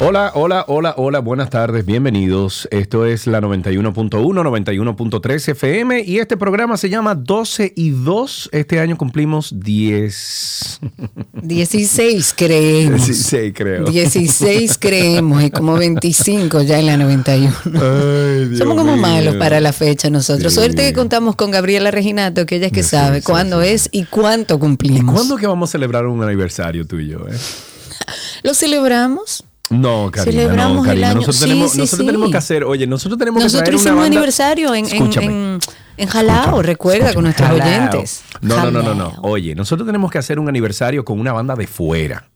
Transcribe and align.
Hola, 0.00 0.30
hola, 0.36 0.64
hola, 0.68 0.94
hola, 0.96 1.18
buenas 1.18 1.50
tardes, 1.50 1.84
bienvenidos. 1.84 2.68
Esto 2.70 3.04
es 3.04 3.26
la 3.26 3.40
91.1, 3.40 4.10
91.3 4.12 5.48
FM 5.48 6.02
y 6.06 6.18
este 6.18 6.36
programa 6.36 6.76
se 6.76 6.88
llama 6.88 7.16
12 7.16 7.72
y 7.74 7.90
2. 7.90 8.50
Este 8.52 8.78
año 8.78 8.96
cumplimos 8.96 9.52
10. 9.58 10.80
16 11.42 12.34
creemos. 12.36 13.06
16 13.06 13.52
creo. 13.56 13.84
16 13.86 14.78
creemos 14.78 15.42
y 15.42 15.50
como 15.50 15.74
25 15.76 16.62
ya 16.62 16.78
en 16.78 16.86
la 16.86 16.96
91. 16.96 17.52
Ay, 17.64 18.44
Dios 18.50 18.58
Somos 18.58 18.76
como 18.76 18.92
mío. 18.92 19.02
malos 19.02 19.34
para 19.34 19.60
la 19.60 19.72
fecha 19.72 20.10
nosotros. 20.10 20.52
Sí. 20.52 20.60
Suerte 20.60 20.82
que 20.86 20.92
contamos 20.92 21.34
con 21.34 21.50
Gabriela 21.50 21.90
Reginato, 21.90 22.46
que 22.46 22.56
ella 22.56 22.66
es 22.68 22.72
que 22.72 22.84
Sí, 22.84 22.90
sabe 22.90 23.18
sí, 23.18 23.24
cuándo 23.24 23.62
es 23.62 23.88
y 23.90 24.04
cuánto 24.04 24.54
¿Y 24.54 24.58
cumplimos. 24.60 25.12
cuándo 25.12 25.36
que 25.36 25.48
vamos 25.48 25.70
a 25.70 25.72
celebrar 25.72 26.06
un 26.06 26.22
aniversario 26.22 26.86
tú 26.86 27.00
y 27.00 27.08
yo? 27.08 27.18
eh? 27.28 27.36
¿Lo 28.44 28.54
celebramos? 28.54 29.42
No, 29.70 30.10
Karina, 30.10 30.32
Celebramos 30.42 30.86
no, 30.86 30.92
el 30.92 31.04
año- 31.04 31.14
Nosotros, 31.16 31.36
sí, 31.36 31.44
tenemos, 31.44 31.72
sí, 31.72 31.78
nosotros 31.78 32.00
sí. 32.00 32.06
tenemos 32.06 32.30
que 32.30 32.36
hacer, 32.38 32.64
oye, 32.64 32.86
nosotros 32.86 33.18
tenemos 33.18 33.40
que 33.40 33.44
Nosotros 33.44 33.64
traer 33.64 33.74
una 33.74 33.80
hicimos 33.82 33.96
un 33.96 34.00
banda- 34.02 34.16
aniversario 34.18 34.74
en, 34.74 34.86
en, 34.86 34.92
Escúchame. 34.94 35.26
en, 35.26 35.58
en 35.98 36.08
Jalao, 36.08 36.36
Escúchame, 36.38 36.62
recuerda, 36.62 37.14
con 37.14 37.24
nuestros 37.24 37.48
Jalao. 37.48 37.66
oyentes. 37.68 38.22
No, 38.40 38.56
no, 38.64 38.70
no, 38.70 38.82
no, 38.82 38.94
no. 38.94 39.14
Oye, 39.22 39.54
nosotros 39.54 39.86
tenemos 39.86 40.10
que 40.10 40.18
hacer 40.18 40.38
un 40.38 40.48
aniversario 40.48 41.04
con 41.04 41.20
una 41.20 41.32
banda 41.32 41.54
de 41.54 41.66
fuera. 41.66 42.28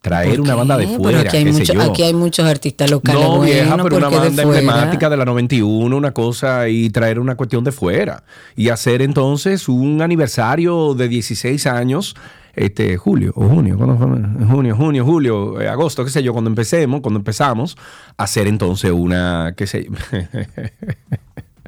Traer 0.00 0.30
¿Por 0.30 0.40
una 0.40 0.56
banda 0.56 0.76
de 0.76 0.86
Pero 0.88 0.98
fuera, 0.98 1.20
aquí 1.20 1.36
hay, 1.36 1.44
qué 1.44 1.52
sé 1.52 1.58
mucho- 1.60 1.72
yo. 1.74 1.82
aquí 1.82 2.02
hay 2.02 2.12
muchos 2.14 2.44
artistas 2.44 2.90
locales. 2.90 3.22
No, 3.22 3.40
vieja, 3.42 3.76
pero 3.84 3.96
una 3.98 4.08
¿por 4.10 4.18
qué 4.18 4.24
de 4.24 4.26
banda 4.30 4.42
emblemática 4.42 5.08
de 5.08 5.16
la 5.16 5.24
91, 5.24 5.96
una 5.96 6.10
cosa, 6.12 6.68
y 6.68 6.90
traer 6.90 7.20
una 7.20 7.36
cuestión 7.36 7.62
de 7.62 7.70
fuera. 7.70 8.24
Y 8.56 8.70
hacer 8.70 9.00
entonces 9.00 9.68
un 9.68 10.02
aniversario 10.02 10.94
de 10.94 11.06
16 11.06 11.68
años, 11.68 12.16
este, 12.54 12.96
julio 12.96 13.32
o 13.34 13.48
junio, 13.48 13.76
¿cuándo 13.76 13.96
fue? 13.96 14.46
Junio, 14.46 14.76
junio, 14.76 15.04
julio, 15.04 15.60
eh, 15.60 15.68
agosto, 15.68 16.04
qué 16.04 16.10
sé 16.10 16.22
yo, 16.22 16.32
cuando 16.32 16.50
empecemos, 16.50 17.00
cuando 17.00 17.18
empezamos, 17.18 17.76
hacer 18.16 18.46
entonces 18.46 18.90
una, 18.90 19.54
qué 19.56 19.66
sé 19.66 19.84
yo. 19.84 19.92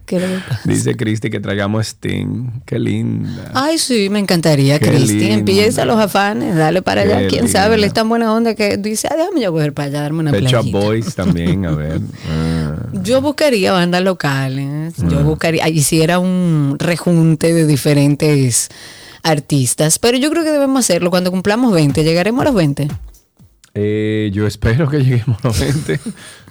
¿Qué 0.07 0.21
le? 0.21 0.27
Dice 0.65 0.97
Cristi 0.99 1.31
que 1.31 1.41
traigamos 1.41 1.81
a 1.81 1.83
Sting. 1.83 2.61
Qué 2.67 2.79
linda. 2.79 3.51
Ay, 3.55 3.79
sí, 3.79 4.11
me 4.11 4.19
encantaría, 4.19 4.79
Cristi. 4.79 5.31
Empieza 5.31 5.87
los 5.87 5.99
afanes, 5.99 6.55
dale 6.57 6.83
para 6.83 7.05
Qué 7.05 7.15
allá. 7.15 7.29
Quién 7.29 7.49
sabe, 7.49 7.77
linda. 7.77 7.87
es 7.87 7.95
tan 7.95 8.11
buena 8.11 8.35
onda 8.35 8.55
que 8.55 8.77
dice, 8.77 9.09
ah, 9.11 9.17
déjame 9.17 9.41
yo 9.41 9.51
coger 9.51 9.73
para 9.73 9.87
allá, 9.89 10.03
darme 10.03 10.19
una 10.21 10.31
playita. 10.33 10.61
Boys 10.79 11.15
también, 11.15 11.65
a 11.65 11.71
ver. 11.71 12.01
Ah. 12.31 12.77
Yo 13.03 13.23
buscaría 13.23 13.73
bandas 13.73 14.03
locales. 14.03 14.95
Yo 15.09 15.21
Ah. 15.21 15.23
buscaría, 15.23 15.67
hiciera 15.71 16.19
un 16.19 16.77
rejunte 16.79 17.55
de 17.55 17.67
diferentes 17.67 18.69
artistas. 19.25 19.99
Pero 19.99 20.17
yo 20.19 20.31
creo 20.31 20.45
que 20.45 20.51
debemos 20.53 20.81
hacerlo 20.85 21.11
cuando 21.11 21.31
cumplamos 21.33 21.73
20. 21.73 22.05
¿Llegaremos 22.05 22.43
a 22.43 22.45
los 22.45 22.55
20? 22.55 22.89
Eh, 23.77 24.31
yo 24.33 24.47
espero 24.47 24.89
que 24.89 24.99
lleguemos 25.03 25.37
a 25.45 25.49
90. 25.49 25.95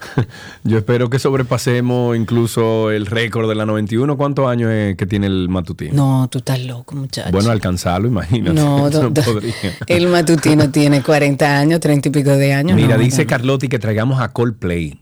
yo 0.66 0.78
espero 0.78 1.10
que 1.10 1.20
sobrepasemos 1.20 2.18
incluso 2.18 2.92
el 2.92 3.06
récord 3.06 3.48
de 3.48 3.56
la 3.56 3.66
91. 3.66 4.18
¿Cuántos 4.18 4.48
años 4.50 4.70
es 4.72 4.98
que 4.98 5.06
tiene 5.06 5.28
el 5.28 5.48
matutino? 5.48 5.94
No, 5.94 6.28
tú 6.30 6.40
estás 6.40 6.60
loco, 6.60 6.96
muchacho. 6.96 7.32
Bueno, 7.32 7.50
alcanzarlo, 7.52 8.10
imagínate. 8.10 8.54
no, 8.60 8.90
do- 8.90 9.14
podría. 9.14 9.54
el 9.88 10.08
matutino 10.08 10.70
tiene 10.70 11.02
40 11.02 11.60
años, 11.60 11.80
30 11.80 12.10
y 12.10 12.12
pico 12.12 12.32
de 12.32 12.54
años. 12.54 12.76
Mira, 12.76 12.98
no, 12.98 13.04
dice 13.04 13.24
no. 13.24 13.30
Carlotti 13.30 13.70
que 13.70 13.80
traigamos 13.80 14.20
a 14.20 14.34
Coldplay. 14.34 15.00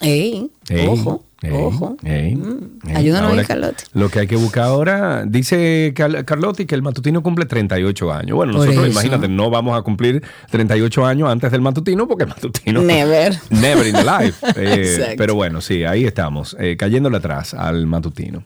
Ey, 0.00 0.50
Ey, 0.68 0.86
ojo, 0.88 1.24
ey, 1.42 1.52
ojo. 1.52 1.96
ey, 2.04 2.34
Mm, 2.34 2.78
ey. 2.88 2.96
Ayúdanos 2.96 3.30
Ahora 3.30 3.40
ahí, 3.42 3.46
Carlotti. 3.46 3.84
Lo 3.92 4.08
que 4.08 4.18
hay 4.20 4.26
que 4.26 4.36
buscar 4.36 4.64
ahora, 4.64 5.24
dice 5.26 5.92
Carlotti 5.94 6.66
que 6.66 6.74
el 6.74 6.82
matutino 6.82 7.22
cumple 7.22 7.44
38 7.46 8.12
años. 8.12 8.36
Bueno, 8.36 8.52
Por 8.52 8.60
nosotros, 8.62 8.84
eso. 8.88 8.92
imagínate, 8.92 9.28
no 9.28 9.50
vamos 9.50 9.78
a 9.78 9.82
cumplir 9.82 10.22
38 10.50 11.04
años 11.06 11.28
antes 11.30 11.50
del 11.52 11.60
matutino 11.60 12.06
porque 12.08 12.24
el 12.24 12.30
matutino... 12.30 12.82
Never. 12.82 13.34
Never 13.50 13.86
in 13.86 13.94
the 13.94 14.04
life. 14.04 14.46
Eh, 14.58 15.14
pero 15.18 15.34
bueno, 15.34 15.60
sí, 15.60 15.84
ahí 15.84 16.04
estamos, 16.04 16.56
eh, 16.58 16.76
cayéndole 16.78 17.18
atrás 17.18 17.52
al 17.54 17.86
matutino. 17.86 18.42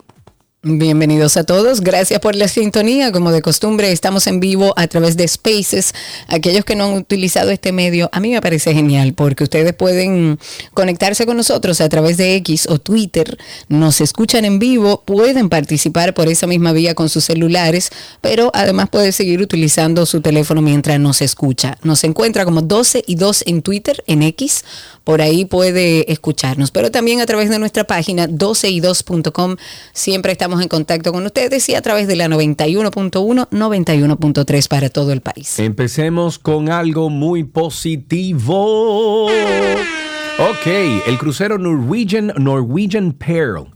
Bienvenidos 0.62 1.38
a 1.38 1.44
todos, 1.44 1.80
gracias 1.80 2.20
por 2.20 2.36
la 2.36 2.46
sintonía. 2.46 3.12
Como 3.12 3.32
de 3.32 3.40
costumbre, 3.40 3.92
estamos 3.92 4.26
en 4.26 4.40
vivo 4.40 4.74
a 4.76 4.88
través 4.88 5.16
de 5.16 5.26
Spaces. 5.26 5.94
Aquellos 6.28 6.66
que 6.66 6.76
no 6.76 6.84
han 6.84 6.92
utilizado 6.92 7.48
este 7.48 7.72
medio, 7.72 8.10
a 8.12 8.20
mí 8.20 8.30
me 8.30 8.42
parece 8.42 8.74
genial 8.74 9.14
porque 9.14 9.44
ustedes 9.44 9.72
pueden 9.72 10.38
conectarse 10.74 11.24
con 11.24 11.38
nosotros 11.38 11.80
a 11.80 11.88
través 11.88 12.18
de 12.18 12.34
X 12.36 12.66
o 12.68 12.78
Twitter, 12.78 13.38
nos 13.68 14.02
escuchan 14.02 14.44
en 14.44 14.58
vivo, 14.58 15.02
pueden 15.06 15.48
participar 15.48 16.12
por 16.12 16.28
esa 16.28 16.46
misma 16.46 16.72
vía 16.72 16.94
con 16.94 17.08
sus 17.08 17.24
celulares, 17.24 17.88
pero 18.20 18.50
además 18.52 18.90
pueden 18.90 19.14
seguir 19.14 19.40
utilizando 19.40 20.04
su 20.04 20.20
teléfono 20.20 20.60
mientras 20.60 21.00
nos 21.00 21.22
escucha. 21.22 21.78
Nos 21.84 22.04
encuentra 22.04 22.44
como 22.44 22.60
12 22.60 23.02
y 23.06 23.14
2 23.14 23.44
en 23.46 23.62
Twitter, 23.62 24.04
en 24.06 24.22
X, 24.24 24.66
por 25.10 25.22
ahí 25.22 25.44
puede 25.44 26.12
escucharnos, 26.12 26.70
pero 26.70 26.92
también 26.92 27.20
a 27.20 27.26
través 27.26 27.50
de 27.50 27.58
nuestra 27.58 27.82
página 27.82 28.28
12y2.com 28.28 29.56
siempre 29.92 30.30
estamos 30.30 30.62
en 30.62 30.68
contacto 30.68 31.12
con 31.12 31.26
ustedes 31.26 31.68
y 31.68 31.74
a 31.74 31.82
través 31.82 32.06
de 32.06 32.14
la 32.14 32.28
91.1, 32.28 33.48
91.3 33.50 34.68
para 34.68 34.88
todo 34.88 35.10
el 35.10 35.20
país. 35.20 35.58
Empecemos 35.58 36.38
con 36.38 36.68
algo 36.70 37.10
muy 37.10 37.42
positivo. 37.42 39.24
Ok, 39.26 40.66
el 41.08 41.18
crucero 41.18 41.58
Norwegian, 41.58 42.32
Norwegian 42.36 43.12
Pearl. 43.12 43.66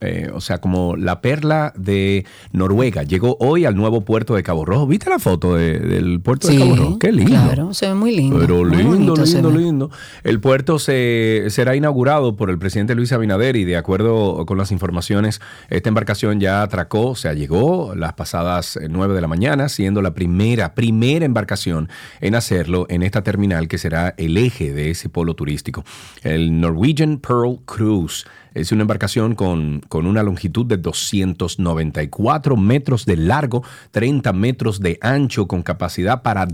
Eh, 0.00 0.30
o 0.32 0.40
sea, 0.40 0.58
como 0.60 0.96
la 0.96 1.20
perla 1.20 1.72
de 1.76 2.24
Noruega, 2.52 3.02
llegó 3.02 3.36
hoy 3.40 3.64
al 3.64 3.74
nuevo 3.76 4.02
puerto 4.02 4.34
de 4.34 4.42
Cabo 4.42 4.64
Rojo. 4.64 4.86
¿Viste 4.86 5.10
la 5.10 5.18
foto 5.18 5.54
de- 5.56 5.78
del 5.80 6.20
puerto 6.20 6.48
de 6.48 6.58
Cabo 6.58 6.76
Rojo? 6.76 6.98
Qué 6.98 7.12
lindo. 7.12 7.30
Claro, 7.30 7.74
se 7.74 7.88
ve 7.88 7.94
muy 7.94 8.14
lindo. 8.16 8.38
Pero 8.38 8.64
muy 8.64 8.76
lindo, 8.76 9.14
lindo, 9.16 9.50
lindo. 9.50 9.90
El 10.24 10.40
puerto 10.40 10.78
se, 10.78 11.46
será 11.48 11.74
inaugurado 11.76 12.36
por 12.36 12.50
el 12.50 12.58
presidente 12.58 12.94
Luis 12.94 13.12
Abinader 13.12 13.56
y 13.56 13.64
de 13.64 13.76
acuerdo 13.76 14.44
con 14.46 14.56
las 14.58 14.70
informaciones, 14.72 15.40
esta 15.68 15.88
embarcación 15.88 16.40
ya 16.40 16.62
atracó, 16.62 17.08
o 17.08 17.14
sea, 17.16 17.32
llegó 17.34 17.94
las 17.94 18.12
pasadas 18.14 18.76
eh, 18.76 18.86
9 18.88 19.14
de 19.14 19.20
la 19.20 19.28
mañana, 19.28 19.68
siendo 19.68 20.02
la 20.02 20.14
primera, 20.14 20.74
primera 20.74 21.24
embarcación 21.24 21.88
en 22.20 22.34
hacerlo 22.34 22.86
en 22.88 23.02
esta 23.02 23.22
terminal 23.22 23.68
que 23.68 23.78
será 23.78 24.14
el 24.16 24.36
eje 24.36 24.72
de 24.72 24.90
ese 24.90 25.08
polo 25.08 25.34
turístico. 25.34 25.84
El 26.22 26.60
Norwegian 26.60 27.18
Pearl 27.18 27.58
Cruise 27.64 28.24
es 28.54 28.72
una 28.72 28.82
embarcación 28.82 29.34
con, 29.34 29.80
con 29.88 30.06
una 30.06 30.22
longitud 30.22 30.66
de 30.66 30.76
294 30.76 32.56
metros 32.56 33.06
de 33.06 33.16
largo, 33.16 33.64
30 33.90 34.32
metros 34.32 34.80
de 34.80 34.98
ancho, 35.00 35.46
con 35.46 35.62
capacidad 35.62 36.22
para 36.22 36.46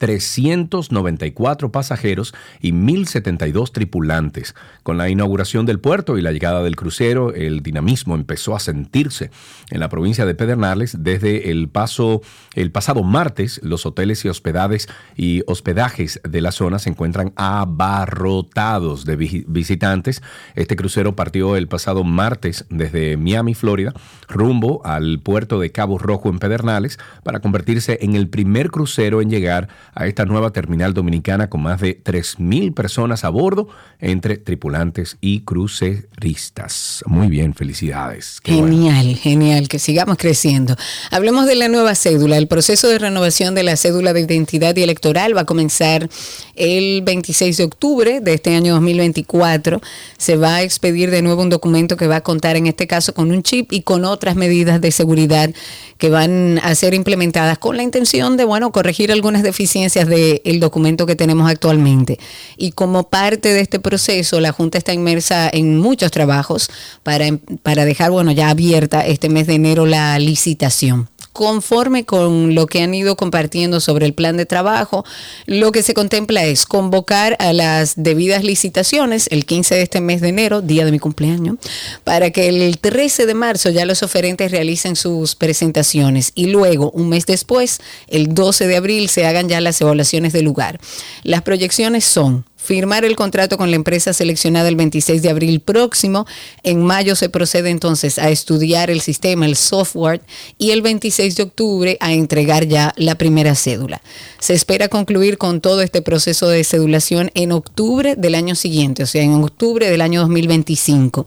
2.394 0.00 1.70
pasajeros 1.70 2.34
y 2.60 2.72
1.072 2.72 3.72
tripulantes. 3.72 4.54
Con 4.82 4.98
la 4.98 5.08
inauguración 5.08 5.66
del 5.66 5.80
puerto 5.80 6.18
y 6.18 6.22
la 6.22 6.32
llegada 6.32 6.62
del 6.62 6.76
crucero, 6.76 7.34
el 7.34 7.62
dinamismo 7.62 8.14
empezó 8.14 8.54
a 8.56 8.60
sentirse 8.60 9.30
en 9.70 9.80
la 9.80 9.88
provincia 9.88 10.26
de 10.26 10.34
Pedernales 10.34 10.96
desde 11.02 11.50
el 11.50 11.68
paso 11.68 12.22
el 12.54 12.70
pasado 12.70 13.02
martes. 13.02 13.60
Los 13.62 13.86
hoteles 13.86 14.24
y 14.24 14.28
hospedades 14.28 14.88
y 15.16 15.42
hospedajes 15.46 16.20
de 16.28 16.40
la 16.40 16.52
zona 16.52 16.78
se 16.78 16.90
encuentran 16.90 17.32
abarrotados 17.36 19.04
de 19.04 19.16
vi- 19.16 19.44
visitantes. 19.48 20.22
Este 20.54 20.76
crucero 20.76 21.16
partió 21.16 21.56
el 21.56 21.68
pasado 21.68 22.04
martes 22.04 22.64
desde 22.70 23.16
Miami, 23.16 23.54
Florida, 23.54 23.92
rumbo 24.28 24.84
al 24.84 25.20
puerto 25.20 25.60
de 25.60 25.70
Cabo 25.72 25.98
Rojo 25.98 26.28
en 26.28 26.38
Pedernales 26.38 26.98
para 27.22 27.40
convertirse 27.40 27.98
en 28.02 28.14
el 28.14 28.28
primer 28.28 28.70
crucero 28.70 29.20
en 29.20 29.30
llegar 29.30 29.68
a 29.98 30.06
esta 30.06 30.24
nueva 30.24 30.52
terminal 30.52 30.94
dominicana 30.94 31.50
con 31.50 31.60
más 31.60 31.80
de 31.80 32.00
3.000 32.00 32.72
personas 32.72 33.24
a 33.24 33.30
bordo 33.30 33.66
entre 33.98 34.36
tripulantes 34.36 35.16
y 35.20 35.40
cruceristas. 35.40 37.02
Muy 37.04 37.26
bien, 37.26 37.52
felicidades. 37.52 38.40
genial, 38.44 39.16
genial, 39.16 39.66
que 39.66 39.80
sigamos 39.80 40.16
creciendo. 40.16 40.76
Hablemos 41.10 41.46
de 41.46 41.56
la 41.56 41.66
nueva 41.66 41.96
cédula. 41.96 42.36
El 42.36 42.46
proceso 42.46 42.86
de 42.86 43.00
renovación 43.00 43.56
de 43.56 43.64
la 43.64 43.76
cédula 43.76 44.12
de 44.12 44.20
identidad 44.20 44.76
y 44.76 44.84
electoral 44.84 45.36
va 45.36 45.40
a 45.40 45.46
comenzar 45.46 46.08
el 46.54 47.02
26 47.02 47.56
de 47.56 47.64
octubre 47.64 48.20
de 48.20 48.34
este 48.34 48.54
año 48.54 48.74
2024. 48.74 49.80
Se 50.16 50.36
va 50.36 50.56
a 50.56 50.62
expedir 50.62 51.10
de 51.10 51.22
nuevo 51.22 51.42
un 51.42 51.50
documento 51.50 51.96
que 51.96 52.06
va 52.06 52.16
a 52.16 52.20
contar 52.20 52.54
en 52.54 52.68
este 52.68 52.86
caso 52.86 53.14
con 53.14 53.32
un 53.32 53.42
chip 53.42 53.72
y 53.72 53.82
con 53.82 54.04
otras 54.04 54.36
medidas 54.36 54.80
de 54.80 54.92
seguridad 54.92 55.50
que 55.98 56.08
van 56.08 56.60
a 56.62 56.76
ser 56.76 56.94
implementadas 56.94 57.58
con 57.58 57.76
la 57.76 57.82
intención 57.82 58.36
de, 58.36 58.44
bueno, 58.44 58.70
corregir 58.70 59.10
algunas 59.10 59.42
deficiencias 59.42 59.87
del 59.94 60.60
documento 60.60 61.06
que 61.06 61.16
tenemos 61.16 61.50
actualmente. 61.50 62.18
Y 62.56 62.72
como 62.72 63.08
parte 63.08 63.52
de 63.52 63.60
este 63.60 63.80
proceso, 63.80 64.40
la 64.40 64.52
Junta 64.52 64.78
está 64.78 64.92
inmersa 64.92 65.48
en 65.52 65.78
muchos 65.78 66.10
trabajos 66.10 66.70
para, 67.02 67.26
para 67.62 67.84
dejar, 67.84 68.10
bueno, 68.10 68.32
ya 68.32 68.50
abierta 68.50 69.06
este 69.06 69.28
mes 69.28 69.46
de 69.46 69.54
enero 69.54 69.86
la 69.86 70.18
licitación 70.18 71.08
conforme 71.38 72.04
con 72.04 72.56
lo 72.56 72.66
que 72.66 72.82
han 72.82 72.92
ido 72.94 73.14
compartiendo 73.14 73.78
sobre 73.78 74.06
el 74.06 74.12
plan 74.12 74.36
de 74.36 74.44
trabajo, 74.44 75.04
lo 75.46 75.70
que 75.70 75.84
se 75.84 75.94
contempla 75.94 76.44
es 76.44 76.66
convocar 76.66 77.36
a 77.38 77.52
las 77.52 77.92
debidas 77.94 78.42
licitaciones 78.42 79.28
el 79.30 79.46
15 79.46 79.76
de 79.76 79.82
este 79.82 80.00
mes 80.00 80.20
de 80.20 80.30
enero, 80.30 80.62
día 80.62 80.84
de 80.84 80.90
mi 80.90 80.98
cumpleaños, 80.98 81.58
para 82.02 82.32
que 82.32 82.48
el 82.48 82.78
13 82.78 83.26
de 83.26 83.34
marzo 83.34 83.70
ya 83.70 83.86
los 83.86 84.02
oferentes 84.02 84.50
realicen 84.50 84.96
sus 84.96 85.36
presentaciones 85.36 86.32
y 86.34 86.46
luego, 86.46 86.90
un 86.90 87.08
mes 87.08 87.24
después, 87.24 87.78
el 88.08 88.34
12 88.34 88.66
de 88.66 88.74
abril, 88.74 89.08
se 89.08 89.24
hagan 89.24 89.48
ya 89.48 89.60
las 89.60 89.80
evaluaciones 89.80 90.32
del 90.32 90.44
lugar. 90.44 90.80
Las 91.22 91.42
proyecciones 91.42 92.04
son 92.04 92.47
firmar 92.68 93.06
el 93.06 93.16
contrato 93.16 93.56
con 93.56 93.70
la 93.70 93.76
empresa 93.76 94.12
seleccionada 94.12 94.68
el 94.68 94.76
26 94.76 95.22
de 95.22 95.30
abril 95.30 95.60
próximo. 95.60 96.26
En 96.62 96.84
mayo 96.84 97.16
se 97.16 97.30
procede 97.30 97.70
entonces 97.70 98.18
a 98.18 98.28
estudiar 98.28 98.90
el 98.90 99.00
sistema, 99.00 99.46
el 99.46 99.56
software, 99.56 100.20
y 100.58 100.72
el 100.72 100.82
26 100.82 101.36
de 101.36 101.42
octubre 101.44 101.96
a 102.00 102.12
entregar 102.12 102.66
ya 102.66 102.92
la 102.96 103.14
primera 103.14 103.54
cédula. 103.54 104.02
Se 104.38 104.52
espera 104.52 104.88
concluir 104.88 105.38
con 105.38 105.62
todo 105.62 105.80
este 105.80 106.02
proceso 106.02 106.50
de 106.50 106.62
cedulación 106.62 107.30
en 107.32 107.52
octubre 107.52 108.16
del 108.16 108.34
año 108.34 108.54
siguiente, 108.54 109.02
o 109.02 109.06
sea, 109.06 109.22
en 109.22 109.32
octubre 109.32 109.88
del 109.88 110.02
año 110.02 110.20
2025. 110.20 111.26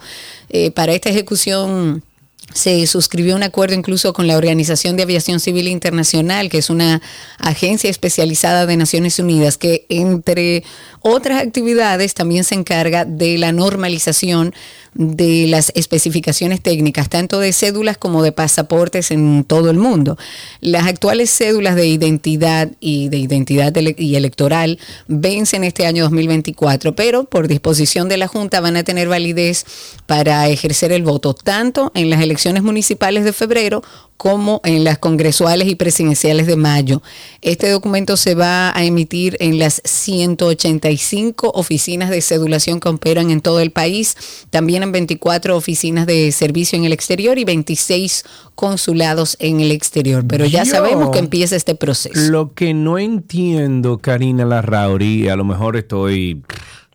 Eh, 0.49 0.69
para 0.69 0.93
esta 0.93 1.09
ejecución 1.09 2.03
se 2.53 2.85
suscribió 2.87 3.35
un 3.35 3.43
acuerdo 3.43 3.75
incluso 3.75 4.13
con 4.13 4.27
la 4.27 4.37
Organización 4.37 4.97
de 4.97 5.03
Aviación 5.03 5.39
Civil 5.39 5.67
Internacional, 5.67 6.49
que 6.49 6.57
es 6.57 6.69
una 6.69 7.01
agencia 7.37 7.89
especializada 7.89 8.65
de 8.65 8.77
Naciones 8.77 9.19
Unidas, 9.19 9.57
que 9.57 9.85
entre 9.89 10.63
otras 11.01 11.41
actividades 11.41 12.13
también 12.13 12.43
se 12.43 12.55
encarga 12.55 13.05
de 13.05 13.37
la 13.37 13.51
normalización 13.51 14.53
de 14.93 15.47
las 15.47 15.71
especificaciones 15.75 16.61
técnicas, 16.61 17.07
tanto 17.07 17.39
de 17.39 17.53
cédulas 17.53 17.97
como 17.97 18.23
de 18.23 18.33
pasaportes 18.33 19.11
en 19.11 19.45
todo 19.45 19.69
el 19.69 19.77
mundo. 19.77 20.17
Las 20.59 20.85
actuales 20.85 21.29
cédulas 21.29 21.75
de 21.75 21.87
identidad 21.87 22.69
y 22.81 23.07
de 23.07 23.17
identidad 23.17 23.73
y 23.97 24.15
electoral 24.15 24.79
vencen 25.07 25.63
este 25.63 25.85
año 25.85 26.03
2024, 26.03 26.93
pero 26.93 27.23
por 27.23 27.47
disposición 27.47 28.09
de 28.09 28.17
la 28.17 28.27
Junta 28.27 28.59
van 28.59 28.75
a 28.75 28.83
tener 28.83 29.07
validez 29.07 29.65
para 30.07 30.49
ejercer 30.49 30.91
el 30.91 31.03
voto 31.03 31.33
tanto 31.33 31.91
en 31.95 32.09
las 32.09 32.21
elecciones 32.21 32.40
municipales 32.45 33.23
de 33.23 33.33
febrero 33.33 33.83
como 34.17 34.61
en 34.63 34.83
las 34.83 34.97
congresuales 34.99 35.67
y 35.67 35.75
presidenciales 35.75 36.47
de 36.47 36.55
mayo. 36.55 37.01
Este 37.41 37.69
documento 37.69 38.17
se 38.17 38.35
va 38.35 38.75
a 38.75 38.83
emitir 38.83 39.37
en 39.39 39.57
las 39.57 39.81
185 39.83 41.51
oficinas 41.55 42.09
de 42.09 42.21
cedulación 42.21 42.79
que 42.79 42.89
operan 42.89 43.31
en 43.31 43.41
todo 43.41 43.59
el 43.59 43.71
país, 43.71 44.15
también 44.49 44.83
en 44.83 44.91
24 44.91 45.55
oficinas 45.55 46.05
de 46.05 46.31
servicio 46.31 46.77
en 46.77 46.85
el 46.85 46.93
exterior 46.93 47.37
y 47.37 47.45
26 47.45 48.23
consulados 48.55 49.37
en 49.39 49.59
el 49.59 49.71
exterior. 49.71 50.23
Pero 50.27 50.45
ya 50.45 50.65
sabemos 50.65 51.09
que 51.11 51.19
empieza 51.19 51.55
este 51.55 51.75
proceso. 51.75 52.31
Lo 52.31 52.53
que 52.53 52.73
no 52.73 52.99
entiendo, 52.99 53.97
Karina 53.99 54.45
Larrauri, 54.45 55.29
a 55.29 55.35
lo 55.35 55.45
mejor 55.45 55.77
estoy 55.77 56.41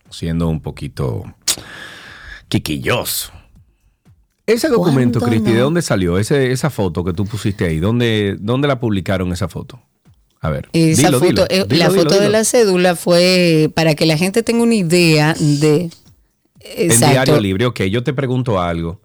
siendo 0.09 0.47
un 0.47 0.61
poquito 0.61 1.23
quiquilloso 2.47 3.36
ese 4.47 4.69
documento, 4.69 5.19
Cristi, 5.19 5.51
¿de 5.51 5.59
dónde 5.59 5.81
salió? 5.81 6.17
Ese, 6.17 6.53
esa 6.53 6.69
foto 6.69 7.03
que 7.03 7.11
tú 7.11 7.25
pusiste 7.25 7.65
ahí, 7.65 7.79
¿dónde, 7.79 8.37
dónde 8.39 8.69
la 8.69 8.79
publicaron 8.79 9.31
esa 9.33 9.49
foto? 9.49 9.81
A 10.39 10.49
ver. 10.49 10.69
Esa 10.71 11.11
foto, 11.11 11.45
eh, 11.49 11.65
la 11.69 11.91
foto 11.91 12.19
de 12.19 12.29
la 12.29 12.45
cédula 12.45 12.95
fue 12.95 13.69
para 13.75 13.93
que 13.93 14.05
la 14.05 14.17
gente 14.17 14.43
tenga 14.43 14.63
una 14.63 14.75
idea 14.75 15.35
de. 15.37 15.89
En 16.61 16.99
Diario 16.99 17.39
Libre, 17.39 17.65
ok, 17.65 17.81
yo 17.83 18.03
te 18.03 18.13
pregunto 18.13 18.59
algo. 18.59 19.01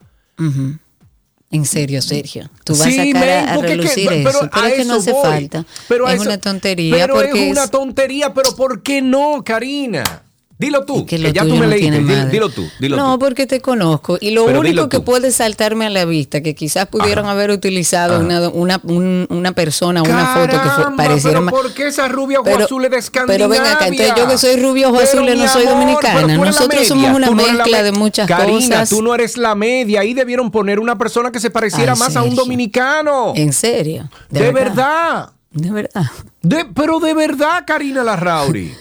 En 1.50 1.67
serio, 1.67 2.00
Sergio. 2.03 2.49
Tú 2.65 2.75
vas 2.75 2.87
a 2.87 2.91
sacar 2.91 3.29
a, 3.29 3.56
relucir 3.59 4.11
eso. 4.12 4.49
Pero 4.53 4.67
es 4.67 4.75
que 4.75 4.85
no 4.85 4.95
hace 4.95 5.12
falta. 5.12 5.67
es 6.09 6.21
una 6.21 6.38
tontería. 6.38 6.95
Pero 6.95 7.21
es 7.21 7.50
una 7.50 7.67
tontería, 7.67 8.33
pero 8.33 8.55
¿por 8.55 8.83
qué 8.83 9.03
no, 9.03 9.43
Karina? 9.45 10.22
Dilo 10.62 10.85
tú, 10.85 11.05
que, 11.05 11.19
ya 11.32 11.44
tú 11.44 11.56
me 11.56 11.67
leíste. 11.67 12.26
Dilo, 12.26 12.49
tú, 12.49 12.64
dilo 12.79 12.97
No, 12.97 13.19
porque 13.19 13.49
te 13.49 13.61
conozco. 13.61 14.17
Y 14.20 14.31
lo 14.31 14.44
único 14.44 14.88
que 14.88 15.00
puede 15.00 15.32
saltarme 15.32 15.87
a 15.87 15.91
la 15.91 16.05
vista, 16.05 16.41
que 16.41 16.55
quizás 16.55 16.87
pudieron 16.87 17.26
haber 17.26 17.50
utilizado 17.50 18.20
una, 18.20 18.49
una, 18.49 18.81
una, 19.29 19.53
persona, 19.53 20.03
una 20.03 20.35
foto 20.35 20.62
que 20.62 20.69
fue, 20.69 20.97
pareciera 20.97 21.41
pero 21.41 21.50
¿Por 21.50 21.75
qué 21.75 21.88
esa 21.88 22.06
rubia 22.06 22.41
ojo 22.41 22.56
azul 22.56 22.88
de 22.88 22.97
Escandinavia? 22.97 23.49
Pero 23.49 23.49
ven 23.49 23.73
acá, 23.73 23.88
entonces 23.88 24.14
yo 24.17 24.29
que 24.29 24.38
soy 24.38 24.56
rubia 24.62 24.88
ojo 24.88 25.00
azul 25.00 25.26
no 25.26 25.49
soy 25.49 25.67
dominicana. 25.67 26.37
Nosotros 26.37 26.87
somos 26.87 27.11
una 27.11 27.31
mezcla 27.32 27.82
de 27.82 27.91
muchas 27.91 28.29
Karina, 28.29 28.61
cosas. 28.61 28.91
tú 28.91 29.03
no 29.03 29.14
eres 29.14 29.37
la 29.37 29.56
media. 29.56 30.00
Ahí 30.00 30.14
debieron 30.14 30.53
poner 30.53 30.79
una 30.79 30.97
persona 30.97 31.32
que 31.32 31.41
se 31.41 31.50
pareciera 31.50 31.97
más 31.97 32.14
a 32.14 32.23
un 32.23 32.37
dominicano. 32.37 33.32
¿En 33.35 33.53
serio? 33.53 34.09
De, 34.31 34.53
verdad? 34.53 35.31
De 35.50 35.73
verdad. 35.73 36.05
De, 36.41 36.67
pero 36.67 37.00
de 37.00 37.14
verdad, 37.14 37.64
Karina 37.67 38.05
Larrauri. 38.05 38.73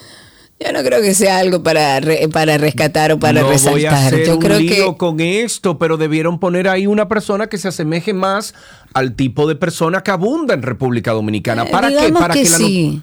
Yo 0.64 0.72
no 0.72 0.82
creo 0.82 1.00
que 1.00 1.14
sea 1.14 1.38
algo 1.38 1.62
para, 1.62 2.00
para 2.32 2.58
rescatar 2.58 3.12
o 3.12 3.18
para 3.18 3.42
resaltar. 3.42 3.72
Voy 3.72 3.84
a 3.86 4.06
hacer 4.06 4.26
Yo 4.26 4.34
un 4.34 4.40
creo 4.40 4.58
lío 4.58 4.96
con 4.96 5.20
esto, 5.20 5.78
pero 5.78 5.96
debieron 5.96 6.38
poner 6.38 6.68
ahí 6.68 6.86
una 6.86 7.08
persona 7.08 7.48
que 7.48 7.58
se 7.58 7.68
asemeje 7.68 8.12
más 8.12 8.54
al 8.94 9.14
tipo 9.14 9.48
de 9.48 9.56
persona 9.56 10.02
que 10.02 10.10
abunda 10.10 10.54
en 10.54 10.62
República 10.62 11.12
Dominicana. 11.12 11.64
¿Para 11.64 11.90
eh, 11.90 11.96
qué? 11.98 12.12
Para 12.12 12.34
que, 12.34 12.46
sí. 12.46 13.02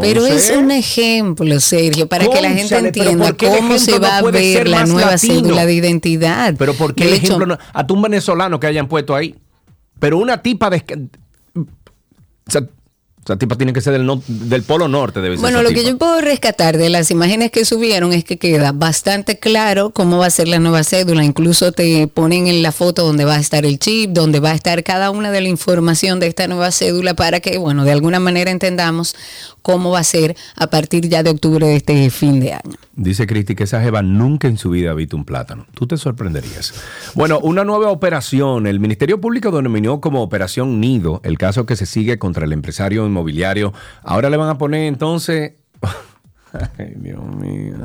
pero 0.00 0.26
es 0.26 0.50
un 0.50 0.70
ejemplo, 0.70 1.60
Sergio, 1.60 2.08
para 2.08 2.26
que 2.26 2.42
la 2.42 2.50
gente 2.50 2.76
entienda 2.76 3.32
cómo 3.32 3.78
se 3.78 3.98
va 3.98 4.18
a 4.18 4.22
ver 4.22 4.68
la 4.68 4.84
nueva 4.84 5.16
cédula 5.16 5.64
de 5.64 5.74
identidad. 5.74 6.54
Pero 6.58 6.74
¿por 6.74 6.94
qué 6.94 7.04
el 7.04 7.14
ejemplo 7.14 7.46
no, 7.46 7.58
a 7.72 7.86
un 7.88 8.02
venezolano 8.02 8.60
que 8.60 8.66
hayan 8.66 8.88
puesto 8.88 9.14
ahí? 9.14 9.34
Pero 9.98 10.18
una 10.18 10.42
tipa 10.42 10.68
de... 10.70 10.84
O 11.54 12.50
sea, 12.50 12.66
tipa 13.36 13.56
tiene 13.56 13.72
que 13.72 13.80
ser 13.80 13.92
del, 13.92 14.08
del 14.26 14.62
polo 14.62 14.88
norte, 14.88 15.20
debe 15.20 15.36
ser. 15.36 15.42
Bueno, 15.42 15.62
lo 15.62 15.70
que 15.70 15.84
yo 15.84 15.98
puedo 15.98 16.20
rescatar 16.20 16.78
de 16.78 16.88
las 16.88 17.10
imágenes 17.10 17.50
que 17.50 17.64
subieron 17.64 18.12
es 18.12 18.24
que 18.24 18.38
queda 18.38 18.72
bastante 18.72 19.38
claro 19.38 19.90
cómo 19.90 20.18
va 20.18 20.26
a 20.26 20.30
ser 20.30 20.48
la 20.48 20.58
nueva 20.58 20.84
cédula. 20.84 21.24
Incluso 21.24 21.72
te 21.72 22.06
ponen 22.06 22.46
en 22.46 22.62
la 22.62 22.72
foto 22.72 23.04
donde 23.04 23.24
va 23.24 23.34
a 23.34 23.40
estar 23.40 23.66
el 23.66 23.78
chip, 23.78 24.10
donde 24.10 24.40
va 24.40 24.52
a 24.52 24.54
estar 24.54 24.82
cada 24.84 25.10
una 25.10 25.30
de 25.30 25.40
la 25.40 25.48
información 25.48 26.20
de 26.20 26.28
esta 26.28 26.46
nueva 26.46 26.70
cédula 26.70 27.14
para 27.14 27.40
que, 27.40 27.58
bueno, 27.58 27.84
de 27.84 27.92
alguna 27.92 28.20
manera 28.20 28.50
entendamos 28.50 29.14
cómo 29.62 29.90
va 29.90 29.98
a 29.98 30.04
ser 30.04 30.36
a 30.56 30.68
partir 30.68 31.08
ya 31.08 31.22
de 31.22 31.30
octubre 31.30 31.66
de 31.66 31.76
este 31.76 32.10
fin 32.10 32.40
de 32.40 32.54
año. 32.54 32.76
Dice 32.94 33.26
Cristi 33.26 33.54
que 33.54 33.64
esa 33.64 33.80
jeva 33.80 34.02
nunca 34.02 34.48
en 34.48 34.56
su 34.56 34.70
vida 34.70 34.90
ha 34.90 34.94
visto 34.94 35.16
un 35.16 35.24
plátano. 35.24 35.66
Tú 35.74 35.86
te 35.86 35.96
sorprenderías. 35.96 36.74
Bueno, 37.14 37.38
una 37.38 37.64
nueva 37.64 37.90
operación. 37.90 38.66
El 38.66 38.80
Ministerio 38.80 39.20
Público 39.20 39.50
denominó 39.50 40.00
como 40.00 40.22
Operación 40.22 40.80
Nido 40.80 41.20
el 41.22 41.38
caso 41.38 41.66
que 41.66 41.76
se 41.76 41.86
sigue 41.86 42.18
contra 42.18 42.44
el 42.44 42.52
empresario 42.52 43.04
inmobiliario. 43.18 43.72
Ahora 44.02 44.30
le 44.30 44.36
van 44.36 44.48
a 44.48 44.58
poner 44.58 44.86
entonces... 44.86 45.54
Ay, 46.78 46.94
Dios 46.96 47.20
mío. 47.36 47.76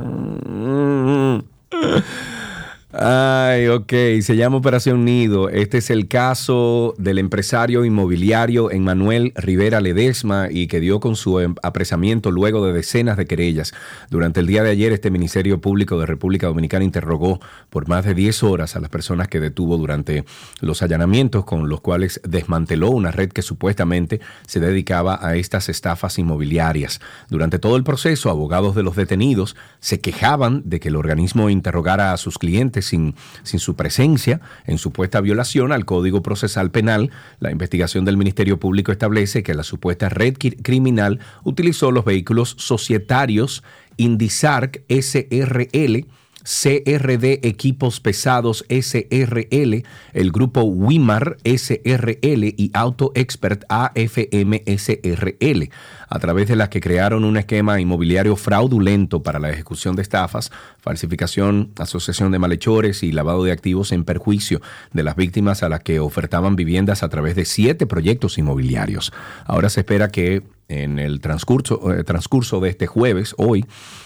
Ay, 2.96 3.66
ok, 3.66 3.92
se 4.20 4.36
llama 4.36 4.58
Operación 4.58 5.04
Nido. 5.04 5.48
Este 5.48 5.78
es 5.78 5.90
el 5.90 6.06
caso 6.06 6.94
del 6.96 7.18
empresario 7.18 7.84
inmobiliario 7.84 8.70
Emmanuel 8.70 9.32
Rivera 9.34 9.80
Ledesma 9.80 10.46
y 10.48 10.68
que 10.68 10.78
dio 10.78 11.00
con 11.00 11.16
su 11.16 11.40
em, 11.40 11.56
apresamiento 11.64 12.30
luego 12.30 12.64
de 12.64 12.72
decenas 12.72 13.16
de 13.16 13.26
querellas. 13.26 13.72
Durante 14.10 14.38
el 14.38 14.46
día 14.46 14.62
de 14.62 14.70
ayer, 14.70 14.92
este 14.92 15.10
Ministerio 15.10 15.60
Público 15.60 15.98
de 15.98 16.06
República 16.06 16.46
Dominicana 16.46 16.84
interrogó 16.84 17.40
por 17.68 17.88
más 17.88 18.04
de 18.04 18.14
10 18.14 18.44
horas 18.44 18.76
a 18.76 18.80
las 18.80 18.90
personas 18.90 19.26
que 19.26 19.40
detuvo 19.40 19.76
durante 19.76 20.24
los 20.60 20.80
allanamientos 20.80 21.44
con 21.44 21.68
los 21.68 21.80
cuales 21.80 22.20
desmanteló 22.22 22.90
una 22.90 23.10
red 23.10 23.30
que 23.30 23.42
supuestamente 23.42 24.20
se 24.46 24.60
dedicaba 24.60 25.18
a 25.20 25.34
estas 25.34 25.68
estafas 25.68 26.16
inmobiliarias. 26.20 27.00
Durante 27.28 27.58
todo 27.58 27.74
el 27.74 27.82
proceso, 27.82 28.30
abogados 28.30 28.76
de 28.76 28.84
los 28.84 28.94
detenidos 28.94 29.56
se 29.80 30.00
quejaban 30.00 30.62
de 30.64 30.78
que 30.78 30.90
el 30.90 30.96
organismo 30.96 31.50
interrogara 31.50 32.12
a 32.12 32.18
sus 32.18 32.38
clientes 32.38 32.83
sin, 32.84 33.14
su 33.42 33.74
presencia 33.74 34.40
en 34.66 34.78
supuesta 34.78 35.20
violación 35.20 35.72
al 35.72 35.84
Código 35.84 36.22
Procesal 36.22 36.70
Penal. 36.70 37.10
La 37.40 37.50
investigación 37.50 38.04
del 38.04 38.16
Ministerio 38.16 38.58
Público 38.58 38.92
establece 38.92 39.42
que 39.42 39.54
la 39.54 39.62
supuesta 39.62 40.08
red 40.08 40.36
criminal 40.62 41.20
utilizó 41.42 41.90
los 41.90 42.04
vehículos 42.04 42.54
societarios 42.58 43.62
Indisarc 43.96 44.82
SRL 44.88 46.06
CRD 46.44 47.40
Equipos 47.42 48.00
Pesados 48.00 48.64
SRL, 48.68 49.82
el 50.12 50.30
grupo 50.30 50.62
Wimar 50.62 51.38
SRL 51.44 52.44
y 52.56 52.70
Auto 52.74 53.12
Expert 53.14 53.64
AFM 53.68 54.62
SRL, 54.66 55.70
a 56.08 56.18
través 56.18 56.48
de 56.48 56.56
las 56.56 56.68
que 56.68 56.80
crearon 56.80 57.24
un 57.24 57.38
esquema 57.38 57.80
inmobiliario 57.80 58.36
fraudulento 58.36 59.22
para 59.22 59.38
la 59.38 59.50
ejecución 59.50 59.96
de 59.96 60.02
estafas, 60.02 60.52
falsificación, 60.78 61.72
asociación 61.78 62.30
de 62.30 62.38
malhechores 62.38 63.02
y 63.02 63.12
lavado 63.12 63.42
de 63.44 63.52
activos 63.52 63.90
en 63.92 64.04
perjuicio 64.04 64.60
de 64.92 65.02
las 65.02 65.16
víctimas 65.16 65.62
a 65.62 65.68
las 65.68 65.80
que 65.80 65.98
ofertaban 65.98 66.56
viviendas 66.56 67.02
a 67.02 67.08
través 67.08 67.36
de 67.36 67.46
siete 67.46 67.86
proyectos 67.86 68.36
inmobiliarios. 68.38 69.12
Ahora 69.46 69.70
se 69.70 69.80
espera 69.80 70.08
que 70.08 70.42
en 70.68 70.98
el 70.98 71.20
transcurso, 71.20 71.92
eh, 71.92 72.04
transcurso 72.04 72.60
de 72.60 72.70
este 72.70 72.86
jueves, 72.86 73.34
hoy, 73.38 73.64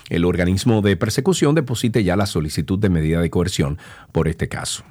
el 0.09 0.25
organismo 0.25 0.83
de 0.83 0.97
persecución 0.97 1.55
deposite 1.55 2.05
ya 2.05 2.17
la 2.17 2.27
solicitud 2.27 2.79
de 2.79 2.88
medida 2.88 3.21
de 3.21 3.31
coerción 3.31 3.79
por 4.12 4.29
este 4.29 4.49
caso. 4.49 4.85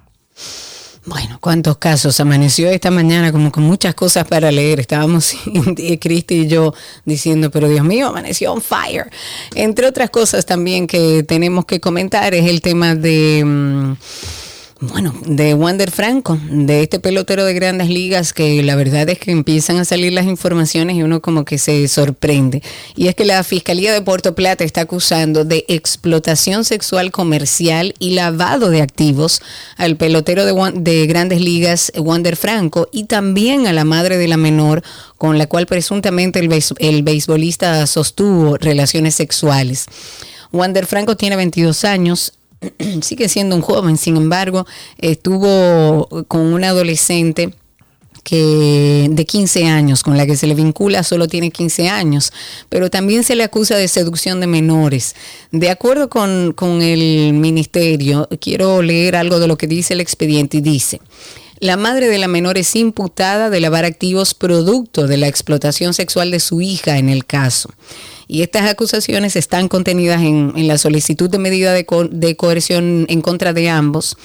Bueno, 1.07 1.37
¿cuántos 1.39 1.77
casos? 1.77 2.19
Amaneció 2.19 2.69
esta 2.69 2.91
mañana 2.91 3.31
como 3.31 3.49
con 3.49 3.63
muchas 3.63 3.95
cosas 3.95 4.27
para 4.27 4.51
leer. 4.51 4.81
Estábamos, 4.81 5.37
Cristi 6.01 6.41
y 6.41 6.47
yo, 6.47 6.73
diciendo, 7.05 7.49
pero 7.49 7.69
Dios 7.69 7.85
mío, 7.85 8.07
amaneció 8.07 8.51
on 8.51 8.61
fire. 8.61 9.09
Entre 9.55 9.87
otras 9.87 10.09
cosas 10.09 10.45
también 10.45 10.85
que 10.85 11.23
tenemos 11.23 11.65
que 11.65 11.79
comentar 11.79 12.33
es 12.33 12.49
el 12.49 12.61
tema 12.61 12.93
de... 12.93 13.43
Mm, 13.45 13.93
bueno, 14.79 15.13
de 15.25 15.55
Wander 15.55 15.89
Franco, 15.89 16.37
de 16.49 16.83
este 16.83 16.99
pelotero 16.99 17.45
de 17.45 17.53
grandes 17.53 17.89
ligas 17.89 18.31
que 18.31 18.61
la 18.61 18.75
verdad 18.75 19.09
es 19.09 19.17
que 19.17 19.31
empiezan 19.31 19.77
a 19.77 19.85
salir 19.85 20.13
las 20.13 20.25
informaciones 20.25 20.95
y 20.95 21.01
uno 21.01 21.19
como 21.19 21.45
que 21.45 21.57
se 21.57 21.87
sorprende. 21.87 22.61
Y 22.95 23.07
es 23.07 23.15
que 23.15 23.25
la 23.25 23.43
Fiscalía 23.43 23.91
de 23.91 24.03
Puerto 24.03 24.35
Plata 24.35 24.63
está 24.63 24.81
acusando 24.81 25.45
de 25.45 25.65
explotación 25.67 26.63
sexual 26.63 27.11
comercial 27.11 27.95
y 27.97 28.11
lavado 28.11 28.69
de 28.69 28.83
activos 28.83 29.41
al 29.77 29.97
pelotero 29.97 30.45
de, 30.45 30.71
de 30.75 31.07
grandes 31.07 31.41
ligas 31.41 31.91
Wander 31.97 32.35
Franco 32.35 32.87
y 32.91 33.05
también 33.05 33.65
a 33.65 33.73
la 33.73 33.83
madre 33.83 34.17
de 34.17 34.27
la 34.27 34.37
menor 34.37 34.83
con 35.17 35.39
la 35.39 35.47
cual 35.47 35.65
presuntamente 35.65 36.39
el, 36.39 36.53
el 36.77 37.03
beisbolista 37.03 37.87
sostuvo 37.87 38.57
relaciones 38.57 39.15
sexuales. 39.15 39.87
Wander 40.51 40.85
Franco 40.85 41.17
tiene 41.17 41.35
22 41.35 41.83
años, 41.83 42.33
sigue 43.01 43.29
siendo 43.29 43.55
un 43.55 43.61
joven, 43.61 43.97
sin 43.97 44.17
embargo, 44.17 44.65
estuvo 44.97 46.07
con 46.27 46.41
una 46.41 46.69
adolescente 46.69 47.53
que 48.23 49.07
de 49.09 49.25
15 49.25 49.67
años, 49.67 50.03
con 50.03 50.17
la 50.17 50.25
que 50.25 50.35
se 50.35 50.47
le 50.47 50.53
vincula, 50.53 51.03
solo 51.03 51.29
tiene 51.29 51.49
15 51.49 51.87
años, 51.87 52.33
pero 52.67 52.89
también 52.89 53.23
se 53.23 53.35
le 53.37 53.43
acusa 53.43 53.77
de 53.77 53.87
seducción 53.87 54.41
de 54.41 54.47
menores. 54.47 55.15
De 55.51 55.69
acuerdo 55.69 56.09
con, 56.09 56.51
con 56.51 56.81
el 56.81 57.31
ministerio, 57.31 58.27
quiero 58.41 58.81
leer 58.81 59.15
algo 59.15 59.39
de 59.39 59.47
lo 59.47 59.57
que 59.57 59.67
dice 59.67 59.93
el 59.93 60.01
expediente 60.01 60.57
y 60.57 60.61
dice, 60.61 60.99
la 61.59 61.77
madre 61.77 62.07
de 62.07 62.17
la 62.17 62.27
menor 62.27 62.57
es 62.57 62.75
imputada 62.75 63.49
de 63.49 63.59
lavar 63.59 63.85
activos 63.85 64.33
producto 64.33 65.07
de 65.07 65.17
la 65.17 65.27
explotación 65.27 65.93
sexual 65.93 66.31
de 66.31 66.39
su 66.39 66.61
hija 66.61 66.97
en 66.97 67.09
el 67.09 67.25
caso. 67.25 67.69
Y 68.27 68.41
estas 68.41 68.69
acusaciones 68.69 69.35
están 69.35 69.69
contenidas 69.69 70.21
en, 70.21 70.67
la 70.67 70.77
solicitud 70.77 71.29
de 71.29 71.39
medida 71.39 71.73
de, 71.73 71.85
de 72.11 72.35
coerción 72.35 73.05
en 73.09 73.21
contra 73.21 73.53
de 73.53 73.69
ambos 73.69 74.17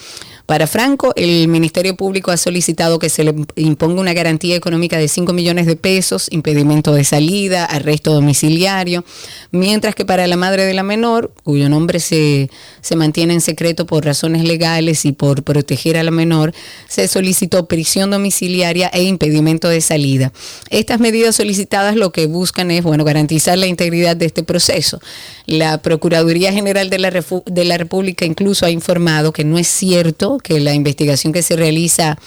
para 0.52 0.66
Franco, 0.66 1.14
el 1.16 1.48
Ministerio 1.48 1.96
Público 1.96 2.30
ha 2.30 2.36
solicitado 2.36 2.98
que 2.98 3.08
se 3.08 3.24
le 3.24 3.34
imponga 3.56 4.02
una 4.02 4.12
garantía 4.12 4.54
económica 4.54 4.98
de 4.98 5.08
5 5.08 5.32
millones 5.32 5.64
de 5.64 5.76
pesos, 5.76 6.28
impedimento 6.30 6.92
de 6.92 7.04
salida, 7.04 7.64
arresto 7.64 8.12
domiciliario, 8.12 9.02
mientras 9.50 9.94
que 9.94 10.04
para 10.04 10.26
la 10.26 10.36
madre 10.36 10.66
de 10.66 10.74
la 10.74 10.82
menor, 10.82 11.32
cuyo 11.42 11.70
nombre 11.70 12.00
se, 12.00 12.50
se 12.82 12.96
mantiene 12.96 13.32
en 13.32 13.40
secreto 13.40 13.86
por 13.86 14.04
razones 14.04 14.44
legales 14.44 15.06
y 15.06 15.12
por 15.12 15.42
proteger 15.42 15.96
a 15.96 16.02
la 16.02 16.10
menor, 16.10 16.52
se 16.86 17.08
solicitó 17.08 17.66
prisión 17.66 18.10
domiciliaria 18.10 18.90
e 18.92 19.04
impedimento 19.04 19.70
de 19.70 19.80
salida. 19.80 20.34
Estas 20.68 21.00
medidas 21.00 21.34
solicitadas 21.34 21.96
lo 21.96 22.12
que 22.12 22.26
buscan 22.26 22.70
es, 22.70 22.82
bueno, 22.84 23.04
garantizar 23.04 23.56
la 23.56 23.68
integridad 23.68 24.16
de 24.16 24.26
este 24.26 24.42
proceso. 24.42 25.00
La 25.46 25.78
Procuraduría 25.78 26.52
General 26.52 26.90
de 26.90 26.98
la, 26.98 27.10
de 27.46 27.64
la 27.64 27.78
República 27.78 28.26
incluso 28.26 28.66
ha 28.66 28.70
informado 28.70 29.32
que 29.32 29.44
no 29.44 29.56
es 29.56 29.66
cierto 29.66 30.41
que 30.42 30.60
la 30.60 30.74
investigación 30.74 31.32
que 31.32 31.42
se 31.42 31.56
realiza 31.56 32.18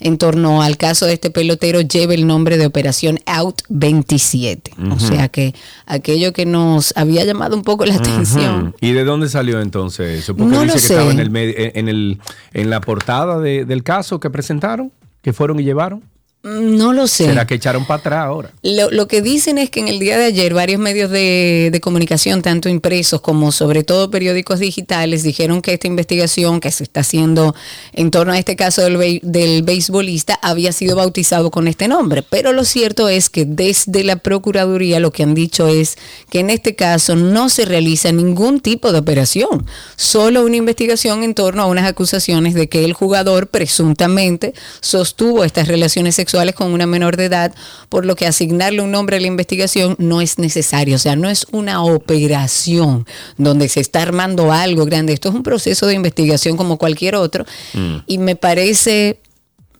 en 0.00 0.18
torno 0.18 0.62
al 0.62 0.76
caso 0.76 1.06
de 1.06 1.14
este 1.14 1.30
pelotero 1.30 1.80
lleve 1.80 2.14
el 2.14 2.26
nombre 2.26 2.58
de 2.58 2.66
Operación 2.66 3.18
Out 3.26 3.62
27. 3.68 4.72
O 4.90 4.98
sea 4.98 5.28
que 5.28 5.54
aquello 5.86 6.32
que 6.32 6.46
nos 6.46 6.92
había 6.96 7.24
llamado 7.24 7.56
un 7.56 7.62
poco 7.62 7.86
la 7.86 7.94
atención. 7.94 8.74
¿Y 8.80 8.92
de 8.92 9.04
dónde 9.04 9.28
salió 9.28 9.60
entonces 9.60 10.20
eso? 10.20 10.36
Porque 10.36 10.58
dice 10.58 10.72
que 10.72 10.78
estaba 10.78 11.10
en, 11.10 11.18
el, 11.18 11.36
en, 11.36 11.88
el, 11.88 12.20
en 12.52 12.70
la 12.70 12.80
portada 12.80 13.40
del 13.40 13.82
caso 13.82 14.20
que 14.20 14.30
presentaron, 14.30 14.92
que 15.22 15.32
fueron 15.32 15.60
y 15.60 15.64
llevaron. 15.64 16.02
No 16.46 16.92
lo 16.92 17.08
sé. 17.08 17.24
¿Será 17.24 17.44
que 17.44 17.54
echaron 17.54 17.84
para 17.86 17.98
atrás 17.98 18.24
ahora? 18.24 18.52
Lo, 18.62 19.08
que 19.08 19.20
dicen 19.20 19.58
es 19.58 19.68
que 19.68 19.80
en 19.80 19.88
el 19.88 19.98
día 19.98 20.16
de 20.16 20.26
ayer 20.26 20.54
varios 20.54 20.78
medios 20.78 21.10
de, 21.10 21.76
comunicación, 21.82 22.40
tanto 22.40 22.68
impresos 22.68 23.20
como 23.20 23.50
sobre 23.50 23.82
todo 23.82 24.12
periódicos 24.12 24.60
digitales, 24.60 25.24
dijeron 25.24 25.60
que 25.60 25.72
esta 25.72 25.88
investigación 25.88 26.60
que 26.60 26.70
se 26.70 26.84
está 26.84 27.00
haciendo 27.00 27.56
en 27.92 28.12
torno 28.12 28.32
a 28.32 28.38
este 28.38 28.54
caso 28.54 28.82
del, 28.82 29.18
del 29.24 29.64
beisbolista 29.64 30.38
había 30.40 30.70
sido 30.70 30.94
bautizado 30.94 31.50
con 31.50 31.66
este 31.66 31.88
nombre. 31.88 32.22
Pero 32.22 32.52
lo 32.52 32.64
cierto 32.64 33.08
es 33.08 33.28
que 33.28 33.44
desde 33.44 34.04
la 34.04 34.14
Procuraduría 34.14 35.00
lo 35.00 35.10
que 35.10 35.24
han 35.24 35.34
dicho 35.34 35.66
es 35.66 35.98
que 36.30 36.38
en 36.38 36.50
este 36.50 36.76
caso 36.76 37.16
no 37.16 37.48
se 37.48 37.64
realiza 37.64 38.12
ningún 38.12 38.60
tipo 38.60 38.92
de 38.92 39.00
operación, 39.00 39.66
solo 39.96 40.44
una 40.44 40.54
investigación 40.54 41.24
en 41.24 41.34
torno 41.34 41.62
a 41.62 41.66
unas 41.66 41.88
acusaciones 41.88 42.54
de 42.54 42.68
que 42.68 42.84
el 42.84 42.92
jugador 42.92 43.48
presuntamente 43.48 44.54
sostuvo 44.80 45.42
estas 45.42 45.66
relaciones 45.66 46.14
sexuales 46.14 46.35
con 46.54 46.72
una 46.72 46.86
menor 46.86 47.16
de 47.16 47.26
edad, 47.26 47.54
por 47.88 48.04
lo 48.04 48.16
que 48.16 48.26
asignarle 48.26 48.80
un 48.80 48.90
nombre 48.90 49.16
a 49.16 49.20
la 49.20 49.26
investigación 49.26 49.96
no 49.98 50.20
es 50.20 50.38
necesario. 50.38 50.96
O 50.96 50.98
sea, 50.98 51.16
no 51.16 51.28
es 51.28 51.46
una 51.52 51.82
operación 51.82 53.06
donde 53.36 53.68
se 53.68 53.80
está 53.80 54.02
armando 54.02 54.52
algo 54.52 54.84
grande. 54.84 55.12
Esto 55.12 55.28
es 55.28 55.34
un 55.34 55.42
proceso 55.42 55.86
de 55.86 55.94
investigación 55.94 56.56
como 56.56 56.78
cualquier 56.78 57.14
otro. 57.14 57.44
Mm. 57.74 57.96
Y 58.06 58.18
me 58.18 58.36
parece 58.36 59.20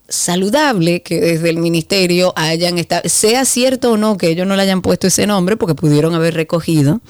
saludable 0.09 1.01
que 1.01 1.19
desde 1.19 1.49
el 1.49 1.57
ministerio 1.57 2.33
hayan 2.35 2.77
estado, 2.77 3.07
sea 3.09 3.45
cierto 3.45 3.91
o 3.91 3.97
no 3.97 4.17
que 4.17 4.29
ellos 4.29 4.47
no 4.47 4.55
le 4.55 4.61
hayan 4.61 4.81
puesto 4.81 5.07
ese 5.07 5.27
nombre, 5.27 5.57
porque 5.57 5.75
pudieron 5.75 6.13
haber 6.15 6.33
recogido. 6.33 7.01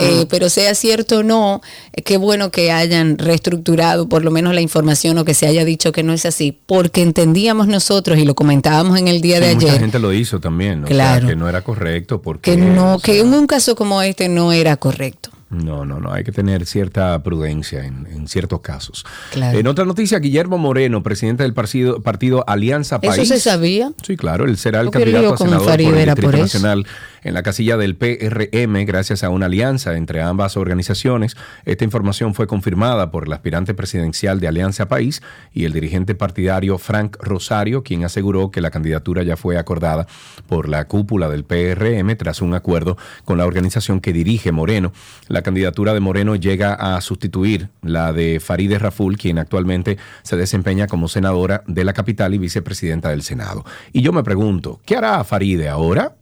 Eh, 0.00 0.26
pero 0.28 0.48
sea 0.48 0.74
cierto 0.74 1.18
o 1.18 1.22
no, 1.22 1.60
qué 2.04 2.16
bueno 2.16 2.50
que 2.50 2.72
hayan 2.72 3.18
reestructurado 3.18 4.08
por 4.08 4.24
lo 4.24 4.30
menos 4.30 4.54
la 4.54 4.60
información 4.60 5.18
o 5.18 5.24
que 5.24 5.34
se 5.34 5.46
haya 5.46 5.64
dicho 5.64 5.92
que 5.92 6.02
no 6.02 6.12
es 6.12 6.26
así, 6.26 6.52
porque 6.66 7.02
entendíamos 7.02 7.68
nosotros 7.68 8.18
y 8.18 8.24
lo 8.24 8.34
comentábamos 8.34 8.98
en 8.98 9.08
el 9.08 9.20
día 9.20 9.40
de 9.40 9.48
ayer. 9.48 9.70
Mucha 9.70 9.78
gente 9.78 9.98
lo 9.98 10.12
hizo 10.12 10.40
también, 10.40 10.82
claro, 10.82 11.28
que 11.28 11.36
no 11.36 11.48
era 11.48 11.62
correcto 11.62 12.20
porque 12.22 12.52
que 12.52 12.56
no, 12.56 12.98
que 12.98 13.20
en 13.20 13.32
un 13.32 13.46
caso 13.46 13.74
como 13.74 14.02
este 14.02 14.28
no 14.28 14.52
era 14.52 14.76
correcto. 14.76 15.30
No, 15.54 15.84
no, 15.84 16.00
no, 16.00 16.12
hay 16.12 16.24
que 16.24 16.32
tener 16.32 16.66
cierta 16.66 17.22
prudencia 17.22 17.84
en, 17.84 18.26
ciertos 18.26 18.60
casos. 18.60 19.04
En 19.34 19.66
otra 19.66 19.84
noticia, 19.84 20.18
Guillermo 20.18 20.58
Moreno, 20.58 21.02
presidente 21.02 21.42
del 21.42 21.54
partido, 21.54 22.02
partido 22.02 22.44
Alianza 22.48 23.00
País. 23.00 23.18
¿Eso 23.18 23.34
se 23.34 23.40
sabía? 23.40 23.92
Sí, 24.02 24.16
claro, 24.16 24.46
él 24.46 24.56
será 24.56 24.80
el 24.80 24.90
candidato 24.90 25.34
a 25.34 25.36
senador 25.36 25.66
por 25.66 25.80
el 25.80 26.06
Distrito 26.06 26.36
Nacional 26.36 26.86
en 27.24 27.34
la 27.34 27.42
casilla 27.42 27.76
del 27.76 27.96
PRM 27.96 28.84
gracias 28.84 29.24
a 29.24 29.30
una 29.30 29.46
alianza 29.46 29.96
entre 29.96 30.22
ambas 30.22 30.56
organizaciones. 30.56 31.36
Esta 31.64 31.84
información 31.84 32.34
fue 32.34 32.46
confirmada 32.46 33.10
por 33.10 33.26
el 33.26 33.32
aspirante 33.32 33.74
presidencial 33.74 34.40
de 34.40 34.48
Alianza 34.48 34.86
País 34.86 35.22
y 35.52 35.64
el 35.64 35.72
dirigente 35.72 36.14
partidario 36.14 36.78
Frank 36.78 37.16
Rosario, 37.20 37.82
quien 37.82 38.04
aseguró 38.04 38.50
que 38.50 38.60
la 38.60 38.70
candidatura 38.70 39.22
ya 39.22 39.36
fue 39.36 39.58
acordada 39.58 40.06
por 40.46 40.68
la 40.68 40.86
cúpula 40.86 41.28
del 41.28 41.44
PRM 41.44 42.16
tras 42.16 42.42
un 42.42 42.54
acuerdo 42.54 42.96
con 43.24 43.38
la 43.38 43.46
organización 43.46 44.00
que 44.00 44.12
dirige 44.12 44.52
Moreno. 44.52 44.92
La 45.28 45.42
candidatura 45.42 45.94
de 45.94 46.00
Moreno 46.00 46.36
llega 46.36 46.74
a 46.74 47.00
sustituir 47.00 47.70
la 47.82 48.12
de 48.12 48.38
Faride 48.40 48.78
Raful, 48.78 49.16
quien 49.16 49.38
actualmente 49.38 49.96
se 50.22 50.36
desempeña 50.36 50.86
como 50.86 51.08
senadora 51.08 51.62
de 51.66 51.84
la 51.84 51.94
capital 51.94 52.34
y 52.34 52.38
vicepresidenta 52.38 53.08
del 53.08 53.22
Senado. 53.22 53.64
Y 53.92 54.02
yo 54.02 54.12
me 54.12 54.22
pregunto, 54.22 54.80
¿qué 54.84 54.96
hará 54.96 55.24
Faride 55.24 55.68
ahora? 55.68 56.12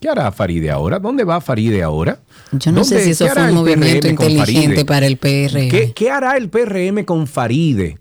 ¿Qué 0.00 0.08
hará 0.12 0.30
Faride 0.32 0.70
ahora? 0.70 0.98
¿Dónde 0.98 1.24
va 1.24 1.40
Faride 1.40 1.82
ahora? 1.82 2.20
Yo 2.52 2.72
no 2.72 2.84
sé 2.84 3.02
si 3.04 3.10
eso 3.10 3.26
fue 3.26 3.48
un 3.48 3.54
movimiento 3.54 4.08
inteligente 4.08 4.84
para 4.84 5.06
el 5.06 5.16
PRM. 5.16 5.92
¿Qué, 5.94 6.10
hará 6.10 6.36
el 6.36 6.48
PRM 6.48 7.04
con 7.04 7.26
Faride? 7.26 7.98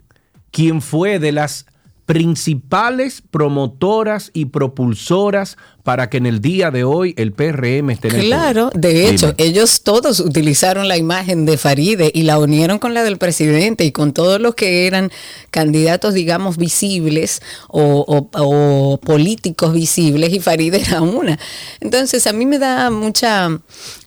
Quien 0.52 0.82
fue 0.82 1.20
de 1.20 1.32
las 1.32 1.66
principales 2.06 3.22
promotoras 3.22 4.32
y 4.34 4.46
propulsoras 4.46 5.58
para 5.84 6.10
que 6.10 6.18
en 6.18 6.26
el 6.26 6.42
día 6.42 6.72
de 6.72 6.84
hoy 6.84 7.14
el 7.18 7.32
PRM 7.34 7.90
esté 7.90 8.10
en 8.10 8.16
el 8.16 8.26
Claro, 8.28 8.70
de 8.74 9.10
hecho, 9.10 9.34
ellos 9.38 9.82
todos 9.82 10.20
utilizaron 10.20 10.88
la 10.88 10.98
imagen 10.98 11.46
de 11.46 11.58
Faride 11.58 12.12
y 12.14 12.24
la 12.24 12.40
unieron 12.40 12.80
con 12.80 12.94
la 12.94 13.04
del 13.04 13.18
presidente 13.18 13.84
y 13.86 13.92
con 13.92 14.14
todos 14.14 14.40
los 14.40 14.56
que 14.56 14.88
eran 14.88 15.12
candidatos, 15.50 16.14
digamos, 16.14 16.58
visibles 16.58 17.42
o, 17.68 18.28
o 18.34 19.00
políticos 19.04 19.74
visibles 19.74 20.34
y 20.34 20.40
Faride 20.40 20.82
era 20.82 21.02
una. 21.02 21.40
Entonces, 21.80 22.28
a 22.28 22.34
mí 22.34 22.46
me 22.46 22.60
da 22.60 22.90
mucha 22.90 23.50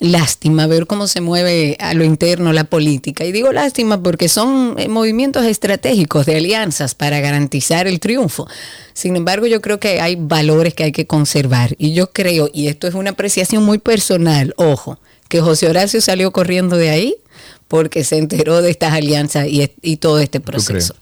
lástima 0.01 0.67
ver 0.67 0.87
cómo 0.87 1.07
se 1.07 1.21
mueve 1.21 1.77
a 1.81 1.95
lo 1.95 2.05
interno 2.05 2.53
la 2.53 2.65
política. 2.65 3.25
Y 3.25 3.33
digo 3.33 3.53
lástima 3.53 4.03
porque 4.03 4.29
son 4.29 4.75
eh, 4.79 4.89
movimientos 4.89 5.45
estratégicos 5.45 6.27
de 6.27 6.37
alianzas 6.37 6.95
para 6.95 7.21
garantizar 7.21 7.87
el 7.87 8.01
triunfo. 8.01 8.47
Sin 8.93 9.17
embargo, 9.17 9.47
yo 9.47 9.61
creo 9.61 9.81
que 9.81 10.01
hay 10.01 10.17
valores 10.17 10.75
que 10.75 10.85
hay 10.85 10.93
que 10.93 11.07
conservar. 11.07 11.64
Y 11.79 11.95
yo 11.95 12.11
creo, 12.11 12.49
y 12.53 12.69
esto 12.69 12.87
es 12.87 12.95
una 12.95 13.11
apreciación 13.11 13.65
muy 13.65 13.79
personal, 13.79 14.55
ojo, 14.57 14.99
que 15.29 15.41
José 15.41 15.69
Horacio 15.69 16.01
salió 16.01 16.33
corriendo 16.33 16.77
de 16.77 16.91
ahí 16.91 17.17
porque 17.69 18.05
se 18.05 18.19
enteró 18.19 18.63
de 18.63 18.71
estas 18.71 18.93
alianzas 18.93 19.47
y, 19.49 19.71
y 19.83 19.97
todo 19.97 20.19
este 20.19 20.41
proceso 20.41 20.95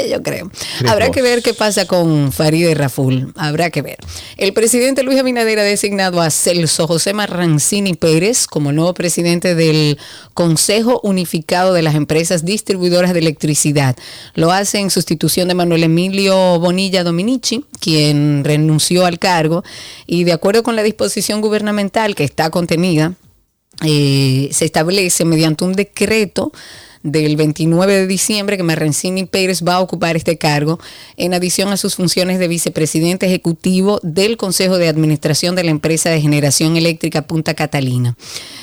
yo 0.00 0.22
creo. 0.22 0.50
Habrá 0.86 1.10
que 1.10 1.22
ver 1.22 1.42
qué 1.42 1.54
pasa 1.54 1.86
con 1.86 2.32
Farideh 2.32 2.74
Raful. 2.74 3.32
Habrá 3.36 3.70
que 3.70 3.82
ver. 3.82 3.98
El 4.36 4.52
presidente 4.52 5.02
Luis 5.02 5.18
Abinader 5.18 5.58
ha 5.58 5.64
designado 5.64 6.20
a 6.20 6.30
Celso 6.30 6.86
José 6.86 7.12
Marrancini 7.12 7.94
Pérez 7.94 8.46
como 8.46 8.72
nuevo 8.72 8.94
presidente 8.94 9.54
del 9.54 9.98
Consejo 10.34 11.00
Unificado 11.02 11.72
de 11.72 11.82
las 11.82 11.94
Empresas 11.94 12.44
Distribuidoras 12.44 13.12
de 13.12 13.20
Electricidad. 13.20 13.96
Lo 14.34 14.52
hace 14.52 14.78
en 14.78 14.90
sustitución 14.90 15.48
de 15.48 15.54
Manuel 15.54 15.84
Emilio 15.84 16.58
Bonilla 16.58 17.04
Dominici, 17.04 17.64
quien 17.80 18.44
renunció 18.44 19.06
al 19.06 19.18
cargo. 19.18 19.62
Y 20.06 20.24
de 20.24 20.32
acuerdo 20.32 20.62
con 20.62 20.76
la 20.76 20.82
disposición 20.82 21.40
gubernamental 21.40 22.14
que 22.14 22.24
está 22.24 22.50
contenida, 22.50 23.14
eh, 23.84 24.48
se 24.52 24.64
establece 24.64 25.24
mediante 25.24 25.64
un 25.64 25.72
decreto 25.72 26.52
del 27.02 27.36
29 27.36 27.92
de 27.92 28.06
diciembre 28.06 28.56
que 28.56 28.62
Marrancini 28.62 29.24
Pérez 29.24 29.62
va 29.62 29.74
a 29.74 29.80
ocupar 29.80 30.16
este 30.16 30.38
cargo, 30.38 30.78
en 31.16 31.34
adición 31.34 31.68
a 31.68 31.76
sus 31.76 31.96
funciones 31.96 32.38
de 32.38 32.48
vicepresidente 32.48 33.26
ejecutivo 33.26 34.00
del 34.02 34.36
Consejo 34.36 34.78
de 34.78 34.88
Administración 34.88 35.56
de 35.56 35.64
la 35.64 35.70
empresa 35.70 36.10
de 36.10 36.20
generación 36.20 36.76
eléctrica 36.76 37.22
Punta 37.22 37.54
Catalina. 37.54 38.16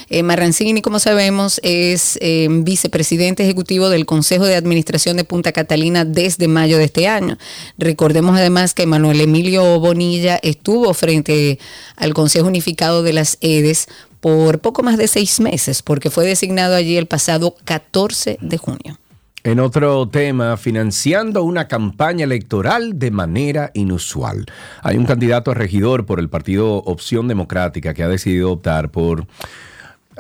Eh, 0.10 0.24
Marrancini, 0.24 0.82
como 0.82 1.00
sabemos, 1.00 1.60
es 1.64 2.18
eh, 2.22 2.48
vicepresidente 2.50 3.44
ejecutivo 3.44 3.90
del 3.90 4.06
Consejo 4.06 4.46
de 4.46 4.56
Administración 4.56 5.18
de 5.18 5.24
Punta 5.24 5.52
Catalina 5.52 6.06
desde 6.06 6.48
mayo 6.48 6.78
de 6.78 6.86
este 6.86 7.08
año. 7.08 7.38
Recordemos 7.78 8.38
además 8.38 8.74
que 8.74 8.86
Manuel 8.86 9.22
Emilio 9.22 9.80
Bonilla 9.80 10.40
estuvo 10.42 10.94
frente 10.94 11.60
al 11.96 12.14
Consejo 12.14 12.48
Unificado 12.48 13.04
de 13.04 13.14
las 13.14 13.38
EDES 13.42 13.88
por 14.22 14.60
poco 14.60 14.84
más 14.84 14.98
de 14.98 15.08
seis 15.08 15.40
meses, 15.40 15.82
porque 15.82 16.10
fue 16.10 16.26
designado 16.26 16.76
allí 16.76 16.98
el 16.98 17.08
pasado 17.08 17.56
14 17.66 18.38
de 18.42 18.58
junio. 18.58 19.00
En 19.44 19.62
otro 19.62 20.08
tema, 20.10 20.58
financiando 20.58 21.44
una 21.44 21.70
campaña 21.70 22.26
electoral 22.26 23.00
de 23.00 23.10
manera 23.10 23.72
inusual. 23.74 24.46
Hay 24.84 24.98
un 24.98 25.06
candidato 25.06 25.52
a 25.52 25.54
regidor 25.54 26.06
por 26.06 26.20
el 26.20 26.30
partido 26.30 26.76
Opción 26.78 27.30
Democrática 27.30 27.94
que 27.94 28.04
ha 28.04 28.10
decidido 28.10 28.52
optar 28.52 28.92
por 28.92 29.28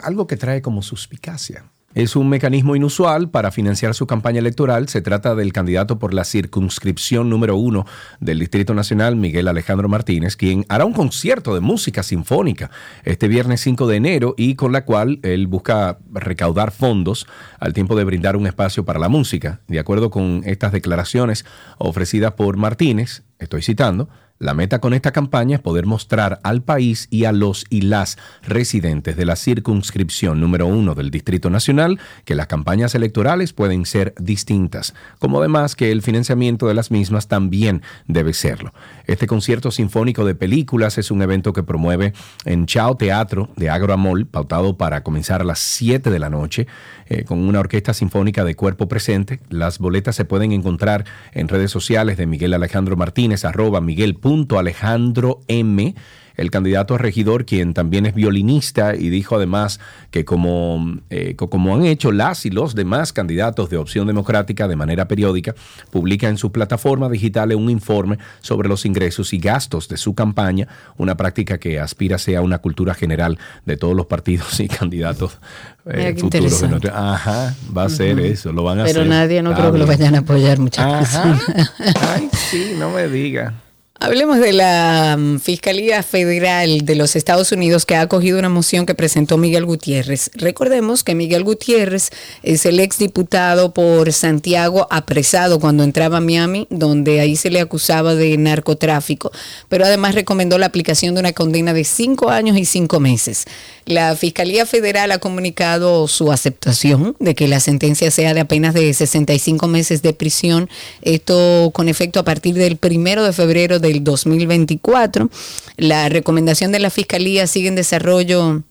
algo 0.01 0.25
que 0.25 0.37
trae 0.37 0.61
como 0.61 0.81
suspicacia. 0.81 1.65
Es 1.95 2.15
un 2.15 2.29
mecanismo 2.29 2.75
inusual 2.75 3.31
para 3.31 3.49
financiar 3.49 3.95
su 3.95 4.05
campaña 4.05 4.37
electoral. 4.37 4.87
Se 4.89 5.01
trata 5.01 5.33
del 5.33 5.51
candidato 5.51 5.97
por 5.97 6.13
la 6.13 6.23
circunscripción 6.23 7.31
número 7.31 7.55
uno 7.55 7.87
del 8.19 8.37
Distrito 8.37 8.75
Nacional, 8.75 9.15
Miguel 9.15 9.47
Alejandro 9.47 9.89
Martínez, 9.89 10.35
quien 10.35 10.65
hará 10.69 10.85
un 10.85 10.93
concierto 10.93 11.55
de 11.55 11.61
música 11.61 12.03
sinfónica 12.03 12.69
este 13.05 13.27
viernes 13.27 13.61
5 13.61 13.87
de 13.87 13.95
enero 13.95 14.35
y 14.37 14.53
con 14.53 14.71
la 14.71 14.85
cual 14.85 15.19
él 15.23 15.47
busca 15.47 15.97
recaudar 16.11 16.69
fondos 16.69 17.25
al 17.59 17.73
tiempo 17.73 17.95
de 17.95 18.03
brindar 18.03 18.35
un 18.35 18.45
espacio 18.45 18.85
para 18.85 18.99
la 18.99 19.09
música. 19.09 19.61
De 19.67 19.79
acuerdo 19.79 20.11
con 20.11 20.43
estas 20.45 20.71
declaraciones 20.71 21.43
ofrecidas 21.79 22.33
por 22.33 22.55
Martínez, 22.55 23.23
estoy 23.39 23.63
citando, 23.63 24.09
la 24.39 24.53
meta 24.53 24.79
con 24.79 24.93
esta 24.93 25.11
campaña 25.11 25.57
es 25.57 25.61
poder 25.61 25.85
mostrar 25.85 26.39
al 26.43 26.63
país 26.63 27.07
y 27.11 27.25
a 27.25 27.33
los 27.33 27.65
y 27.69 27.81
las 27.81 28.17
residentes 28.41 29.17
de 29.17 29.25
la 29.25 29.35
circunscripción 29.35 30.39
número 30.39 30.65
uno 30.65 30.95
del 30.95 31.11
Distrito 31.11 31.49
Nacional 31.49 31.99
que 32.23 32.35
las 32.35 32.47
campañas 32.47 32.95
electorales 32.95 33.51
pueden 33.51 33.85
ser 33.85 34.13
distintas, 34.17 34.95
como 35.19 35.39
además 35.39 35.75
que 35.75 35.91
el 35.91 36.01
financiamiento 36.01 36.67
de 36.67 36.73
las 36.73 36.89
mismas 36.89 37.27
también 37.27 37.83
debe 38.07 38.33
serlo. 38.33 38.73
Este 39.09 39.25
concierto 39.25 39.71
sinfónico 39.71 40.23
de 40.23 40.35
películas 40.35 40.99
es 40.99 41.09
un 41.09 41.23
evento 41.23 41.51
que 41.51 41.63
promueve 41.63 42.13
en 42.45 42.67
Chao 42.67 42.95
Teatro 42.95 43.49
de 43.55 43.71
Agroamol, 43.71 44.27
pautado 44.27 44.77
para 44.77 45.01
comenzar 45.01 45.41
a 45.41 45.43
las 45.43 45.57
7 45.57 46.11
de 46.11 46.19
la 46.19 46.29
noche, 46.29 46.67
eh, 47.07 47.23
con 47.23 47.39
una 47.39 47.59
orquesta 47.59 47.95
sinfónica 47.95 48.43
de 48.43 48.53
cuerpo 48.53 48.87
presente. 48.87 49.39
Las 49.49 49.79
boletas 49.79 50.15
se 50.15 50.25
pueden 50.25 50.51
encontrar 50.51 51.05
en 51.31 51.47
redes 51.47 51.71
sociales 51.71 52.17
de 52.17 52.27
Miguel 52.27 52.53
Alejandro 52.53 52.97
Martínez, 52.97 53.45
arroba 53.45 53.81
Miguel 53.81 54.19
Alejandro 54.55 55.39
M 55.47 55.95
el 56.39 56.51
candidato 56.51 56.95
a 56.95 56.97
regidor, 56.97 57.45
quien 57.45 57.73
también 57.73 58.05
es 58.05 58.15
violinista 58.15 58.95
y 58.95 59.09
dijo 59.09 59.35
además 59.35 59.79
que 60.09 60.23
como, 60.25 60.97
eh, 61.09 61.35
como 61.35 61.75
han 61.75 61.85
hecho 61.85 62.11
las 62.11 62.45
y 62.45 62.49
los 62.49 62.75
demás 62.75 63.11
candidatos 63.13 63.69
de 63.69 63.77
opción 63.77 64.07
democrática 64.07 64.67
de 64.67 64.75
manera 64.75 65.07
periódica, 65.07 65.53
publica 65.91 66.29
en 66.29 66.37
su 66.37 66.51
plataforma 66.51 67.09
digital 67.09 67.53
un 67.53 67.69
informe 67.69 68.17
sobre 68.41 68.69
los 68.69 68.85
ingresos 68.85 69.33
y 69.33 69.39
gastos 69.39 69.89
de 69.89 69.97
su 69.97 70.15
campaña, 70.15 70.67
una 70.97 71.15
práctica 71.15 71.57
que 71.57 71.79
aspira 71.79 72.17
sea 72.17 72.41
una 72.41 72.59
cultura 72.59 72.93
general 72.93 73.37
de 73.65 73.77
todos 73.77 73.95
los 73.95 74.05
partidos 74.05 74.59
y 74.59 74.67
candidatos 74.67 75.39
eh, 75.85 76.15
futuros. 76.17 76.63
Ajá, 76.93 77.55
va 77.75 77.83
a 77.83 77.89
ser 77.89 78.19
eso, 78.19 78.53
lo 78.53 78.63
van 78.63 78.79
a 78.79 78.83
Pero 78.83 79.01
hacer. 79.01 79.03
Pero 79.03 79.09
nadie 79.09 79.41
no 79.41 79.53
creo 79.53 79.71
que 79.71 79.77
lo 79.79 79.87
vayan 79.87 80.15
a 80.15 80.19
apoyar 80.19 80.59
muchas 80.59 81.15
Ay, 81.17 82.29
sí, 82.31 82.75
no 82.77 82.91
me 82.91 83.07
diga. 83.07 83.53
Hablemos 84.01 84.39
de 84.39 84.53
la 84.53 85.17
mm, 85.19 85.39
Fiscalía 85.39 86.01
Federal 86.03 86.85
de 86.85 86.95
los 86.95 87.17
Estados 87.17 87.51
Unidos 87.51 87.85
que 87.85 87.95
ha 87.95 88.01
acogido 88.01 88.39
una 88.39 88.47
moción 88.47 88.85
que 88.85 88.95
presentó 88.95 89.37
Miguel 89.37 89.65
Gutiérrez. 89.65 90.31
Recordemos 90.35 91.03
que 91.03 91.15
Miguel 91.15 91.43
Gutiérrez 91.43 92.09
es 92.41 92.65
el 92.65 92.79
exdiputado 92.79 93.73
por 93.73 94.13
Santiago 94.13 94.87
apresado 94.89 95.59
cuando 95.59 95.83
entraba 95.83 96.19
a 96.19 96.21
Miami, 96.21 96.65
donde 96.69 97.19
ahí 97.19 97.35
se 97.35 97.49
le 97.49 97.59
acusaba 97.59 98.15
de 98.15 98.37
narcotráfico, 98.37 99.33
pero 99.67 99.83
además 99.83 100.15
recomendó 100.15 100.57
la 100.57 100.67
aplicación 100.67 101.13
de 101.15 101.19
una 101.19 101.33
condena 101.33 101.73
de 101.73 101.83
cinco 101.83 102.29
años 102.29 102.57
y 102.57 102.63
cinco 102.63 103.01
meses. 103.01 103.47
La 103.85 104.15
Fiscalía 104.15 104.65
Federal 104.65 105.11
ha 105.11 105.17
comunicado 105.17 106.07
su 106.07 106.31
aceptación 106.31 107.17
de 107.19 107.35
que 107.35 107.49
la 107.49 107.59
sentencia 107.59 108.11
sea 108.11 108.33
de 108.33 108.39
apenas 108.39 108.75
de 108.75 108.93
65 108.93 109.67
meses 109.67 110.01
de 110.03 110.13
prisión, 110.13 110.69
esto 111.01 111.71
con 111.73 111.89
efecto 111.89 112.21
a 112.21 112.23
partir 112.23 112.53
del 112.53 112.77
primero 112.77 113.23
de 113.23 113.33
febrero 113.33 113.79
del 113.91 114.03
2024. 114.03 115.29
La 115.77 116.09
recomendación 116.09 116.71
de 116.71 116.79
la 116.79 116.89
Fiscalía 116.89 117.47
sigue 117.47 117.67
en 117.67 117.75
desarrollo 117.75 118.63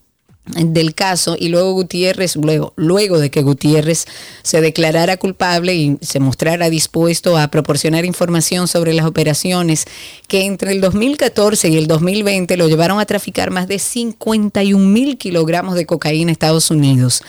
del 0.55 0.95
caso 0.95 1.35
y 1.37 1.49
luego 1.49 1.73
Gutiérrez, 1.73 2.35
luego, 2.35 2.73
luego 2.75 3.19
de 3.19 3.29
que 3.29 3.43
Gutiérrez 3.43 4.05
se 4.41 4.61
declarara 4.61 5.17
culpable 5.17 5.75
y 5.75 5.97
se 6.01 6.19
mostrara 6.19 6.69
dispuesto 6.69 7.37
a 7.37 7.49
proporcionar 7.49 8.05
información 8.05 8.67
sobre 8.67 8.93
las 8.93 9.05
operaciones 9.05 9.85
que 10.27 10.45
entre 10.45 10.71
el 10.71 10.81
2014 10.81 11.69
y 11.69 11.77
el 11.77 11.87
2020 11.87 12.57
lo 12.57 12.67
llevaron 12.67 12.99
a 12.99 13.05
traficar 13.05 13.51
más 13.51 13.67
de 13.67 13.77
51 13.77 14.83
mil 14.83 15.17
kilogramos 15.17 15.75
de 15.75 15.85
cocaína 15.85 16.31
a 16.31 16.33
Estados 16.33 16.71
Unidos. 16.71 17.21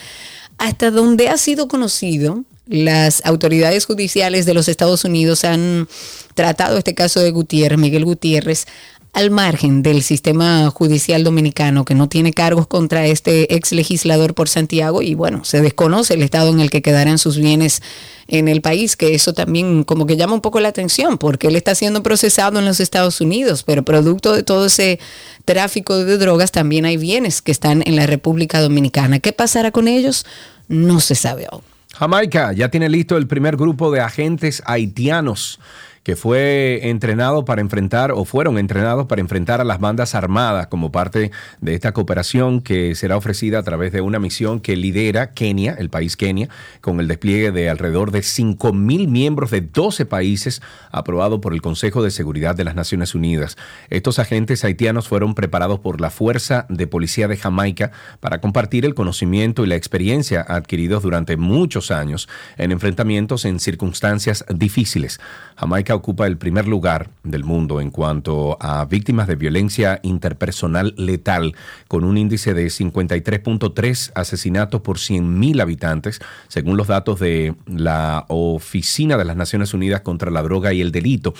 Hasta 0.57 0.91
donde 0.91 1.29
ha 1.29 1.37
sido 1.37 1.67
conocido, 1.67 2.43
las 2.67 3.21
autoridades 3.25 3.85
judiciales 3.85 4.45
de 4.45 4.53
los 4.53 4.67
Estados 4.67 5.03
Unidos 5.03 5.43
han 5.43 5.87
tratado 6.33 6.77
este 6.77 6.93
caso 6.93 7.19
de 7.19 7.31
Gutiérrez, 7.31 7.79
Miguel 7.79 8.05
Gutiérrez, 8.05 8.67
al 9.13 9.29
margen 9.29 9.83
del 9.83 10.03
sistema 10.03 10.69
judicial 10.69 11.23
dominicano 11.23 11.83
que 11.83 11.95
no 11.95 12.07
tiene 12.07 12.31
cargos 12.31 12.65
contra 12.67 13.05
este 13.05 13.55
ex 13.55 13.73
legislador 13.73 14.33
por 14.33 14.47
Santiago 14.47 15.01
y 15.01 15.15
bueno, 15.15 15.43
se 15.43 15.61
desconoce 15.61 16.13
el 16.13 16.21
estado 16.21 16.49
en 16.49 16.61
el 16.61 16.69
que 16.69 16.81
quedarán 16.81 17.17
sus 17.17 17.37
bienes 17.37 17.81
en 18.29 18.47
el 18.47 18.61
país, 18.61 18.95
que 18.95 19.13
eso 19.13 19.33
también 19.33 19.83
como 19.83 20.05
que 20.05 20.15
llama 20.15 20.35
un 20.35 20.41
poco 20.41 20.61
la 20.61 20.69
atención 20.69 21.17
porque 21.17 21.47
él 21.47 21.57
está 21.57 21.75
siendo 21.75 22.03
procesado 22.03 22.59
en 22.59 22.65
los 22.65 22.79
Estados 22.79 23.19
Unidos, 23.19 23.63
pero 23.63 23.83
producto 23.83 24.33
de 24.33 24.43
todo 24.43 24.67
ese 24.67 24.99
tráfico 25.43 25.97
de 25.97 26.17
drogas 26.17 26.51
también 26.51 26.85
hay 26.85 26.95
bienes 26.95 27.41
que 27.41 27.51
están 27.51 27.83
en 27.85 27.97
la 27.97 28.07
República 28.07 28.61
Dominicana. 28.61 29.19
¿Qué 29.19 29.33
pasará 29.33 29.71
con 29.71 29.89
ellos? 29.89 30.25
No 30.69 31.01
se 31.01 31.15
sabe 31.15 31.47
aún. 31.51 31.63
Jamaica 31.93 32.53
ya 32.53 32.71
tiene 32.71 32.87
listo 32.87 33.17
el 33.17 33.27
primer 33.27 33.57
grupo 33.57 33.91
de 33.91 33.99
agentes 33.99 34.63
haitianos 34.65 35.59
que 36.03 36.15
fue 36.15 36.89
entrenado 36.89 37.45
para 37.45 37.61
enfrentar 37.61 38.11
o 38.11 38.25
fueron 38.25 38.57
entrenados 38.57 39.05
para 39.05 39.21
enfrentar 39.21 39.61
a 39.61 39.63
las 39.63 39.79
bandas 39.79 40.15
armadas 40.15 40.67
como 40.67 40.91
parte 40.91 41.31
de 41.59 41.73
esta 41.73 41.91
cooperación 41.91 42.61
que 42.61 42.95
será 42.95 43.17
ofrecida 43.17 43.59
a 43.59 43.63
través 43.63 43.91
de 43.91 44.01
una 44.01 44.19
misión 44.19 44.59
que 44.59 44.75
lidera 44.75 45.31
Kenia, 45.31 45.73
el 45.73 45.89
país 45.89 46.17
Kenia, 46.17 46.49
con 46.81 46.99
el 46.99 47.07
despliegue 47.07 47.51
de 47.51 47.69
alrededor 47.69 48.11
de 48.11 48.19
5.000 48.19 49.07
miembros 49.07 49.51
de 49.51 49.61
12 49.61 50.05
países 50.05 50.61
aprobado 50.91 51.39
por 51.39 51.53
el 51.53 51.61
Consejo 51.61 52.03
de 52.03 52.11
Seguridad 52.11 52.55
de 52.55 52.63
las 52.63 52.75
Naciones 52.75 53.13
Unidas. 53.13 53.57
Estos 53.89 54.17
agentes 54.19 54.63
haitianos 54.63 55.07
fueron 55.07 55.35
preparados 55.35 55.79
por 55.79 56.01
la 56.01 56.09
Fuerza 56.09 56.65
de 56.69 56.87
Policía 56.87 57.27
de 57.27 57.37
Jamaica 57.37 57.91
para 58.19 58.41
compartir 58.41 58.85
el 58.85 58.95
conocimiento 58.95 59.63
y 59.63 59.67
la 59.67 59.75
experiencia 59.75 60.41
adquiridos 60.41 61.03
durante 61.03 61.37
muchos 61.37 61.91
años 61.91 62.27
en 62.57 62.71
enfrentamientos 62.71 63.45
en 63.45 63.59
circunstancias 63.59 64.45
difíciles. 64.49 65.19
Jamaica 65.55 65.90
ocupa 65.95 66.27
el 66.27 66.37
primer 66.37 66.67
lugar 66.67 67.09
del 67.23 67.43
mundo 67.43 67.81
en 67.81 67.91
cuanto 67.91 68.57
a 68.59 68.85
víctimas 68.85 69.27
de 69.27 69.35
violencia 69.35 69.99
interpersonal 70.03 70.93
letal, 70.97 71.55
con 71.87 72.03
un 72.03 72.17
índice 72.17 72.53
de 72.53 72.67
53.3 72.67 74.11
asesinatos 74.15 74.81
por 74.81 74.97
100.000 74.97 75.61
habitantes, 75.61 76.19
según 76.47 76.77
los 76.77 76.87
datos 76.87 77.19
de 77.19 77.55
la 77.67 78.25
Oficina 78.27 79.17
de 79.17 79.25
las 79.25 79.35
Naciones 79.35 79.73
Unidas 79.73 80.01
contra 80.01 80.31
la 80.31 80.41
Droga 80.41 80.73
y 80.73 80.81
el 80.81 80.91
Delito. 80.91 81.33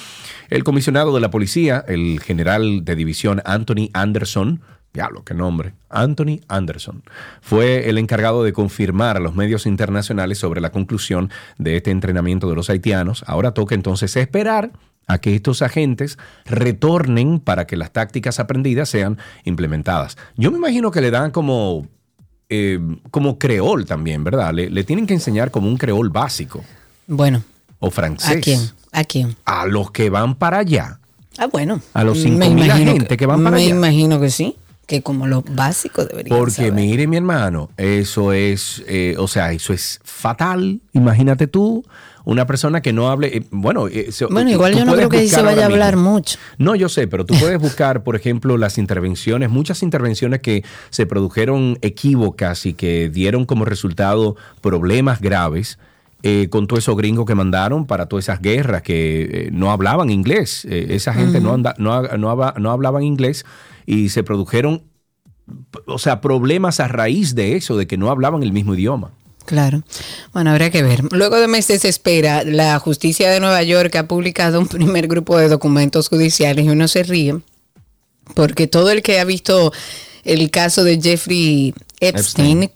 El 0.50 0.64
comisionado 0.64 1.14
de 1.14 1.22
la 1.22 1.32
policía, 1.32 1.84
el 1.88 2.20
general 2.20 2.86
de 2.86 2.96
división 2.96 3.42
Anthony 3.46 3.90
Anderson, 3.94 4.62
Diablo, 4.94 5.24
qué 5.24 5.34
nombre. 5.34 5.74
Anthony 5.90 6.42
Anderson. 6.50 7.04
Fue 7.42 7.90
el 7.90 7.98
encargado 7.98 8.44
de 8.44 8.52
confirmar 8.52 9.16
a 9.16 9.22
los 9.22 9.36
medios 9.36 9.66
internacionales 9.66 10.38
sobre 10.38 10.60
la 10.60 10.72
conclusión 10.72 11.30
de 11.58 11.78
este 11.78 11.92
entrenamiento 11.92 12.50
de 12.50 12.56
los 12.56 12.70
haitianos. 12.70 13.24
Ahora 13.26 13.54
toca 13.54 13.74
entonces 13.74 14.16
esperar 14.18 14.72
a 15.08 15.20
que 15.20 15.34
estos 15.36 15.62
agentes 15.62 16.18
retornen 16.46 17.40
para 17.40 17.68
que 17.68 17.78
las 17.78 17.92
tácticas 17.92 18.40
aprendidas 18.40 18.90
sean 18.90 19.18
implementadas. 19.46 20.18
Yo 20.36 20.52
me 20.52 20.58
imagino 20.58 20.92
que 20.92 21.00
le 21.00 21.10
dan 21.10 21.32
como, 21.32 21.88
eh, 22.50 22.80
como 23.12 23.40
creol 23.40 23.86
también, 23.86 24.26
¿verdad? 24.26 24.54
Le, 24.54 24.70
le, 24.70 24.84
tienen 24.84 25.08
que 25.08 25.14
enseñar 25.14 25.52
como 25.52 25.70
un 25.70 25.78
creol 25.78 26.10
básico. 26.10 26.64
Bueno. 27.08 27.44
O 27.80 27.92
francés. 27.92 28.38
¿A 28.38 28.42
quién? 28.42 28.60
¿A 28.92 29.04
quién? 29.06 29.36
A 29.46 29.66
los 29.68 29.92
que 29.92 30.10
van 30.10 30.36
para 30.36 30.60
allá. 30.60 31.00
Ah, 31.38 31.48
bueno. 31.48 31.82
A 31.94 32.04
los 32.04 32.24
5.000 32.26 32.72
gente 32.72 33.08
que, 33.08 33.18
que 33.18 33.26
van 33.26 33.42
para 33.42 33.56
me 33.56 33.64
allá. 33.64 33.74
Me 33.74 33.78
imagino 33.88 34.20
que 34.20 34.30
sí 34.30 34.58
que 34.92 35.02
como 35.02 35.26
lo 35.26 35.42
básico 35.42 36.04
debería 36.04 36.36
Porque 36.38 36.52
saber. 36.52 36.74
mire, 36.74 37.08
mi 37.08 37.16
hermano, 37.16 37.70
eso 37.78 38.34
es, 38.34 38.84
eh, 38.88 39.16
o 39.18 39.28
sea, 39.30 39.54
eso 39.54 39.72
es 39.72 40.02
fatal. 40.04 40.82
Imagínate 40.92 41.48
tú, 41.48 41.86
una 42.26 42.46
persona 42.46 42.82
que 42.82 42.92
no 42.92 43.10
hable, 43.10 43.38
eh, 43.38 43.44
bueno, 43.52 43.88
eh, 43.88 44.12
se- 44.12 44.26
Bueno, 44.26 44.50
igual 44.52 44.76
yo 44.76 44.84
no 44.84 44.94
creo 44.94 45.08
que 45.08 45.30
se 45.30 45.42
vaya 45.42 45.62
a 45.64 45.66
hablar 45.68 45.96
mismo. 45.96 46.12
mucho. 46.12 46.38
No, 46.58 46.76
yo 46.76 46.90
sé, 46.90 47.08
pero 47.08 47.26
tú 47.26 47.36
puedes 47.40 47.58
buscar, 47.58 48.04
por 48.04 48.18
ejemplo, 48.18 48.58
las 48.58 48.78
intervenciones, 48.78 49.50
muchas 49.50 49.82
intervenciones 49.82 50.42
que 50.42 50.66
se 50.90 51.06
produjeron 51.06 51.78
equívocas 51.82 52.66
y 52.66 52.74
que 52.74 53.10
dieron 53.10 53.46
como 53.46 53.64
resultado 53.64 54.36
problemas 54.60 55.22
graves. 55.22 55.80
eh, 56.24 56.50
con 56.52 56.68
todos 56.68 56.84
esos 56.84 56.96
gringos 56.96 57.26
que 57.26 57.34
mandaron 57.34 57.88
para 57.88 58.06
todas 58.06 58.26
esas 58.26 58.40
guerras 58.44 58.84
que 58.84 59.48
eh, 59.48 59.50
no 59.52 59.72
hablaban 59.72 60.12
inglés. 60.12 60.66
Eh, 60.70 60.86
esa 60.92 61.16
gente 61.16 61.40
no, 61.42 61.52
anda- 61.52 61.74
no, 61.80 62.00
no 62.16 62.54
no 62.60 62.70
hablaban 62.72 63.02
inglés 63.02 63.44
y 63.92 64.10
se 64.10 64.24
produjeron 64.24 64.84
o 65.86 66.00
sea, 66.00 66.22
problemas 66.22 66.80
a 66.80 66.88
raíz 66.88 67.36
de 67.36 67.58
eso, 67.58 67.76
de 67.76 67.88
que 67.88 67.98
no 67.98 68.10
hablaban 68.10 68.42
el 68.42 68.54
mismo 68.54 68.74
idioma. 68.74 69.12
Claro. 69.46 69.84
Bueno, 70.32 70.52
habrá 70.52 70.70
que 70.70 70.82
ver. 70.82 71.02
Luego 71.12 71.38
de 71.38 71.48
meses 71.48 71.82
de 71.82 71.90
espera, 71.90 72.44
la 72.44 72.80
justicia 72.80 73.30
de 73.30 73.40
Nueva 73.40 73.64
York 73.64 73.94
ha 73.98 74.08
publicado 74.08 74.60
un 74.60 74.68
primer 74.68 75.08
grupo 75.08 75.38
de 75.38 75.50
documentos 75.50 76.08
judiciales 76.08 76.66
y 76.66 76.70
uno 76.70 76.88
se 76.88 77.04
ríe 77.04 77.42
porque 78.34 78.68
todo 78.68 78.92
el 78.92 79.02
que 79.02 79.20
ha 79.20 79.26
visto 79.26 79.74
el 80.24 80.50
caso 80.52 80.84
de 80.84 81.02
Jeffrey 81.02 81.74
Epstein, 82.00 82.72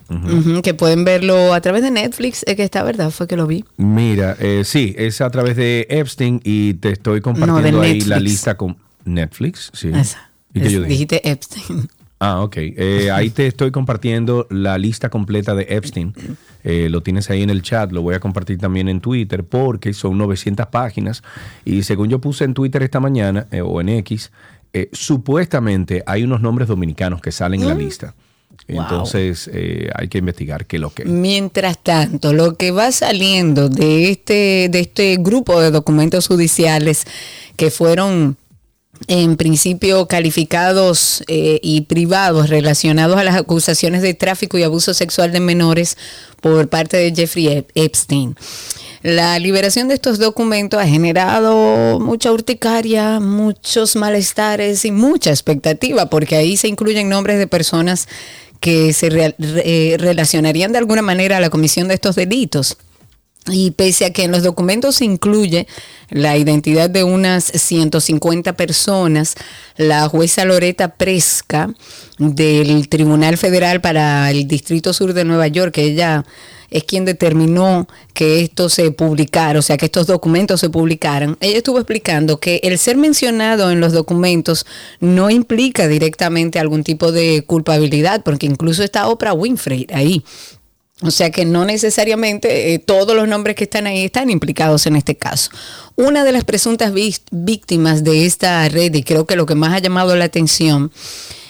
que 0.64 0.74
pueden 0.74 1.06
verlo 1.06 1.54
a 1.54 1.62
través 1.62 1.82
de 1.82 1.92
Netflix, 1.92 2.44
es 2.46 2.56
que 2.56 2.64
está 2.64 2.84
verdad, 2.84 3.10
fue 3.12 3.28
que 3.28 3.38
lo 3.38 3.48
vi. 3.48 3.64
Mira, 3.78 4.36
eh, 4.40 4.64
sí, 4.66 4.94
es 4.98 5.22
a 5.22 5.30
través 5.30 5.56
de 5.56 5.88
Epstein 5.90 6.42
y 6.44 6.74
te 6.76 6.90
estoy 6.90 7.22
compartiendo 7.22 7.82
ahí 7.82 8.02
la 8.02 8.20
lista 8.20 8.58
con 8.58 8.78
Netflix. 9.06 9.72
Sí. 9.74 9.92
Esa. 9.94 10.35
¿Y 10.56 10.60
qué 10.62 10.66
Es- 10.66 10.72
yo 10.74 10.80
dije? 10.80 10.90
dijiste 10.90 11.30
Epstein. 11.30 11.88
Ah, 12.18 12.42
ok. 12.42 12.56
Eh, 12.58 13.12
ahí 13.12 13.30
te 13.30 13.46
estoy 13.46 13.72
compartiendo 13.72 14.48
la 14.50 14.78
lista 14.78 15.10
completa 15.10 15.54
de 15.54 15.64
Epstein. 15.70 16.14
Eh, 16.64 16.88
lo 16.90 17.04
tienes 17.04 17.30
ahí 17.30 17.44
en 17.44 17.50
el 17.50 17.62
chat, 17.62 17.92
lo 17.92 18.02
voy 18.02 18.16
a 18.16 18.22
compartir 18.22 18.58
también 18.58 18.88
en 18.88 19.02
Twitter 19.02 19.44
porque 19.44 19.94
son 19.94 20.18
900 20.18 20.66
páginas. 20.68 21.24
Y 21.66 21.84
según 21.84 22.08
yo 22.08 22.20
puse 22.20 22.46
en 22.46 22.54
Twitter 22.54 22.82
esta 22.84 23.02
mañana, 23.02 23.48
eh, 23.52 23.60
o 23.60 23.82
en 23.82 23.90
X, 23.90 24.32
supuestamente 24.94 26.04
hay 26.06 26.24
unos 26.24 26.42
nombres 26.42 26.68
dominicanos 26.68 27.22
que 27.22 27.32
salen 27.32 27.62
en 27.62 27.68
la 27.68 27.76
lista. 27.76 28.16
Wow. 28.68 28.82
Entonces 28.82 29.50
eh, 29.54 29.90
hay 29.94 30.08
que 30.08 30.18
investigar 30.18 30.66
qué 30.66 30.78
es 30.78 30.82
lo 30.82 30.90
que. 30.92 31.06
Mientras 31.06 31.78
tanto, 31.84 32.34
lo 32.34 32.56
que 32.56 32.72
va 32.72 32.92
saliendo 32.92 33.70
de 33.70 34.10
este, 34.10 34.70
de 34.72 34.80
este 34.80 35.18
grupo 35.20 35.60
de 35.62 35.70
documentos 35.70 36.28
judiciales 36.28 37.06
que 37.58 37.70
fueron 37.70 38.38
en 39.08 39.36
principio 39.38 40.08
calificados 40.08 41.24
eh, 41.28 41.60
y 41.62 41.82
privados 41.82 42.50
relacionados 42.50 43.18
a 43.18 43.24
las 43.24 43.36
acusaciones 43.36 44.02
de 44.02 44.14
tráfico 44.14 44.58
y 44.58 44.64
abuso 44.64 44.94
sexual 44.94 45.32
de 45.32 45.40
menores 45.40 45.98
por 46.42 46.68
parte 46.70 46.98
de 46.98 47.14
Jeffrey 47.16 47.48
Ep- 47.48 47.72
Epstein. 47.76 48.36
La 49.04 49.38
liberación 49.38 49.88
de 49.88 49.94
estos 49.94 50.18
documentos 50.18 50.80
ha 50.82 50.88
generado 50.88 52.00
mucha 52.00 52.32
urticaria, 52.32 53.20
muchos 53.20 53.96
malestares 53.96 54.84
y 54.84 54.92
mucha 54.92 55.30
expectativa, 55.30 56.10
porque 56.10 56.36
ahí 56.36 56.58
se 56.58 56.68
incluyen 56.68 57.08
nombres 57.10 57.38
de 57.38 57.46
personas 57.46 58.08
que 58.60 58.94
se 58.94 59.10
eh, 59.38 59.98
relacionarían 60.00 60.72
de 60.72 60.80
alguna 60.80 61.04
manera 61.04 61.38
a 61.38 61.40
la 61.40 61.52
comisión 61.52 61.88
de 61.88 61.94
estos 61.94 62.16
delitos. 62.16 62.78
Y 63.48 63.72
pese 63.72 64.06
a 64.06 64.14
que 64.14 64.24
en 64.24 64.32
los 64.32 64.42
documentos 64.42 64.96
se 64.96 65.06
incluye 65.06 65.68
la 66.10 66.36
identidad 66.38 66.90
de 66.90 67.04
unas 67.04 67.44
150 67.46 68.54
personas, 68.54 69.36
la 69.78 70.08
jueza 70.10 70.46
Loreta 70.46 70.96
Presca 70.96 71.74
del 72.18 72.90
Tribunal 72.90 73.38
Federal 73.38 73.82
para 73.82 74.32
el 74.32 74.48
Distrito 74.48 74.94
Sur 74.94 75.14
de 75.14 75.26
Nueva 75.26 75.48
York, 75.48 75.74
que 75.74 75.84
ella 75.84 76.26
es 76.72 76.84
quien 76.84 77.06
determinó 77.06 77.88
que 78.14 78.42
esto 78.42 78.70
se 78.70 78.92
publicara, 78.92 79.60
o 79.60 79.62
sea, 79.62 79.78
que 79.78 79.86
estos 79.86 80.08
documentos 80.08 80.60
se 80.60 80.70
publicaran, 80.70 81.38
ella 81.40 81.58
estuvo 81.58 81.78
explicando 81.78 82.40
que 82.40 82.60
el 82.64 82.78
ser 82.78 82.98
mencionado 82.98 83.72
en 83.72 83.80
los 83.80 83.94
documentos 83.94 84.66
no 85.00 85.30
implica 85.30 85.88
directamente 85.88 86.60
algún 86.60 86.84
tipo 86.84 87.12
de 87.12 87.44
culpabilidad, 87.46 88.24
porque 88.24 88.46
incluso 88.46 88.84
está 88.84 89.08
Oprah 89.08 89.34
Winfrey 89.34 89.88
ahí. 89.94 90.24
O 91.02 91.12
sea 91.12 91.30
que 91.30 91.44
no 91.44 91.66
necesariamente 91.66 92.74
eh, 92.74 92.80
todos 92.80 93.16
los 93.16 93.28
nombres 93.28 93.58
que 93.58 93.66
están 93.66 93.86
ahí 93.86 94.06
están 94.06 94.30
implicados 94.30 94.86
en 94.86 94.96
este 94.96 95.16
caso. 95.16 95.52
Una 95.96 96.24
de 96.24 96.32
las 96.32 96.46
presuntas 96.46 96.94
víctimas 97.32 98.06
de 98.06 98.26
esta 98.26 98.68
red, 98.70 98.94
y 98.94 99.04
creo 99.04 99.26
que 99.26 99.36
lo 99.36 99.46
que 99.46 99.56
más 99.56 99.74
ha 99.74 99.80
llamado 99.80 100.16
la 100.16 100.26
atención, 100.26 100.92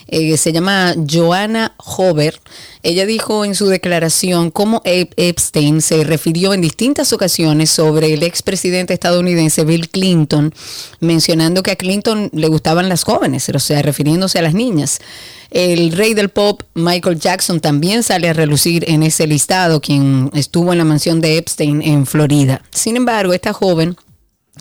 eh, 0.07 0.37
se 0.37 0.51
llama 0.51 0.93
Joanna 1.09 1.73
Hover. 1.77 2.39
Ella 2.83 3.05
dijo 3.05 3.45
en 3.45 3.55
su 3.55 3.67
declaración 3.67 4.51
cómo 4.51 4.81
Ep- 4.83 5.13
Epstein 5.17 5.81
se 5.81 6.03
refirió 6.03 6.53
en 6.53 6.61
distintas 6.61 7.13
ocasiones 7.13 7.71
sobre 7.71 8.13
el 8.13 8.23
expresidente 8.23 8.93
estadounidense 8.93 9.63
Bill 9.63 9.89
Clinton, 9.89 10.53
mencionando 10.99 11.63
que 11.63 11.71
a 11.71 11.75
Clinton 11.75 12.29
le 12.33 12.47
gustaban 12.47 12.89
las 12.89 13.03
jóvenes, 13.03 13.49
o 13.49 13.59
sea, 13.59 13.81
refiriéndose 13.81 14.39
a 14.39 14.43
las 14.43 14.53
niñas. 14.53 14.99
El 15.51 15.93
rey 15.93 16.13
del 16.13 16.29
pop, 16.29 16.63
Michael 16.73 17.19
Jackson, 17.19 17.61
también 17.61 18.03
sale 18.03 18.27
a 18.27 18.33
relucir 18.33 18.83
en 18.89 19.03
ese 19.03 19.25
listado, 19.25 19.79
quien 19.79 20.29
estuvo 20.33 20.71
en 20.73 20.79
la 20.79 20.85
mansión 20.85 21.21
de 21.21 21.37
Epstein 21.37 21.81
en 21.81 22.05
Florida. 22.05 22.61
Sin 22.71 22.97
embargo, 22.97 23.33
esta 23.33 23.53
joven 23.53 23.95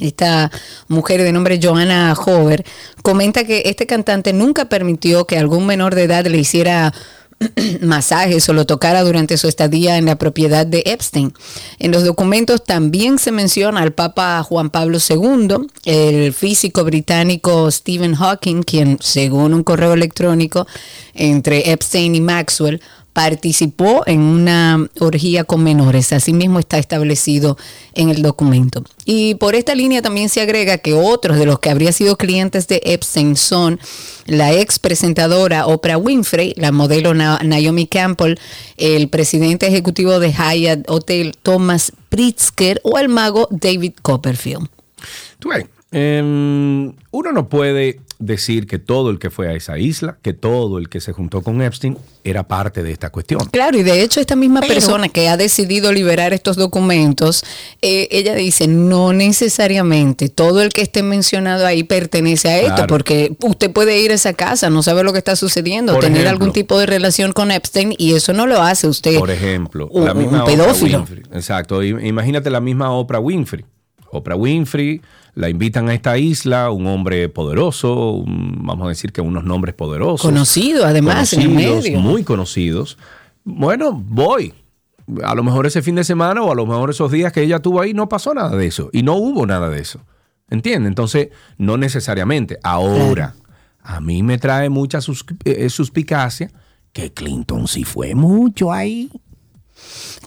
esta 0.00 0.50
mujer 0.88 1.22
de 1.22 1.32
nombre 1.32 1.60
Joanna 1.62 2.14
Hover 2.14 2.64
comenta 3.02 3.44
que 3.44 3.62
este 3.66 3.86
cantante 3.86 4.32
nunca 4.32 4.68
permitió 4.68 5.26
que 5.26 5.38
algún 5.38 5.66
menor 5.66 5.94
de 5.94 6.04
edad 6.04 6.26
le 6.26 6.38
hiciera 6.38 6.92
masajes 7.80 8.48
o 8.48 8.52
lo 8.52 8.64
tocara 8.64 9.02
durante 9.02 9.36
su 9.36 9.48
estadía 9.48 9.96
en 9.98 10.06
la 10.06 10.16
propiedad 10.16 10.66
de 10.66 10.82
Epstein. 10.86 11.32
En 11.78 11.90
los 11.90 12.04
documentos 12.04 12.64
también 12.64 13.18
se 13.18 13.32
menciona 13.32 13.80
al 13.80 13.92
Papa 13.92 14.42
Juan 14.42 14.70
Pablo 14.70 14.98
II, 14.98 15.68
el 15.84 16.32
físico 16.32 16.84
británico 16.84 17.70
Stephen 17.70 18.14
Hawking, 18.14 18.62
quien 18.62 18.98
según 19.00 19.54
un 19.54 19.64
correo 19.64 19.94
electrónico 19.94 20.66
entre 21.14 21.72
Epstein 21.72 22.14
y 22.14 22.20
Maxwell 22.20 22.80
participó 23.14 24.02
en 24.06 24.20
una 24.20 24.86
orgía 25.00 25.44
con 25.44 25.62
menores. 25.62 26.12
Asimismo 26.12 26.58
está 26.58 26.78
establecido 26.78 27.56
en 27.94 28.10
el 28.10 28.20
documento. 28.22 28.84
Y 29.06 29.36
por 29.36 29.54
esta 29.54 29.74
línea 29.74 30.02
también 30.02 30.28
se 30.28 30.40
agrega 30.42 30.78
que 30.78 30.92
otros 30.94 31.38
de 31.38 31.46
los 31.46 31.60
que 31.60 31.70
habrían 31.70 31.92
sido 31.92 32.16
clientes 32.16 32.66
de 32.68 32.82
Epstein 32.84 33.36
son 33.36 33.78
la 34.26 34.52
ex 34.52 34.78
presentadora 34.80 35.66
Oprah 35.66 35.96
Winfrey, 35.96 36.54
la 36.56 36.72
modelo 36.72 37.14
Na- 37.14 37.38
Naomi 37.42 37.86
Campbell, 37.86 38.34
el 38.76 39.08
presidente 39.08 39.66
ejecutivo 39.68 40.18
de 40.18 40.32
Hyatt 40.32 40.90
Hotel 40.90 41.36
Thomas 41.42 41.92
Pritzker 42.08 42.80
o 42.82 42.98
el 42.98 43.08
mago 43.08 43.46
David 43.50 43.92
Copperfield. 44.02 44.68
Tú 45.38 45.50
em, 45.92 46.92
uno 47.12 47.32
no 47.32 47.48
puede 47.48 48.00
decir 48.18 48.66
que 48.66 48.78
todo 48.78 49.10
el 49.10 49.18
que 49.18 49.30
fue 49.30 49.48
a 49.48 49.54
esa 49.54 49.78
isla, 49.78 50.18
que 50.22 50.32
todo 50.32 50.78
el 50.78 50.88
que 50.88 51.00
se 51.00 51.12
juntó 51.12 51.42
con 51.42 51.60
Epstein 51.60 51.98
era 52.22 52.44
parte 52.44 52.82
de 52.82 52.92
esta 52.92 53.10
cuestión. 53.10 53.40
Claro, 53.50 53.78
y 53.78 53.82
de 53.82 54.02
hecho 54.02 54.20
esta 54.20 54.36
misma 54.36 54.60
persona 54.60 55.08
que 55.08 55.28
ha 55.28 55.36
decidido 55.36 55.92
liberar 55.92 56.32
estos 56.32 56.56
documentos, 56.56 57.44
eh, 57.82 58.08
ella 58.10 58.34
dice, 58.34 58.66
no 58.66 59.12
necesariamente 59.12 60.28
todo 60.28 60.62
el 60.62 60.70
que 60.70 60.82
esté 60.82 61.02
mencionado 61.02 61.66
ahí 61.66 61.82
pertenece 61.82 62.48
a 62.48 62.58
esto, 62.60 62.86
porque 62.86 63.36
usted 63.42 63.70
puede 63.70 64.00
ir 64.00 64.10
a 64.10 64.14
esa 64.14 64.32
casa, 64.32 64.70
no 64.70 64.82
sabe 64.82 65.02
lo 65.02 65.12
que 65.12 65.18
está 65.18 65.36
sucediendo, 65.36 65.98
tener 65.98 66.26
algún 66.26 66.52
tipo 66.52 66.78
de 66.78 66.86
relación 66.86 67.32
con 67.32 67.50
Epstein 67.50 67.94
y 67.98 68.14
eso 68.14 68.32
no 68.32 68.46
lo 68.46 68.62
hace 68.62 68.88
usted. 68.88 69.18
Por 69.18 69.30
ejemplo, 69.30 69.90
la 69.92 70.14
misma 70.14 70.44
pedófilo. 70.44 71.06
Exacto, 71.32 71.82
imagínate 71.82 72.50
la 72.50 72.60
misma 72.60 72.90
Oprah 72.90 73.20
Winfrey. 73.20 73.64
Oprah 74.10 74.36
Winfrey 74.36 75.00
la 75.34 75.48
invitan 75.48 75.88
a 75.88 75.94
esta 75.94 76.16
isla, 76.16 76.70
un 76.70 76.86
hombre 76.86 77.28
poderoso, 77.28 78.22
vamos 78.26 78.86
a 78.86 78.88
decir 78.88 79.12
que 79.12 79.20
unos 79.20 79.44
nombres 79.44 79.74
poderosos. 79.74 80.22
Conocido 80.22 80.84
además 80.86 81.32
en 81.32 81.42
el 81.42 81.48
medio. 81.50 82.00
Muy 82.00 82.22
conocidos. 82.24 82.98
Bueno, 83.44 83.92
voy. 83.92 84.54
A 85.22 85.34
lo 85.34 85.42
mejor 85.42 85.66
ese 85.66 85.82
fin 85.82 85.96
de 85.96 86.04
semana 86.04 86.42
o 86.42 86.50
a 86.50 86.54
lo 86.54 86.66
mejor 86.66 86.90
esos 86.90 87.10
días 87.10 87.32
que 87.32 87.42
ella 87.42 87.60
tuvo 87.60 87.80
ahí 87.80 87.92
no 87.92 88.08
pasó 88.08 88.32
nada 88.32 88.56
de 88.56 88.66
eso 88.66 88.88
y 88.92 89.02
no 89.02 89.14
hubo 89.14 89.44
nada 89.46 89.68
de 89.68 89.80
eso. 89.80 90.00
¿Entiendes? 90.48 90.88
Entonces, 90.88 91.28
no 91.58 91.76
necesariamente. 91.76 92.58
Ahora, 92.62 93.34
a 93.82 94.00
mí 94.00 94.22
me 94.22 94.38
trae 94.38 94.68
mucha 94.68 95.00
eh, 95.44 95.68
suspicacia 95.68 96.50
que 96.92 97.12
Clinton 97.12 97.66
sí 97.66 97.84
fue 97.84 98.14
mucho 98.14 98.72
ahí. 98.72 99.10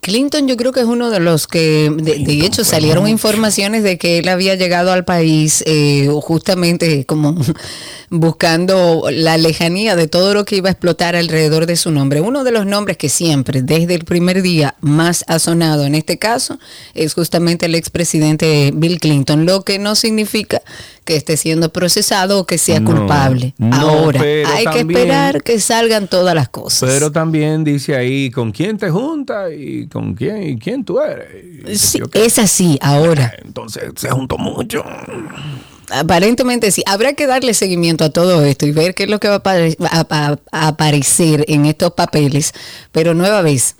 Clinton 0.01 0.47
yo 0.47 0.55
creo 0.55 0.71
que 0.71 0.79
es 0.79 0.85
uno 0.85 1.09
de 1.09 1.19
los 1.19 1.47
que, 1.47 1.91
de, 1.93 2.45
hecho, 2.45 2.63
salieron 2.63 3.07
informaciones 3.07 3.83
de 3.83 3.97
que 3.97 4.19
él 4.19 4.29
había 4.29 4.55
llegado 4.55 4.91
al 4.91 5.03
país 5.03 5.63
eh, 5.65 6.09
justamente 6.21 7.05
como 7.05 7.35
buscando 8.09 9.07
la 9.11 9.37
lejanía 9.37 9.95
de 9.95 10.07
todo 10.07 10.33
lo 10.33 10.45
que 10.45 10.55
iba 10.57 10.69
a 10.69 10.71
explotar 10.71 11.15
alrededor 11.15 11.65
de 11.65 11.75
su 11.75 11.91
nombre. 11.91 12.21
Uno 12.21 12.43
de 12.43 12.51
los 12.51 12.65
nombres 12.65 12.97
que 12.97 13.09
siempre, 13.09 13.61
desde 13.61 13.95
el 13.95 14.05
primer 14.05 14.41
día, 14.41 14.75
más 14.79 15.25
ha 15.27 15.39
sonado 15.39 15.85
en 15.85 15.95
este 15.95 16.17
caso 16.17 16.59
es 16.93 17.13
justamente 17.13 17.65
el 17.65 17.75
expresidente 17.75 18.71
Bill 18.73 18.99
Clinton, 18.99 19.45
lo 19.45 19.63
que 19.63 19.79
no 19.79 19.95
significa 19.95 20.61
que 21.03 21.15
esté 21.15 21.37
siendo 21.37 21.71
procesado 21.71 22.39
o 22.39 22.45
que 22.45 22.57
sea 22.57 22.83
culpable. 22.83 23.53
Ahora, 23.71 24.21
hay 24.21 24.65
que 24.65 24.79
esperar 24.79 25.41
que 25.41 25.59
salgan 25.59 26.07
todas 26.07 26.35
las 26.35 26.49
cosas. 26.49 26.89
Pero 26.89 27.11
también 27.11 27.63
dice 27.63 27.95
ahí 27.95 28.29
con 28.29 28.51
quién 28.51 28.77
te 28.77 28.89
juntas 28.89 29.51
y 29.57 29.87
con 29.87 30.15
quién 30.15 30.43
y 30.43 30.59
quién 30.59 30.83
tú 30.83 30.99
eres. 30.99 31.79
Sí, 31.79 31.99
es 32.13 32.39
así, 32.39 32.77
ahora. 32.81 33.33
Entonces 33.43 33.83
se 33.95 34.09
juntó 34.09 34.37
mucho. 34.37 34.83
Aparentemente 35.89 36.71
sí. 36.71 36.83
Habrá 36.85 37.13
que 37.13 37.27
darle 37.27 37.53
seguimiento 37.53 38.03
a 38.03 38.09
todo 38.09 38.43
esto 38.43 38.65
y 38.65 38.71
ver 38.71 38.93
qué 38.93 39.03
es 39.03 39.09
lo 39.09 39.19
que 39.19 39.29
va 39.29 39.41
a, 39.43 40.37
aparecer 40.51 41.45
en 41.47 41.65
estos 41.65 41.93
papeles. 41.93 42.53
Pero 42.91 43.13
nueva 43.13 43.41
vez, 43.41 43.75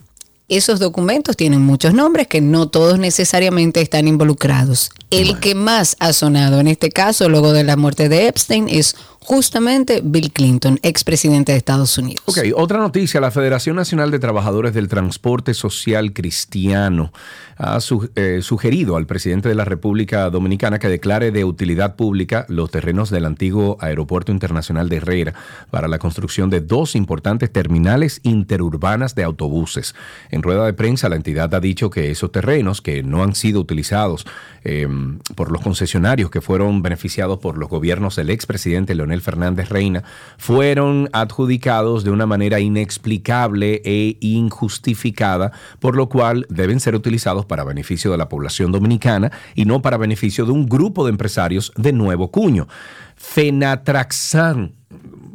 esos 0.48 0.80
documentos 0.80 1.36
tienen 1.36 1.62
muchos 1.62 1.94
nombres 1.94 2.28
que 2.28 2.40
no 2.40 2.70
todos 2.70 3.00
necesariamente 3.00 3.82
están 3.82 4.08
involucrados. 4.08 4.92
El 5.10 5.40
que 5.40 5.56
más 5.56 5.98
ha 6.00 6.14
sonado 6.14 6.60
en 6.60 6.68
este 6.68 6.90
caso, 6.90 7.28
luego 7.28 7.52
de 7.52 7.64
la 7.64 7.76
muerte 7.76 8.08
de 8.08 8.28
Epstein, 8.28 8.68
es 8.70 8.96
justamente 9.28 10.00
Bill 10.02 10.32
Clinton, 10.32 10.80
expresidente 10.84 11.52
de 11.52 11.58
Estados 11.58 11.98
Unidos. 11.98 12.24
Ok, 12.28 12.38
otra 12.56 12.80
noticia, 12.80 13.20
la 13.20 13.30
Federación 13.30 13.76
Nacional 13.76 14.10
de 14.10 14.20
Trabajadores 14.20 14.74
del 14.74 14.88
Transporte 14.88 15.54
Social 15.54 16.14
Cristiano 16.14 17.12
ha 17.58 17.80
eh, 18.16 18.40
sugerido 18.42 18.96
al 18.96 19.06
presidente 19.06 19.50
de 19.50 19.56
la 19.56 19.66
República 19.66 20.30
Dominicana 20.30 20.80
que 20.80 20.88
declare 20.88 21.32
de 21.32 21.44
utilidad 21.44 21.98
pública 21.98 22.46
los 22.48 22.72
terrenos 22.72 23.10
del 23.10 23.26
antiguo 23.26 23.78
Aeropuerto 23.82 24.32
Internacional 24.32 24.88
de 24.88 24.98
Herrera 24.98 25.34
para 25.72 25.90
la 25.90 26.00
construcción 26.00 26.50
de 26.50 26.62
dos 26.62 26.96
importantes 26.96 27.52
terminales 27.52 28.22
interurbanas 28.24 29.14
de 29.14 29.24
autobuses. 29.24 29.94
En 30.30 30.42
rueda 30.42 30.66
de 30.66 30.74
prensa, 30.74 31.10
la 31.10 31.18
entidad 31.18 31.54
ha 31.54 31.60
dicho 31.60 31.90
que 31.90 32.12
esos 32.12 32.32
terrenos 32.32 32.82
que 32.82 33.04
no 33.04 33.24
han 33.24 33.36
sido 33.36 33.60
utilizados 33.60 34.26
em, 34.64 35.20
por 35.36 35.52
los 35.52 35.62
concesionarios 35.62 36.30
que 36.30 36.40
fueron 36.40 36.82
beneficiados 36.82 37.40
por 37.40 37.58
los 37.58 37.68
gobiernos 37.68 38.16
del 38.16 38.30
expresidente 38.30 38.96
Leonel 38.96 39.17
Fernández 39.22 39.70
Reina, 39.70 40.04
fueron 40.38 41.10
adjudicados 41.14 42.04
de 42.04 42.12
una 42.12 42.26
manera 42.26 42.60
inexplicable 42.60 43.82
e 43.86 44.18
injustificada, 44.22 45.52
por 45.80 45.96
lo 45.96 46.10
cual 46.10 46.46
deben 46.50 46.80
ser 46.80 46.96
utilizados 46.96 47.46
para 47.46 47.64
beneficio 47.64 48.12
de 48.12 48.18
la 48.18 48.30
población 48.30 48.72
dominicana 48.72 49.32
y 49.56 49.66
no 49.66 49.82
para 49.82 49.98
beneficio 49.98 50.46
de 50.46 50.52
un 50.52 50.66
grupo 50.66 51.06
de 51.06 51.12
empresarios 51.12 51.72
de 51.76 51.94
nuevo 51.94 52.32
cuño. 52.32 52.68
Fenatraxan 53.16 54.74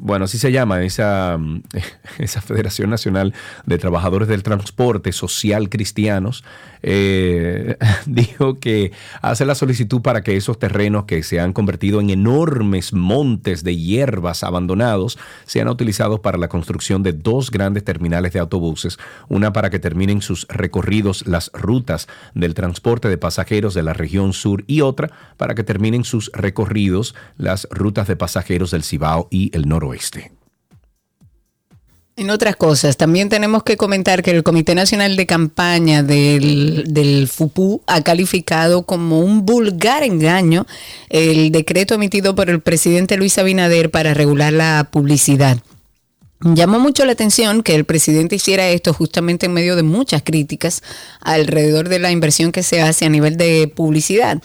bueno, 0.03 0.25
así 0.25 0.37
se 0.37 0.51
llama 0.51 0.83
esa, 0.83 1.39
esa 2.19 2.41
Federación 2.41 2.91
Nacional 2.91 3.35
de 3.67 3.79
Trabajadores 3.79 4.27
del 4.27 4.43
Transporte 4.43 5.13
Social 5.13 5.69
Cristianos, 5.69 6.43
eh, 6.83 7.77
dijo 8.07 8.59
que 8.59 8.91
hace 9.21 9.47
la 9.47 9.55
solicitud 9.55 10.03
para 10.03 10.23
que 10.23 10.37
esos 10.37 10.59
terrenos 10.59 11.05
que 11.05 11.23
se 11.23 11.39
han 11.39 11.53
convertido 11.53 12.01
en 12.01 12.11
enormes 12.11 12.93
montes 12.93 13.63
de 13.63 13.77
hierbas 13.77 14.43
abandonados 14.43 15.21
sean 15.47 15.69
utilizados 15.69 16.19
para 16.19 16.37
la 16.37 16.49
construcción 16.49 17.05
de 17.05 17.13
dos 17.13 17.53
grandes 17.53 17.85
terminales 17.85 18.33
de 18.33 18.41
autobuses, 18.41 18.99
una 19.29 19.53
para 19.53 19.71
que 19.71 19.79
terminen 19.79 20.21
sus 20.21 20.49
recorridos 20.49 21.29
las 21.29 21.53
rutas 21.55 22.09
del 22.35 22.55
transporte 22.55 23.09
de 23.09 23.19
pasajeros 23.19 23.73
de 23.73 23.85
la 23.85 23.93
región 23.93 24.33
sur 24.33 24.65
y 24.67 24.81
otra 24.81 25.13
para 25.37 25.55
que 25.55 25.63
terminen 25.63 26.03
sus 26.03 26.33
recorridos 26.35 27.15
las 27.37 27.69
rutas 27.71 28.09
de 28.09 28.17
pasajeros 28.17 28.73
del 28.73 28.83
Cibao 28.83 29.29
y 29.31 29.57
el 29.57 29.69
noroeste. 29.69 29.92
En 32.15 32.29
otras 32.29 32.57
cosas, 32.57 32.99
también 32.99 33.31
tenemos 33.31 33.63
que 33.63 33.79
comentar 33.79 34.23
que 34.23 34.33
el 34.33 34.43
Comité 34.43 34.75
Nacional 34.75 35.17
de 35.17 35.27
Campaña 35.27 36.03
del, 36.03 36.85
del, 36.89 37.27
FUPU 37.27 37.83
ha 37.87 38.03
calificado 38.03 38.83
como 38.83 39.21
un 39.21 39.47
vulgar 39.47 40.03
engaño 40.03 40.67
el 41.09 41.51
decreto 41.51 41.95
emitido 41.95 42.35
por 42.35 42.51
el 42.51 42.61
presidente 42.61 43.17
Luis 43.17 43.39
Abinader 43.39 43.91
para 43.91 44.13
regular 44.13 44.53
la 44.53 44.91
publicidad. 44.93 45.59
Llamó 46.45 46.81
mucho 46.81 47.05
la 47.05 47.13
atención 47.13 47.63
que 47.63 47.75
el 47.77 47.85
presidente 47.85 48.35
hiciera 48.35 48.69
esto 48.69 48.93
justamente 48.93 49.47
en 49.47 49.53
medio 49.53 49.77
de 49.77 49.85
muchas 49.85 50.23
críticas 50.23 50.83
alrededor 51.21 51.89
de 51.89 52.01
la 52.01 52.11
inversión 52.11 52.51
que 52.51 52.65
se 52.65 52.83
hace 52.83 53.07
a 53.07 53.09
nivel 53.09 53.37
de 53.37 53.73
publicidad. 53.75 54.43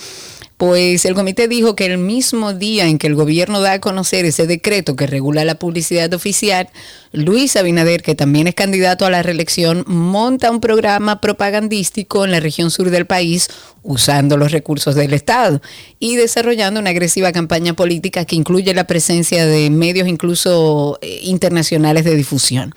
Pues 0.58 1.06
el 1.06 1.14
comité 1.14 1.48
dijo 1.48 1.76
que 1.76 1.86
el 1.86 2.00
mismo 2.00 2.52
día 2.52 2.88
en 2.88 2.98
que 2.98 3.06
el 3.06 3.14
gobierno 3.14 3.62
da 3.62 3.74
a 3.74 3.80
conocer 3.80 4.26
ese 4.26 4.48
decreto 4.48 4.96
que 4.96 5.06
regula 5.06 5.46
la 5.46 5.60
publicidad 5.60 6.12
oficial, 6.16 6.70
Luis 7.12 7.56
Abinader, 7.56 8.02
que 8.02 8.16
también 8.16 8.48
es 8.48 8.56
candidato 8.56 9.06
a 9.06 9.12
la 9.12 9.22
reelección, 9.22 9.84
monta 9.86 10.50
un 10.50 10.60
programa 10.60 11.22
propagandístico 11.22 12.26
en 12.26 12.32
la 12.32 12.40
región 12.40 12.72
sur 12.72 12.90
del 12.90 13.06
país 13.06 13.50
usando 13.84 14.36
los 14.36 14.52
recursos 14.52 14.96
del 14.96 15.14
Estado 15.14 15.62
y 16.00 16.16
desarrollando 16.16 16.80
una 16.80 16.90
agresiva 16.90 17.32
campaña 17.32 17.76
política 17.76 18.26
que 18.26 18.36
incluye 18.36 18.74
la 18.74 18.88
presencia 18.88 19.46
de 19.46 19.70
medios 19.70 20.08
incluso 20.08 20.98
eh, 21.04 21.20
internacionales 21.22 22.04
de 22.04 22.16
difusión. 22.16 22.74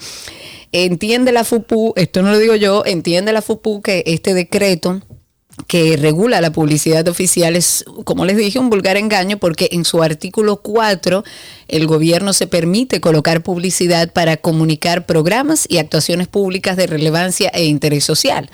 Entiende 0.73 1.33
la 1.33 1.45
FUPU, 1.45 1.95
esto 1.97 2.21
no 2.21 2.31
lo 2.31 2.39
digo 2.39 2.57
yo, 2.57 2.85
entiende 2.85 3.33
la 3.33 3.41
FUPU 3.41 3.81
que 3.81 4.05
este 4.07 4.35
decreto 4.35 5.01
que 5.67 5.97
regula 5.97 6.41
la 6.41 6.53
publicidad 6.53 7.07
oficial 7.09 7.57
es, 7.57 7.85
como 8.05 8.25
les 8.25 8.37
dije, 8.37 8.59
un 8.59 8.71
vulgar 8.71 8.97
engaño 8.97 9.39
porque 9.39 9.69
en 9.73 9.85
su 9.85 10.03
artículo 10.03 10.57
4 10.57 11.25
el 11.71 11.87
gobierno 11.87 12.33
se 12.33 12.47
permite 12.47 13.01
colocar 13.01 13.43
publicidad 13.43 14.13
para 14.13 14.37
comunicar 14.37 15.07
programas 15.07 15.67
y 15.69 15.79
actuaciones 15.79 16.29
públicas 16.29 16.77
de 16.77 16.87
relevancia 16.87 17.51
e 17.51 17.65
interés 17.65 18.05
social. 18.05 18.51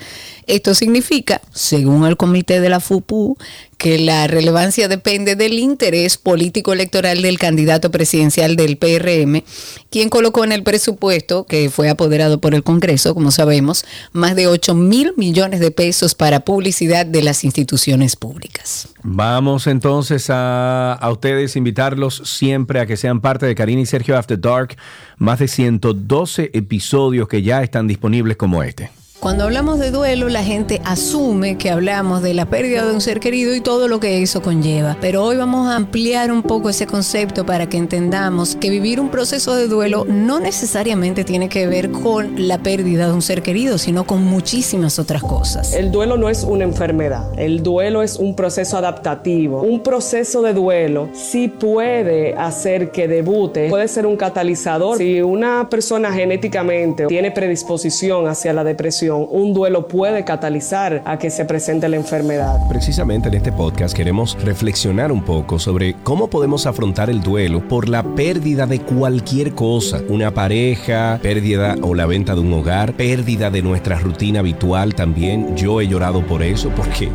Esto 0.47 0.73
significa, 0.73 1.41
según 1.51 2.05
el 2.05 2.15
comité 2.15 2.61
de 2.61 2.69
la 2.69 2.79
FUPU, 2.79 3.37
que 3.77 3.99
la 3.99 4.27
relevancia 4.27 4.87
depende 4.87 5.35
del 5.35 5.59
interés 5.59 6.17
político 6.17 6.73
electoral 6.73 7.21
del 7.21 7.37
candidato 7.37 7.91
presidencial 7.91 8.55
del 8.55 8.77
PRM, 8.77 9.43
quien 9.91 10.09
colocó 10.09 10.43
en 10.43 10.51
el 10.51 10.63
presupuesto, 10.63 11.45
que 11.45 11.69
fue 11.69 11.89
apoderado 11.89 12.41
por 12.41 12.55
el 12.55 12.63
Congreso, 12.63 13.13
como 13.13 13.31
sabemos, 13.31 13.85
más 14.13 14.35
de 14.35 14.47
8 14.47 14.73
mil 14.73 15.13
millones 15.15 15.59
de 15.59 15.71
pesos 15.71 16.15
para 16.15 16.39
publicidad 16.39 17.05
de 17.05 17.21
las 17.21 17.43
instituciones 17.43 18.15
públicas. 18.15 18.89
Vamos 19.03 19.67
entonces 19.67 20.29
a, 20.29 20.93
a 20.93 21.11
ustedes 21.11 21.55
invitarlos 21.55 22.21
siempre 22.25 22.79
a 22.79 22.85
que 22.85 22.97
sean 22.97 23.06
parte 23.21 23.45
de 23.45 23.55
Karina 23.55 23.81
y 23.81 23.85
Sergio 23.85 24.17
After 24.17 24.39
Dark, 24.39 24.75
más 25.17 25.39
de 25.39 25.47
112 25.47 26.51
episodios 26.53 27.27
que 27.27 27.41
ya 27.41 27.63
están 27.63 27.87
disponibles 27.87 28.37
como 28.37 28.63
este. 28.63 28.89
Cuando 29.19 29.45
hablamos 29.45 29.79
de 29.79 29.89
duelo, 29.89 30.29
la 30.29 30.43
gente 30.43 30.79
asume 30.85 31.57
que 31.57 31.71
hablamos 31.71 32.21
de 32.21 32.35
la 32.35 32.45
pérdida 32.45 32.85
de 32.85 32.93
un 32.93 33.01
ser 33.01 33.19
querido 33.19 33.55
y 33.55 33.61
todo 33.61 33.87
lo 33.87 33.99
que 33.99 34.21
eso 34.21 34.43
conlleva. 34.43 34.95
Pero 35.01 35.23
hoy 35.23 35.37
vamos 35.37 35.67
a 35.67 35.75
ampliar 35.75 36.31
un 36.31 36.43
poco 36.43 36.69
ese 36.69 36.85
concepto 36.85 37.43
para 37.43 37.67
que 37.67 37.77
entendamos 37.77 38.55
que 38.55 38.69
vivir 38.69 38.99
un 38.99 39.09
proceso 39.09 39.55
de 39.55 39.67
duelo 39.67 40.05
no 40.07 40.39
necesariamente 40.39 41.23
tiene 41.23 41.49
que 41.49 41.65
ver 41.65 41.89
con 41.89 42.47
la 42.47 42.59
pérdida 42.59 43.07
de 43.07 43.13
un 43.13 43.23
ser 43.23 43.41
querido, 43.41 43.79
sino 43.79 44.05
con 44.05 44.23
muchísimas 44.23 44.99
otras 44.99 45.23
cosas. 45.23 45.73
El 45.73 45.91
duelo 45.91 46.17
no 46.17 46.29
es 46.29 46.43
una 46.43 46.63
enfermedad, 46.63 47.27
el 47.39 47.63
duelo 47.63 48.03
es 48.03 48.17
un 48.17 48.35
proceso 48.35 48.77
adaptativo. 48.77 49.63
Un 49.63 49.81
proceso 49.81 50.43
de 50.43 50.53
duelo 50.53 51.09
sí 51.13 51.47
puede 51.47 52.35
hacer 52.35 52.91
que 52.91 53.07
debute, 53.07 53.67
puede 53.69 53.87
ser 53.87 54.05
un 54.05 54.15
catalizador. 54.15 54.99
Si 54.99 55.23
una 55.23 55.69
persona 55.71 56.13
genéticamente 56.13 57.07
tiene 57.07 57.31
predisposición 57.31 58.27
hacia 58.27 58.53
la 58.53 58.63
depresión, 58.63 59.06
un 59.15 59.53
duelo 59.53 59.87
puede 59.87 60.25
catalizar 60.25 61.01
a 61.05 61.17
que 61.17 61.29
se 61.29 61.45
presente 61.45 61.87
la 61.87 61.95
enfermedad. 61.95 62.57
Precisamente 62.69 63.29
en 63.29 63.35
este 63.35 63.51
podcast 63.51 63.95
queremos 63.95 64.37
reflexionar 64.43 65.11
un 65.11 65.23
poco 65.23 65.59
sobre 65.59 65.95
cómo 66.03 66.29
podemos 66.29 66.65
afrontar 66.65 67.09
el 67.09 67.21
duelo 67.21 67.67
por 67.67 67.87
la 67.87 68.03
pérdida 68.03 68.65
de 68.65 68.79
cualquier 68.81 69.53
cosa, 69.53 70.01
una 70.09 70.33
pareja, 70.33 71.19
pérdida 71.21 71.75
o 71.81 71.95
la 71.95 72.05
venta 72.05 72.35
de 72.35 72.41
un 72.41 72.53
hogar, 72.53 72.93
pérdida 72.93 73.49
de 73.49 73.61
nuestra 73.61 73.99
rutina 73.99 74.39
habitual 74.39 74.95
también. 74.95 75.55
Yo 75.55 75.81
he 75.81 75.87
llorado 75.87 76.25
por 76.25 76.43
eso 76.43 76.69
porque... 76.75 77.09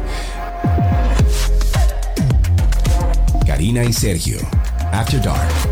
Karina 3.47 3.85
y 3.85 3.93
Sergio, 3.93 4.39
After 4.93 5.21
Dark. 5.21 5.72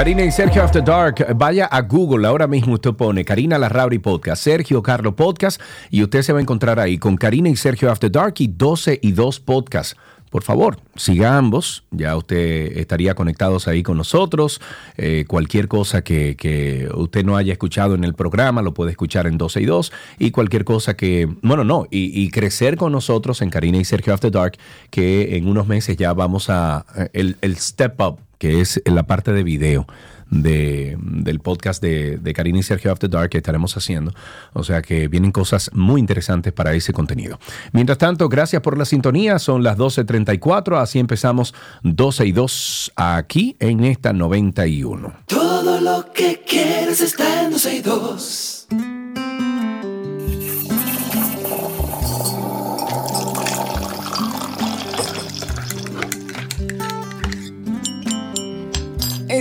Karina 0.00 0.24
y 0.24 0.30
Sergio 0.30 0.62
After 0.62 0.82
Dark, 0.82 1.26
vaya 1.36 1.66
a 1.66 1.82
Google, 1.82 2.26
ahora 2.26 2.46
mismo 2.46 2.72
usted 2.72 2.94
pone 2.94 3.22
Karina 3.22 3.58
Larrauri 3.58 3.98
Podcast, 3.98 4.42
Sergio 4.42 4.82
Carlo 4.82 5.14
Podcast 5.14 5.60
y 5.90 6.02
usted 6.02 6.22
se 6.22 6.32
va 6.32 6.38
a 6.38 6.40
encontrar 6.40 6.80
ahí 6.80 6.96
con 6.96 7.18
Karina 7.18 7.50
y 7.50 7.56
Sergio 7.56 7.92
After 7.92 8.10
Dark 8.10 8.36
y 8.38 8.46
12 8.46 8.98
y 9.02 9.12
2 9.12 9.40
Podcast. 9.40 9.98
Por 10.30 10.42
favor, 10.42 10.78
siga 10.96 11.36
ambos, 11.36 11.84
ya 11.90 12.16
usted 12.16 12.78
estaría 12.78 13.14
conectados 13.14 13.68
ahí 13.68 13.82
con 13.82 13.98
nosotros. 13.98 14.62
Eh, 14.96 15.26
cualquier 15.28 15.68
cosa 15.68 16.02
que, 16.02 16.88
usted 16.94 17.22
no 17.22 17.36
haya 17.36 17.52
escuchado 17.52 17.94
en 17.94 18.02
el 18.02 18.14
programa 18.14 18.62
lo 18.62 18.72
puede 18.72 18.92
escuchar 18.92 19.26
en 19.26 19.36
12 19.36 19.60
y 19.60 19.66
2 19.66 19.92
y 20.18 20.30
cualquier 20.30 20.64
cosa 20.64 20.96
que, 20.96 21.28
bueno, 21.42 21.62
no, 21.62 21.86
y, 21.90 22.30
crecer 22.30 22.78
con 22.78 22.92
nosotros 22.92 23.42
en 23.42 23.50
Karina 23.50 23.76
y 23.76 23.84
Sergio 23.84 24.14
After 24.14 24.30
Dark, 24.30 24.56
que 24.88 25.36
en 25.36 25.46
unos 25.46 25.66
meses 25.66 25.98
ya 25.98 26.14
vamos 26.14 26.48
a, 26.48 26.86
el, 27.12 27.36
el 27.42 27.58
step 27.58 28.00
up 28.00 28.29
que 28.40 28.62
es 28.62 28.82
la 28.86 29.02
parte 29.02 29.32
de 29.32 29.44
video 29.44 29.86
de, 30.30 30.96
del 30.98 31.40
podcast 31.40 31.82
de, 31.82 32.16
de 32.16 32.32
Karina 32.32 32.58
y 32.58 32.62
Sergio 32.62 32.90
After 32.90 33.10
Dark 33.10 33.28
que 33.28 33.38
estaremos 33.38 33.76
haciendo. 33.76 34.12
O 34.54 34.64
sea 34.64 34.80
que 34.80 35.08
vienen 35.08 35.30
cosas 35.30 35.70
muy 35.74 36.00
interesantes 36.00 36.52
para 36.52 36.72
ese 36.72 36.92
contenido. 36.92 37.38
Mientras 37.72 37.98
tanto, 37.98 38.28
gracias 38.28 38.62
por 38.62 38.78
la 38.78 38.86
sintonía. 38.86 39.38
Son 39.38 39.62
las 39.62 39.76
12.34. 39.76 40.80
Así 40.80 40.98
empezamos 40.98 41.54
12 41.82 42.26
y 42.26 42.32
2 42.32 42.92
aquí 42.96 43.56
en 43.58 43.84
esta 43.84 44.14
91. 44.14 45.12
Todo 45.26 45.80
lo 45.80 46.10
que 46.12 46.42
quieres 46.48 47.02
está 47.02 47.44
en 47.44 47.50
12 47.50 47.76
y 47.76 47.80
2. 47.82 48.66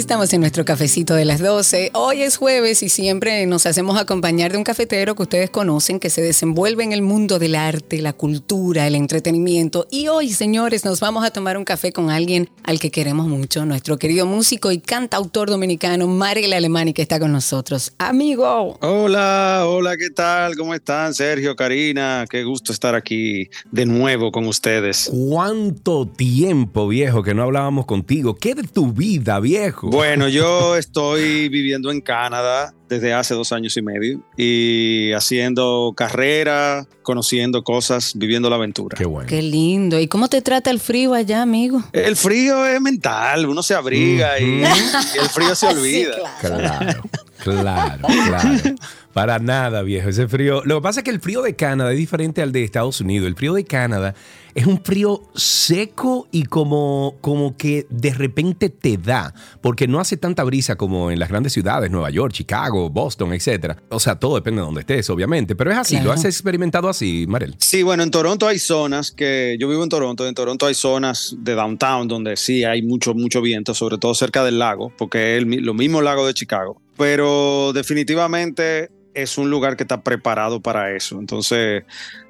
Estamos 0.10 0.34
en 0.34 0.42
nuestro 0.42 0.66
cafecito 0.66 1.14
de 1.14 1.24
las 1.24 1.40
12. 1.40 1.92
Hoy 1.94 2.24
es 2.24 2.38
jueves 2.38 2.82
y 2.82 2.90
siempre 2.90 3.46
nos 3.46 3.68
hacemos 3.68 4.02
acompañar 4.02 4.52
de 4.52 4.58
un 4.58 4.64
cafetero 4.64 5.14
que 5.14 5.22
ustedes 5.22 5.52
conocen 5.52 6.00
que 6.00 6.10
se 6.10 6.24
desenvuelve 6.24 6.84
en 6.84 6.94
el 6.94 7.04
mundo 7.04 7.38
del 7.38 7.54
arte, 7.54 8.02
la 8.02 8.14
cultura, 8.14 8.88
el 8.88 8.96
entretenimiento. 8.96 9.86
Y 9.92 10.08
hoy, 10.08 10.32
señores, 10.32 10.84
nos 10.84 11.00
vamos 11.00 11.24
a 11.24 11.30
tomar 11.30 11.60
un 11.60 11.64
café 11.64 11.92
con 11.94 12.10
alguien 12.10 12.50
al 12.64 12.80
que 12.80 12.90
queremos 12.90 13.28
mucho, 13.28 13.68
nuestro 13.68 14.00
querido 14.00 14.26
músico 14.26 14.72
y 14.72 14.80
cantautor 14.80 15.52
dominicano, 15.52 16.08
Mariel 16.08 16.54
Alemani, 16.54 16.92
que 16.92 17.04
está 17.04 17.20
con 17.20 17.32
nosotros. 17.32 17.94
Amigo. 18.00 18.80
Hola, 18.82 19.66
hola, 19.68 19.96
¿qué 19.96 20.10
tal? 20.10 20.56
¿Cómo 20.56 20.74
están? 20.74 21.14
Sergio, 21.14 21.56
Karina, 21.56 22.26
qué 22.28 22.44
gusto 22.44 22.74
estar 22.74 22.96
aquí 22.96 23.48
de 23.70 23.86
nuevo 23.86 24.32
con 24.32 24.48
ustedes. 24.48 25.08
¿Cuánto 25.30 26.08
tiempo, 26.08 26.88
viejo, 26.88 27.22
que 27.22 27.36
no 27.36 27.44
hablábamos 27.44 27.86
contigo? 27.86 28.34
¿Qué 28.34 28.56
de 28.56 28.64
tu 28.64 28.92
vida, 28.92 29.40
viejo? 29.40 29.99
Bueno, 30.00 30.30
yo 30.30 30.78
estoy 30.78 31.50
viviendo 31.50 31.92
en 31.92 32.00
Canadá 32.00 32.74
desde 32.88 33.14
hace 33.14 33.34
dos 33.34 33.52
años 33.52 33.76
y 33.76 33.82
medio 33.82 34.22
y 34.38 35.12
haciendo 35.12 35.94
carrera, 35.94 36.88
conociendo 37.04 37.66
cosas, 37.66 38.14
viviendo 38.16 38.50
la 38.50 38.56
aventura. 38.56 38.98
Qué 38.98 39.04
bueno. 39.04 39.28
Qué 39.28 39.42
lindo. 39.42 40.00
¿Y 40.00 40.08
cómo 40.08 40.30
te 40.30 40.42
trata 40.42 40.72
el 40.72 40.80
frío 40.80 41.14
allá, 41.14 41.42
amigo? 41.42 41.84
El 41.92 42.16
frío 42.16 42.66
es 42.66 42.80
mental, 42.80 43.46
uno 43.46 43.62
se 43.62 43.74
abriga 43.76 44.40
y, 44.40 44.64
el 44.64 45.30
frío 45.34 45.54
se 45.54 45.68
olvida. 45.76 46.16
claro, 46.40 47.04
claro, 47.44 48.08
claro. 48.08 48.76
Para 49.12 49.38
nada, 49.40 49.82
viejo. 49.82 50.08
Ese 50.08 50.30
frío. 50.30 50.62
Lo 50.64 50.78
que 50.78 50.82
pasa 50.82 51.02
es 51.02 51.04
que 51.04 51.12
el 51.12 51.20
frío 51.20 51.42
de 51.42 51.58
Canadá 51.58 51.92
es 51.92 51.98
diferente 51.98 52.42
al 52.42 52.54
de 52.54 52.64
Estados 52.64 53.02
Unidos. 53.02 53.28
El 53.28 53.36
frío 53.36 53.54
de 53.54 53.66
Canadá 53.66 54.16
es 54.56 54.66
un 54.66 54.84
frío 54.84 55.22
seco 55.36 56.28
y 56.32 56.44
como, 56.44 57.16
como 57.22 57.56
que 57.58 57.86
de 57.90 58.14
repente 58.14 58.70
te 58.70 58.98
da, 58.98 59.34
porque 59.62 59.88
no 59.88 60.00
hace 60.00 60.18
tanta 60.18 60.44
brisa 60.44 60.76
como 60.76 61.12
en 61.12 61.20
las 61.20 61.30
grandes 61.30 61.54
ciudades, 61.54 61.92
Nueva 61.92 62.10
York, 62.10 62.34
Chicago, 62.34 62.90
Boston, 62.90 63.34
etc. 63.34 63.78
O 63.90 64.00
sea, 64.00 64.16
todo 64.16 64.36
depende 64.36 64.62
de 64.62 64.66
donde 64.66 64.82
estés, 64.82 65.10
obviamente, 65.10 65.56
pero 65.56 65.72
es 65.72 65.78
así. 65.78 66.00
¿Lo 66.00 66.12
has 66.12 66.26
experimentado 66.26 66.90
así, 66.90 67.26
Marel? 67.28 67.56
Sí, 67.60 67.84
bueno, 67.84 68.04
en 68.04 68.12
Toronto 68.12 68.48
hay 68.48 68.60
zonas 68.60 69.12
que 69.12 69.58
yo 69.60 69.68
vivo 69.70 69.84
en 69.84 69.90
Toronto. 69.90 70.28
En 70.28 70.36
Toronto 70.36 70.66
hay 70.66 70.74
zonas 70.74 71.36
de 71.40 71.56
downtown 71.56 72.08
donde 72.08 72.38
sí 72.38 72.64
hay 72.64 72.82
mucho, 72.82 73.14
mucho 73.14 73.42
viento, 73.42 73.74
sobre 73.74 73.98
todo 73.98 74.14
cerca 74.14 74.44
del 74.44 74.60
lago, 74.60 74.92
porque 74.98 75.38
es 75.38 75.44
lo 75.46 75.74
mismo 75.74 76.02
lago 76.02 76.26
de 76.26 76.34
Chicago. 76.34 76.82
Pero 76.98 77.72
definitivamente 77.74 78.90
es 79.14 79.38
un 79.38 79.50
lugar 79.50 79.78
que 79.78 79.84
está 79.84 80.02
preparado 80.02 80.62
para 80.62 80.96
eso. 80.96 81.20
Entonces, 81.20 81.84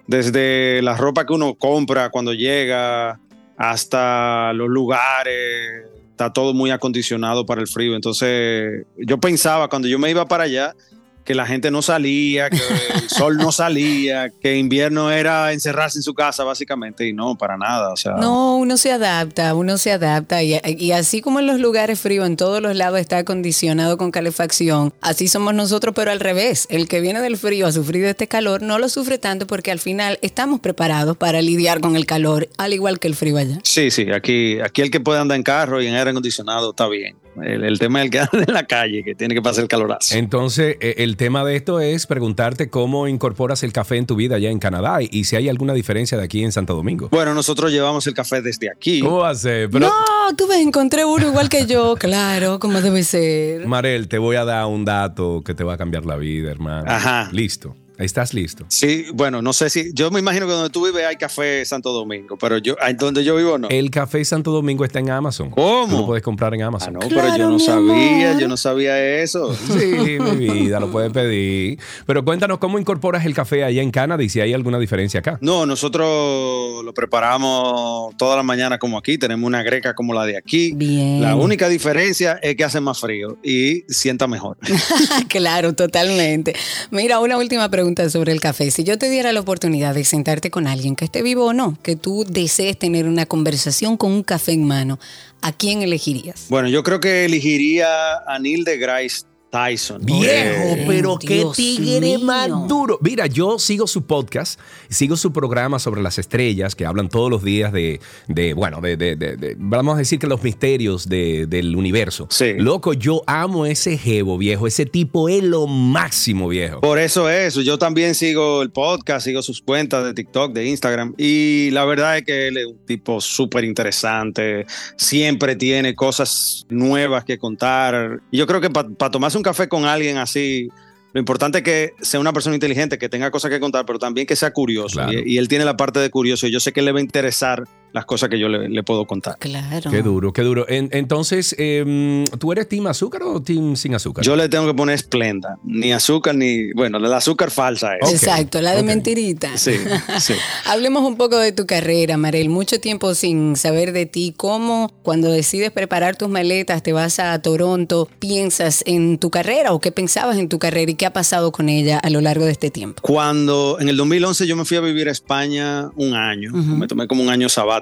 desde 0.10 0.82
la 0.82 0.98
ropa 0.98 1.24
que 1.24 1.34
uno 1.34 1.54
compra 1.54 2.10
cuando 2.10 2.34
llega 2.34 3.20
hasta 3.58 4.52
los 4.54 4.68
lugares, 4.68 5.86
está 6.10 6.34
todo 6.34 6.52
muy 6.56 6.72
acondicionado 6.72 7.46
para 7.46 7.62
el 7.62 7.68
frío. 7.68 7.94
Entonces, 7.94 8.88
yo 8.98 9.20
pensaba 9.20 9.68
cuando 9.68 9.88
yo 9.88 10.00
me 10.00 10.10
iba 10.10 10.28
para 10.28 10.46
allá, 10.46 10.74
que 11.24 11.36
la 11.36 11.46
gente 11.46 11.70
no 11.70 11.82
salía, 11.82 12.50
que 12.50 12.58
el 12.58 13.10
sol 13.10 13.38
no 13.38 13.52
salía, 13.52 14.30
que 14.42 14.58
invierno 14.58 15.12
era 15.12 15.54
encerrarse 15.54 16.00
en 16.00 16.04
su 16.04 16.14
casa 16.14 16.44
básicamente 16.44 17.08
y 17.08 17.14
no, 17.14 17.38
para 17.38 17.58
nada. 17.58 17.94
O 17.94 17.98
sea, 17.98 18.14
no, 18.14 18.58
uno 18.58 18.78
se 18.78 18.92
adapta, 18.92 19.54
uno 19.54 19.78
se 19.78 19.92
adapta 19.92 20.42
y, 20.42 20.60
y, 20.66 20.92
así 20.92 21.22
como 21.22 21.40
en 21.40 21.48
los 21.48 21.60
lugares 21.60 22.00
fríos, 22.00 22.26
en 22.26 22.36
todos 22.36 22.62
los 22.62 22.76
lados 22.76 23.00
está 23.00 23.20
acondicionado 23.20 23.98
con 23.98 24.12
calefacción, 24.12 24.94
así 25.02 25.28
somos 25.28 25.54
nosotros, 25.54 25.94
pero 25.96 26.12
al 26.12 26.20
revés, 26.20 26.68
el 26.70 26.88
que 26.88 27.02
viene 27.02 27.22
del 27.22 27.38
frío 27.38 27.68
a 27.68 27.72
sufrir 27.72 28.04
de 28.04 28.12
este 28.12 28.28
calor 28.28 28.62
no 28.62 28.80
lo 28.80 28.90
sufre 28.90 29.18
tanto 29.18 29.48
porque 29.48 29.72
al 29.72 29.80
final 29.80 30.18
estamos 30.22 30.60
preparados 30.60 31.16
para 31.18 31.42
lidiar 31.42 31.80
con 31.80 31.96
el 31.96 32.06
calor, 32.06 32.50
al 32.58 32.74
igual 32.74 33.00
que 33.00 33.08
el 33.08 33.16
frío 33.16 33.38
allá. 33.38 33.60
Sí, 33.64 33.92
sí, 33.92 34.12
aquí, 34.12 34.60
aquí 34.62 34.82
el 34.82 34.92
que 34.92 35.00
puede 35.00 35.20
andar 35.20 35.36
en 35.36 35.44
carro 35.44 35.82
y 35.82 35.88
en 35.88 35.96
aire 35.96 36.12
acondicionado 36.12 36.72
está 36.72 36.88
bien. 36.88 37.16
El, 37.44 37.80
tema 37.80 38.00
del 38.00 38.10
que 38.10 38.20
anda 38.20 38.44
en 38.48 38.54
la 38.54 38.66
calle, 38.66 39.04
que 39.04 39.16
tiene 39.16 39.34
que 39.34 39.42
pasar 39.42 39.64
el 39.64 39.68
calorazo. 39.68 40.16
Entonces, 40.16 40.78
eh, 40.80 40.96
el 40.98 41.18
tema 41.18 41.44
de 41.44 41.56
esto 41.56 41.80
es 41.80 42.08
preguntarte 42.08 42.70
cómo 42.70 43.08
incorporas 43.08 43.64
el 43.64 43.74
café 43.74 43.98
en 43.98 44.06
tu 44.06 44.16
vida 44.16 44.36
allá 44.36 44.50
en 44.50 44.60
Canadá 44.60 45.00
y, 45.02 45.24
si 45.24 45.36
hay 45.36 45.50
alguna 45.50 45.74
diferencia 45.74 46.18
de 46.18 46.24
aquí 46.24 46.44
en 46.44 46.52
Santo 46.52 46.76
Domingo. 46.76 47.10
Bueno, 47.12 47.34
nosotros 47.34 47.72
llevamos 47.72 48.08
el 48.08 48.14
café 48.14 48.42
desde 48.42 48.70
aquí. 48.72 49.02
¿Cómo 49.02 49.24
hace? 49.24 49.70
Pero... 49.70 49.88
No, 49.88 50.36
tú 50.36 50.48
ves, 50.48 50.60
encontré 50.60 51.06
uno 51.06 51.28
igual 51.28 51.50
que 51.50 51.66
yo, 51.66 51.96
claro, 52.00 52.60
como 52.60 52.82
debe 52.82 53.04
ser. 53.04 53.68
Marel, 53.68 54.08
te 54.08 54.18
voy 54.18 54.36
a 54.36 54.46
dar 54.46 54.66
un 54.66 54.86
dato 54.86 55.44
que 55.46 55.54
te 55.54 55.64
va 55.64 55.74
a 55.74 55.78
cambiar 55.78 56.06
la 56.06 56.16
vida, 56.16 56.52
hermano. 56.52 56.86
Ajá. 56.88 57.30
Listo. 57.32 57.76
¿Estás 58.00 58.34
listo? 58.34 58.64
Sí, 58.70 59.08
bueno, 59.14 59.42
no 59.42 59.52
sé 59.52 59.70
si. 59.70 59.92
Yo 59.94 60.10
me 60.10 60.22
imagino 60.22 60.48
que 60.48 60.54
donde 60.54 60.70
tú 60.70 60.86
vives 60.86 61.06
hay 61.06 61.18
café 61.18 61.66
Santo 61.66 61.92
Domingo, 61.92 62.38
pero 62.38 62.58
yo, 62.58 62.78
donde 62.98 63.26
yo 63.26 63.36
vivo 63.36 63.58
no. 63.58 63.68
El 63.68 63.92
café 63.92 64.24
Santo 64.24 64.52
Domingo 64.52 64.86
está 64.86 65.00
en 65.00 65.10
Amazon. 65.10 65.50
¿Cómo? 65.50 66.00
lo 66.00 66.06
puedes 66.06 66.24
comprar 66.24 66.54
en 66.54 66.62
Amazon. 66.62 66.96
Ah, 66.96 67.00
no, 67.02 67.10
pero 67.10 67.36
yo 67.36 67.50
no 67.50 67.60
sabía, 67.60 68.40
yo 68.40 68.48
no 68.48 68.56
sabía 68.56 69.22
eso. 69.22 69.54
Sí, 69.54 70.18
mi 70.18 70.50
vida, 70.50 70.80
lo 70.80 70.90
puedes 70.90 71.12
pedir. 71.12 71.78
Pero 72.06 72.24
cuéntanos 72.24 72.60
cómo 72.60 72.80
incorporas 72.80 73.26
el 73.26 73.34
café 73.34 73.66
allá 73.66 73.82
en 73.82 73.92
Canadá 73.92 74.24
y 74.24 74.30
si 74.30 74.40
hay 74.40 74.54
alguna 74.54 74.80
diferencia 74.80 75.20
acá. 75.20 75.38
No, 75.42 75.66
nosotros 75.66 76.86
lo 76.86 76.94
preparamos 76.94 78.16
toda 78.16 78.38
la 78.38 78.44
mañana 78.44 78.80
como 78.80 78.98
aquí. 78.98 79.18
Tenemos 79.18 79.46
una 79.46 79.62
greca 79.62 79.94
como 79.94 80.14
la 80.14 80.26
de 80.26 80.38
aquí. 80.38 80.72
Bien. 80.74 81.22
La 81.22 81.36
única 81.36 81.68
diferencia 81.68 82.40
es 82.42 82.56
que 82.56 82.64
hace 82.64 82.80
más 82.80 83.02
frío 83.02 83.38
y 83.44 83.84
sienta 83.90 84.26
mejor. 84.26 84.58
claro, 85.28 85.74
totalmente. 85.74 86.56
Mira, 86.92 87.20
una 87.20 87.38
última 87.38 87.70
pregunta 87.70 87.89
sobre 88.10 88.32
el 88.32 88.40
café. 88.40 88.72
Si 88.72 88.84
yo 88.84 88.98
te 88.98 89.10
diera 89.10 89.32
la 89.34 89.40
oportunidad 89.40 89.96
de 89.96 90.04
sentarte 90.04 90.52
con 90.52 90.68
alguien 90.68 90.96
que 90.96 91.06
esté 91.06 91.22
vivo 91.22 91.46
o 91.46 91.54
no, 91.54 91.78
que 91.82 91.96
tú 91.96 92.26
desees 92.28 92.78
tener 92.78 93.08
una 93.08 93.26
conversación 93.26 93.98
con 93.98 94.12
un 94.12 94.24
café 94.24 94.52
en 94.52 94.66
mano, 94.66 95.00
¿a 95.42 95.52
quién 95.52 95.82
elegirías? 95.82 96.46
Bueno, 96.50 96.70
yo 96.70 96.84
creo 96.84 97.00
que 97.00 97.26
elegiría 97.26 97.88
a 98.28 98.40
Neil 98.40 98.64
deGrasse 98.64 99.26
Tyson. 99.50 100.06
Viejo, 100.06 100.78
pero 100.88 101.18
qué 101.18 101.36
Dios 101.38 101.56
tigre 101.56 102.00
mío. 102.02 102.20
más 102.20 102.50
duro. 102.68 103.00
Mira, 103.02 103.26
yo 103.26 103.58
sigo 103.58 103.88
su 103.88 104.04
podcast, 104.04 104.60
sigo 104.90 105.18
su 105.18 105.34
programa 105.34 105.80
sobre 105.80 106.02
las 106.04 106.20
estrellas, 106.20 106.76
que 106.76 106.86
hablan 106.86 107.10
todos 107.10 107.32
los 107.32 107.44
días 107.44 107.74
de, 107.74 108.00
de 108.28 108.54
bueno, 108.54 108.80
de, 108.82 108.96
de- 108.96 109.16
de- 109.16 109.38
de- 109.38 109.56
vamos 109.58 109.96
a 109.96 109.98
decir 109.98 110.20
que 110.20 110.28
los 110.28 110.44
misterios 110.44 111.10
de- 111.10 111.48
del 111.48 111.76
universo. 111.76 112.28
Sí. 112.30 112.54
Loco, 112.58 112.94
yo 112.94 113.24
amo 113.26 113.66
ese 113.66 113.98
jevo, 113.98 114.38
viejo. 114.38 114.68
Ese 114.68 114.86
tipo 114.86 115.30
es 115.30 115.44
lo 115.44 115.66
máximo, 115.66 116.48
viejo. 116.48 116.82
Por 116.82 117.00
eso 117.00 117.28
es, 117.30 117.56
yo 117.56 117.80
también 117.80 118.14
sigo 118.14 118.62
el 118.62 118.70
podcast, 118.70 119.26
sigo 119.26 119.42
sus 119.42 119.62
cuentas 119.62 120.06
de 120.06 120.14
TikTok, 120.14 120.54
de 120.54 120.68
Instagram, 120.68 121.16
y 121.18 121.72
la 121.72 121.86
verdad 121.86 122.18
es 122.18 122.24
que 122.24 122.48
él 122.50 122.58
es 122.58 122.68
un 122.68 122.78
tipo 122.86 123.20
súper 123.20 123.64
interesante, 123.64 124.68
siempre 124.96 125.56
tiene 125.56 125.96
cosas 125.96 126.66
nuevas 126.70 127.24
que 127.26 127.38
contar. 127.40 128.20
Y 128.30 128.38
yo 128.38 128.46
creo 128.46 128.62
que 128.62 128.70
para 128.70 129.10
tomarse 129.10 129.39
un 129.40 129.44
café 129.44 129.68
con 129.68 129.86
alguien 129.86 130.18
así, 130.18 130.70
lo 131.14 131.20
importante 131.20 131.60
es 131.60 131.64
que 131.64 131.94
sea 132.02 132.20
una 132.20 132.34
persona 132.34 132.56
inteligente, 132.56 132.98
que 132.98 133.10
tenga 133.10 133.32
cosas 133.32 133.50
que 133.50 133.60
contar, 133.60 133.86
pero 133.86 133.98
también 133.98 134.28
que 134.28 134.36
sea 134.36 134.52
curioso. 134.52 134.96
Claro. 134.96 135.12
Y, 135.14 135.34
y 135.34 135.38
él 135.38 135.48
tiene 135.48 135.66
la 135.66 135.76
parte 135.76 136.00
de 136.00 136.10
curioso, 136.10 136.46
y 136.46 136.52
yo 136.52 136.60
sé 136.60 136.72
que 136.72 136.82
le 136.82 136.92
va 136.92 137.00
a 137.00 137.02
interesar 137.02 137.68
las 137.94 138.06
cosas 138.06 138.30
que 138.30 138.38
yo 138.40 138.48
le, 138.50 138.70
le 138.70 138.84
puedo 138.84 139.06
contar. 139.06 139.38
Claro. 139.40 139.90
Qué 139.90 140.02
duro, 140.02 140.32
qué 140.34 140.42
duro. 140.44 140.66
En- 140.70 140.90
entonces, 140.92 141.56
em, 141.58 142.26
¿tú 142.40 142.52
eres 142.52 142.68
team 142.70 142.88
azúcar 142.88 143.24
o 143.24 143.42
team 143.42 143.76
sin 143.76 143.96
azúcar? 143.96 144.24
Yo 144.24 144.36
le 144.36 144.48
tengo 144.50 144.68
que 144.68 144.74
poner 144.74 144.96
esplenda, 144.96 145.58
ni 145.64 145.92
azúcar, 145.92 146.36
ni, 146.36 146.72
bueno, 146.74 146.98
el 147.00 147.12
azúcar 147.14 147.50
falsa 147.52 147.96
es. 148.00 148.12
Exacto, 148.12 148.62
la 148.62 148.76
de 148.76 148.84
mentirita. 148.84 149.58
Sí, 149.58 149.72
sí. 150.20 150.34
Hablemos 150.66 151.04
un 151.04 151.18
poco 151.18 151.38
de 151.38 151.52
tu 151.52 151.66
carrera, 151.66 152.18
Marel. 152.18 152.50
Mucho 152.50 152.80
tiempo 152.80 153.16
sin 153.16 153.56
saber 153.56 153.92
de 153.92 154.06
ti. 154.06 154.34
¿Cómo, 154.38 154.92
cuando 155.04 155.32
decides 155.32 155.72
preparar 155.72 156.16
tus 156.16 156.30
maletas, 156.30 156.84
te 156.84 156.94
vas 156.94 157.20
a 157.20 157.42
Toronto, 157.42 158.08
piensas 158.20 158.84
en 158.86 159.18
tu 159.18 159.30
carrera 159.32 159.74
o 159.74 159.80
qué 159.80 159.92
pensabas 159.92 160.38
en 160.38 160.48
tu 160.50 160.60
carrera 160.60 160.92
y 160.92 160.96
qué 160.96 161.06
ha 161.08 161.14
pasado 161.14 161.52
con 161.52 161.70
ella 161.70 161.98
a 162.00 162.10
lo 162.10 162.22
largo 162.22 162.46
de 162.46 162.52
este 162.52 162.70
tiempo? 162.70 163.02
Cuando 163.02 163.78
en 163.80 163.90
el 163.90 163.98
2011 163.98 164.46
yo 164.46 164.56
me 164.56 164.66
fui 164.66 164.78
a 164.78 164.82
vivir 164.82 165.08
a 165.10 165.12
España 165.12 165.90
un 165.96 166.14
año, 166.14 166.52
me 166.54 166.88
tomé 166.88 167.08
como 167.08 167.24
un 167.24 167.30
año 167.30 167.50
sabático 167.50 167.79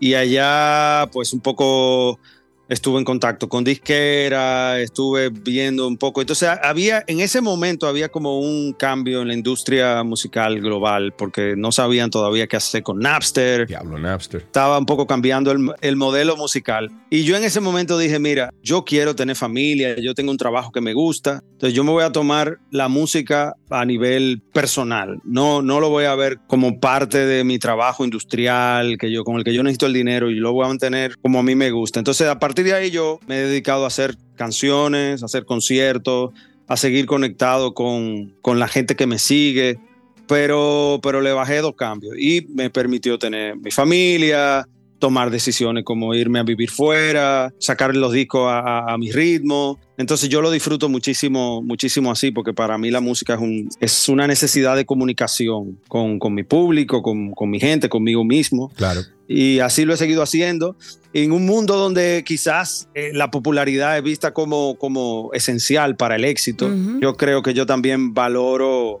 y 0.00 0.14
allá 0.14 1.08
pues 1.12 1.32
un 1.32 1.40
poco 1.40 2.18
estuve 2.72 2.98
en 2.98 3.04
contacto 3.04 3.48
con 3.48 3.64
disquera, 3.64 4.80
estuve 4.80 5.28
viendo 5.30 5.86
un 5.86 5.96
poco, 5.96 6.20
entonces 6.20 6.48
había 6.62 7.04
en 7.06 7.20
ese 7.20 7.40
momento 7.40 7.86
había 7.86 8.08
como 8.08 8.40
un 8.40 8.72
cambio 8.72 9.22
en 9.22 9.28
la 9.28 9.34
industria 9.34 10.02
musical 10.02 10.60
global 10.60 11.12
porque 11.16 11.54
no 11.56 11.72
sabían 11.72 12.10
todavía 12.10 12.46
qué 12.46 12.56
hacer 12.56 12.82
con 12.82 12.98
Napster, 12.98 13.66
Diablo, 13.66 13.98
Napster. 13.98 14.40
estaba 14.40 14.78
un 14.78 14.86
poco 14.86 15.06
cambiando 15.06 15.50
el, 15.52 15.70
el 15.80 15.96
modelo 15.96 16.36
musical. 16.36 16.90
Y 17.10 17.24
yo 17.24 17.36
en 17.36 17.44
ese 17.44 17.60
momento 17.60 17.98
dije, 17.98 18.18
mira, 18.18 18.50
yo 18.62 18.84
quiero 18.84 19.14
tener 19.14 19.36
familia, 19.36 19.96
yo 20.00 20.14
tengo 20.14 20.30
un 20.30 20.38
trabajo 20.38 20.72
que 20.72 20.80
me 20.80 20.94
gusta, 20.94 21.42
entonces 21.52 21.74
yo 21.74 21.84
me 21.84 21.90
voy 21.90 22.04
a 22.04 22.10
tomar 22.10 22.58
la 22.70 22.88
música 22.88 23.54
a 23.70 23.84
nivel 23.84 24.42
personal, 24.52 25.20
no, 25.24 25.62
no 25.62 25.80
lo 25.80 25.90
voy 25.90 26.04
a 26.04 26.14
ver 26.14 26.38
como 26.46 26.80
parte 26.80 27.18
de 27.18 27.44
mi 27.44 27.58
trabajo 27.58 28.04
industrial, 28.04 28.96
que 28.98 29.12
yo, 29.12 29.24
con 29.24 29.36
el 29.36 29.44
que 29.44 29.54
yo 29.54 29.62
necesito 29.62 29.86
el 29.86 29.92
dinero 29.92 30.30
y 30.30 30.36
lo 30.36 30.52
voy 30.52 30.64
a 30.64 30.68
mantener 30.68 31.16
como 31.18 31.38
a 31.38 31.42
mí 31.42 31.54
me 31.54 31.70
gusta. 31.70 32.00
Entonces 32.00 32.28
a 32.28 32.38
partir 32.38 32.61
de 32.62 32.74
ahí 32.74 32.90
yo 32.90 33.18
me 33.26 33.36
he 33.36 33.46
dedicado 33.46 33.84
a 33.84 33.88
hacer 33.88 34.16
canciones, 34.36 35.22
a 35.22 35.26
hacer 35.26 35.44
conciertos, 35.44 36.30
a 36.68 36.76
seguir 36.76 37.06
conectado 37.06 37.74
con, 37.74 38.34
con 38.42 38.58
la 38.58 38.68
gente 38.68 38.96
que 38.96 39.06
me 39.06 39.18
sigue 39.18 39.78
pero, 40.28 41.00
pero 41.02 41.20
le 41.20 41.32
bajé 41.32 41.58
dos 41.60 41.74
cambios 41.76 42.14
y 42.18 42.46
me 42.54 42.70
permitió 42.70 43.18
tener 43.18 43.56
mi 43.56 43.70
familia, 43.70 44.66
tomar 44.98 45.30
decisiones 45.30 45.84
como 45.84 46.14
irme 46.14 46.38
a 46.38 46.42
vivir 46.44 46.70
fuera, 46.70 47.52
sacar 47.58 47.94
los 47.94 48.12
discos 48.12 48.48
a, 48.50 48.60
a- 48.60 48.94
a 48.94 48.98
mi 48.98 49.10
ritmo. 49.10 49.78
Entonces 50.02 50.28
yo 50.28 50.42
lo 50.42 50.50
disfruto 50.50 50.88
muchísimo, 50.90 51.62
muchísimo 51.62 52.10
así, 52.10 52.30
porque 52.30 52.52
para 52.52 52.76
mí 52.76 52.90
la 52.90 53.00
música 53.00 53.34
es, 53.34 53.40
un, 53.40 53.68
es 53.80 54.08
una 54.08 54.26
necesidad 54.26 54.76
de 54.76 54.84
comunicación 54.84 55.78
con, 55.88 56.18
con 56.18 56.34
mi 56.34 56.42
público, 56.42 57.00
con, 57.02 57.32
con 57.32 57.48
mi 57.48 57.58
gente, 57.58 57.88
conmigo 57.88 58.22
mismo 58.24 58.70
Claro. 58.76 59.00
y 59.26 59.60
así 59.60 59.84
lo 59.86 59.94
he 59.94 59.96
seguido 59.96 60.22
haciendo. 60.22 60.76
En 61.14 61.32
un 61.32 61.46
mundo 61.46 61.76
donde 61.76 62.22
quizás 62.26 62.88
eh, 62.94 63.10
la 63.14 63.30
popularidad 63.30 63.96
es 63.96 64.02
vista 64.02 64.32
como, 64.34 64.76
como 64.76 65.30
esencial 65.32 65.96
para 65.96 66.16
el 66.16 66.24
éxito, 66.24 66.70
yo 67.00 67.14
creo 67.16 67.42
que 67.42 67.54
yo 67.54 67.64
también 67.64 68.12
valoro, 68.12 69.00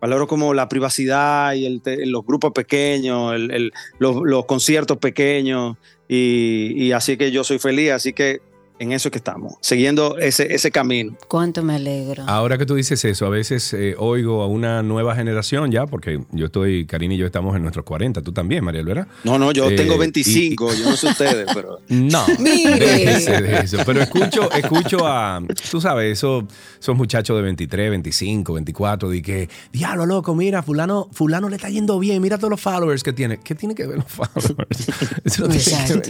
valoro 0.00 0.26
como 0.26 0.54
la 0.54 0.68
privacidad 0.68 1.54
y 1.54 1.66
el 1.66 1.80
los 2.06 2.24
grupos 2.26 2.52
pequeños, 2.52 3.34
el- 3.34 3.50
el- 3.50 3.72
los, 3.98 4.16
los 4.24 4.44
conciertos 4.46 4.98
pequeños, 4.98 5.76
y, 6.08 6.74
y 6.76 6.92
así 6.92 7.16
que 7.16 7.30
yo 7.32 7.42
soy 7.42 7.58
feliz, 7.58 7.92
así 7.92 8.12
que 8.12 8.40
en 8.78 8.92
eso 8.92 9.08
es 9.08 9.12
que 9.12 9.18
estamos, 9.18 9.54
siguiendo 9.60 10.18
ese, 10.18 10.52
ese 10.54 10.70
camino. 10.70 11.16
Cuánto 11.28 11.62
me 11.62 11.74
alegro. 11.76 12.24
Ahora 12.26 12.58
que 12.58 12.66
tú 12.66 12.74
dices 12.74 13.04
eso, 13.04 13.26
a 13.26 13.28
veces 13.28 13.72
eh, 13.74 13.94
oigo 13.98 14.42
a 14.42 14.46
una 14.46 14.82
nueva 14.82 15.14
generación 15.14 15.70
ya, 15.70 15.86
porque 15.86 16.20
yo 16.32 16.46
estoy, 16.46 16.86
Karina 16.86 17.14
y 17.14 17.18
yo 17.18 17.26
estamos 17.26 17.54
en 17.56 17.62
nuestros 17.62 17.84
40, 17.84 18.22
tú 18.22 18.32
también, 18.32 18.64
Mariel, 18.64 18.84
¿verdad? 18.84 19.06
No, 19.24 19.38
no, 19.38 19.52
yo 19.52 19.70
Eh, 19.70 19.76
tengo 19.76 19.94
y- 19.94 19.98
25, 19.98 20.74
yo 20.74 20.84
no 20.90 20.96
sé 20.96 21.06
ustedes, 21.08 21.46
pero... 21.54 21.78
No, 21.88 22.24
Mire. 22.38 22.78
déjese 22.78 23.42
de 23.42 23.58
eso. 23.60 23.78
Pero 23.86 24.00
escucho, 24.02 24.50
escucho 24.52 25.06
a, 25.06 25.40
tú 25.70 25.80
sabes, 25.80 26.12
esos, 26.12 26.44
esos 26.80 26.96
muchachos 26.96 27.36
de 27.36 27.42
23, 27.42 27.90
25, 27.90 28.54
24, 28.54 29.08
de 29.10 29.22
que, 29.22 29.48
diablo, 29.72 30.06
loco, 30.06 30.34
mira, 30.34 30.62
fulano, 30.62 31.08
fulano 31.12 31.48
le 31.48 31.56
está 31.56 31.68
yendo 31.68 31.98
bien, 31.98 32.20
mira 32.20 32.36
todos 32.38 32.50
los 32.50 32.60
followers 32.60 33.02
que 33.02 33.12
tiene. 33.12 33.38
¿Qué 33.38 33.54
tiene 33.54 33.74
que 33.74 33.86
ver 33.86 33.98
los 33.98 34.06
followers? 34.10 34.88
Eso 35.24 35.42
no 35.46 35.48
tiene 35.54 35.86
que 35.86 35.94
ver. 35.94 36.02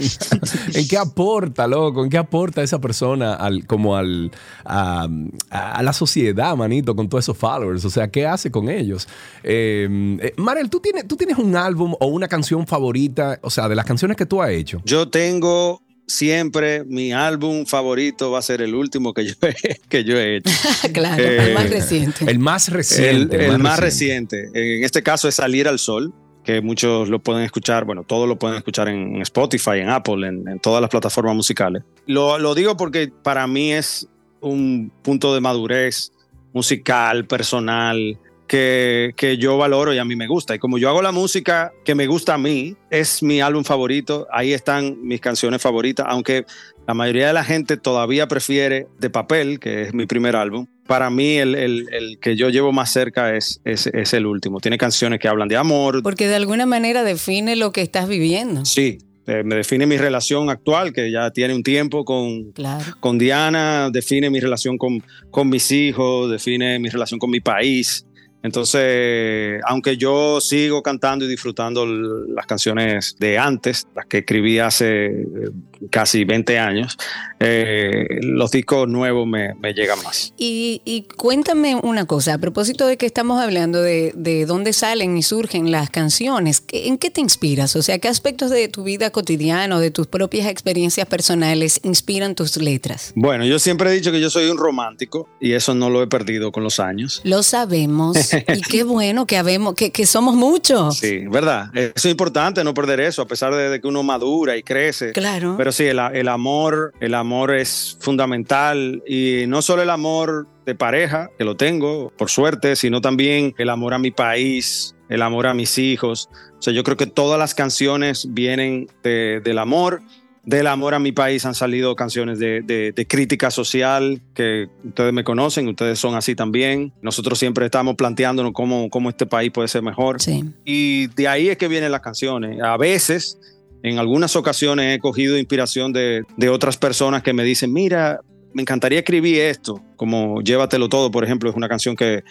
¿En 0.75 0.87
qué 0.87 0.97
aporta, 0.97 1.67
loco? 1.67 2.03
¿En 2.03 2.09
qué 2.09 2.17
aporta 2.17 2.52
esa 2.61 2.79
persona 2.79 3.33
al, 3.33 3.65
como 3.65 3.95
al, 3.95 4.31
a, 4.65 5.07
a 5.49 5.81
la 5.83 5.93
sociedad, 5.93 6.55
manito, 6.55 6.95
con 6.95 7.09
todos 7.09 7.23
esos 7.25 7.37
followers? 7.37 7.83
O 7.85 7.89
sea, 7.89 8.09
¿qué 8.09 8.27
hace 8.27 8.51
con 8.51 8.69
ellos? 8.69 9.07
Eh, 9.43 9.87
eh, 10.21 10.33
Mariel, 10.37 10.69
¿tú 10.69 10.79
tienes, 10.79 11.07
¿tú 11.07 11.15
tienes 11.15 11.37
un 11.37 11.55
álbum 11.55 11.95
o 11.99 12.07
una 12.07 12.27
canción 12.27 12.67
favorita, 12.67 13.39
o 13.41 13.49
sea, 13.49 13.67
de 13.67 13.75
las 13.75 13.85
canciones 13.85 14.17
que 14.17 14.25
tú 14.25 14.41
has 14.41 14.51
hecho? 14.51 14.81
Yo 14.85 15.09
tengo 15.09 15.81
siempre 16.05 16.83
mi 16.83 17.13
álbum 17.13 17.65
favorito 17.65 18.29
va 18.29 18.39
a 18.39 18.41
ser 18.41 18.61
el 18.61 18.75
último 18.75 19.13
que 19.13 19.25
yo 19.25 19.33
he, 19.41 19.79
que 19.89 20.03
yo 20.03 20.17
he 20.19 20.37
hecho. 20.37 20.51
claro, 20.93 21.23
Eh, 21.23 21.47
el 21.49 21.53
más 21.53 21.69
reciente. 21.69 22.25
El 22.29 22.39
más 22.39 22.67
El, 22.67 22.73
reciente. 22.73 23.45
el 23.45 23.59
más 23.59 23.79
reciente. 23.79 24.49
En 24.53 24.83
este 24.83 25.01
caso 25.01 25.27
es 25.27 25.35
Salir 25.35 25.67
al 25.67 25.79
Sol, 25.79 26.13
que 26.43 26.61
muchos 26.61 27.09
lo 27.09 27.19
pueden 27.19 27.43
escuchar, 27.43 27.85
bueno, 27.85 28.03
todos 28.03 28.27
lo 28.27 28.37
pueden 28.37 28.57
escuchar 28.57 28.87
en, 28.87 29.21
Spotify, 29.21 29.79
en 29.79 29.89
Apple, 29.89 30.27
en, 30.27 30.47
en 30.47 30.59
todas 30.59 30.81
las 30.81 30.89
plataformas 30.89 31.35
musicales. 31.35 31.83
Lo, 32.05 32.37
lo 32.37 32.53
digo 32.55 32.75
porque 32.77 33.11
para 33.23 33.47
mí 33.47 33.71
es 33.73 34.07
un 34.41 34.91
punto 35.01 35.33
de 35.33 35.41
madurez 35.41 36.11
musical, 36.53 37.25
personal, 37.25 38.17
que, 38.53 39.13
que 39.17 39.37
yo 39.37 39.57
valoro 39.57 39.95
y 39.95 39.97
a 39.97 40.05
mí 40.05 40.15
me 40.15 40.27
gusta. 40.27 40.53
Y 40.53 40.59
como 40.59 40.77
yo 40.77 40.87
hago 40.87 41.01
la 41.01 41.11
música 41.11 41.71
que 41.83 41.95
me 41.95 42.05
gusta 42.05 42.35
a 42.35 42.37
mí, 42.37 42.75
es 42.91 43.23
mi 43.23 43.41
álbum 43.41 43.63
favorito, 43.63 44.27
ahí 44.31 44.53
están 44.53 44.95
mis 45.01 45.19
canciones 45.21 45.59
favoritas, 45.59 46.05
aunque 46.07 46.45
la 46.87 46.93
mayoría 46.93 47.25
de 47.25 47.33
la 47.33 47.43
gente 47.43 47.77
todavía 47.77 48.27
prefiere 48.27 48.85
De 48.99 49.09
Papel, 49.09 49.59
que 49.59 49.81
es 49.81 49.93
mi 49.95 50.05
primer 50.05 50.35
álbum. 50.35 50.67
Para 50.85 51.09
mí 51.09 51.37
el, 51.37 51.55
el- 51.55 51.87
el 51.91 52.19
que 52.19 52.35
yo 52.35 52.49
llevo 52.49 52.71
más 52.71 52.93
cerca 52.93 53.35
es, 53.35 53.59
es, 53.65 53.87
es 53.87 54.13
el 54.13 54.27
último. 54.27 54.59
Tiene 54.59 54.77
canciones 54.77 55.19
que 55.19 55.27
hablan 55.27 55.47
de 55.47 55.57
amor. 55.57 56.03
Porque 56.03 56.27
de 56.27 56.35
alguna 56.35 56.67
manera 56.67 57.03
define 57.03 57.55
lo 57.55 57.71
que 57.71 57.81
estás 57.81 58.07
viviendo. 58.07 58.65
Sí, 58.65 58.99
eh, 59.25 59.41
me 59.43 59.55
define 59.55 59.87
mi 59.87 59.97
relación 59.97 60.51
actual, 60.51 60.93
que 60.93 61.09
ya 61.09 61.31
tiene 61.31 61.55
un 61.55 61.63
tiempo 61.63 62.05
con, 62.05 62.51
Claro. 62.51 62.83
con 62.99 63.17
Diana, 63.17 63.89
define 63.91 64.29
mi 64.29 64.39
relación 64.39 64.77
con, 64.77 65.01
con 65.31 65.49
mis 65.49 65.71
hijos, 65.71 66.29
define 66.29 66.77
mi 66.77 66.89
relación 66.89 67.19
con 67.19 67.31
mi 67.31 67.39
país. 67.39 68.05
Entonces, 68.43 69.61
aunque 69.65 69.95
yo 69.95 70.41
sigo 70.41 70.83
cantando 70.83 71.23
y 71.23 71.29
disfrutando 71.29 71.85
las 71.85 72.45
canciones 72.45 73.15
de 73.17 73.37
antes, 73.37 73.87
las 73.95 74.05
que 74.05 74.19
escribí 74.19 74.59
hace 74.59 75.05
eh, 75.05 75.49
casi 75.91 76.23
20 76.23 76.59
años, 76.59 76.97
eh, 77.39 78.05
los 78.21 78.51
discos 78.51 78.87
nuevos 78.87 79.27
me, 79.27 79.53
me 79.55 79.73
llegan 79.73 80.01
más. 80.03 80.33
Y, 80.37 80.81
y 80.85 81.03
cuéntame 81.15 81.75
una 81.75 82.05
cosa, 82.05 82.35
a 82.35 82.37
propósito 82.37 82.87
de 82.87 82.97
que 82.97 83.05
estamos 83.05 83.41
hablando 83.41 83.81
de, 83.81 84.13
de 84.15 84.45
dónde 84.45 84.71
salen 84.73 85.17
y 85.17 85.23
surgen 85.23 85.71
las 85.71 85.89
canciones, 85.89 86.61
¿qué- 86.61 86.87
¿en 86.87 86.97
qué 86.97 87.09
te 87.09 87.21
inspiras? 87.21 87.75
O 87.75 87.81
sea, 87.81 87.99
¿qué 87.99 88.07
aspectos 88.07 88.49
de 88.49 88.67
tu 88.69 88.83
vida 88.83 89.09
cotidiana 89.09 89.75
o 89.75 89.79
de 89.79 89.91
tus 89.91 90.07
propias 90.07 90.47
experiencias 90.47 91.05
personales 91.07 91.79
inspiran 91.83 92.35
tus 92.35 92.55
letras? 92.57 93.11
Bueno, 93.15 93.45
yo 93.45 93.59
siempre 93.59 93.89
he 93.89 93.93
dicho 93.93 94.11
que 94.11 94.21
yo 94.21 94.29
soy 94.29 94.49
un 94.49 94.57
romántico 94.57 95.27
y 95.41 95.53
eso 95.53 95.75
no 95.75 95.89
lo 95.89 96.01
he 96.01 96.07
perdido 96.07 96.51
con 96.51 96.63
los 96.63 96.79
años. 96.79 97.21
Lo 97.25 97.43
sabemos 97.43 98.33
y 98.33 98.61
qué 98.61 98.83
bueno 98.83 99.25
que, 99.25 99.37
habemos, 99.37 99.75
que, 99.75 99.91
que 99.91 100.05
somos 100.05 100.35
muchos. 100.35 100.97
Sí, 100.97 101.25
¿verdad? 101.27 101.69
Eso 101.75 101.91
es 101.95 102.05
importante 102.05 102.63
no 102.63 102.73
perder 102.73 103.01
eso, 103.01 103.21
a 103.21 103.27
pesar 103.27 103.53
de, 103.53 103.69
de 103.69 103.81
que 103.81 103.87
uno 103.87 104.01
madura 104.03 104.55
y 104.55 104.63
crece. 104.63 105.11
Claro. 105.11 105.55
Pero 105.57 105.72
sí, 105.73 105.85
el, 105.85 105.99
el 105.99 106.27
amor, 106.27 106.93
el 106.99 107.13
amor 107.13 107.53
es 107.53 107.97
fundamental 107.99 109.03
y 109.07 109.45
no 109.47 109.61
solo 109.61 109.81
el 109.81 109.89
amor 109.89 110.47
de 110.65 110.75
pareja, 110.75 111.29
que 111.37 111.43
lo 111.43 111.55
tengo, 111.57 112.11
por 112.17 112.29
suerte, 112.29 112.75
sino 112.75 113.01
también 113.01 113.53
el 113.57 113.69
amor 113.69 113.93
a 113.93 113.99
mi 113.99 114.11
país, 114.11 114.95
el 115.09 115.21
amor 115.21 115.47
a 115.47 115.53
mis 115.53 115.77
hijos. 115.77 116.29
O 116.57 116.61
sea, 116.61 116.73
yo 116.73 116.83
creo 116.83 116.95
que 116.95 117.07
todas 117.07 117.37
las 117.37 117.53
canciones 117.53 118.27
vienen 118.29 118.87
de- 119.03 119.41
del 119.43 119.57
amor 119.57 120.01
del 120.45 120.67
amor 120.67 120.93
a 120.93 120.99
mi 120.99 121.13
país 121.13 121.45
han 121.45 121.55
salido 121.55 121.95
canciones 121.95 122.37
de, 122.37 122.61
de, 122.61 123.07
crítica 123.07 123.49
social 123.49 124.21
que 124.33 124.67
ustedes 124.83 125.13
me 125.13 125.23
conocen, 125.23 125.69
ustedes 125.69 125.97
son 125.99 126.15
así 126.15 126.35
también. 126.35 126.91
Nosotros 127.01 127.39
siempre 127.39 127.65
estamos 127.65 127.95
planteándonos 127.95 128.51
cómo, 128.51 128.89
cómo 128.89 129.09
este 129.09 129.25
país 129.25 129.51
puede 129.51 129.69
ser 129.69 129.83
mejor. 129.83 130.17
Y 130.65 131.07
de 131.07 131.27
ahí 131.29 131.47
es 131.47 131.57
que 131.57 131.69
vienen 131.69 131.91
las 131.91 132.01
canciones. 132.01 132.61
A 132.61 132.75
veces, 132.75 133.39
en 133.83 133.99
algunas 133.99 134.35
ocasiones 134.35 134.95
he 134.95 134.99
cogido 134.99 135.37
inspiración 135.37 135.91
de, 135.91 136.23
de 136.37 136.49
otras 136.49 136.77
personas 136.77 137.21
que 137.21 137.33
me 137.33 137.43
dicen, 137.43 137.71
mira, 137.71 138.21
me 138.53 138.61
encantaría 138.61 138.99
escribir 138.99 139.41
esto, 139.41 139.81
como 139.97 140.41
Llévatelo 140.41 140.87
Todo, 140.87 141.11
por 141.11 141.23
ejemplo, 141.23 141.49
es 141.49 141.55
una 141.55 141.67
canción 141.67 141.95
que, 141.95 142.23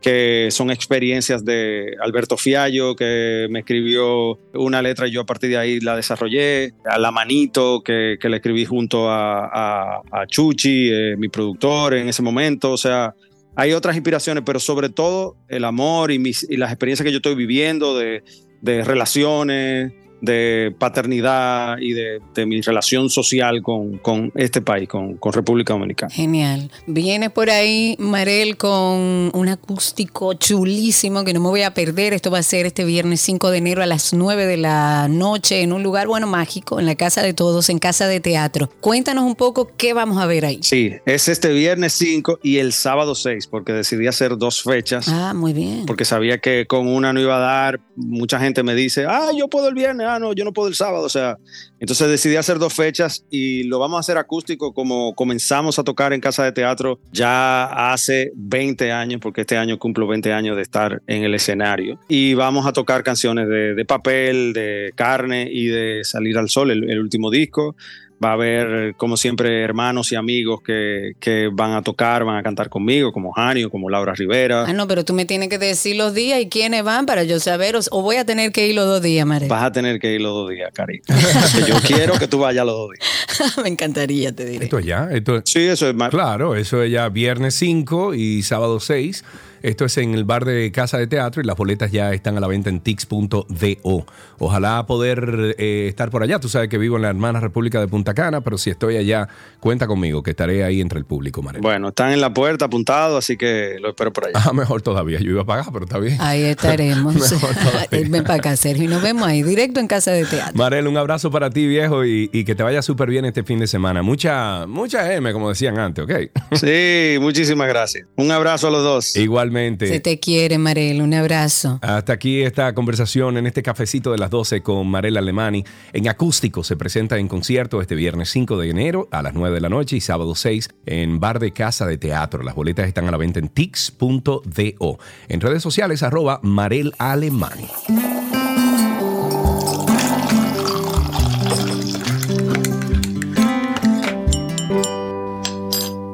que 0.00 0.48
son 0.50 0.70
experiencias 0.70 1.44
de 1.44 1.94
Alberto 2.02 2.36
Fiallo, 2.38 2.96
que 2.96 3.46
me 3.50 3.60
escribió 3.60 4.38
una 4.54 4.80
letra 4.80 5.06
y 5.06 5.10
yo 5.10 5.20
a 5.20 5.26
partir 5.26 5.50
de 5.50 5.58
ahí 5.58 5.80
la 5.80 5.94
desarrollé, 5.94 6.72
a 6.86 6.98
La 6.98 7.10
Manito, 7.10 7.82
que, 7.82 8.16
que 8.18 8.28
le 8.28 8.36
escribí 8.36 8.64
junto 8.64 9.10
a, 9.10 10.00
a, 10.10 10.26
Chuchi, 10.26 10.88
eh, 10.90 11.16
mi 11.18 11.28
productor 11.28 11.94
en 11.94 12.08
ese 12.08 12.22
momento, 12.22 12.72
o 12.72 12.78
sea, 12.78 13.14
hay 13.56 13.72
otras 13.72 13.94
inspiraciones, 13.94 14.42
pero 14.44 14.58
sobre 14.58 14.88
todo 14.88 15.36
el 15.48 15.64
amor 15.64 16.10
y, 16.12 16.18
mis, 16.18 16.46
y 16.48 16.56
las 16.56 16.70
experiencias 16.70 17.04
que 17.04 17.12
yo 17.12 17.18
estoy 17.18 17.34
viviendo 17.34 17.96
de, 17.96 18.22
de 18.62 18.82
relaciones, 18.84 19.92
de 20.20 20.74
paternidad 20.78 21.78
y 21.78 21.92
de, 21.92 22.20
mi 22.46 22.60
relación 22.60 23.10
social 23.10 23.62
con, 23.62 24.32
este 24.34 24.60
país, 24.60 24.88
con, 24.88 25.18
República 25.32 25.72
Dominicana. 25.72 26.12
Genial. 26.12 26.70
Viene 26.86 27.30
por 27.30 27.50
ahí 27.50 27.96
Marel 27.98 28.56
con 28.56 29.30
un 29.32 29.48
acústico 29.48 30.34
chulísimo 30.34 31.24
que 31.24 31.32
no 31.32 31.40
me 31.40 31.48
voy 31.48 31.62
a 31.62 31.74
perder. 31.74 32.12
Esto 32.12 32.30
va 32.30 32.38
a 32.38 32.42
ser 32.42 32.66
este 32.66 32.84
viernes 32.84 33.20
5 33.22 33.50
de 33.50 33.58
enero 33.58 33.82
a 33.82 33.86
las 33.86 34.12
9 34.14 34.46
de 34.46 34.56
la 34.56 35.08
noche 35.08 35.62
en 35.62 35.72
un 35.72 35.82
lugar, 35.82 36.06
bueno, 36.06 36.26
mágico, 36.26 36.78
en 36.78 36.86
la 36.86 36.94
Casa 36.94 37.22
de 37.22 37.34
Todos, 37.34 37.68
en 37.68 37.78
Casa 37.78 38.06
de 38.06 38.20
Teatro. 38.20 38.70
Cuéntanos 38.80 39.24
un 39.24 39.34
poco 39.34 39.70
qué 39.76 39.92
vamos 39.92 40.18
a 40.18 40.26
ver 40.26 40.44
ahí. 40.44 40.58
Sí, 40.62 40.92
es 41.06 41.28
este 41.28 41.52
viernes 41.52 41.92
5 41.94 42.40
y 42.42 42.58
el 42.58 42.72
sábado 42.72 43.14
6, 43.14 43.46
porque 43.46 43.72
decidí 43.72 44.06
hacer 44.06 44.36
dos 44.36 44.62
fechas. 44.62 45.08
Ah, 45.08 45.32
muy 45.34 45.52
bien. 45.52 45.86
Porque 45.86 46.04
sabía 46.04 46.38
que 46.38 46.66
con 46.66 46.86
una 46.86 47.12
no 47.12 47.20
iba 47.20 47.36
a 47.36 47.40
dar. 47.40 47.80
Mucha 47.96 48.38
gente 48.38 48.62
me 48.62 48.74
dice, 48.74 49.06
ah, 49.08 49.30
yo 49.36 49.48
puedo 49.48 49.68
el 49.68 49.74
viernes 49.74 50.03
no, 50.18 50.32
yo 50.32 50.44
no 50.44 50.52
puedo 50.52 50.68
el 50.68 50.74
sábado. 50.74 51.04
O 51.04 51.08
sea, 51.08 51.38
entonces 51.80 52.08
decidí 52.08 52.36
hacer 52.36 52.58
dos 52.58 52.74
fechas 52.74 53.24
y 53.30 53.64
lo 53.64 53.78
vamos 53.78 53.96
a 53.96 54.00
hacer 54.00 54.18
acústico 54.18 54.72
como 54.72 55.14
comenzamos 55.14 55.78
a 55.78 55.84
tocar 55.84 56.12
en 56.12 56.20
Casa 56.20 56.44
de 56.44 56.52
Teatro 56.52 56.98
ya 57.12 57.92
hace 57.92 58.32
20 58.34 58.92
años, 58.92 59.20
porque 59.20 59.42
este 59.42 59.56
año 59.56 59.78
cumplo 59.78 60.06
20 60.06 60.32
años 60.32 60.56
de 60.56 60.62
estar 60.62 61.02
en 61.06 61.24
el 61.24 61.34
escenario. 61.34 61.98
Y 62.08 62.34
vamos 62.34 62.66
a 62.66 62.72
tocar 62.72 63.02
canciones 63.02 63.48
de, 63.48 63.84
papel, 63.84 64.52
de 64.52 64.92
carne 64.94 65.48
y 65.50 65.66
de 65.66 66.04
Salir 66.04 66.38
al 66.38 66.48
Sol, 66.48 66.70
el 66.70 67.00
último 67.00 67.30
disco 67.30 67.76
va 68.22 68.30
a 68.30 68.32
haber, 68.32 68.94
como 68.96 69.16
siempre, 69.16 69.62
hermanos 69.62 70.12
y 70.12 70.16
amigos 70.16 70.60
que, 70.62 71.12
que, 71.20 71.48
van 71.52 71.72
a 71.72 71.82
tocar, 71.82 72.24
van 72.24 72.36
a 72.36 72.42
cantar 72.42 72.68
conmigo, 72.68 73.12
como 73.12 73.32
Janio, 73.32 73.70
como 73.70 73.90
Laura 73.90 74.14
Rivera. 74.14 74.64
Ah, 74.66 74.72
no, 74.72 74.86
pero 74.86 75.04
tú 75.04 75.14
me 75.14 75.24
tienes 75.24 75.48
que 75.48 75.58
decir 75.58 75.96
los 75.96 76.14
días 76.14 76.40
y 76.40 76.48
quiénes 76.48 76.84
van 76.84 77.06
para 77.06 77.24
yo 77.24 77.40
saber, 77.40 77.76
o, 77.76 78.02
voy 78.02 78.16
a 78.16 78.24
tener 78.24 78.52
que 78.52 78.68
ir 78.68 78.74
los 78.74 78.86
dos 78.86 79.02
días, 79.02 79.26
María. 79.26 79.48
Vas 79.48 79.64
a 79.64 79.72
tener 79.72 79.98
que 79.98 80.14
ir 80.14 80.20
los 80.20 80.32
dos 80.32 80.50
días, 80.50 80.70
Cari. 80.72 81.00
yo 81.68 81.76
quiero 81.86 82.14
que 82.14 82.28
tú 82.28 82.38
vayas 82.38 82.64
los 82.64 82.74
dos 82.74 82.90
días. 82.90 83.58
me 83.62 83.68
encantaría, 83.68 84.34
te 84.34 84.44
diré. 84.44 84.64
Esto 84.64 84.80
ya, 84.80 85.08
esto 85.10 85.42
Sí, 85.44 85.60
eso 85.60 85.88
es 85.88 85.94
más. 85.94 86.10
Claro, 86.10 86.54
eso 86.54 86.82
es 86.82 86.90
ya 86.90 87.08
viernes 87.08 87.54
5 87.56 88.14
y 88.14 88.42
sábado 88.42 88.80
6. 88.80 89.24
Esto 89.64 89.86
es 89.86 89.96
en 89.96 90.12
el 90.12 90.24
bar 90.24 90.44
de 90.44 90.70
Casa 90.72 90.98
de 90.98 91.06
Teatro 91.06 91.40
y 91.40 91.46
las 91.46 91.56
boletas 91.56 91.90
ya 91.90 92.12
están 92.12 92.36
a 92.36 92.40
la 92.40 92.46
venta 92.46 92.68
en 92.68 92.80
tix.do. 92.80 94.06
Ojalá 94.38 94.84
poder 94.86 95.56
eh, 95.56 95.86
estar 95.88 96.10
por 96.10 96.22
allá. 96.22 96.38
Tú 96.38 96.50
sabes 96.50 96.68
que 96.68 96.76
vivo 96.76 96.96
en 96.96 97.02
la 97.02 97.08
hermana 97.08 97.40
República 97.40 97.80
de 97.80 97.88
Punta 97.88 98.12
Cana, 98.12 98.42
pero 98.42 98.58
si 98.58 98.68
estoy 98.68 98.98
allá, 98.98 99.26
cuenta 99.60 99.86
conmigo, 99.86 100.22
que 100.22 100.32
estaré 100.32 100.64
ahí 100.64 100.82
entre 100.82 100.98
el 100.98 101.06
público, 101.06 101.40
María. 101.40 101.62
Bueno, 101.62 101.88
están 101.88 102.12
en 102.12 102.20
la 102.20 102.34
puerta 102.34 102.66
apuntado, 102.66 103.16
así 103.16 103.38
que 103.38 103.78
lo 103.80 103.88
espero 103.88 104.12
por 104.12 104.26
allá. 104.26 104.34
Ah, 104.34 104.52
mejor 104.52 104.82
todavía. 104.82 105.18
Yo 105.18 105.30
iba 105.30 105.40
a 105.40 105.46
pagar, 105.46 105.64
pero 105.72 105.86
está 105.86 105.98
bien. 105.98 106.18
Ahí 106.20 106.42
estaremos. 106.42 107.14
Ven 107.90 108.22
para 108.22 108.34
acá, 108.34 108.56
Sergio, 108.56 108.84
y 108.84 108.88
nos 108.88 109.00
vemos 109.00 109.26
ahí, 109.26 109.42
directo 109.42 109.80
en 109.80 109.86
Casa 109.86 110.10
de 110.10 110.26
Teatro. 110.26 110.58
Marel, 110.58 110.88
un 110.88 110.98
abrazo 110.98 111.30
para 111.30 111.48
ti, 111.48 111.66
viejo, 111.66 112.04
y, 112.04 112.28
que 112.28 112.54
te 112.54 112.62
vaya 112.62 112.82
súper 112.82 113.08
bien 113.08 113.24
este 113.24 113.42
fin 113.44 113.60
de 113.60 113.66
semana. 113.66 114.02
Mucha, 114.02 114.66
mucha 114.66 115.14
M, 115.14 115.32
como 115.32 115.48
decían 115.48 115.78
antes, 115.78 116.04
¿ok? 116.04 116.12
Sí, 116.52 117.16
muchísimas 117.18 117.66
gracias. 117.66 118.06
Un 118.16 118.30
abrazo 118.30 118.68
a 118.68 118.70
los 118.70 118.82
dos. 118.82 119.16
Igualmente 119.16 119.53
se 119.78 120.00
te 120.00 120.18
quiere, 120.20 120.58
Marel. 120.58 121.00
Un 121.00 121.14
abrazo. 121.14 121.78
Hasta 121.82 122.12
aquí 122.12 122.42
esta 122.42 122.74
conversación 122.74 123.36
en 123.36 123.46
este 123.46 123.62
cafecito 123.62 124.12
de 124.12 124.18
las 124.18 124.30
12 124.30 124.62
con 124.62 124.86
Marel 124.88 125.16
Alemani. 125.16 125.64
En 125.92 126.08
acústico 126.08 126.64
se 126.64 126.76
presenta 126.76 127.18
en 127.18 127.28
concierto 127.28 127.80
este 127.80 127.94
viernes 127.94 128.30
5 128.30 128.58
de 128.58 128.70
enero 128.70 129.08
a 129.10 129.22
las 129.22 129.34
9 129.34 129.54
de 129.54 129.60
la 129.60 129.68
noche 129.68 129.96
y 129.96 130.00
sábado 130.00 130.34
6 130.34 130.68
en 130.86 131.20
Bar 131.20 131.38
de 131.38 131.52
Casa 131.52 131.86
de 131.86 131.98
Teatro. 131.98 132.42
Las 132.42 132.54
boletas 132.54 132.88
están 132.88 133.08
a 133.08 133.10
la 133.10 133.16
venta 133.16 133.38
en 133.38 133.48
tix.do. 133.48 134.98
En 135.28 135.40
redes 135.40 135.62
sociales, 135.62 136.02
arroba 136.02 136.40
Marel 136.42 136.92
Alemani. 136.98 137.68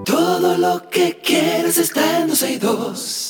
Todo 0.04 0.58
lo 0.58 0.88
que 0.90 1.18
quieres 1.22 1.78
está 1.78 2.20
en 2.20 2.28
12 2.28 2.52
y 2.52 2.58
2. 2.58 3.29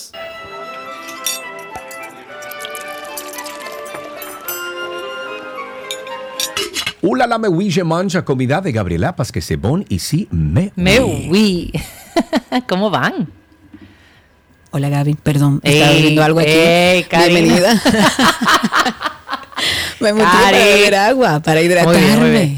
Hola 7.02 7.26
la 7.26 7.38
me 7.38 7.48
oui, 7.48 7.70
je 7.70 7.82
mange 7.82 8.22
comida 8.24 8.60
de 8.60 8.72
Gabriela 8.72 9.14
que 9.32 9.40
se 9.40 9.56
bon 9.56 9.86
ici 9.88 10.28
me 10.30 10.70
Me 10.76 11.00
oui. 11.00 11.72
¿Cómo 12.68 12.90
van? 12.90 13.26
Hola 14.70 14.90
Gaby, 14.90 15.14
perdón, 15.14 15.60
estaba 15.62 15.92
viendo 15.92 16.22
algo 16.22 16.40
aquí. 16.40 16.50
Bienvenida. 17.10 17.82
Me 20.00 20.14
metí 20.14 20.24
para 20.24 20.56
beber 20.56 20.94
agua, 20.94 21.40
para 21.40 21.60
hidratarme. 21.60 22.56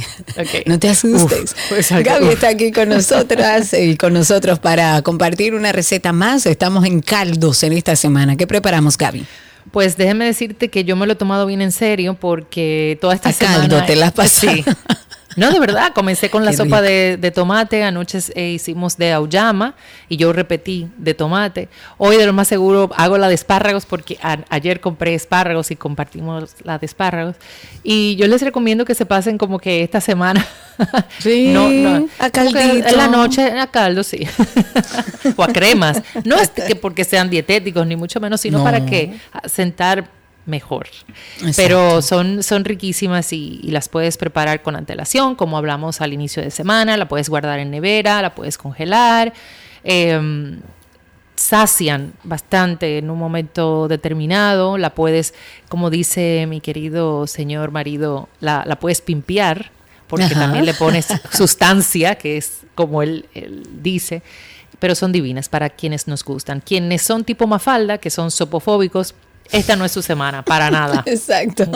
No 0.67 0.79
te 0.79 0.89
asustes. 0.89 1.57
Pues 1.69 1.91
Gaby 1.91 2.29
está 2.29 2.49
aquí 2.49 2.71
con 2.71 2.89
nosotras 2.89 3.73
y 3.73 3.97
con 3.97 4.13
nosotros 4.13 4.61
para 4.61 5.03
compartir 5.03 5.55
una 5.55 5.73
receta 5.73 6.13
más. 6.13 6.47
Estamos 6.47 6.85
en 6.85 7.01
caldos 7.01 7.65
en 7.65 7.73
esta 7.73 7.97
semana. 7.97 8.37
¿Qué 8.37 8.47
preparamos, 8.47 8.97
Gaby? 8.97 9.27
Pues 9.73 9.97
déjeme 9.97 10.27
decirte 10.27 10.69
que 10.69 10.85
yo 10.85 10.95
me 10.97 11.07
lo 11.07 11.15
he 11.15 11.17
tomado 11.17 11.47
bien 11.47 11.63
en 11.63 11.73
serio 11.73 12.15
porque 12.15 12.99
toda 13.01 13.15
esta 13.15 13.33
semana... 13.33 13.85
te 13.87 13.97
las 13.97 14.13
pasé. 14.13 14.65
No, 15.37 15.51
de 15.51 15.59
verdad, 15.59 15.93
comencé 15.93 16.31
con 16.31 16.45
la 16.45 16.53
sopa 16.53 16.83
de, 16.83 17.33
tomate, 17.35 17.83
anoche 17.83 18.19
eh, 18.35 18.51
hicimos 18.51 18.97
de 18.97 19.13
auyama 19.13 19.75
y 20.09 20.17
yo 20.17 20.33
repetí 20.33 20.89
de 20.97 21.15
tomate. 21.15 21.69
Hoy 21.99 22.17
de 22.17 22.27
lo 22.27 22.33
más 22.33 22.49
seguro 22.49 22.91
hago 22.97 23.19
la 23.19 23.29
de 23.29 23.35
espárragos 23.35 23.87
porque 23.87 24.19
ayer 24.49 24.81
compré 24.81 25.15
espárragos 25.15 25.71
y 25.71 25.77
compartimos 25.77 26.55
la 26.63 26.79
de 26.79 26.87
espárragos. 26.87 27.37
Y 27.83 28.17
yo 28.17 28.27
les 28.27 28.43
recomiendo 28.43 28.85
que 28.85 28.95
se 28.95 29.07
pasen 29.07 29.39
como 29.39 29.59
que 29.59 29.83
esta 29.83 30.01
semana. 30.01 30.47
Sí, 31.19 31.49
no, 31.53 31.69
no, 31.69 32.09
a 32.19 32.31
caldito. 32.31 32.59
En 32.89 32.97
la 32.97 33.09
noche 33.09 33.59
a 33.59 33.67
caldo, 33.67 34.03
sí. 34.03 34.27
o 35.37 35.43
a 35.43 35.49
cremas. 35.49 36.03
No 36.25 36.37
es 36.37 36.51
que 36.51 36.77
porque 36.77 37.05
sean 37.05 37.31
dietéticos, 37.31 37.87
ni 37.87 37.97
mucho 37.97 38.21
menos, 38.21 38.41
sino 38.41 38.63
para 38.63 38.85
que 38.85 39.19
sentar 39.47 40.22
mejor. 40.47 40.89
Pero 41.57 42.03
son, 42.03 42.43
son 42.43 42.65
riquísimas 42.65 43.33
y, 43.33 43.61
las 43.65 43.89
puedes 43.89 44.17
preparar 44.17 44.63
con 44.63 44.77
antelación, 44.77 45.35
como 45.35 45.57
hablamos 45.57 46.01
al 46.01 46.13
inicio 46.13 46.43
de 46.43 46.51
semana, 46.51 46.97
la 46.97 47.09
puedes 47.09 47.29
guardar 47.29 47.59
en 47.59 47.71
nevera, 47.71 48.21
la 48.23 48.35
puedes 48.35 48.59
congelar. 48.59 49.33
Em, 49.85 50.61
sacian 51.35 52.13
bastante 52.23 52.99
en 52.99 53.11
un 53.11 53.19
momento 53.19 53.89
determinado, 53.89 54.79
la 54.79 54.95
puedes, 54.95 55.35
como 55.69 55.91
dice 55.91 56.47
mi 56.49 56.61
querido 56.61 57.27
señor 57.27 57.71
marido, 57.71 58.29
la, 58.41 58.65
puedes 58.81 59.01
pimpear, 59.01 59.71
porque 60.07 60.35
también 60.35 60.67
le 60.67 60.75
pones 60.75 61.09
sustancia, 61.33 62.17
que 62.17 62.37
es 62.37 62.61
como 62.75 63.03
él, 63.03 63.27
él 63.35 63.63
dice, 63.83 64.23
pero 64.79 64.95
son 64.95 65.13
divinas 65.13 65.49
para 65.49 65.71
quienes 65.71 66.09
nos 66.09 66.25
gustan. 66.25 66.61
Quienes 66.61 67.03
son 67.03 67.25
tipo 67.25 67.47
mafalda, 67.47 67.99
que 67.99 68.11
son 68.11 68.31
sopofóbicos, 68.31 69.15
esta 69.51 69.77
no 69.77 69.85
es 69.85 69.93
su 69.93 70.03
semana, 70.03 70.43
para 70.43 70.71
nada. 70.71 71.03
Exacto. 71.07 71.67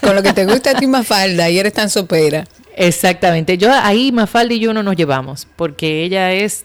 Con 0.00 0.14
lo 0.14 0.22
que 0.22 0.32
te 0.32 0.46
gusta 0.46 0.70
a 0.70 0.74
ti 0.74 0.86
Mafalda 0.86 1.48
y 1.50 1.58
eres 1.58 1.72
tan 1.72 1.90
sopera. 1.90 2.44
Exactamente. 2.76 3.58
Yo 3.58 3.72
ahí 3.72 4.12
Mafalda 4.12 4.54
y 4.54 4.60
yo 4.60 4.72
no 4.72 4.82
nos 4.82 4.96
llevamos, 4.96 5.46
porque 5.56 6.04
ella 6.04 6.32
es, 6.32 6.64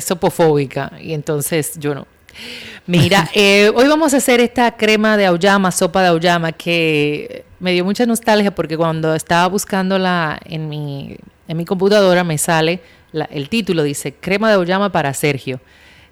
sopofóbica 0.00 0.92
y 1.00 1.14
entonces 1.14 1.72
yo 1.78 1.94
no. 1.94 2.06
Mira, 2.86 3.28
eh, 3.34 3.70
hoy 3.74 3.88
vamos 3.88 4.14
a 4.14 4.18
hacer 4.18 4.40
esta 4.40 4.76
crema 4.76 5.16
de 5.16 5.26
auyama, 5.26 5.70
sopa 5.72 6.02
de 6.02 6.08
auyama, 6.08 6.52
que 6.52 7.44
me 7.60 7.72
dio 7.72 7.84
mucha 7.84 8.06
nostalgia 8.06 8.54
porque 8.54 8.76
cuando 8.76 9.14
estaba 9.14 9.48
buscándola 9.48 10.40
en 10.44 10.68
mi, 10.68 11.16
en 11.48 11.56
mi 11.56 11.64
computadora 11.64 12.24
me 12.24 12.38
sale 12.38 12.80
el 13.30 13.48
título, 13.48 13.82
dice 13.82 14.14
crema 14.14 14.48
de 14.48 14.54
auyama 14.54 14.90
para 14.90 15.12
Sergio. 15.14 15.60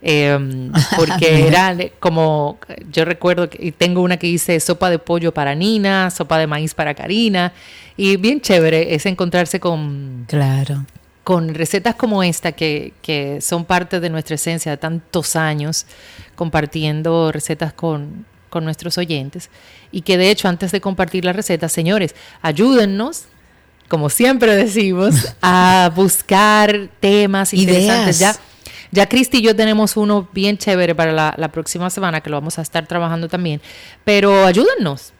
Em, 0.05 0.73
porque 0.97 1.47
era 1.47 1.77
como, 2.01 2.59
yo 2.91 3.05
recuerdo 3.05 3.49
que 3.49 3.71
tengo 3.71 4.03
una 4.03 4.17
que 4.17 4.27
dice 4.27 4.59
sopa 4.59 4.91
de 4.91 4.99
pollo 4.99 5.33
para 5.33 5.55
Nina, 5.55 6.11
sopa 6.11 6.39
de 6.39 6.49
maíz 6.49 6.75
para 6.75 6.95
Karina, 6.95 7.53
y 7.97 8.17
bien 8.17 8.41
chévere 8.41 8.95
es 8.95 9.07
encontrarse 9.07 9.61
con... 9.61 10.25
Claro. 10.29 10.85
Con 11.23 11.55
recetas 11.55 11.95
como 11.95 12.25
esta 12.25 12.51
que, 12.51 12.95
que 13.01 13.41
son 13.41 13.65
parte 13.65 14.01
de 14.01 14.11
nuestra 14.11 14.35
esencia 14.35 14.73
de 14.73 14.77
tantos 14.77 15.37
años 15.37 15.87
compartiendo 16.35 17.31
recetas 17.31 17.73
con, 17.73 18.27
con 18.51 18.65
nuestros 18.65 18.99
oyentes 18.99 19.49
y 19.93 20.03
que 20.03 20.19
de 20.19 20.33
hecho 20.33 20.49
antes 20.49 20.73
de 20.73 20.81
compartir 20.81 21.25
la 21.25 21.33
receta, 21.33 21.69
señores, 21.69 22.17
ayúdennos 22.43 23.27
como 23.93 24.09
siempre 24.09 24.57
decimos, 24.57 25.35
a 25.43 25.93
buscar 25.95 26.89
temas 26.99 27.53
interesantes. 27.53 28.19
Ya, 28.19 28.35
ya 28.93 29.09
Cristi 29.09 29.39
y 29.39 29.43
yo 29.43 29.57
tenemos 29.57 29.97
uno 29.97 30.29
bien 30.33 30.59
chévere 30.59 30.95
para 30.95 31.35
la, 31.37 31.49
próxima 31.49 31.91
semana 31.91 32.21
que 32.21 32.31
lo 32.31 32.37
vamos 32.37 32.59
a 32.59 32.63
estar 32.63 32.87
trabajando 32.87 33.29
también. 33.29 33.61
Pero 34.05 34.47
ayúdennos. 34.47 35.13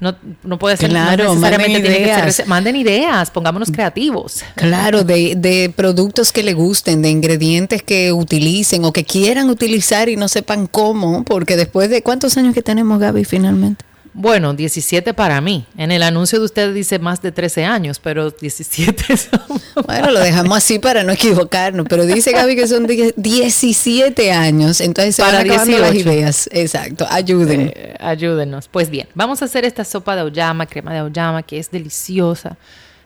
No, 0.00 0.16
no 0.44 0.60
puede 0.60 0.76
ser 0.76 0.90
claro, 0.90 1.24
necesariamente 1.34 1.80
manden 1.80 2.02
ideas. 2.02 2.46
manden 2.46 2.76
ideas, 2.76 3.30
pongámonos 3.32 3.70
creativos. 3.72 4.44
Claro, 4.54 5.02
de, 5.02 5.34
de 5.36 5.72
productos 5.74 6.32
que 6.32 6.44
le 6.44 6.54
gusten, 6.54 7.02
de 7.02 7.10
ingredientes 7.10 7.82
que 7.82 8.12
utilicen 8.12 8.84
o 8.84 8.92
que 8.92 9.02
quieran 9.02 9.50
utilizar 9.50 10.08
y 10.08 10.14
no 10.14 10.28
sepan 10.28 10.68
cómo, 10.68 11.24
porque 11.24 11.56
después 11.56 11.90
de 11.90 12.02
cuántos 12.02 12.36
años 12.36 12.54
que 12.54 12.62
tenemos, 12.62 13.00
Gaby, 13.00 13.24
finalmente. 13.24 13.84
Bueno, 14.20 14.52
17 14.52 15.14
para 15.14 15.40
mí. 15.40 15.64
En 15.76 15.92
el 15.92 16.02
anuncio 16.02 16.40
de 16.40 16.46
usted 16.46 16.74
dice 16.74 16.98
más 16.98 17.22
de 17.22 17.30
13 17.30 17.64
años, 17.64 18.00
pero 18.00 18.32
17 18.32 19.16
son... 19.16 19.40
Bueno, 19.86 20.10
lo 20.10 20.18
dejamos 20.18 20.58
así 20.58 20.80
para 20.80 21.04
no 21.04 21.12
equivocarnos, 21.12 21.86
pero 21.88 22.04
dice 22.04 22.32
Gaby 22.32 22.56
que 22.56 22.66
son 22.66 22.88
17 23.14 24.32
años, 24.32 24.80
entonces 24.80 25.14
se 25.14 25.22
para 25.22 25.38
van 25.38 25.46
acabando 25.48 25.78
las 25.78 25.94
ideas. 25.94 26.50
Exacto, 26.52 27.06
ayuden. 27.08 27.72
Eh, 27.72 27.94
ayúdenos. 28.00 28.66
Pues 28.66 28.90
bien, 28.90 29.06
vamos 29.14 29.40
a 29.40 29.44
hacer 29.44 29.64
esta 29.64 29.84
sopa 29.84 30.16
de 30.16 30.22
auyama, 30.22 30.66
crema 30.66 30.92
de 30.92 30.98
auyama, 30.98 31.44
que 31.44 31.60
es 31.60 31.70
deliciosa. 31.70 32.56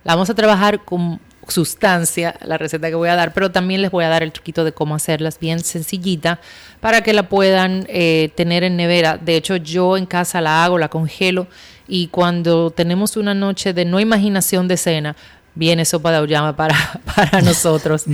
La 0.04 0.14
vamos 0.14 0.30
a 0.30 0.34
trabajar 0.34 0.82
con 0.82 1.20
sustancia 1.48 2.34
la 2.44 2.58
receta 2.58 2.88
que 2.88 2.94
voy 2.94 3.08
a 3.08 3.16
dar, 3.16 3.32
pero 3.32 3.50
también 3.50 3.82
les 3.82 3.90
voy 3.90 4.04
a 4.04 4.08
dar 4.08 4.22
el 4.22 4.32
truquito 4.32 4.64
de 4.64 4.72
cómo 4.72 4.94
hacerlas 4.94 5.38
bien 5.38 5.60
sencillita 5.60 6.40
para 6.80 7.02
que 7.02 7.12
la 7.12 7.28
puedan 7.28 7.86
eh, 7.88 8.30
tener 8.36 8.64
en 8.64 8.76
nevera. 8.76 9.18
De 9.18 9.36
hecho, 9.36 9.56
yo 9.56 9.96
en 9.96 10.06
casa 10.06 10.40
la 10.40 10.64
hago, 10.64 10.78
la 10.78 10.88
congelo 10.88 11.46
y 11.88 12.08
cuando 12.08 12.70
tenemos 12.70 13.16
una 13.16 13.34
noche 13.34 13.72
de 13.72 13.84
no 13.84 14.00
imaginación 14.00 14.68
de 14.68 14.76
cena, 14.76 15.16
viene 15.54 15.84
sopa 15.84 16.10
de 16.10 16.18
auyama 16.18 16.56
para, 16.56 16.76
para 17.14 17.40
nosotros. 17.42 18.04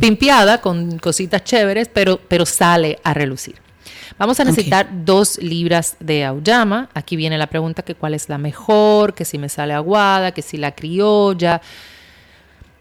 Pimpiada 0.00 0.60
con 0.60 0.98
cositas 0.98 1.44
chéveres, 1.44 1.88
pero, 1.88 2.18
pero 2.28 2.46
sale 2.46 2.98
a 3.04 3.14
relucir. 3.14 3.56
Vamos 4.18 4.40
a 4.40 4.44
necesitar 4.44 4.88
dos 5.04 5.38
libras 5.38 5.96
de 6.00 6.24
auyama. 6.24 6.88
Aquí 6.94 7.14
viene 7.14 7.38
la 7.38 7.46
pregunta 7.46 7.82
que 7.82 7.94
cuál 7.94 8.14
es 8.14 8.28
la 8.28 8.38
mejor, 8.38 9.14
que 9.14 9.24
si 9.24 9.38
me 9.38 9.48
sale 9.48 9.74
aguada, 9.74 10.32
que 10.32 10.42
si 10.42 10.56
la 10.56 10.72
criolla. 10.72 11.60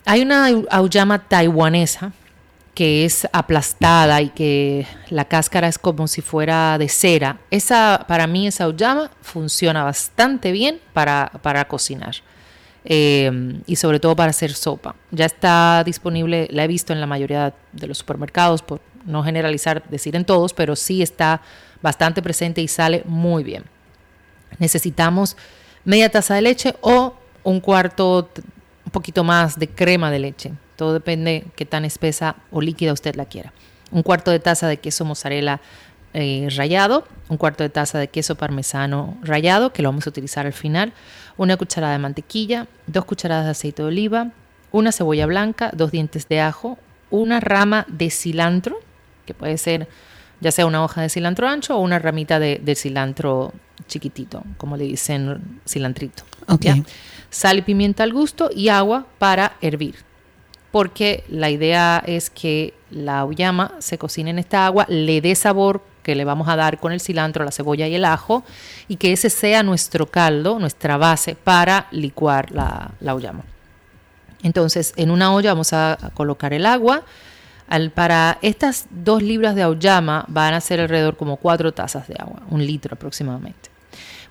Hay 0.10 0.22
una 0.22 0.48
auyama 0.70 1.20
taiwanesa 1.20 2.14
que 2.74 3.04
es 3.04 3.28
aplastada 3.34 4.22
y 4.22 4.30
que 4.30 4.88
la 5.10 5.26
cáscara 5.26 5.68
es 5.68 5.78
como 5.78 6.08
si 6.08 6.22
fuera 6.22 6.78
de 6.78 6.88
cera. 6.88 7.42
Esa, 7.52 8.06
para 8.08 8.26
mí, 8.26 8.48
esa 8.48 8.64
auyama 8.64 9.12
funciona 9.22 9.84
bastante 9.84 10.54
bien 10.54 10.80
para, 10.94 11.30
cocinar. 11.68 12.16
Eh, 12.86 13.60
y 13.66 13.76
sobre 13.76 14.00
todo 14.00 14.16
para 14.16 14.30
hacer 14.30 14.54
sopa. 14.54 14.96
Ya 15.12 15.26
está 15.26 15.84
disponible, 15.84 16.48
la 16.52 16.64
he 16.64 16.68
visto 16.68 16.94
en 16.94 17.02
la 17.02 17.08
mayoría 17.08 17.54
de 17.74 17.88
los 17.88 17.98
supermercados, 17.98 18.62
por 18.62 18.80
no 19.06 19.26
generalizar, 19.26 19.84
decir 19.90 20.16
en 20.16 20.24
todos, 20.24 20.54
pero 20.54 20.78
sí 20.78 21.02
está 21.02 21.42
bastante 21.82 22.22
presente 22.22 22.62
y 22.62 22.70
sale 22.70 23.04
muy 23.04 23.44
bien. 23.44 23.66
Necesitamos 24.58 25.36
media 25.84 26.10
taza 26.10 26.36
de 26.36 26.44
leche 26.44 26.76
o 26.80 27.14
un 27.44 27.60
cuarto 27.60 28.30
poquito 28.98 29.24
más 29.24 29.60
de 29.60 29.68
crema 29.68 30.10
de 30.10 30.18
leche. 30.18 30.54
Todo 30.76 30.92
depende 30.92 31.46
qué 31.56 31.66
tan 31.66 31.86
espesa 31.86 32.36
o 32.50 32.62
líquida 32.62 32.94
usted 32.94 33.14
la 33.16 33.26
quiera. 33.26 33.54
Un 33.92 34.02
cuarto 34.02 34.32
de 34.32 34.40
taza 34.40 34.68
de 34.68 34.78
queso 34.78 35.06
mozzarella 35.06 35.62
eh, 36.16 36.48
rallado, 36.56 37.08
un 37.30 37.38
cuarto 37.38 37.64
de 37.64 37.70
taza 37.70 38.00
de 38.00 38.08
queso 38.08 38.34
parmesano 38.34 39.16
rallado, 39.22 39.72
que 39.72 39.84
lo 39.84 39.90
vamos 39.90 40.08
a 40.08 40.10
utilizar 40.10 40.48
al 40.48 40.54
final, 40.54 40.94
una 41.38 41.58
cucharada 41.58 41.94
de 41.94 42.00
mantequilla, 42.00 42.66
dos 42.88 43.06
cucharadas 43.06 43.46
de 43.46 43.52
aceite 43.52 43.84
de 43.84 43.88
oliva, 43.88 44.32
una 44.72 44.92
cebolla 44.92 45.28
blanca, 45.28 45.70
dos 45.74 45.92
dientes 45.92 46.28
de 46.28 46.42
ajo, 46.42 46.80
una 47.12 47.40
rama 47.40 47.86
de 47.88 48.10
cilantro, 48.10 48.80
que 49.28 49.36
puede 49.36 49.60
ser 49.60 49.88
ya 50.40 50.52
sea 50.52 50.66
una 50.66 50.84
hoja 50.84 51.04
de 51.04 51.10
cilantro 51.10 51.48
ancho 51.48 51.78
o 51.78 51.82
una 51.82 52.00
ramita 52.00 52.40
de, 52.40 52.76
cilantro 52.76 53.54
chiquitito, 53.88 54.44
como 54.58 54.78
le 54.78 54.86
dicen 54.86 55.60
cilantrito. 55.66 56.24
Okay 56.48 56.84
sal 57.30 57.60
y 57.60 57.62
pimienta 57.62 58.04
al 58.04 58.14
gusto 58.14 58.50
y 58.54 58.70
agua 58.70 59.06
para 59.18 59.54
hervir. 59.62 59.96
Porque 60.72 61.24
la 61.30 61.50
idea 61.50 62.04
es 62.06 62.30
que 62.30 62.74
la 62.92 63.20
auyama 63.20 63.74
se 63.80 63.98
cocine 63.98 64.32
en 64.32 64.40
esta 64.40 64.66
agua, 64.66 64.86
le 64.90 65.22
dé 65.22 65.36
sabor 65.36 65.82
que 66.04 66.16
le 66.16 66.26
vamos 66.26 66.48
a 66.48 66.56
dar 66.56 66.80
con 66.80 66.92
el 66.92 67.02
cilantro, 67.02 67.44
la 67.44 67.52
cebolla 67.52 67.88
y 67.88 67.96
el 67.96 68.06
ajo, 68.06 68.44
y 68.88 68.96
que 68.96 69.12
ese 69.12 69.30
sea 69.30 69.64
nuestro 69.64 70.06
caldo, 70.06 70.60
nuestra 70.60 70.98
base 70.98 71.36
para 71.36 71.88
licuar 71.92 72.52
la, 72.52 72.92
la 73.00 73.12
auyama. 73.12 73.44
Entonces, 74.44 74.94
en 74.96 75.12
una 75.12 75.34
olla 75.34 75.52
vamos 75.52 75.74
a 75.74 75.98
colocar 76.14 76.54
el 76.54 76.66
agua. 76.66 77.04
Al, 77.68 77.92
para 77.92 78.38
estas 78.42 78.88
dos 78.90 79.22
libras 79.22 79.56
de 79.56 79.64
auyama 79.64 80.24
van 80.30 80.54
a 80.54 80.62
ser 80.62 80.80
alrededor 80.80 81.18
como 81.18 81.36
cuatro 81.36 81.74
tazas 81.74 82.08
de 82.08 82.16
agua, 82.18 82.42
un 82.50 82.66
litro 82.66 82.94
aproximadamente. 82.96 83.77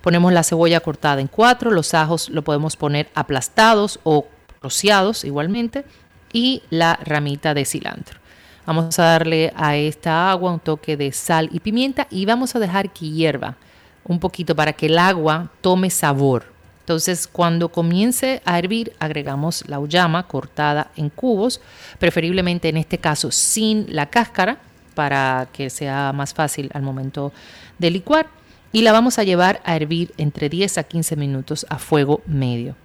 Ponemos 0.01 0.31
la 0.33 0.43
cebolla 0.43 0.79
cortada 0.79 1.21
en 1.21 1.27
cuatro, 1.27 1.71
los 1.71 1.93
ajos 1.93 2.29
lo 2.29 2.43
podemos 2.43 2.75
poner 2.75 3.09
aplastados 3.15 3.99
o 4.03 4.27
rociados 4.61 5.23
igualmente 5.23 5.85
y 6.33 6.63
la 6.69 6.99
ramita 7.03 7.53
de 7.53 7.65
cilantro. 7.65 8.19
Vamos 8.65 8.99
a 8.99 9.03
darle 9.03 9.53
a 9.55 9.77
esta 9.77 10.29
agua 10.29 10.51
un 10.51 10.59
toque 10.59 10.97
de 10.97 11.11
sal 11.11 11.49
y 11.53 11.61
pimienta 11.61 12.07
y 12.09 12.25
vamos 12.25 12.55
a 12.55 12.59
dejar 12.59 12.91
que 12.91 13.09
hierva 13.09 13.55
un 14.03 14.19
poquito 14.19 14.55
para 14.55 14.73
que 14.73 14.87
el 14.87 14.97
agua 14.97 15.51
tome 15.61 15.89
sabor. 15.89 16.45
Entonces, 16.81 17.27
cuando 17.27 17.69
comience 17.69 18.41
a 18.45 18.59
hervir, 18.59 18.93
agregamos 18.99 19.67
la 19.67 19.79
uyama 19.79 20.23
cortada 20.27 20.91
en 20.95 21.09
cubos, 21.09 21.59
preferiblemente 21.99 22.69
en 22.69 22.77
este 22.77 22.97
caso 22.97 23.29
sin 23.31 23.93
la 23.93 24.05
cáscara, 24.05 24.57
para 24.95 25.47
que 25.51 25.69
sea 25.69 26.11
más 26.13 26.33
fácil 26.33 26.69
al 26.73 26.81
momento 26.81 27.31
de 27.77 27.91
licuar 27.91 28.27
y 28.71 28.81
la 28.81 28.91
vamos 28.91 29.17
a 29.19 29.23
llevar 29.23 29.61
a 29.65 29.75
hervir 29.75 30.13
entre 30.17 30.49
10 30.49 30.77
a 30.77 30.83
15 30.83 31.15
minutos 31.15 31.65
a 31.69 31.77
fuego 31.77 32.21
medio. 32.25 32.75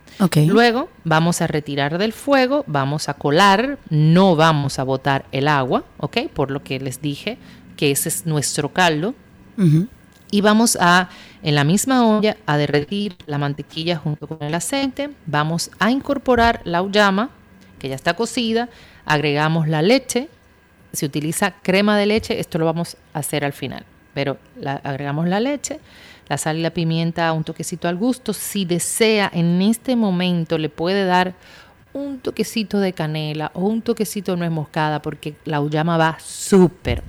Luego 0.47 0.89
vamos 1.05 1.41
a 1.41 1.47
retirar 1.47 1.99
del 1.99 2.12
fuego, 2.12 2.64
vamos 2.66 3.09
a 3.09 3.14
colar, 3.14 3.78
no 3.91 4.37
vamos 4.37 4.78
a 4.78 4.85
botar 4.85 5.24
el 5.33 5.49
agua, 5.49 5.85
¿ok? 5.99 6.28
Por 6.33 6.51
lo 6.51 6.62
que 6.62 6.78
les 6.78 7.01
dije 7.01 7.39
que 7.76 7.91
ese 7.91 8.09
es 8.09 8.26
nuestro 8.26 8.72
caldo. 8.72 9.14
Y 10.30 10.41
vamos 10.41 10.78
a, 10.80 11.11
en 11.43 11.55
la 11.55 11.64
misma 11.64 12.07
olla, 12.07 12.37
a 12.47 12.57
derretir 12.57 13.16
la 13.26 13.39
mantequilla 13.39 13.97
junto 13.97 14.26
con 14.26 14.43
el 14.43 14.55
aceite. 14.55 15.11
Vamos 15.26 15.70
a 15.78 15.91
incorporar 15.91 16.62
la 16.64 16.83
uyama, 16.83 17.30
que 17.78 17.89
ya 17.89 17.95
está 17.95 18.14
cocida. 18.14 18.68
Agregamos 19.05 19.68
la 19.68 19.83
leche. 19.83 20.28
Se 20.93 21.07
utiliza 21.07 21.55
crema 21.62 21.99
de 21.99 22.07
leche, 22.07 22.41
esto 22.41 22.59
lo 22.59 22.64
vamos 22.64 22.97
a 23.12 23.18
hacer 23.18 23.45
al 23.45 23.53
final 23.53 23.85
pero 24.14 24.38
agregamos 24.84 25.28
la 25.28 25.40
leche, 25.40 25.80
la 26.28 26.38
sal 26.38 26.58
y 26.58 26.62
la 26.62 26.70
pimienta, 26.70 27.32
un 27.32 27.44
toquecito 27.44 27.88
al 27.88 27.96
gusto. 27.96 28.32
Si 28.32 28.64
desea, 28.64 29.30
en 29.32 29.62
este 29.62 29.96
momento 29.96 30.58
le 30.58 30.68
puede 30.68 31.04
dar 31.04 31.34
un 31.92 32.18
toquecito 32.18 32.80
de 32.80 32.92
canela 32.92 33.50
o 33.54 33.62
un 33.62 33.82
toquecito 33.82 34.32
de 34.32 34.38
nuez 34.38 34.50
moscada, 34.50 35.02
porque 35.02 35.34
la 35.44 35.60
uyama 35.60 35.96
va 35.96 36.16
súper 36.20 37.02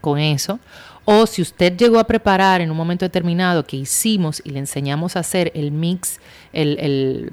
con 0.00 0.18
eso. 0.18 0.60
O 1.04 1.26
si 1.26 1.40
usted 1.42 1.76
llegó 1.76 1.98
a 1.98 2.04
preparar 2.04 2.60
en 2.60 2.70
un 2.70 2.76
momento 2.76 3.04
determinado 3.04 3.64
que 3.66 3.76
hicimos 3.76 4.42
y 4.44 4.50
le 4.50 4.58
enseñamos 4.58 5.16
a 5.16 5.20
hacer 5.20 5.50
el 5.54 5.72
mix, 5.72 6.20
el, 6.52 7.32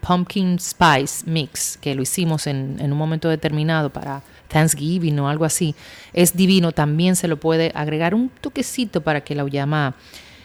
pumpkin 0.00 0.58
spice 0.60 1.24
mix, 1.26 1.78
que 1.78 1.94
lo 1.94 2.02
hicimos 2.02 2.46
en 2.46 2.80
un 2.80 2.98
momento 2.98 3.28
determinado 3.28 3.90
para 3.90 4.22
Thanksgiving 4.50 5.18
o 5.20 5.28
algo 5.28 5.44
así, 5.44 5.74
es 6.12 6.36
divino. 6.36 6.72
También 6.72 7.16
se 7.16 7.28
lo 7.28 7.38
puede 7.38 7.72
agregar 7.74 8.14
un 8.14 8.28
toquecito 8.28 9.00
para 9.00 9.22
que 9.22 9.34
la 9.34 9.42
auyama 9.42 9.94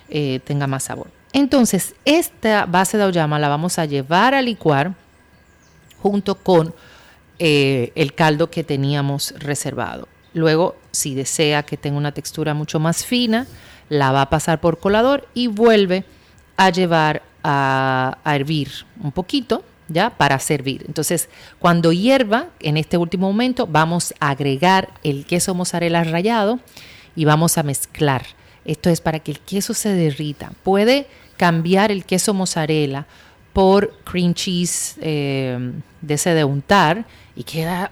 eh, 0.10 0.40
tenga 0.44 0.68
más 0.68 0.84
sabor. 0.84 1.10
Entonces, 1.34 1.96
esta 2.06 2.66
base 2.66 2.98
de 2.98 3.04
auyama 3.04 3.40
la 3.40 3.50
vamos 3.50 3.78
a 3.78 3.86
llevar 3.86 4.34
a 4.34 4.42
licuar 4.42 4.94
junto 6.02 6.36
con 6.36 6.74
eh, 7.40 7.92
el 7.96 8.14
caldo 8.14 8.50
que 8.50 8.64
teníamos 8.64 9.34
reservado. 9.38 10.08
Luego, 10.34 10.78
si 10.92 11.16
desea 11.16 11.64
que 11.64 11.76
tenga 11.76 11.98
una 11.98 12.14
textura 12.14 12.54
mucho 12.54 12.80
más 12.80 13.06
fina, 13.06 13.48
la 13.90 14.12
va 14.12 14.22
a 14.22 14.30
pasar 14.30 14.62
por 14.62 14.80
colador 14.80 15.28
y 15.34 15.48
vuelve 15.48 16.06
a 16.58 16.70
llevar 16.70 17.22
a, 17.44 18.18
a 18.24 18.36
hervir 18.36 18.70
un 19.02 19.12
poquito 19.12 19.64
¿ya? 19.88 20.10
Para 20.12 20.40
servir. 20.40 20.84
Entonces, 20.88 21.30
cuando 21.60 21.92
hierva, 21.92 22.50
en 22.60 22.78
este 22.78 22.98
último 22.98 23.28
momento, 23.28 23.68
vamos 23.68 24.14
a 24.20 24.30
agregar 24.30 24.90
el 25.04 25.26
queso 25.26 25.54
mozzarella 25.54 26.04
rallado 26.04 26.60
y 27.16 27.26
vamos 27.26 27.58
a 27.58 27.64
mezclar. 27.64 28.26
Esto 28.66 28.90
es 28.90 29.02
para 29.02 29.20
que 29.20 29.32
el 29.32 29.40
queso 29.40 29.74
se 29.74 29.90
derrita. 29.90 30.52
Puede 30.64 31.08
cambiar 31.38 31.92
el 31.92 32.06
queso 32.06 32.34
mozzarella 32.34 33.06
por 33.54 33.94
cream 34.04 34.34
cheese 34.34 34.96
eh, 35.02 35.72
de 36.02 36.14
ese 36.14 36.34
de 36.34 36.44
untar 36.44 37.06
y 37.36 37.44
queda 37.44 37.92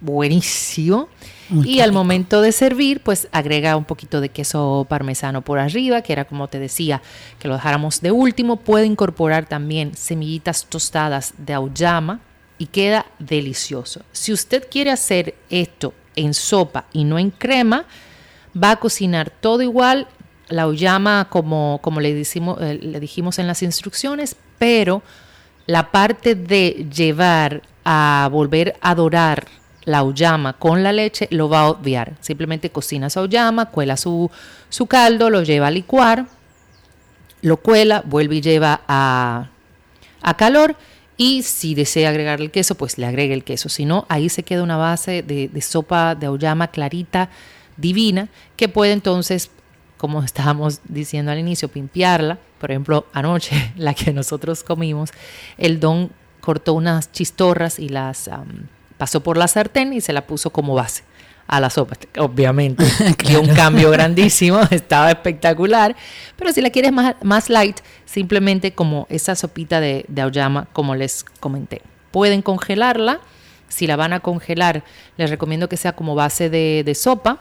buenísimo. 0.00 1.08
Y 1.50 1.80
al 1.80 1.92
momento 1.92 2.40
de 2.40 2.52
servir, 2.52 3.00
pues 3.00 3.28
agrega 3.32 3.76
un 3.76 3.84
poquito 3.84 4.20
de 4.20 4.28
queso 4.28 4.86
parmesano 4.88 5.42
por 5.42 5.58
arriba, 5.58 6.02
que 6.02 6.12
era 6.12 6.24
como 6.24 6.48
te 6.48 6.58
decía, 6.58 7.02
que 7.38 7.48
lo 7.48 7.54
dejáramos 7.54 8.00
de 8.00 8.10
último. 8.10 8.56
Puede 8.56 8.86
incorporar 8.86 9.46
también 9.46 9.94
semillitas 9.94 10.66
tostadas 10.66 11.34
de 11.38 11.54
auyama 11.54 12.20
y 12.58 12.66
queda 12.66 13.06
delicioso. 13.18 14.02
Si 14.12 14.32
usted 14.32 14.68
quiere 14.70 14.90
hacer 14.90 15.34
esto 15.50 15.92
en 16.16 16.34
sopa 16.34 16.86
y 16.92 17.04
no 17.04 17.18
en 17.18 17.30
crema, 17.30 17.84
va 18.60 18.72
a 18.72 18.76
cocinar 18.76 19.30
todo 19.30 19.62
igual, 19.62 20.06
la 20.48 20.62
auyama 20.62 21.28
como, 21.30 21.78
como 21.82 22.00
le, 22.00 22.14
decimos, 22.14 22.58
eh, 22.60 22.78
le 22.80 23.00
dijimos 23.00 23.38
en 23.38 23.46
las 23.46 23.62
instrucciones, 23.62 24.36
pero 24.58 25.02
la 25.66 25.90
parte 25.90 26.34
de 26.34 26.86
llevar 26.94 27.62
a 27.84 28.28
volver 28.30 28.76
a 28.80 28.94
dorar 28.94 29.46
la 29.84 29.98
auyama 29.98 30.54
con 30.54 30.82
la 30.82 30.92
leche, 30.92 31.28
lo 31.30 31.48
va 31.48 31.60
a 31.60 31.68
obviar. 31.70 32.14
Simplemente 32.20 32.70
cocina 32.70 33.10
su 33.10 33.20
auyama, 33.20 33.66
cuela 33.66 33.96
su, 33.96 34.30
su 34.68 34.86
caldo, 34.86 35.30
lo 35.30 35.42
lleva 35.42 35.68
a 35.68 35.70
licuar, 35.70 36.26
lo 37.42 37.58
cuela, 37.58 38.02
vuelve 38.04 38.36
y 38.36 38.40
lleva 38.40 38.80
a, 38.88 39.50
a 40.22 40.36
calor. 40.36 40.76
Y 41.16 41.42
si 41.42 41.74
desea 41.74 42.08
agregar 42.10 42.40
el 42.40 42.50
queso, 42.50 42.74
pues 42.74 42.98
le 42.98 43.06
agregue 43.06 43.34
el 43.34 43.44
queso. 43.44 43.68
Si 43.68 43.84
no, 43.84 44.06
ahí 44.08 44.28
se 44.28 44.42
queda 44.42 44.62
una 44.62 44.76
base 44.76 45.22
de, 45.22 45.48
de 45.48 45.60
sopa 45.60 46.14
de 46.14 46.26
auyama 46.26 46.68
clarita, 46.68 47.30
divina, 47.76 48.28
que 48.56 48.68
puede 48.68 48.92
entonces, 48.92 49.50
como 49.96 50.22
estábamos 50.24 50.80
diciendo 50.88 51.30
al 51.30 51.38
inicio, 51.38 51.68
pimpearla. 51.68 52.38
Por 52.58 52.70
ejemplo, 52.70 53.06
anoche, 53.12 53.72
la 53.76 53.94
que 53.94 54.12
nosotros 54.12 54.64
comimos, 54.64 55.10
el 55.58 55.78
don 55.78 56.10
cortó 56.40 56.74
unas 56.74 57.10
chistorras 57.12 57.78
y 57.78 57.88
las 57.88 58.28
pasó 58.98 59.22
por 59.22 59.36
la 59.36 59.48
sartén 59.48 59.92
y 59.92 60.00
se 60.00 60.12
la 60.12 60.26
puso 60.26 60.50
como 60.50 60.74
base 60.74 61.02
a 61.46 61.60
la 61.60 61.70
sopa. 61.70 61.96
Obviamente, 62.18 62.84
dio 63.26 63.40
un 63.40 63.54
cambio 63.54 63.90
grandísimo, 63.90 64.60
estaba 64.70 65.10
espectacular. 65.10 65.94
Pero 66.36 66.52
si 66.52 66.60
la 66.60 66.70
quieres 66.70 66.92
más, 66.92 67.16
más 67.22 67.50
light, 67.50 67.78
simplemente 68.04 68.72
como 68.72 69.06
esa 69.10 69.34
sopita 69.34 69.80
de, 69.80 70.04
de 70.08 70.22
auyama, 70.22 70.66
como 70.72 70.94
les 70.94 71.24
comenté. 71.40 71.82
Pueden 72.10 72.42
congelarla. 72.42 73.20
Si 73.68 73.86
la 73.86 73.96
van 73.96 74.12
a 74.12 74.20
congelar, 74.20 74.84
les 75.16 75.30
recomiendo 75.30 75.68
que 75.68 75.76
sea 75.76 75.94
como 75.94 76.14
base 76.14 76.48
de, 76.48 76.82
de 76.84 76.94
sopa. 76.94 77.40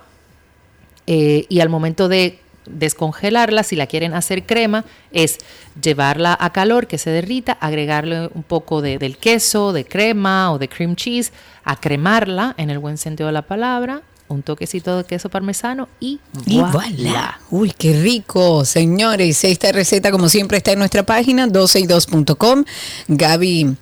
Eh, 1.05 1.45
y 1.49 1.59
al 1.59 1.69
momento 1.69 2.07
de 2.07 2.39
descongelarla, 2.69 3.63
si 3.63 3.75
la 3.75 3.87
quieren 3.87 4.13
hacer 4.13 4.45
crema, 4.45 4.85
es 5.11 5.37
llevarla 5.81 6.37
a 6.39 6.51
calor, 6.51 6.87
que 6.87 6.97
se 6.97 7.09
derrita, 7.09 7.53
agregarle 7.53 8.29
un 8.33 8.43
poco 8.43 8.81
de, 8.81 8.97
del 8.97 9.17
queso, 9.17 9.73
de 9.73 9.85
crema 9.85 10.51
o 10.51 10.59
de 10.59 10.69
cream 10.69 10.95
cheese, 10.95 11.31
a 11.63 11.79
cremarla 11.79 12.55
en 12.57 12.69
el 12.69 12.79
buen 12.79 12.97
sentido 12.97 13.27
de 13.27 13.33
la 13.33 13.43
palabra, 13.43 14.01
un 14.27 14.41
toquecito 14.41 14.97
de 14.97 15.03
queso 15.03 15.29
parmesano 15.29 15.87
y 15.99 16.19
voilà. 16.47 17.39
Uy, 17.49 17.71
qué 17.77 18.01
rico, 18.01 18.65
señores. 18.65 19.43
Esta 19.43 19.71
receta, 19.71 20.11
como 20.11 20.29
siempre, 20.29 20.57
está 20.57 20.71
en 20.71 20.79
nuestra 20.79 21.03
página 21.03 21.47
12y2.com. 21.47 22.65
Gaby 23.07 23.77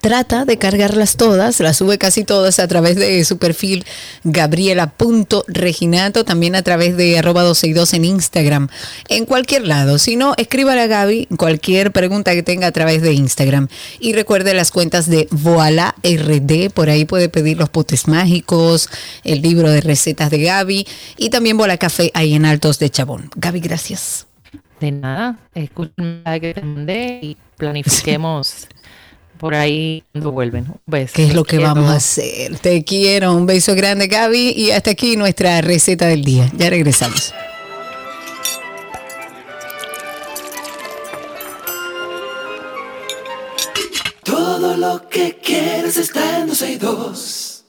Trata 0.00 0.46
de 0.46 0.56
cargarlas 0.56 1.16
todas, 1.16 1.60
las 1.60 1.76
sube 1.76 1.98
casi 1.98 2.24
todas 2.24 2.58
a 2.58 2.66
través 2.66 2.96
de 2.96 3.22
su 3.24 3.36
perfil 3.36 3.84
gabriela.reginato, 4.22 6.24
también 6.24 6.54
a 6.54 6.62
través 6.62 6.96
de 6.96 7.18
arroba 7.18 7.42
12 7.42 7.74
en 7.92 8.04
Instagram, 8.04 8.68
en 9.08 9.26
cualquier 9.26 9.66
lado. 9.66 9.98
Si 9.98 10.16
no, 10.16 10.34
escríbale 10.38 10.80
a 10.80 10.86
Gaby 10.86 11.28
cualquier 11.36 11.92
pregunta 11.92 12.32
que 12.32 12.42
tenga 12.42 12.66
a 12.66 12.72
través 12.72 13.02
de 13.02 13.12
Instagram. 13.12 13.68
Y 14.00 14.14
recuerde 14.14 14.54
las 14.54 14.70
cuentas 14.70 15.08
de 15.08 15.28
Voila 15.30 15.94
RD, 16.02 16.70
por 16.70 16.88
ahí 16.88 17.04
puede 17.04 17.28
pedir 17.28 17.58
los 17.58 17.68
potes 17.68 18.08
mágicos, 18.08 18.88
el 19.22 19.42
libro 19.42 19.70
de 19.70 19.82
recetas 19.82 20.30
de 20.30 20.42
Gaby 20.42 20.86
y 21.18 21.28
también 21.28 21.58
Voila 21.58 21.76
Café 21.76 22.10
ahí 22.14 22.34
en 22.34 22.46
Altos 22.46 22.78
de 22.78 22.88
Chabón. 22.88 23.30
Gaby, 23.36 23.60
gracias. 23.60 24.26
De 24.80 24.92
nada, 24.92 25.38
escuchen 25.54 26.22
que 26.40 26.54
te 26.54 26.62
mandé 26.62 27.18
y 27.22 27.36
planifiquemos 27.56 28.68
por 29.44 29.54
ahí 29.54 30.02
cuando 30.10 30.32
vuelven. 30.32 30.64
¿Qué 31.12 31.26
es 31.26 31.34
lo 31.34 31.44
que 31.44 31.58
vamos 31.58 31.90
a 31.90 31.96
hacer? 31.96 32.58
Te 32.60 32.82
quiero. 32.82 33.34
Un 33.34 33.44
beso 33.44 33.74
grande, 33.74 34.06
Gaby. 34.06 34.54
Y 34.56 34.70
hasta 34.70 34.92
aquí 34.92 35.18
nuestra 35.18 35.60
receta 35.60 36.06
del 36.06 36.24
día. 36.24 36.50
Ya 36.56 36.70
regresamos. 36.70 37.34
Todo 44.22 44.78
lo 44.78 45.10
que 45.10 45.38
quieres 45.44 45.98
está 45.98 46.38
en 46.38 46.46
dos 46.78 47.64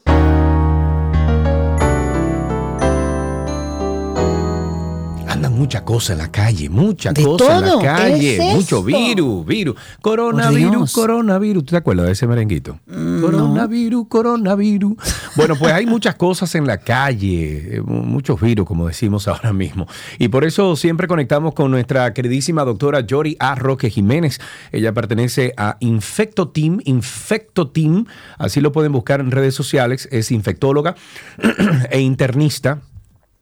mucha 5.49 5.83
cosa 5.83 6.13
en 6.13 6.19
la 6.19 6.31
calle, 6.31 6.69
mucha 6.69 7.13
cosa 7.13 7.57
en 7.57 7.65
la 7.65 7.79
calle, 7.81 8.39
mucho 8.53 8.83
virus, 8.83 9.45
virus, 9.45 9.75
coronavirus, 10.01 10.91
coronavirus. 10.93 11.65
te 11.65 11.77
acuerdas 11.77 12.07
de 12.07 12.11
ese 12.13 12.27
merenguito? 12.27 12.79
Mm, 12.87 13.21
coronavirus, 13.21 14.07
coronavirus. 14.07 14.93
Bueno, 15.35 15.57
pues 15.57 15.73
hay 15.73 15.85
muchas 15.85 16.15
cosas 16.15 16.55
en 16.55 16.65
la 16.65 16.77
calle, 16.77 17.75
eh, 17.75 17.81
muchos 17.81 18.39
virus, 18.39 18.65
como 18.65 18.87
decimos 18.87 19.27
ahora 19.27 19.51
mismo. 19.51 19.85
Y 20.17 20.29
por 20.29 20.45
eso 20.45 20.77
siempre 20.77 21.09
conectamos 21.09 21.53
con 21.53 21.71
nuestra 21.71 22.13
queridísima 22.13 22.63
doctora 22.63 23.01
Yori 23.01 23.35
A. 23.39 23.53
Roque 23.55 23.89
Jiménez. 23.89 24.39
Ella 24.71 24.93
pertenece 24.93 25.53
a 25.57 25.75
Infecto 25.81 26.47
Team, 26.47 26.79
Infecto 26.85 27.67
Team, 27.67 28.05
así 28.37 28.61
lo 28.61 28.71
pueden 28.71 28.93
buscar 28.93 29.19
en 29.19 29.31
redes 29.31 29.55
sociales, 29.55 30.07
es 30.09 30.31
infectóloga 30.31 30.95
e 31.91 31.99
internista 31.99 32.79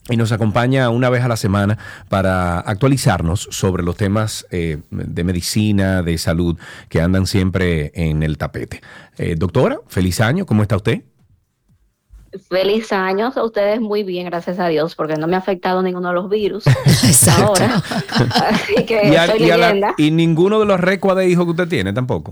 y 0.09 0.17
nos 0.17 0.31
acompaña 0.31 0.89
una 0.89 1.09
vez 1.09 1.23
a 1.23 1.27
la 1.27 1.37
semana 1.37 1.77
para 2.09 2.59
actualizarnos 2.59 3.47
sobre 3.51 3.83
los 3.83 3.95
temas 3.95 4.45
eh, 4.51 4.79
de 4.89 5.23
medicina, 5.23 6.01
de 6.01 6.17
salud 6.17 6.57
que 6.89 7.01
andan 7.01 7.25
siempre 7.25 7.91
en 7.95 8.23
el 8.23 8.37
tapete. 8.37 8.81
Eh, 9.17 9.35
doctora, 9.37 9.79
feliz 9.87 10.19
año, 10.19 10.45
¿cómo 10.45 10.61
está 10.61 10.75
usted? 10.75 11.03
Feliz 12.49 12.91
años 12.91 13.37
a 13.37 13.43
ustedes 13.43 13.79
muy 13.79 14.03
bien, 14.03 14.25
gracias 14.25 14.57
a 14.59 14.67
Dios, 14.67 14.95
porque 14.95 15.15
no 15.15 15.27
me 15.27 15.35
ha 15.35 15.39
afectado 15.39 15.83
ninguno 15.83 16.09
de 16.09 16.15
los 16.15 16.29
virus 16.29 16.65
ahora. 17.39 17.75
Así 18.49 18.85
que 18.85 19.13
y, 19.97 20.07
y, 20.07 20.11
ninguno 20.11 20.59
de 20.59 20.65
los 20.65 20.79
recuas 20.79 21.15
de 21.15 21.29
hijos 21.29 21.45
que 21.45 21.51
usted 21.51 21.67
tiene 21.67 21.93
tampoco 21.93 22.31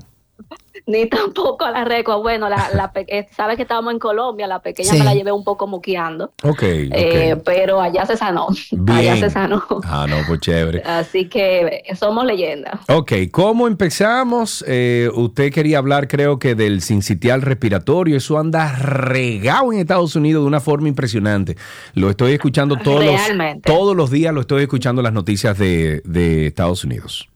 ni 0.86 1.06
tampoco 1.08 1.66
a 1.66 1.72
la 1.72 1.84
recua. 1.84 2.18
Bueno, 2.18 2.50
la, 2.50 2.70
la 2.74 2.92
eh, 2.96 3.28
sabes 3.36 3.56
que 3.56 3.64
estábamos 3.64 3.94
en 3.94 4.00
Colombia, 4.00 4.48
la 4.48 4.62
pequeña 4.62 4.94
me 4.94 5.04
la 5.04 5.14
llevé 5.14 5.32
un 5.32 5.44
poco 5.44 5.68
moqueando. 5.68 6.34
Ok. 6.44 6.64
Eh, 6.64 7.38
pero 7.46 7.82
allá 7.82 8.06
se 8.06 8.18
sanó. 8.18 8.48
Allá 8.88 9.18
se 9.18 9.30
sanó. 9.30 9.64
Ah, 9.84 10.06
no, 10.10 10.18
pues 10.28 10.40
chévere. 10.42 10.82
Así 10.84 11.28
que 11.28 11.84
eh, 11.88 11.96
somos 11.96 12.26
leyendas. 12.26 12.80
Ok, 12.90 13.14
¿cómo 13.32 13.68
empezamos? 13.68 14.64
usted 15.14 15.52
quería 15.52 15.78
hablar, 15.78 16.08
creo 16.08 16.40
que 16.40 16.56
del 16.56 16.82
sincitial 16.82 17.42
respiratorio. 17.42 18.18
Eso 18.18 18.38
anda 18.38 18.76
regado 18.78 19.72
en 19.74 19.80
Estados 19.80 20.16
Unidos 20.16 20.44
de 20.44 20.48
una 20.48 20.60
forma 20.60 20.88
impresionante. 20.88 21.56
Lo 21.94 22.10
estoy 22.10 22.34
escuchando 22.34 22.78
todos, 22.78 23.04
los, 23.04 23.22
todos 23.64 23.96
los 23.96 24.12
días, 24.12 24.34
lo 24.34 24.42
estoy 24.42 24.64
escuchando 24.64 25.02
las 25.02 25.14
noticias 25.14 25.58
de, 25.58 26.02
de 26.06 26.48
Estados 26.48 26.84
Unidos. 26.84 27.31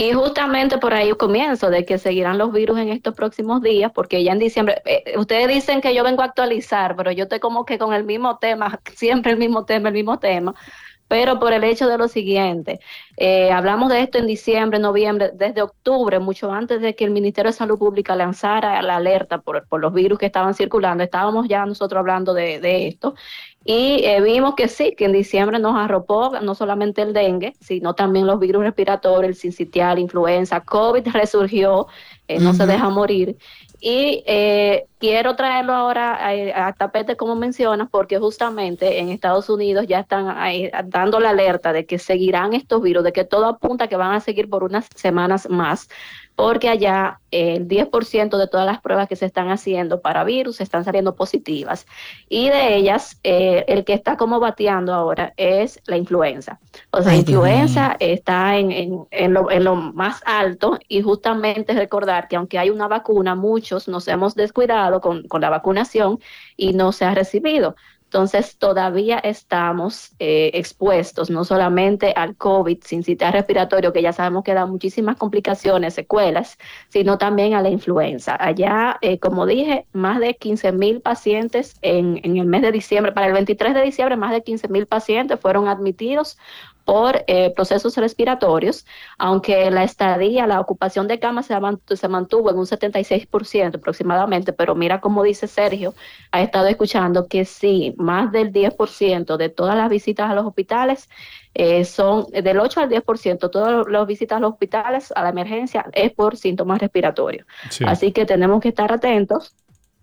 Y 0.00 0.12
justamente 0.12 0.78
por 0.78 0.94
ahí 0.94 1.10
comienzo 1.14 1.70
de 1.70 1.84
que 1.84 1.98
seguirán 1.98 2.38
los 2.38 2.52
virus 2.52 2.78
en 2.78 2.88
estos 2.90 3.14
próximos 3.14 3.60
días, 3.62 3.90
porque 3.92 4.22
ya 4.22 4.30
en 4.30 4.38
diciembre, 4.38 4.80
eh, 4.84 5.18
ustedes 5.18 5.48
dicen 5.48 5.80
que 5.80 5.92
yo 5.92 6.04
vengo 6.04 6.22
a 6.22 6.26
actualizar, 6.26 6.94
pero 6.94 7.10
yo 7.10 7.24
estoy 7.24 7.40
como 7.40 7.64
que 7.64 7.78
con 7.78 7.92
el 7.92 8.04
mismo 8.04 8.38
tema, 8.38 8.80
siempre 8.94 9.32
el 9.32 9.38
mismo 9.38 9.64
tema, 9.64 9.88
el 9.88 9.94
mismo 9.94 10.20
tema, 10.20 10.54
pero 11.08 11.40
por 11.40 11.52
el 11.52 11.64
hecho 11.64 11.88
de 11.88 11.98
lo 11.98 12.06
siguiente, 12.06 12.78
eh, 13.16 13.50
hablamos 13.50 13.90
de 13.90 14.02
esto 14.02 14.18
en 14.18 14.28
diciembre, 14.28 14.78
noviembre, 14.78 15.32
desde 15.34 15.62
octubre, 15.62 16.20
mucho 16.20 16.52
antes 16.52 16.80
de 16.80 16.94
que 16.94 17.04
el 17.04 17.10
Ministerio 17.10 17.50
de 17.50 17.56
Salud 17.56 17.78
Pública 17.78 18.14
lanzara 18.14 18.80
la 18.82 18.96
alerta 18.96 19.40
por, 19.40 19.66
por 19.66 19.80
los 19.80 19.92
virus 19.92 20.18
que 20.20 20.26
estaban 20.26 20.54
circulando, 20.54 21.02
estábamos 21.02 21.48
ya 21.48 21.66
nosotros 21.66 21.98
hablando 21.98 22.34
de, 22.34 22.60
de 22.60 22.86
esto 22.86 23.14
y 23.64 24.04
eh, 24.04 24.20
vimos 24.22 24.54
que 24.54 24.68
sí, 24.68 24.94
que 24.96 25.04
en 25.04 25.12
diciembre 25.12 25.58
nos 25.58 25.76
arropó 25.76 26.32
no 26.40 26.54
solamente 26.54 27.02
el 27.02 27.12
dengue, 27.12 27.54
sino 27.60 27.94
también 27.94 28.26
los 28.26 28.40
virus 28.40 28.62
respiratorios, 28.62 29.28
el 29.28 29.34
sincitial, 29.34 29.98
influenza, 29.98 30.60
COVID 30.60 31.06
resurgió, 31.12 31.86
eh, 32.28 32.40
no 32.40 32.54
se 32.54 32.66
deja 32.66 32.88
morir. 32.88 33.36
Y 33.80 34.24
eh, 34.26 34.86
quiero 34.98 35.36
traerlo 35.36 35.72
ahora 35.72 36.18
a, 36.66 36.72
tapete, 36.72 37.16
como 37.16 37.36
mencionas, 37.36 37.88
porque 37.90 38.18
justamente 38.18 38.98
en 38.98 39.10
Estados 39.10 39.48
Unidos 39.50 39.86
ya 39.86 40.00
están 40.00 40.34
dando 40.86 41.20
la 41.20 41.30
alerta 41.30 41.72
de 41.72 41.86
que 41.86 41.98
seguirán 41.98 42.54
estos 42.54 42.82
virus 42.82 43.04
de 43.04 43.12
que 43.12 43.24
todo 43.24 43.46
apunta 43.46 43.84
a 43.84 43.88
que 43.88 43.96
van 43.96 44.14
a 44.14 44.20
seguir 44.20 44.48
por 44.48 44.64
unas 44.64 44.88
semanas 44.96 45.48
más 45.48 45.88
porque 46.38 46.68
allá 46.68 47.20
el 47.32 47.66
10% 47.66 48.38
de 48.38 48.46
todas 48.46 48.64
las 48.64 48.80
pruebas 48.80 49.08
que 49.08 49.16
se 49.16 49.26
están 49.26 49.50
haciendo 49.50 50.00
para 50.00 50.22
virus 50.22 50.60
están 50.60 50.84
saliendo 50.84 51.16
positivas. 51.16 51.84
Y 52.28 52.48
de 52.48 52.76
ellas, 52.76 53.18
eh, 53.24 53.64
el 53.66 53.84
que 53.84 53.92
está 53.92 54.16
como 54.16 54.38
bateando 54.38 54.94
ahora 54.94 55.34
es 55.36 55.80
la 55.86 55.96
influenza. 55.96 56.60
O 56.92 57.02
sea, 57.02 57.10
la 57.10 57.18
influenza 57.18 57.96
está 57.98 58.56
en, 58.56 58.70
en, 59.10 59.34
lo, 59.34 59.50
en, 59.50 59.64
lo, 59.64 59.74
más 59.74 60.22
alto 60.26 60.78
y 60.86 61.02
justamente 61.02 61.72
recordar 61.72 62.28
que 62.28 62.36
aunque 62.36 62.60
hay 62.60 62.70
una 62.70 62.86
vacuna, 62.86 63.34
muchos 63.34 63.88
nos 63.88 64.06
hemos 64.06 64.36
descuidado 64.36 65.00
con, 65.00 65.26
con 65.26 65.40
la 65.40 65.50
vacunación 65.50 66.20
y 66.56 66.72
no 66.72 66.92
se 66.92 67.04
ha 67.04 67.14
recibido. 67.16 67.74
Entonces, 68.08 68.56
todavía 68.56 69.18
estamos 69.18 70.12
eh, 70.18 70.50
expuestos 70.54 71.28
no 71.28 71.44
solamente 71.44 72.14
al 72.16 72.36
COVID 72.36 72.78
sin 72.82 73.02
sistema 73.02 73.32
respiratorio, 73.32 73.92
que 73.92 74.00
ya 74.00 74.14
sabemos 74.14 74.44
que 74.44 74.54
da 74.54 74.64
muchísimas 74.64 75.16
complicaciones, 75.16 75.92
secuelas, 75.92 76.56
sino 76.88 77.18
también 77.18 77.52
a 77.52 77.60
la 77.60 77.68
influenza. 77.68 78.34
Allá, 78.40 78.96
eh, 79.02 79.18
como 79.18 79.44
dije, 79.44 79.84
más 79.92 80.20
de 80.20 80.34
15 80.36 80.72
mil 80.72 81.02
pacientes 81.02 81.76
en, 81.82 82.18
en, 82.22 82.38
el 82.38 82.46
mes 82.46 82.62
de 82.62 82.72
diciembre, 82.72 83.12
para 83.12 83.26
el 83.26 83.34
23 83.34 83.74
de 83.74 83.82
diciembre, 83.82 84.16
más 84.16 84.32
de 84.32 84.42
15 84.42 84.68
mil 84.68 84.86
pacientes 84.86 85.38
fueron 85.38 85.68
admitidos 85.68 86.38
por 86.88 87.22
eh, 87.26 87.52
procesos 87.54 87.98
respiratorios, 87.98 88.86
aunque 89.18 89.70
la 89.70 89.84
estadía, 89.84 90.46
la 90.46 90.58
ocupación 90.58 91.06
de 91.06 91.18
camas 91.18 91.44
se, 91.44 91.54
se 91.96 92.08
mantuvo 92.08 92.48
en 92.48 92.56
un 92.56 92.64
76% 92.64 93.76
aproximadamente, 93.76 94.54
pero 94.54 94.74
mira 94.74 94.98
como 94.98 95.22
dice 95.22 95.48
Sergio, 95.48 95.92
ha 96.32 96.40
estado 96.40 96.66
escuchando 96.66 97.28
que 97.28 97.44
sí, 97.44 97.94
más 97.98 98.32
del 98.32 98.54
10% 98.54 99.36
de 99.36 99.50
todas 99.50 99.76
las 99.76 99.90
visitas 99.90 100.30
a 100.30 100.34
los 100.34 100.46
hospitales 100.46 101.10
eh, 101.52 101.84
son 101.84 102.24
del 102.30 102.58
8 102.58 102.80
al 102.80 102.88
10%, 102.88 103.50
todas 103.50 103.86
las 103.86 104.06
visitas 104.06 104.38
a 104.38 104.40
los 104.40 104.52
hospitales 104.52 105.12
a 105.14 105.22
la 105.22 105.28
emergencia 105.28 105.84
es 105.92 106.10
por 106.12 106.38
síntomas 106.38 106.80
respiratorios. 106.80 107.46
Así 107.84 108.12
que 108.12 108.24
tenemos 108.24 108.62
que 108.62 108.70
estar 108.70 108.90
atentos 108.90 109.54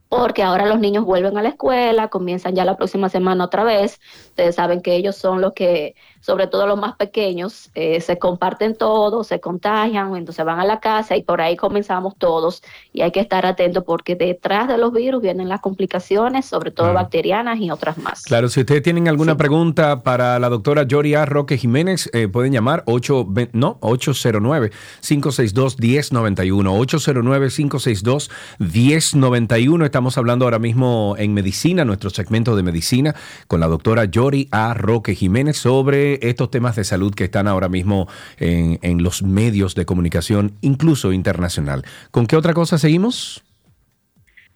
porque 0.10 0.44
ahora 0.44 0.66
los 0.66 0.80
niños 0.80 1.04
vuelven 1.04 1.38
a 1.38 1.42
la 1.42 1.50
escuela, 1.50 2.08
comienzan 2.10 2.54
ya 2.56 2.64
la 2.64 2.78
próxima 2.78 3.10
semana 3.10 3.44
otra 3.46 3.64
vez. 3.64 4.00
Ustedes 4.28 4.54
saben 4.56 4.82
que 4.82 4.96
ellos 4.96 5.16
son 5.16 5.42
los 5.42 5.54
que, 5.54 5.96
sobre 6.22 6.46
todo 6.48 6.68
los 6.68 6.80
más 6.80 6.96
pequeños, 6.96 7.72
eh, 7.74 8.00
se 8.02 8.20
comparten 8.20 8.76
todo, 8.76 9.24
se 9.24 9.40
contagian, 9.40 10.16
entonces 10.16 10.46
van 10.46 10.60
a 10.60 10.66
la 10.66 10.80
casa 10.80 11.18
y 11.18 11.24
por 11.24 11.42
ahí 11.42 11.56
comenzamos 11.56 12.16
todos. 12.18 12.62
Y 12.94 13.02
hay 13.02 13.12
que 13.12 13.20
estar 13.20 13.48
atentos 13.48 13.84
porque 13.84 14.16
detrás 14.16 14.68
de 14.68 14.78
los 14.78 14.94
virus 14.94 15.22
vienen 15.22 15.50
las 15.50 15.62
complicaciones, 15.62 16.46
sobre 16.46 16.70
todo 16.72 16.94
bacterianas 16.94 17.60
y 17.60 17.72
otras 17.72 17.98
más. 17.98 18.22
Claro, 18.24 18.50
si 18.50 18.60
ustedes 18.60 18.84
tienen 18.84 19.08
alguna 19.08 19.38
pregunta 19.38 20.04
para 20.04 20.38
la 20.40 20.50
doctora 20.50 20.86
Joria 20.90 21.26
Roque 21.26 21.58
Jiménez, 21.58 22.10
eh, 22.14 22.28
pueden 22.28 22.52
llamar 22.54 22.84
8, 22.86 23.28
no, 23.54 23.80
809-562-1091. 23.82 26.76
809-562-1091 28.62 29.95
Estamos 29.96 30.18
hablando 30.18 30.44
ahora 30.44 30.60
mismo 30.60 31.16
en 31.18 31.34
medicina, 31.34 31.86
nuestro 31.86 32.10
segmento 32.10 32.58
de 32.58 32.64
medicina, 32.64 33.16
con 33.48 33.62
la 33.62 33.68
doctora 33.68 34.04
Yori 34.04 34.50
A. 34.52 34.74
Roque 34.74 35.16
Jiménez 35.16 35.56
sobre 35.56 36.20
estos 36.28 36.52
temas 36.52 36.76
de 36.76 36.84
salud 36.84 37.16
que 37.16 37.24
están 37.24 37.48
ahora 37.48 37.70
mismo 37.70 38.10
en, 38.38 39.02
los 39.02 39.24
medios 39.24 39.74
de 39.74 39.86
comunicación, 39.86 40.58
incluso 40.60 41.14
internacional. 41.14 41.86
¿Con 42.12 42.28
qué 42.28 42.36
otra 42.36 42.54
cosa 42.54 42.78
seguimos? 42.78 43.42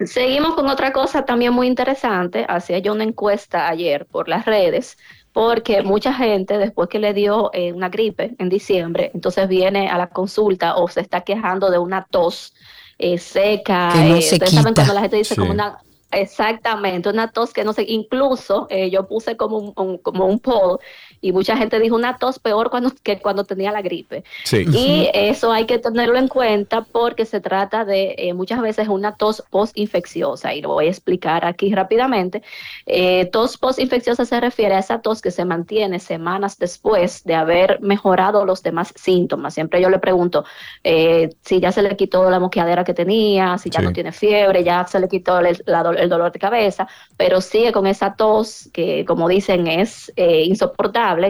Seguimos 0.02 0.56
con 0.56 0.68
otra 0.68 0.92
cosa 0.92 1.24
también 1.24 1.54
muy 1.54 1.68
interesante. 1.68 2.46
Hacía 2.50 2.80
yo 2.80 2.92
una 2.92 3.06
encuesta 3.06 3.70
ayer 3.70 4.08
por 4.08 4.28
las 4.28 4.44
redes 4.44 4.98
porque 5.32 5.84
mucha 5.84 6.14
gente 6.14 6.58
después 6.58 6.90
que 6.90 7.00
le 7.00 7.14
dio 7.14 7.50
eh, 7.54 7.72
una 7.72 7.88
gripe 7.88 8.36
en 8.40 8.50
diciembre, 8.50 9.12
entonces 9.14 9.48
viene 9.48 9.88
a 9.88 9.98
la 9.98 10.08
consulta 10.08 10.76
o 10.76 10.90
se 10.90 11.00
está 11.00 11.22
quejando 11.22 11.72
de 11.72 11.78
una 11.78 12.06
tos 12.10 12.54
eh, 13.00 13.18
seca. 13.18 13.90
Que 13.94 14.04
no 14.04 14.16
eh, 14.18 14.22
se 14.22 14.36
ustedes 14.36 14.54
saben 14.54 14.74
cuando 14.76 14.94
la 14.94 15.02
gente 15.02 15.18
dice 15.18 15.36
como 15.36 15.52
una 15.52 15.80
Exactamente, 16.12 17.08
una 17.08 17.32
tos 17.32 17.54
que 17.54 17.64
no 17.64 17.72
sé, 17.72 17.86
incluso 17.88 18.66
eh, 18.72 18.90
yo 18.90 19.08
puse 19.08 19.38
como 19.38 19.58
un, 19.58 19.74
un, 19.76 20.00
como 20.00 20.26
un 20.26 20.40
poll 20.40 20.80
y 21.22 21.32
mucha 21.32 21.58
gente 21.58 21.80
dijo 21.80 21.96
una 21.96 22.18
tos 22.18 22.40
peor 22.40 22.70
cuando, 22.70 22.92
que 23.04 23.20
cuando 23.20 23.44
tenía 23.44 23.72
la 23.72 23.82
gripe. 23.82 24.24
Y 24.52 25.10
eso 25.14 25.52
hay 25.52 25.66
que 25.66 25.80
tenerlo 25.80 26.18
en 26.18 26.28
cuenta 26.28 26.82
porque 26.82 27.26
se 27.26 27.42
trata 27.42 27.86
de 27.86 28.16
eh, 28.18 28.34
muchas 28.34 28.62
veces 28.62 28.88
una 28.88 29.16
tos 29.16 29.44
post-infecciosa 29.50 30.54
y 30.54 30.62
lo 30.62 30.70
voy 30.70 30.88
a 30.88 30.90
explicar 30.90 31.46
aquí 31.46 31.74
rápidamente. 31.74 32.42
Eh, 32.86 33.26
tos 33.32 33.58
post-infecciosa 33.58 34.26
se 34.26 34.40
refiere 34.40 34.76
a 34.76 34.80
esa 34.80 35.02
tos 35.02 35.22
que 35.22 35.32
se 35.32 35.46
mantiene 35.46 36.00
semanas 36.00 36.58
después 36.58 37.24
de 37.24 37.36
haber 37.36 37.82
mejorado 37.82 38.46
los 38.46 38.64
demás 38.64 38.94
síntomas. 38.96 39.54
Siempre 39.54 39.82
yo 39.82 39.90
le 39.90 40.00
pregunto 40.00 40.46
si 40.84 41.60
ya 41.60 41.72
se 41.72 41.82
le 41.82 41.96
quitó 41.96 42.30
la 42.30 42.40
moqueadera 42.40 42.84
que 42.84 42.94
tenía, 42.94 43.58
si 43.58 43.70
ya 43.70 43.82
no 43.82 43.92
tiene 43.92 44.12
fiebre, 44.12 44.64
ya 44.64 44.86
se 44.88 45.00
le 45.00 45.08
quitó 45.08 45.40
el, 45.40 45.62
la 45.66 45.80
el 45.98 46.10
dolor 46.10 46.32
de 46.32 46.40
cabeza, 46.40 46.88
pero 47.18 47.42
sigue 47.42 47.72
con 47.72 47.88
esa 47.88 48.16
tos 48.16 48.70
que, 48.74 49.06
como 49.06 49.28
dicen, 49.28 49.68
es 49.68 50.12
eh, 50.16 50.44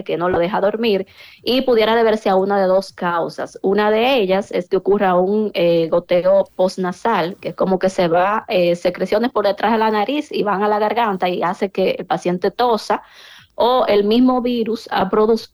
que 0.04 0.16
no 0.16 0.28
lo 0.28 0.38
deja 0.38 0.60
dormir, 0.60 1.06
y 1.42 1.62
pudiera 1.62 1.96
deberse 1.96 2.28
a 2.28 2.36
una 2.36 2.60
de 2.60 2.66
dos 2.66 2.92
causas. 2.92 3.58
Una 3.62 3.90
de 3.90 4.16
ellas 4.16 4.52
es 4.52 4.68
que 4.68 4.76
ocurra 4.76 5.16
un 5.16 5.50
eh, 5.54 5.88
goteo 5.90 6.44
postnasal, 6.56 7.36
que 7.36 7.50
es 7.50 7.54
como 7.54 7.78
que 7.78 7.90
se 7.90 8.08
va 8.08 8.44
eh, 8.48 8.76
secreciones 8.76 9.30
por 9.30 9.46
detrás 9.46 9.72
de 9.72 9.78
la 9.78 9.90
nariz 9.90 10.30
y 10.30 10.42
van 10.42 10.62
a 10.62 10.68
la 10.68 10.78
garganta 10.78 11.28
y 11.28 11.42
hace 11.42 11.70
que 11.70 11.92
el 11.98 12.06
paciente 12.06 12.50
tosa 12.50 13.02
o 13.62 13.84
el 13.86 14.04
mismo 14.04 14.40
virus 14.40 14.88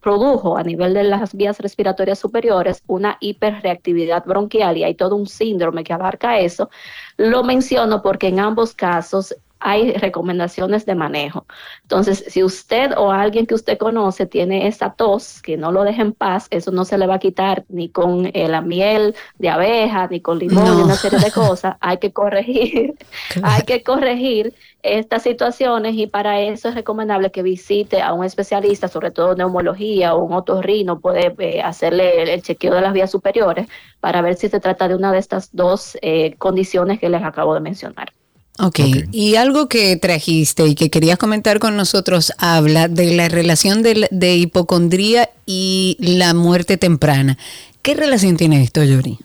produjo 0.01 0.57
a 0.57 0.63
nivel 0.63 0.95
de 0.95 1.03
las 1.03 1.35
vías 1.35 1.59
respiratorias 1.59 2.21
superiores 2.21 2.81
una 2.87 3.17
hiperreactividad 3.21 4.25
bronquial 4.25 4.77
y 4.77 4.85
hay 4.85 4.95
todo 4.95 5.17
un 5.17 5.27
síndrome 5.27 5.83
que 5.83 5.93
abarca 5.93 6.39
eso. 6.39 6.71
Lo 7.17 7.43
menciono 7.43 8.03
porque 8.03 8.29
en 8.29 8.39
ambos 8.39 8.75
casos 8.75 9.35
hay 9.59 9.93
recomendaciones 9.93 10.87
de 10.87 10.95
manejo. 10.95 11.47
Entonces, 11.83 12.25
si 12.29 12.45
usted 12.45 12.93
o 12.97 13.11
alguien 13.11 13.47
que 13.47 13.55
usted 13.55 13.79
conoce 13.79 14.27
tiene 14.27 14.67
esa 14.69 14.95
tos, 14.95 15.41
que 15.43 15.57
no 15.57 15.73
lo 15.73 15.85
deje 15.85 16.03
en 16.03 16.13
paz, 16.13 16.47
eso 16.51 16.71
no 16.71 16.85
se 16.85 16.99
le 16.99 17.07
va 17.07 17.15
a 17.15 17.19
quitar 17.19 17.65
ni 17.69 17.89
con 17.89 18.27
eh, 18.27 18.49
la 18.49 18.61
miel 18.61 19.15
de 19.39 19.49
abeja, 19.49 20.09
ni 20.09 20.21
con 20.21 20.39
limón, 20.39 20.77
ni 20.77 20.83
una 20.83 20.95
serie 20.97 21.19
de 21.19 21.31
cosas. 21.33 21.77
Hay 21.81 21.99
que 21.99 22.13
corregir, 22.13 22.95
hay 23.43 23.63
que 23.63 23.83
corregir 23.83 24.55
estas 24.83 25.23
situaciones 25.23 25.95
y 25.95 26.07
para 26.07 26.41
eso 26.41 26.69
es 26.69 26.75
recomendable 26.75 27.31
que 27.31 27.43
visite 27.43 28.03
a 28.03 28.13
un 28.13 28.25
especialista, 28.25 28.89
sobre 28.89 29.11
todo 29.11 29.35
neumología 29.35 30.15
o 30.15 30.23
un 30.25 30.33
otorrino, 30.35 31.01
puede 31.01 31.35
eh, 31.39 31.63
hacerle 31.63 32.35
el, 32.35 32.43
chequeo 32.43 32.75
de 32.75 32.83
las 32.83 32.93
vías 32.93 33.11
superiores 33.11 33.67
para 34.01 34.23
ver 34.23 34.37
si 34.37 34.49
se 34.49 34.61
trata 34.61 34.87
de 34.89 34.95
una 34.95 35.13
de 35.13 35.19
estas 35.19 35.55
dos 35.55 35.99
eh, 36.03 36.35
condiciones 36.39 37.01
que 37.01 37.09
les 37.09 37.23
acabo 37.23 37.55
de 37.55 37.61
mencionar. 37.61 38.13
Okay. 38.59 39.05
y 39.13 39.37
algo 39.37 39.69
que 39.69 39.97
trajiste 39.97 40.67
y 40.67 40.75
que 40.75 40.89
querías 40.91 41.19
comentar 41.19 41.59
con 41.59 41.77
nosotros 41.77 42.33
habla 42.39 42.89
de 42.89 43.15
la 43.15 43.29
relación 43.29 43.83
de, 43.83 44.09
de 44.11 44.37
hipocondría 44.37 45.29
y 45.45 45.97
la 46.01 46.33
muerte 46.33 46.77
temprana. 46.77 47.37
¿Qué 47.83 47.95
relación 47.95 48.37
tiene 48.37 48.63
esto, 48.63 48.83
Yuri? 48.83 49.19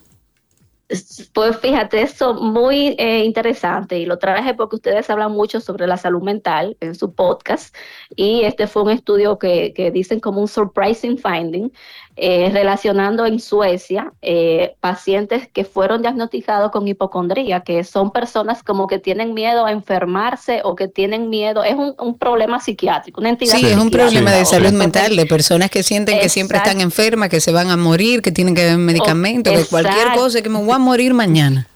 Pues 1.33 1.57
fíjate, 1.57 2.01
eso 2.01 2.33
muy 2.33 2.95
eh, 2.97 3.23
interesante 3.23 3.97
y 3.97 4.05
lo 4.05 4.17
traje 4.19 4.53
porque 4.53 4.75
ustedes 4.75 5.09
hablan 5.09 5.31
mucho 5.31 5.61
sobre 5.61 5.87
la 5.87 5.95
salud 5.95 6.21
mental 6.21 6.75
en 6.81 6.95
su 6.95 7.13
podcast 7.13 7.73
y 8.15 8.41
este 8.41 8.67
fue 8.67 8.83
un 8.83 8.89
estudio 8.89 9.39
que, 9.39 9.73
que 9.73 9.89
dicen 9.91 10.19
como 10.19 10.41
un 10.41 10.49
surprising 10.49 11.17
finding 11.17 11.71
eh, 12.17 12.49
relacionando 12.51 13.25
en 13.25 13.39
Suecia 13.39 14.11
eh, 14.21 14.75
pacientes 14.81 15.47
que 15.47 15.63
fueron 15.63 16.01
diagnosticados 16.01 16.71
con 16.71 16.87
hipocondría, 16.87 17.61
que 17.61 17.83
son 17.83 18.11
personas 18.11 18.63
como 18.63 18.87
que 18.87 18.99
tienen 18.99 19.33
miedo 19.33 19.65
a 19.65 19.71
enfermarse 19.71 20.61
o 20.63 20.75
que 20.75 20.87
tienen 20.87 21.29
miedo, 21.29 21.63
es 21.63 21.75
un, 21.75 22.17
problema 22.17 22.59
psiquiátrico, 22.59 23.21
una 23.21 23.29
entidad. 23.29 23.55
Sí, 23.55 23.65
es 23.65 23.77
un 23.77 23.89
problema 23.89 24.31
de 24.31 24.45
salud 24.45 24.71
mental, 24.71 25.15
de 25.15 25.25
personas 25.25 25.69
que 25.69 25.83
sienten 25.83 26.19
que 26.19 26.29
siempre 26.29 26.57
están 26.57 26.81
enfermas, 26.81 27.29
que 27.29 27.39
se 27.39 27.51
van 27.51 27.69
a 27.69 27.77
morir, 27.77 28.21
que 28.21 28.31
tienen 28.31 28.55
que 28.55 28.65
ver 28.65 28.77
medicamentos, 28.77 29.53
que 29.53 29.65
cualquier 29.65 30.13
cosa, 30.13 30.41
que 30.41 30.49
me 30.49 30.59
voy 30.59 30.73
a 30.73 30.79
morir 30.79 31.13
mañana. 31.13 31.67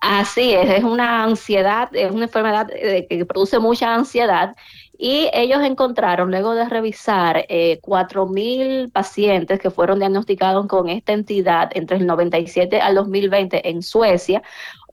Así 0.00 0.52
es, 0.52 0.68
es 0.68 0.84
una 0.84 1.24
ansiedad, 1.24 1.88
es 1.94 2.10
una 2.10 2.24
enfermedad 2.24 2.68
eh, 2.74 3.06
que 3.08 3.24
produce 3.24 3.58
mucha 3.58 3.94
ansiedad 3.94 4.54
y 4.98 5.28
ellos 5.32 5.62
encontraron, 5.62 6.30
luego 6.30 6.54
de 6.54 6.68
revisar 6.68 7.46
eh, 7.48 7.80
4.000 7.82 8.90
pacientes 8.92 9.58
que 9.58 9.70
fueron 9.70 9.98
diagnosticados 9.98 10.66
con 10.66 10.88
esta 10.88 11.12
entidad 11.12 11.70
entre 11.74 11.96
el 11.96 12.06
97 12.06 12.80
al 12.80 12.94
2020 12.94 13.68
en 13.68 13.82
Suecia, 13.82 14.42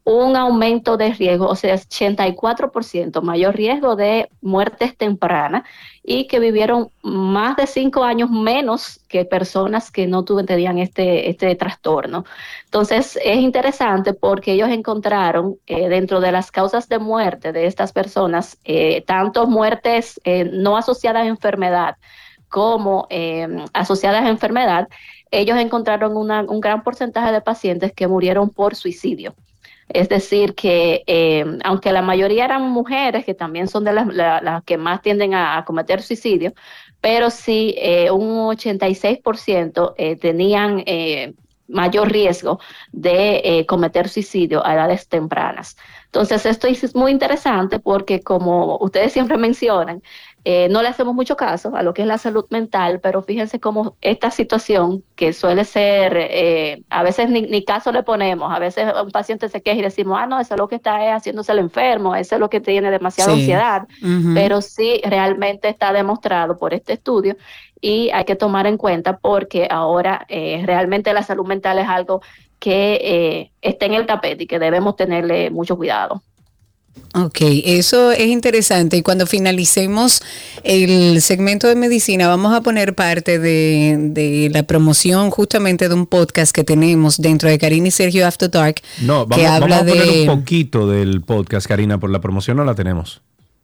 un 0.03 0.35
aumento 0.35 0.97
de 0.97 1.13
riesgo, 1.13 1.47
o 1.47 1.55
sea, 1.55 1.75
84% 1.75 3.21
mayor 3.21 3.55
riesgo 3.55 3.95
de 3.95 4.29
muertes 4.41 4.97
tempranas 4.97 5.63
y 6.03 6.27
que 6.27 6.39
vivieron 6.39 6.89
más 7.03 7.55
de 7.55 7.67
cinco 7.67 8.03
años 8.03 8.29
menos 8.31 8.99
que 9.07 9.25
personas 9.25 9.91
que 9.91 10.07
no 10.07 10.25
tenían 10.25 10.79
este, 10.79 11.29
este 11.29 11.55
trastorno. 11.55 12.25
Entonces, 12.65 13.19
es 13.23 13.37
interesante 13.37 14.13
porque 14.13 14.53
ellos 14.53 14.69
encontraron 14.69 15.57
eh, 15.67 15.89
dentro 15.89 16.19
de 16.19 16.31
las 16.31 16.51
causas 16.51 16.89
de 16.89 16.97
muerte 16.97 17.51
de 17.51 17.67
estas 17.67 17.91
personas, 17.91 18.57
eh, 18.63 19.03
tanto 19.05 19.45
muertes 19.45 20.19
eh, 20.23 20.45
no 20.45 20.77
asociadas 20.77 21.23
a 21.23 21.27
enfermedad, 21.27 21.97
como 22.49 23.07
asociadas 23.71 24.25
a 24.25 24.29
enfermedad, 24.29 24.89
ellos 25.31 25.57
encontraron 25.57 26.17
un 26.17 26.59
gran 26.59 26.83
porcentaje 26.83 27.31
de 27.31 27.39
pacientes 27.39 27.93
que 27.93 28.07
murieron 28.07 28.49
por 28.49 28.75
suicidio. 28.75 29.33
Es 29.89 30.09
decir, 30.09 30.55
que 30.55 31.03
aunque 31.63 31.91
la 31.91 32.01
mayoría 32.01 32.45
eran 32.45 32.69
mujeres, 32.69 33.25
que 33.25 33.33
también 33.33 33.67
son 33.67 33.83
de 33.83 33.93
las, 33.93 34.63
que 34.63 34.77
más 34.77 35.01
tienden 35.01 35.33
a, 35.33 35.63
cometer 35.65 36.01
suicidio, 36.01 36.53
pero 37.01 37.29
sí 37.29 37.75
un 38.11 38.55
86% 38.55 40.19
tenían 40.19 40.83
mayor 41.71 42.11
riesgo 42.11 42.59
de 42.91 43.41
eh, 43.43 43.65
cometer 43.65 44.09
suicidio 44.09 44.65
a 44.65 44.73
edades 44.73 45.07
tempranas. 45.07 45.77
Entonces, 46.05 46.45
esto 46.45 46.67
es 46.67 46.95
muy 46.95 47.11
interesante 47.11 47.79
porque, 47.79 48.21
como 48.21 48.77
ustedes 48.77 49.13
siempre 49.13 49.37
mencionan, 49.47 50.03
eh, 50.43 50.69
no 50.69 50.81
le 50.81 50.87
hacemos 50.87 51.13
mucho 51.13 51.35
caso 51.35 51.75
a 51.75 51.83
lo 51.83 51.93
que 51.93 52.01
es 52.01 52.07
la 52.07 52.17
salud 52.17 52.45
mental, 52.49 52.99
pero 52.99 53.21
fíjense 53.21 53.59
cómo 53.59 53.95
esta 54.01 54.31
situación, 54.31 55.03
que 55.15 55.33
suele 55.33 55.65
ser, 55.65 56.17
eh, 56.17 56.83
a 56.89 57.03
veces 57.03 57.29
ni, 57.29 57.63
caso 57.63 57.91
le 57.91 58.01
ponemos, 58.01 58.51
a 58.51 58.57
veces 58.57 58.91
un 59.03 59.11
paciente 59.11 59.49
se 59.49 59.61
queja 59.61 59.79
y 59.79 59.83
decimos, 59.83 60.17
ah, 60.19 60.25
no, 60.25 60.39
eso 60.39 60.55
es 60.55 60.59
lo 60.59 60.67
que 60.67 60.75
está 60.75 61.15
haciéndose 61.15 61.51
el 61.51 61.59
enfermo, 61.59 62.15
eso 62.15 62.35
es 62.35 62.41
lo 62.41 62.49
que 62.49 62.59
tiene 62.59 62.89
demasiada 62.89 63.33
ansiedad, 63.33 63.87
pero 64.33 64.61
sí 64.61 64.99
realmente 65.03 65.69
está 65.69 65.93
demostrado 65.93 66.57
por 66.57 66.73
este 66.73 66.93
estudio 66.93 67.35
y 67.79 68.09
hay 68.09 68.25
que 68.25 68.35
tomar 68.35 68.65
en 68.65 68.77
cuenta 68.77 69.17
porque 69.17 69.67
ahora 69.69 70.25
eh, 70.27 70.63
realmente 70.65 71.13
la 71.13 71.21
salud 71.21 71.45
mental 71.45 71.77
es 71.77 71.87
algo 71.87 72.21
que 72.57 73.51
está 73.61 73.85
en 73.85 73.93
el 73.93 74.07
tapete 74.07 74.43
y 74.43 74.47
que 74.47 74.59
debemos 74.59 74.95
tenerle 74.95 75.51
mucho 75.51 75.77
cuidado. 75.77 76.23
Ok, 77.13 77.39
eso 77.65 78.11
es 78.11 78.27
interesante. 78.27 78.95
Y 78.95 79.01
cuando 79.01 79.27
finalicemos 79.27 80.21
el 80.63 81.21
segmento 81.21 81.67
de 81.67 81.75
medicina, 81.75 82.27
vamos 82.27 82.53
a 82.53 82.61
poner 82.61 82.95
parte 82.95 83.37
de, 83.37 84.49
la 84.53 84.63
promoción 84.63 85.29
justamente 85.29 85.89
de 85.89 85.95
un 85.95 86.05
podcast 86.05 86.55
que 86.55 86.63
tenemos 86.63 87.17
dentro 87.17 87.49
de 87.49 87.57
Karina 87.57 87.89
y 87.89 87.91
Sergio 87.91 88.25
After 88.25 88.49
Dark. 88.49 88.75
No, 89.01 89.25
vamos, 89.25 89.37
que 89.37 89.45
habla 89.45 89.79
a 89.79 89.85
poner 89.85 90.29
un 90.29 90.39
poquito 90.39 90.87
del 90.87 91.21
podcast, 91.21 91.67
Karina, 91.67 91.99
por 91.99 92.09
la 92.09 92.21
promoción 92.21 92.57
no 92.57 92.63
la 92.63 92.75
tenemos. 92.75 93.21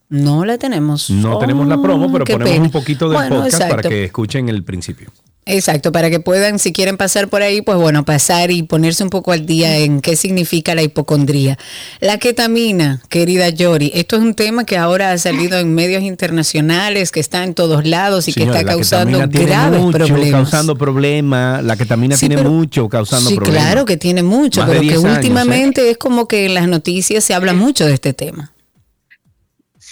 No 0.10 0.44
la 0.44 0.58
tenemos. 0.58 1.10
No 1.10 1.38
tenemos 1.38 1.68
la 1.68 1.82
promo, 1.82 2.12
pero 2.12 2.26
ponemos 2.26 2.68
un 2.68 2.72
poquito 2.72 3.10
del 3.10 3.30
podcast 3.30 3.70
para 3.70 3.82
que 3.82 4.06
escuchen 4.06 4.50
el 4.50 4.64
principio. 4.64 5.12
Exacto, 5.48 5.92
para 5.92 6.10
que 6.10 6.20
puedan, 6.20 6.60
si 6.60 6.74
quieren 6.74 6.98
pasar 6.98 7.30
por 7.30 7.42
ahí, 7.42 7.62
pues 7.62 7.78
bueno, 7.78 8.04
pasar 8.04 8.52
y 8.52 8.64
ponerse 8.64 9.04
un 9.04 9.10
poco 9.10 9.32
al 9.32 9.46
día 9.46 9.78
en 9.78 10.02
qué 10.02 10.16
significa 10.16 10.76
la 10.76 10.84
hipocondría. 10.84 11.58
La 12.02 12.18
ketamina, 12.18 13.02
querida 13.08 13.50
Yori, 13.50 13.92
esto 13.96 14.18
es 14.18 14.22
un 14.22 14.34
tema 14.34 14.66
que 14.66 14.78
ahora 14.78 15.12
ha 15.12 15.18
salido 15.18 15.58
en 15.58 15.74
medios 15.74 16.04
internacionales, 16.04 17.12
que 17.12 17.22
está 17.22 17.44
en 17.44 17.54
todos 17.54 17.86
lados 17.86 18.28
y 18.28 18.34
que 18.34 18.44
está 18.44 18.66
causando 18.66 19.20
graves 19.30 19.82
problemas. 19.92 20.32
causando 20.32 20.78
problemas, 20.78 21.64
la 21.64 21.78
ketamina 21.78 22.18
tiene 22.18 22.38
mucho 22.38 22.90
causando 22.90 23.30
problemas. 23.30 23.62
Sí, 23.62 23.66
claro 23.66 23.86
que 23.86 23.98
tiene 23.98 24.24
mucho, 24.24 24.66
pero 24.68 24.82
que 24.82 24.94
¿eh? 24.94 24.98
últimamente 24.98 25.90
es 25.90 25.98
como 25.98 26.28
que 26.28 26.46
en 26.46 26.54
las 26.56 26.68
noticias 26.68 27.24
se 27.24 27.34
habla 27.34 27.54
mucho 27.54 27.86
de 27.86 27.94
este 27.94 28.14
tema. 28.14 28.52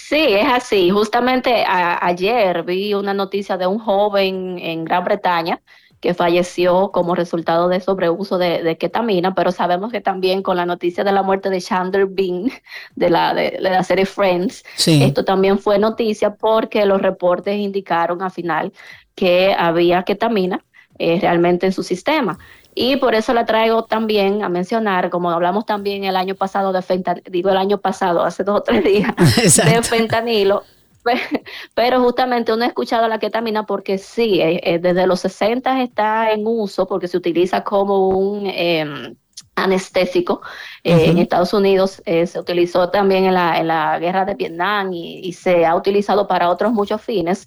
Sí, 0.08 0.24
es 0.34 0.46
así. 0.46 0.90
Justamente 0.90 1.64
ayer 1.66 2.62
vi 2.62 2.94
una 2.94 3.12
noticia 3.12 3.56
de 3.56 3.66
un 3.66 3.80
joven 3.80 4.56
en 4.60 4.84
Gran 4.84 5.02
Bretaña 5.02 5.60
que 6.00 6.14
falleció 6.14 6.92
como 6.92 7.16
resultado 7.16 7.68
de 7.68 7.80
sobreuso 7.80 8.38
de, 8.38 8.76
ketamina, 8.78 9.34
pero 9.34 9.50
sabemos 9.50 9.90
que 9.90 10.00
también 10.00 10.42
con 10.42 10.56
la 10.58 10.64
noticia 10.64 11.02
de 11.02 11.10
la 11.10 11.24
muerte 11.24 11.50
de 11.50 11.60
Chandler 11.60 12.06
Bing 12.06 12.52
de 12.94 13.10
la, 13.10 13.34
de, 13.34 13.58
la 13.60 13.82
serie 13.82 14.06
Friends, 14.06 14.62
esto 14.86 15.24
también 15.24 15.58
fue 15.58 15.80
noticia 15.80 16.36
porque 16.36 16.86
los 16.86 17.02
reportes 17.02 17.56
indicaron 17.56 18.22
al 18.22 18.30
final 18.30 18.72
que 19.16 19.56
había 19.58 20.04
ketamina 20.04 20.64
eh, 20.98 21.18
realmente 21.20 21.66
en 21.66 21.72
su 21.72 21.82
sistema. 21.82 22.38
Y 22.78 22.96
por 22.96 23.14
eso 23.14 23.32
la 23.32 23.46
traigo 23.46 23.84
también 23.84 24.44
a 24.44 24.50
mencionar, 24.50 25.08
como 25.08 25.30
hablamos 25.30 25.64
también 25.64 26.04
el 26.04 26.14
año 26.14 26.34
pasado 26.34 26.74
de 26.74 26.82
fentanilo, 26.82 27.24
digo 27.30 27.48
el 27.48 27.56
año 27.56 27.78
pasado, 27.78 28.22
hace 28.22 28.44
dos 28.44 28.60
o 28.60 28.62
tres 28.62 28.84
días, 28.84 29.14
de 29.64 29.82
fentanilo, 29.82 30.62
pero 31.74 32.02
justamente 32.02 32.52
uno 32.52 32.64
ha 32.64 32.68
escuchado 32.68 33.08
la 33.08 33.18
ketamina 33.18 33.64
porque 33.64 33.96
sí, 33.96 34.42
eh, 34.42 34.60
eh, 34.62 34.78
desde 34.78 35.06
los 35.06 35.20
60 35.20 35.82
está 35.82 36.30
en 36.32 36.46
uso 36.46 36.86
porque 36.86 37.08
se 37.08 37.16
utiliza 37.16 37.64
como 37.64 38.08
un 38.08 38.46
em, 38.46 39.16
anestésico. 39.54 40.42
Eh, 40.84 41.06
en 41.06 41.16
Estados 41.16 41.54
Unidos 41.54 42.02
se 42.04 42.38
utilizó 42.38 42.90
también 42.90 43.24
en 43.24 43.32
la, 43.32 43.58
en 43.58 43.68
la 43.68 43.98
guerra 43.98 44.26
de 44.26 44.34
Vietnam 44.34 44.92
y, 44.92 45.32
se 45.32 45.64
ha 45.64 45.74
utilizado 45.74 46.28
para 46.28 46.50
otros 46.50 46.74
muchos 46.74 47.00
fines, 47.00 47.46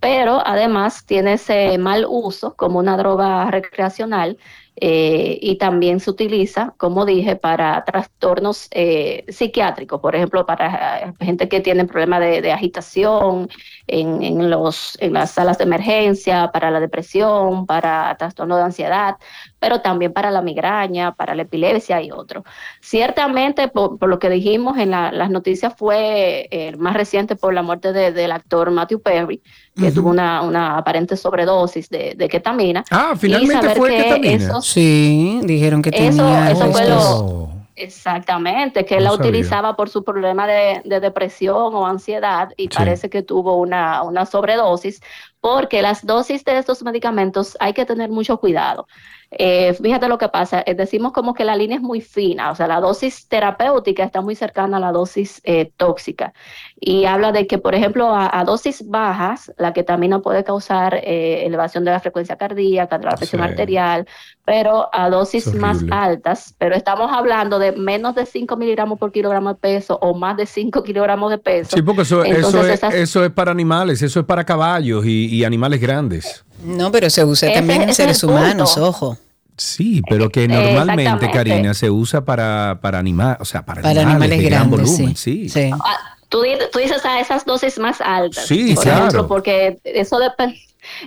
pero 0.00 0.40
además 0.42 1.04
tiene 1.04 1.34
ese 1.34 1.76
mal 1.76 2.06
uso 2.08 2.56
como 2.56 2.78
una 2.78 2.96
droga 2.96 3.50
recreacional 3.50 4.38
eh, 4.82 5.38
y 5.42 5.56
también 5.56 6.00
se 6.00 6.10
utiliza, 6.10 6.74
como 6.78 7.04
dije, 7.04 7.36
para 7.36 7.84
trastornos 7.84 8.66
eh, 8.70 9.26
psiquiátricos, 9.28 10.00
por 10.00 10.16
ejemplo, 10.16 10.46
para 10.46 11.00
eh, 11.00 11.14
gente 11.20 11.48
que 11.50 11.60
tiene 11.60 11.84
problemas 11.84 12.20
de, 12.20 12.50
agitación 12.50 13.48
en, 13.86 14.50
los, 14.50 14.96
en 15.00 15.12
las 15.12 15.32
salas 15.32 15.58
de 15.58 15.64
emergencia, 15.64 16.50
para 16.50 16.70
la 16.70 16.80
depresión, 16.80 17.66
para 17.66 18.16
trastornos 18.16 18.56
de 18.58 18.64
ansiedad, 18.64 19.16
pero 19.60 19.82
también 19.82 20.12
para 20.12 20.30
la 20.30 20.42
migraña, 20.42 21.14
para 21.14 21.34
la 21.34 21.42
epilepsia 21.42 22.02
y 22.02 22.10
otros. 22.10 22.42
Ciertamente, 22.80 23.68
por, 23.68 24.08
lo 24.08 24.18
que 24.18 24.30
dijimos 24.30 24.78
en 24.78 24.90
las 24.90 25.30
noticias, 25.30 25.74
fue 25.76 26.48
el 26.50 26.78
más 26.78 26.94
reciente 26.94 27.36
por 27.36 27.54
la 27.54 27.62
muerte 27.62 27.92
del 27.92 28.32
actor 28.32 28.70
Matthew 28.70 29.02
Perry, 29.02 29.42
que 29.76 29.92
tuvo 29.92 30.10
una, 30.10 30.42
una, 30.42 30.78
aparente 30.78 31.16
sobredosis 31.16 31.88
de, 31.90 32.14
de, 32.16 32.28
ketamina. 32.28 32.84
Ah, 32.90 33.14
finalmente 33.16 33.74
fue 33.74 33.96
ketamina. 33.96 34.60
Sí, 34.62 35.40
dijeron 35.44 35.82
que 35.82 35.90
tenía 35.90 36.50
eso, 36.50 36.72
fue 36.72 36.88
lo, 36.88 37.60
Exactamente, 37.80 38.84
que 38.84 38.98
él 38.98 39.04
la 39.04 39.12
utilizaba 39.14 39.74
por 39.74 39.88
su 39.88 40.04
problema 40.04 40.46
de, 40.46 40.82
depresión 40.84 41.74
o 41.74 41.86
ansiedad 41.86 42.50
y 42.58 42.68
parece 42.68 43.08
que 43.08 43.22
tuvo 43.22 43.56
una, 43.56 44.02
una 44.02 44.26
sobredosis, 44.26 45.00
porque 45.40 45.82
las 45.82 46.04
dosis 46.04 46.44
de 46.44 46.58
estos 46.58 46.82
medicamentos 46.82 47.56
hay 47.60 47.72
que 47.72 47.86
tener 47.86 48.10
mucho 48.10 48.38
cuidado. 48.38 48.86
Eh, 49.32 49.74
fíjate 49.74 50.08
lo 50.08 50.18
que 50.18 50.28
pasa, 50.28 50.64
eh, 50.66 50.74
decimos 50.74 51.12
como 51.12 51.34
que 51.34 51.44
la 51.44 51.54
línea 51.54 51.76
es 51.76 51.82
muy 51.82 52.00
fina, 52.00 52.50
o 52.50 52.56
sea, 52.56 52.66
la 52.66 52.80
dosis 52.80 53.28
terapéutica 53.28 54.02
está 54.02 54.20
muy 54.22 54.34
cercana 54.34 54.78
a 54.78 54.80
la 54.80 54.90
dosis 54.90 55.40
eh, 55.44 55.70
tóxica. 55.76 56.32
Y 56.80 57.04
habla 57.04 57.30
de 57.30 57.46
que, 57.46 57.58
por 57.58 57.76
ejemplo, 57.76 58.12
a, 58.12 58.42
dosis 58.44 58.88
bajas, 58.88 59.52
la 59.56 59.72
ketamina 59.72 60.18
puede 60.18 60.42
causar 60.42 61.00
elevación 61.04 61.84
de 61.84 61.92
la 61.92 62.00
frecuencia 62.00 62.36
cardíaca, 62.36 62.98
de 62.98 63.04
la 63.04 63.14
presión 63.14 63.42
arterial, 63.42 64.06
pero 64.44 64.88
a 64.92 65.08
dosis 65.10 65.54
más 65.54 65.84
altas, 65.90 66.54
pero 66.58 66.74
estamos 66.74 67.12
hablando 67.12 67.60
de 67.60 67.72
menos 67.72 68.16
de 68.16 68.26
5 68.26 68.56
miligramos 68.56 68.98
por 68.98 69.12
kilogramo 69.12 69.50
de 69.50 69.54
peso 69.60 69.96
o 70.00 70.14
más 70.14 70.36
de 70.36 70.46
5 70.46 70.82
kilogramos 70.84 71.30
de 71.30 71.38
peso. 71.38 71.76
Sí, 71.76 71.82
porque 71.82 72.02
eso, 72.02 72.24
eso, 72.24 72.66
es, 72.66 72.82
eso 72.82 73.24
es 73.24 73.30
para 73.30 73.52
animales, 73.52 74.02
eso 74.02 74.20
es 74.20 74.26
para 74.26 74.44
caballos 74.44 75.04
y 75.06 75.29
animales 75.44 75.80
grandes. 75.80 76.44
No, 76.64 76.92
pero 76.92 77.08
se 77.10 77.24
usa 77.24 77.52
también 77.52 77.82
en 77.82 77.94
seres 77.94 78.22
humanos, 78.22 78.76
ojo. 78.76 79.18
Sí, 79.56 80.02
pero 80.08 80.30
que 80.30 80.48
normalmente, 80.48 81.30
Karina, 81.30 81.74
se 81.74 81.90
usa 81.90 82.24
para, 82.24 82.78
para 82.80 82.98
animar, 82.98 83.36
o 83.40 83.44
sea, 83.44 83.64
para, 83.64 83.88
animales, 83.88 84.42
grandes, 84.42 84.80
volumen, 84.80 85.16
sí. 85.16 85.48
Ah, 85.72 86.16
tú, 86.28 86.42
dices 86.42 87.04
a 87.04 87.20
esas 87.20 87.44
dosis 87.44 87.78
más 87.78 88.00
altas. 88.00 88.46
Sí, 88.46 88.74
por 88.74 88.86
Ejemplo, 88.86 89.28
porque 89.28 89.78
eso 89.84 90.18
depende 90.18 90.58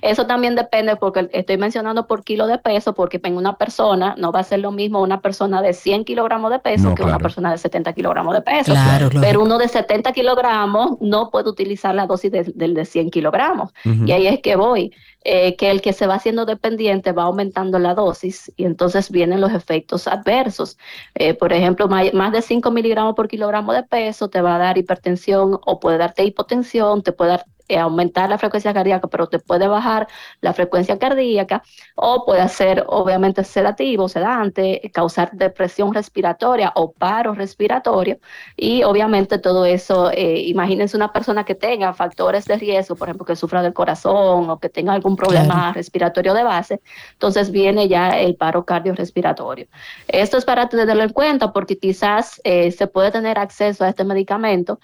eso 0.02 0.26
también 0.26 0.56
depende 0.56 0.96
porque 0.96 1.30
estoy 1.34 1.58
mencionando 1.58 2.08
por 2.08 2.24
kilo 2.24 2.48
de 2.48 2.58
peso, 2.58 2.94
porque 2.94 3.20
en 3.24 3.38
una 3.38 3.58
persona 3.58 4.16
no 4.18 4.32
va 4.32 4.40
a 4.40 4.44
ser 4.44 4.60
lo 4.60 4.72
mismo 4.72 5.02
una 5.02 5.22
persona 5.22 5.62
de 5.62 5.74
100 5.74 6.06
kilogramos 6.06 6.52
de 6.52 6.60
peso 6.60 6.96
que 6.96 7.04
una 7.04 7.20
persona 7.20 7.52
de 7.52 7.58
70 7.58 7.94
kilogramos 7.94 8.34
de 8.34 8.42
peso. 8.42 8.74
Pero 9.22 9.42
uno 9.42 9.58
de 9.58 9.68
70 9.68 10.12
kilogramos 10.14 10.98
no 11.02 11.30
puede 11.30 11.50
utilizar 11.50 11.96
la 11.96 12.08
dosis 12.08 12.32
del 12.32 12.74
de, 12.74 12.86
100 12.86 13.10
kilogramos. 13.10 13.74
Y 13.84 14.12
ahí 14.12 14.28
es 14.28 14.42
que 14.42 14.56
voy. 14.56 14.92
Eh, 15.26 15.56
que 15.56 15.72
el 15.72 15.82
que 15.82 15.94
se 15.94 16.06
va 16.06 16.16
haciendo 16.16 16.46
dependiente 16.46 17.14
va 17.14 17.24
aumentando 17.24 17.80
la 17.80 17.94
dosis 17.94 18.52
y 18.58 18.66
entonces 18.66 19.10
vienen 19.10 19.40
los 19.40 19.54
efectos 19.54 20.06
adversos. 20.10 20.78
Eh, 21.16 21.34
por 21.34 21.54
ejemplo, 21.54 21.88
más 21.88 22.32
de 22.34 22.42
5 22.42 22.72
miligramos 22.72 23.16
por 23.16 23.30
kilogramo 23.30 23.72
de 23.72 23.84
peso 23.84 24.30
te 24.30 24.42
va 24.42 24.56
a 24.56 24.58
dar 24.60 24.78
hipertensión 24.78 25.60
o 25.66 25.80
puede 25.80 25.98
darte 25.98 26.26
hipotensión, 26.26 27.04
te 27.04 27.14
puede 27.14 27.32
dar 27.32 27.46
aumentar 27.70 28.30
la 28.30 28.38
frecuencia 28.38 28.74
cardíaca, 28.74 29.08
pero 29.08 29.28
te 29.28 29.40
puede 29.40 29.68
bajar 29.68 30.08
la 30.42 30.54
frecuencia 30.54 30.98
cardíaca 31.00 31.64
o 31.96 32.26
puede 32.26 32.48
ser 32.50 32.84
obviamente 32.88 33.44
sedativo, 33.44 34.10
sedante, 34.10 34.92
causar 34.94 35.32
depresión 35.32 35.94
respiratoria 35.94 36.72
o 36.76 36.92
paro 36.92 37.34
respiratorio 37.34 38.20
y 38.56 38.84
obviamente 38.84 39.40
todo 39.40 39.66
eso, 39.66 40.12
eh, 40.12 40.42
imagínense 40.48 40.98
una 40.98 41.12
persona 41.12 41.44
que 41.44 41.56
tenga 41.56 41.94
factores 41.94 42.46
de 42.46 42.58
riesgo, 42.58 42.96
por 42.96 43.08
ejemplo, 43.08 43.26
que 43.26 43.36
sufra 43.36 43.62
del 43.62 43.74
corazón 43.74 44.50
o 44.50 44.60
que 44.60 44.70
tenga 44.70 44.94
algún 44.94 45.16
problema 45.16 45.72
respiratorio 45.74 46.34
de 46.34 46.44
base, 46.44 46.82
entonces 47.14 47.52
viene 47.52 47.88
ya 47.88 48.20
el 48.20 48.36
paro 48.36 48.66
cardiorrespiratorio. 48.66 49.68
Esto 50.08 50.38
es 50.38 50.46
para 50.46 50.70
tenerlo 50.70 51.04
en 51.04 51.10
cuenta 51.10 51.52
porque 51.54 51.78
quizás 51.78 52.42
eh, 52.44 52.72
se 52.72 52.88
puede 52.88 53.12
tener 53.12 53.40
acceso 53.40 53.84
a 53.84 53.90
este 53.90 54.04
medicamento, 54.04 54.80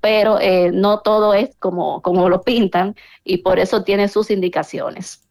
pero 0.00 0.38
no 0.72 1.00
todo 1.00 1.32
es 1.32 1.56
como 1.58 1.93
como, 2.02 2.28
lo 2.28 2.42
pintan 2.42 2.94
y 3.24 3.38
por 3.38 3.58
eso 3.58 3.84
tiene 3.84 4.08
sus 4.08 4.30
indicaciones. 4.30 5.23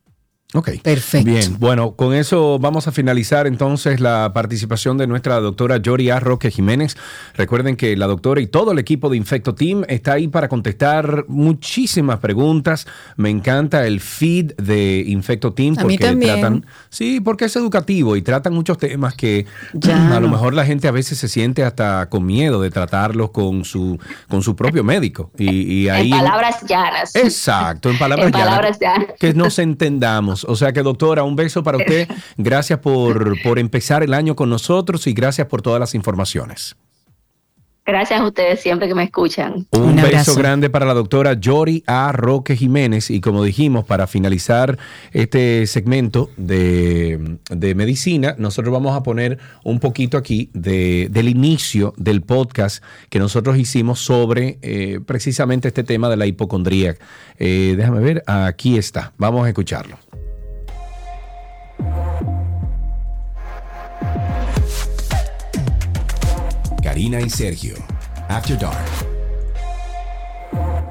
Ok. 0.54 0.70
Perfecto. 0.84 1.30
Bien, 1.30 1.58
bueno, 1.60 1.96
con 1.96 2.14
eso 2.14 2.60
vamos 2.60 2.88
a 2.88 2.92
finalizar 2.92 3.48
entonces 3.48 4.00
la 4.00 4.32
participación 4.34 5.00
de 5.00 5.08
nuestra 5.08 5.40
doctora 5.40 5.78
Yori 5.78 6.12
A. 6.12 6.20
Roque 6.20 6.52
Jiménez. 6.52 6.96
Recuerden 7.36 7.76
que 7.76 7.98
la 7.98 8.06
doctora 8.06 8.40
y 8.40 8.48
todo 8.48 8.72
el 8.72 8.80
equipo 8.80 9.10
de 9.10 9.18
Infecto 9.18 9.56
Team 9.56 9.84
está 9.88 10.14
ahí 10.14 10.28
para 10.28 10.50
contestar 10.50 11.26
muchísimas 11.28 12.20
preguntas. 12.20 12.86
Me 13.16 13.32
encanta 13.32 13.88
el 13.88 14.00
feed 14.00 14.54
de 14.58 15.04
Infecto 15.08 15.54
Team 15.54 15.76
porque 15.76 15.98
tratan. 15.98 16.66
Sí, 16.90 17.20
porque 17.20 17.46
es 17.46 17.56
educativo 17.56 18.16
y 18.16 18.22
tratan 18.22 18.54
muchos 18.54 18.78
temas 18.78 19.16
que 19.16 19.48
a 19.92 20.20
lo 20.20 20.30
mejor 20.30 20.54
la 20.54 20.66
gente 20.66 20.88
a 20.88 20.92
veces 20.92 21.18
se 21.18 21.28
siente 21.28 21.64
hasta 21.64 22.10
con 22.10 22.26
miedo 22.26 22.62
de 22.62 22.70
tratarlos 22.70 23.32
con 23.32 23.66
su, 23.66 24.00
con 24.28 24.44
su 24.44 24.56
propio 24.56 24.84
médico. 24.84 25.32
Y, 25.38 25.88
ahí, 25.88 26.12
en 26.12 26.18
palabras 26.18 26.64
llanas. 26.68 27.16
Exacto, 27.16 27.90
en 27.90 27.98
palabras, 27.98 28.32
palabras 28.32 28.78
llanas. 28.80 29.08
Que 29.20 29.34
nos 29.34 29.58
entendamos. 29.58 30.43
O 30.48 30.56
sea 30.56 30.74
que, 30.74 30.82
doctora, 30.82 31.24
un 31.24 31.36
beso 31.36 31.64
para 31.64 31.78
usted. 31.78 32.08
Gracias 32.38 32.80
por, 32.80 33.42
por 33.42 33.60
empezar 33.60 34.04
el 34.04 34.14
año 34.14 34.36
con 34.36 34.50
nosotros 34.50 35.08
y 35.08 35.14
gracias 35.14 35.48
por 35.48 35.62
todas 35.62 35.80
las 35.80 35.96
informaciones. 35.96 36.76
Gracias 37.86 38.22
a 38.22 38.26
ustedes 38.26 38.62
siempre 38.62 38.88
que 38.88 38.96
me 38.96 39.04
escuchan. 39.04 39.68
Un, 39.72 39.98
beso 39.98 40.36
grande 40.36 40.70
para 40.70 40.86
la 40.86 40.94
doctora 40.94 41.34
Yori 41.34 41.84
A. 41.86 42.14
Roque 42.14 42.56
Jiménez. 42.56 43.12
Y 43.12 43.20
como 43.20 43.44
dijimos, 43.44 43.84
para 43.84 44.08
finalizar 44.08 44.78
este 45.12 45.68
segmento 45.68 46.30
de, 46.38 47.38
medicina, 47.76 48.36
nosotros 48.38 48.72
vamos 48.72 48.96
a 48.96 49.04
poner 49.04 49.38
un 49.66 49.82
poquito 49.82 50.18
aquí 50.18 50.50
de, 50.54 51.10
del 51.12 51.28
inicio 51.28 51.94
del 51.98 52.22
podcast 52.22 52.82
que 53.10 53.20
nosotros 53.20 53.58
hicimos 53.58 54.00
sobre 54.00 54.60
eh, 54.62 55.02
precisamente 55.06 55.68
este 55.68 55.84
tema 55.84 56.08
de 56.08 56.16
la 56.16 56.26
hipocondría. 56.26 56.96
Eh, 57.38 57.74
déjame 57.76 58.00
ver, 58.00 58.24
aquí 58.28 58.78
está. 58.78 59.12
Vamos 59.18 59.46
a 59.46 59.50
escucharlo. 59.50 59.98
Karina 66.84 67.22
y 67.22 67.30
Sergio, 67.30 67.76
After 68.30 68.58
Dark. 68.58 69.14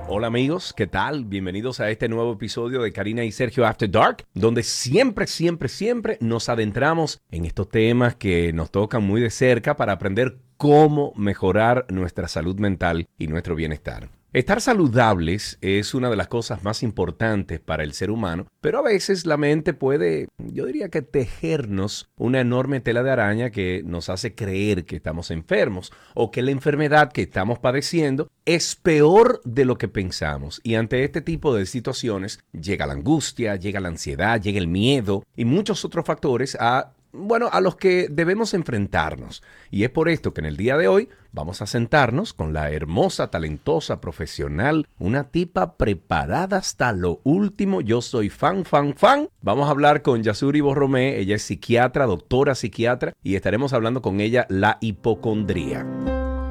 Hola 0.08 0.26
amigos, 0.26 0.74
¿qué 0.76 0.86
tal? 0.86 1.24
Bienvenidos 1.24 1.80
a 1.80 1.90
este 1.90 2.08
nuevo 2.08 2.32
episodio 2.32 2.82
de 2.82 2.92
Karina 2.92 3.24
y 3.24 3.32
Sergio 3.32 3.66
After 3.66 3.90
Dark, 3.90 4.24
donde 4.34 4.62
siempre, 4.62 5.26
siempre, 5.26 5.68
siempre 5.68 6.18
nos 6.20 6.48
adentramos 6.48 7.22
en 7.30 7.44
estos 7.44 7.68
temas 7.68 8.16
que 8.16 8.52
nos 8.52 8.70
tocan 8.70 9.04
muy 9.04 9.20
de 9.20 9.30
cerca 9.30 9.76
para 9.76 9.92
aprender 9.92 10.38
cómo 10.56 11.12
mejorar 11.16 11.86
nuestra 11.88 12.28
salud 12.28 12.58
mental 12.58 13.08
y 13.16 13.28
nuestro 13.28 13.54
bienestar. 13.54 14.10
Estar 14.32 14.62
saludables 14.62 15.58
es 15.60 15.92
una 15.92 16.08
de 16.08 16.16
las 16.16 16.28
cosas 16.28 16.64
más 16.64 16.82
importantes 16.82 17.60
para 17.60 17.82
el 17.82 17.92
ser 17.92 18.10
humano, 18.10 18.46
pero 18.62 18.78
a 18.78 18.82
veces 18.82 19.26
la 19.26 19.36
mente 19.36 19.74
puede, 19.74 20.28
yo 20.38 20.64
diría 20.64 20.88
que 20.88 21.02
tejernos 21.02 22.08
una 22.16 22.40
enorme 22.40 22.80
tela 22.80 23.02
de 23.02 23.10
araña 23.10 23.50
que 23.50 23.82
nos 23.84 24.08
hace 24.08 24.34
creer 24.34 24.86
que 24.86 24.96
estamos 24.96 25.30
enfermos 25.30 25.92
o 26.14 26.30
que 26.30 26.40
la 26.40 26.50
enfermedad 26.50 27.12
que 27.12 27.20
estamos 27.20 27.58
padeciendo 27.58 28.30
es 28.46 28.74
peor 28.74 29.42
de 29.44 29.66
lo 29.66 29.76
que 29.76 29.88
pensamos. 29.88 30.62
Y 30.64 30.76
ante 30.76 31.04
este 31.04 31.20
tipo 31.20 31.54
de 31.54 31.66
situaciones 31.66 32.40
llega 32.58 32.86
la 32.86 32.94
angustia, 32.94 33.56
llega 33.56 33.80
la 33.80 33.88
ansiedad, 33.88 34.40
llega 34.40 34.58
el 34.58 34.66
miedo 34.66 35.24
y 35.36 35.44
muchos 35.44 35.84
otros 35.84 36.06
factores 36.06 36.56
a 36.58 36.94
bueno, 37.12 37.48
a 37.52 37.60
los 37.60 37.76
que 37.76 38.08
debemos 38.10 38.54
enfrentarnos. 38.54 39.42
Y 39.70 39.84
es 39.84 39.90
por 39.90 40.08
esto 40.08 40.32
que 40.32 40.40
en 40.40 40.46
el 40.46 40.56
día 40.56 40.76
de 40.76 40.88
hoy 40.88 41.08
vamos 41.32 41.62
a 41.62 41.66
sentarnos 41.66 42.32
con 42.32 42.52
la 42.52 42.70
hermosa, 42.70 43.30
talentosa, 43.30 44.00
profesional, 44.00 44.88
una 44.98 45.24
tipa 45.24 45.76
preparada 45.76 46.56
hasta 46.58 46.92
lo 46.92 47.20
último. 47.24 47.80
Yo 47.80 48.02
soy 48.02 48.30
fan, 48.30 48.64
fan, 48.64 48.94
fan. 48.96 49.28
Vamos 49.42 49.68
a 49.68 49.70
hablar 49.70 50.02
con 50.02 50.22
Yasuri 50.22 50.60
Borromé. 50.60 51.18
Ella 51.18 51.36
es 51.36 51.42
psiquiatra, 51.42 52.06
doctora 52.06 52.54
psiquiatra, 52.54 53.12
y 53.22 53.36
estaremos 53.36 53.72
hablando 53.72 54.02
con 54.02 54.20
ella 54.20 54.46
la 54.48 54.78
hipocondría. 54.80 55.86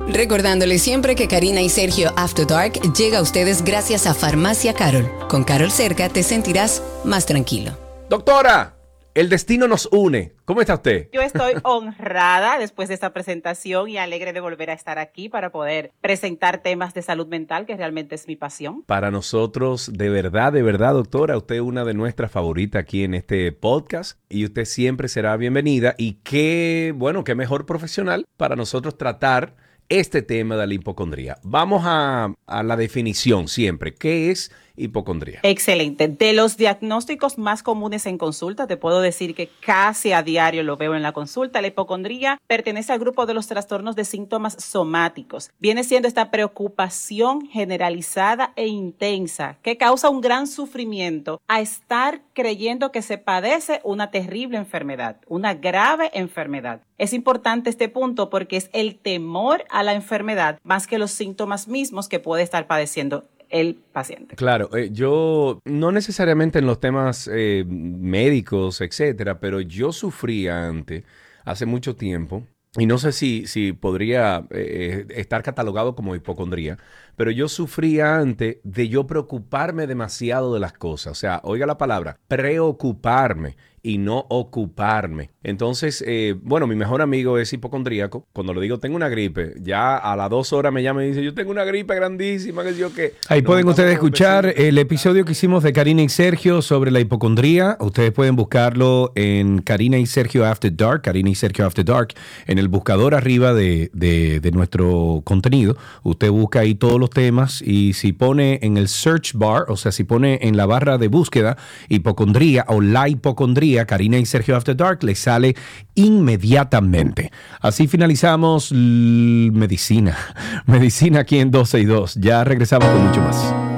Recordándole 0.07 0.78
siempre 0.78 1.16
que 1.16 1.28
Karina 1.28 1.62
y 1.62 1.70
Sergio 1.70 2.12
After 2.18 2.45
Dark 2.45 2.74
llega 2.97 3.20
a 3.20 3.22
ustedes 3.22 3.64
gracias 3.64 4.07
a 4.07 4.14
Farmacia 4.14 4.74
Carol. 4.74 5.09
Con 5.30 5.43
Carol 5.43 5.72
cerca 5.72 6.09
te 6.09 6.24
sentirás 6.24 6.84
más 7.05 7.26
tranquilo. 7.26 7.78
Doctora, 8.09 8.80
el 9.14 9.30
destino 9.30 9.68
nos 9.68 9.89
une. 9.91 10.34
¿Cómo 10.45 10.62
está 10.62 10.76
usted? 10.76 11.09
Yo 11.12 11.22
estoy 11.22 11.53
honrada 11.64 12.57
después 12.59 12.88
de 12.88 12.93
esta 12.93 13.14
presentación 13.14 13.89
y 13.89 13.97
alegre 13.97 14.34
de 14.34 14.39
volver 14.39 14.70
a 14.70 14.74
estar 14.74 14.99
aquí 14.99 15.30
para 15.30 15.51
poder 15.51 15.91
presentar 16.01 16.62
temas 16.62 16.93
de 16.93 17.01
salud 17.01 17.28
mental, 17.28 17.66
que 17.66 17.76
realmente 17.76 18.16
es 18.16 18.28
mi 18.28 18.36
pasión. 18.36 18.84
Para 18.84 19.12
nosotros, 19.12 19.91
de 19.93 20.09
verdad, 20.09 20.53
de 20.53 20.64
verdad, 20.64 20.93
doctora, 20.93 21.38
usted 21.38 21.55
es 21.55 21.62
una 21.62 21.84
de 21.84 21.93
nuestras 21.93 22.32
favoritas 22.32 22.82
aquí 22.82 23.03
en 23.03 23.14
este 23.14 23.51
podcast 23.51 24.20
y 24.30 24.45
usted 24.45 24.66
siempre 24.66 25.07
será 25.07 25.36
bienvenida. 25.38 25.95
Y 25.97 26.14
qué, 26.24 26.93
bueno, 26.95 27.24
qué 27.24 27.36
mejor 27.36 27.66
profesional 27.66 28.26
para 28.38 28.55
nosotros 28.55 28.97
tratar 28.97 29.55
este 29.89 30.22
tema 30.22 30.55
de 30.55 30.68
la 30.68 30.74
hipocondría. 30.74 31.38
Vamos 31.43 31.84
a, 31.86 32.34
a 32.47 32.64
la 32.64 32.78
definición 32.78 33.49
siempre. 33.49 33.93
¿Qué 33.93 34.32
es 34.32 34.49
hipocondría. 34.82 35.39
Excelente. 35.43 36.07
De 36.07 36.34
los 36.34 36.57
diagnósticos 36.57 37.38
más 37.38 37.63
comunes 37.63 38.05
en 38.05 38.17
consulta, 38.17 38.67
te 38.67 38.77
puedo 38.77 39.01
decir 39.01 39.36
que 39.36 39.49
casi 39.65 40.11
a 40.11 40.23
diario 40.23 40.63
lo 40.63 40.77
veo 40.77 40.95
en 40.95 41.03
la 41.03 41.11
consulta. 41.11 41.61
La 41.61 41.67
hipocondría 41.67 42.39
pertenece 42.47 42.93
al 42.93 42.99
grupo 42.99 43.25
de 43.25 43.34
los 43.34 43.47
trastornos 43.47 43.95
de 43.95 44.05
síntomas 44.05 44.55
somáticos. 44.63 45.51
Viene 45.59 45.84
siendo 45.84 46.07
esta 46.07 46.32
preocupación 46.32 47.47
generalizada 47.47 48.53
e 48.55 48.67
intensa 48.67 49.57
que 49.61 49.77
causa 49.77 50.09
un 50.09 50.21
gran 50.21 50.47
sufrimiento 50.47 51.41
a 51.47 51.61
estar 51.61 52.21
creyendo 52.34 52.91
que 52.91 53.01
se 53.01 53.17
padece 53.17 53.82
una 53.84 54.11
terrible 54.11 54.57
enfermedad, 54.57 55.17
una 55.27 55.53
grave 55.53 56.09
enfermedad. 56.13 56.82
Es 56.97 57.13
importante 57.13 57.69
este 57.69 57.89
punto 57.89 58.29
porque 58.29 58.57
es 58.57 58.69
el 58.73 58.95
temor 58.95 59.65
a 59.69 59.84
la 59.84 59.93
enfermedad 59.93 60.59
más 60.63 60.88
que 60.88 60.99
los 60.99 61.11
síntomas 61.11 61.67
mismos 61.67 62.07
que 62.07 62.19
puede 62.19 62.43
estar 62.43 62.67
padeciendo 62.67 63.25
el 63.52 63.76
paciente. 63.76 64.36
Claro, 64.36 64.76
eh, 64.76 64.89
yo 64.91 65.60
no 65.66 65.91
necesariamente 65.91 66.60
en 66.60 66.66
los 66.66 66.80
temas 66.80 67.30
eh, 67.32 67.64
médicos, 67.68 68.82
etcétera, 68.82 69.39
pero 69.39 69.62
yo 69.62 69.91
sufría 69.91 70.68
antes, 70.68 71.04
hace 71.43 71.66
mucho 71.66 71.95
tiempo, 71.95 72.43
y 72.78 72.86
no 72.86 72.97
sé 72.97 73.12
si, 73.12 73.47
si 73.47 73.74
podría 73.74 74.47
eh, 74.49 75.06
estar 75.10 75.43
catalogado 75.43 75.93
como 75.93 76.16
hipocondría, 76.16 76.78
pero 77.18 77.30
yo 77.30 77.49
sufría 77.49 78.18
antes 78.18 78.60
de 78.64 78.88
yo 78.88 79.06
preocuparme 79.08 79.88
demasiado 79.88 80.54
de 80.54 80.62
las 80.62 80.72
cosas. 80.72 81.12
O 81.12 81.16
sea, 81.16 81.41
oiga 81.43 81.66
la 81.66 81.78
palabra, 81.78 82.18
preocuparme 82.30 83.58
y 83.84 83.97
no 83.97 84.25
ocuparme. 84.29 85.32
Entonces, 85.43 86.03
eh, 86.05 86.36
bueno, 86.41 86.67
mi 86.67 86.75
mejor 86.75 87.01
amigo 87.01 87.39
es 87.39 87.51
hipocondríaco. 87.51 88.27
Cuando 88.32 88.53
le 88.53 88.61
digo 88.61 88.77
tengo 88.79 88.95
una 88.95 89.09
gripe, 89.09 89.55
ya 89.61 89.97
a 89.97 90.15
las 90.15 90.29
dos 90.29 90.53
horas 90.53 90.71
me 90.71 90.84
llama 90.84 91.03
y 91.03 91.09
dice, 91.09 91.23
yo 91.23 91.34
tengo 91.34 91.51
una 91.51 91.63
gripe 91.63 91.95
grandísima, 91.95 92.63
que 92.63 92.75
yo 92.75 92.93
qué. 92.93 93.15
Ahí 93.27 93.41
pueden 93.41 93.67
ustedes 93.67 93.93
escuchar 93.93 94.53
el 94.55 94.77
episodio 94.77 95.25
que 95.25 95.32
hicimos 95.32 95.63
de 95.63 95.73
Karina 95.73 96.03
y 96.03 96.09
Sergio 96.09 96.61
sobre 96.61 96.91
la 96.91 96.99
hipocondría. 96.99 97.77
Ustedes 97.79 98.11
pueden 98.11 98.36
buscarlo 98.36 99.11
en 99.15 99.61
Karina 99.61 99.97
y 99.97 100.05
Sergio 100.05 100.45
After 100.45 100.75
Dark, 100.75 101.01
Karina 101.01 101.29
y 101.29 101.36
Sergio 101.36 101.65
After 101.65 101.84
Dark, 101.84 102.13
en 102.45 102.59
el 102.59 102.67
buscador 102.67 103.15
arriba 103.15 103.53
de, 103.53 103.89
de 103.93 104.51
nuestro 104.51 105.21
contenido. 105.23 105.75
Usted 106.03 106.29
busca 106.29 106.59
ahí 106.59 106.75
todos 106.75 106.99
los 106.99 107.09
temas 107.09 107.61
y 107.61 107.93
si 107.93 108.13
pone 108.13 108.59
en 108.61 108.77
el 108.77 108.88
search 108.88 109.34
bar, 109.34 109.65
o 109.69 109.77
sea, 109.77 109.91
si 109.91 110.03
pone 110.03 110.39
en 110.43 110.55
la 110.55 110.65
barra 110.67 110.97
de 110.97 111.07
búsqueda 111.07 111.57
hipocondría 111.89 112.65
o 112.67 112.82
la 112.82 113.09
hipocondría, 113.09 113.70
Karina 113.86 114.17
y 114.17 114.26
Sergio 114.26 114.55
After 114.55 114.76
Dark, 114.76 115.03
le 115.03 115.15
sale 115.15 115.55
inmediatamente. 115.95 117.32
Así 117.59 117.88
finalizamos 117.88 118.72
medicina. 118.72 120.17
Medicina 120.65 121.22
aquí 121.22 121.39
en 121.39 121.51
12 121.51 121.80
y 121.80 121.86
2. 121.86 122.15
Ya 122.15 122.43
regresamos 122.43 122.89
con 122.89 123.07
mucho 123.07 123.22
más. 123.22 123.70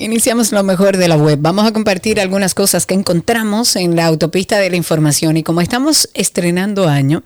Iniciamos 0.00 0.50
lo 0.50 0.62
mejor 0.62 0.96
de 0.96 1.08
la 1.08 1.16
web. 1.18 1.38
Vamos 1.42 1.66
a 1.66 1.74
compartir 1.74 2.20
algunas 2.20 2.54
cosas 2.54 2.86
que 2.86 2.94
encontramos 2.94 3.76
en 3.76 3.96
la 3.96 4.06
autopista 4.06 4.56
de 4.56 4.70
la 4.70 4.76
información. 4.76 5.36
Y 5.36 5.42
como 5.42 5.60
estamos 5.60 6.08
estrenando 6.14 6.88
año, 6.88 7.22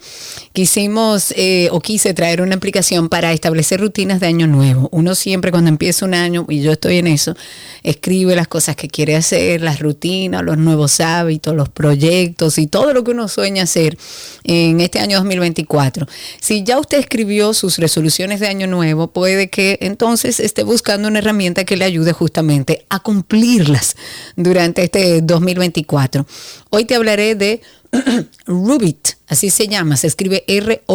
quisimos 0.52 1.32
eh, 1.36 1.68
o 1.70 1.78
quise 1.78 2.14
traer 2.14 2.42
una 2.42 2.56
aplicación 2.56 3.08
para 3.08 3.32
establecer 3.32 3.78
rutinas 3.78 4.18
de 4.18 4.26
año 4.26 4.48
nuevo. 4.48 4.88
Uno 4.90 5.14
siempre 5.14 5.52
cuando 5.52 5.68
empieza 5.68 6.04
un 6.04 6.14
año, 6.14 6.46
y 6.48 6.62
yo 6.62 6.72
estoy 6.72 6.98
en 6.98 7.06
eso, 7.06 7.36
escribe 7.84 8.34
las 8.34 8.48
cosas 8.48 8.74
que 8.74 8.88
quiere 8.88 9.14
hacer, 9.14 9.60
las 9.60 9.78
rutinas, 9.78 10.42
los 10.42 10.58
nuevos 10.58 10.98
hábitos, 10.98 11.54
los 11.54 11.68
proyectos 11.68 12.58
y 12.58 12.66
todo 12.66 12.92
lo 12.92 13.04
que 13.04 13.12
uno 13.12 13.28
sueña 13.28 13.62
hacer 13.62 13.96
en 14.42 14.80
este 14.80 14.98
año 14.98 15.18
2024. 15.18 16.08
Si 16.40 16.64
ya 16.64 16.80
usted 16.80 16.98
escribió 16.98 17.54
sus 17.54 17.78
resoluciones 17.78 18.40
de 18.40 18.48
año 18.48 18.66
nuevo, 18.66 19.12
puede 19.12 19.48
que 19.48 19.78
entonces 19.80 20.40
esté 20.40 20.64
buscando 20.64 21.06
una 21.06 21.20
herramienta 21.20 21.62
que 21.62 21.76
le 21.76 21.84
ayude 21.84 22.12
justamente 22.12 22.63
a 22.88 23.00
cumplirlas 23.00 23.96
durante 24.36 24.84
este 24.84 25.20
2024. 25.22 26.26
Hoy 26.70 26.84
te 26.84 26.94
hablaré 26.94 27.34
de 27.34 27.60
Rubit, 28.46 29.10
así 29.28 29.50
se 29.50 29.68
llama, 29.68 29.96
se 29.96 30.06
escribe 30.08 30.44
R-O-U-B-I-T, 30.48 30.90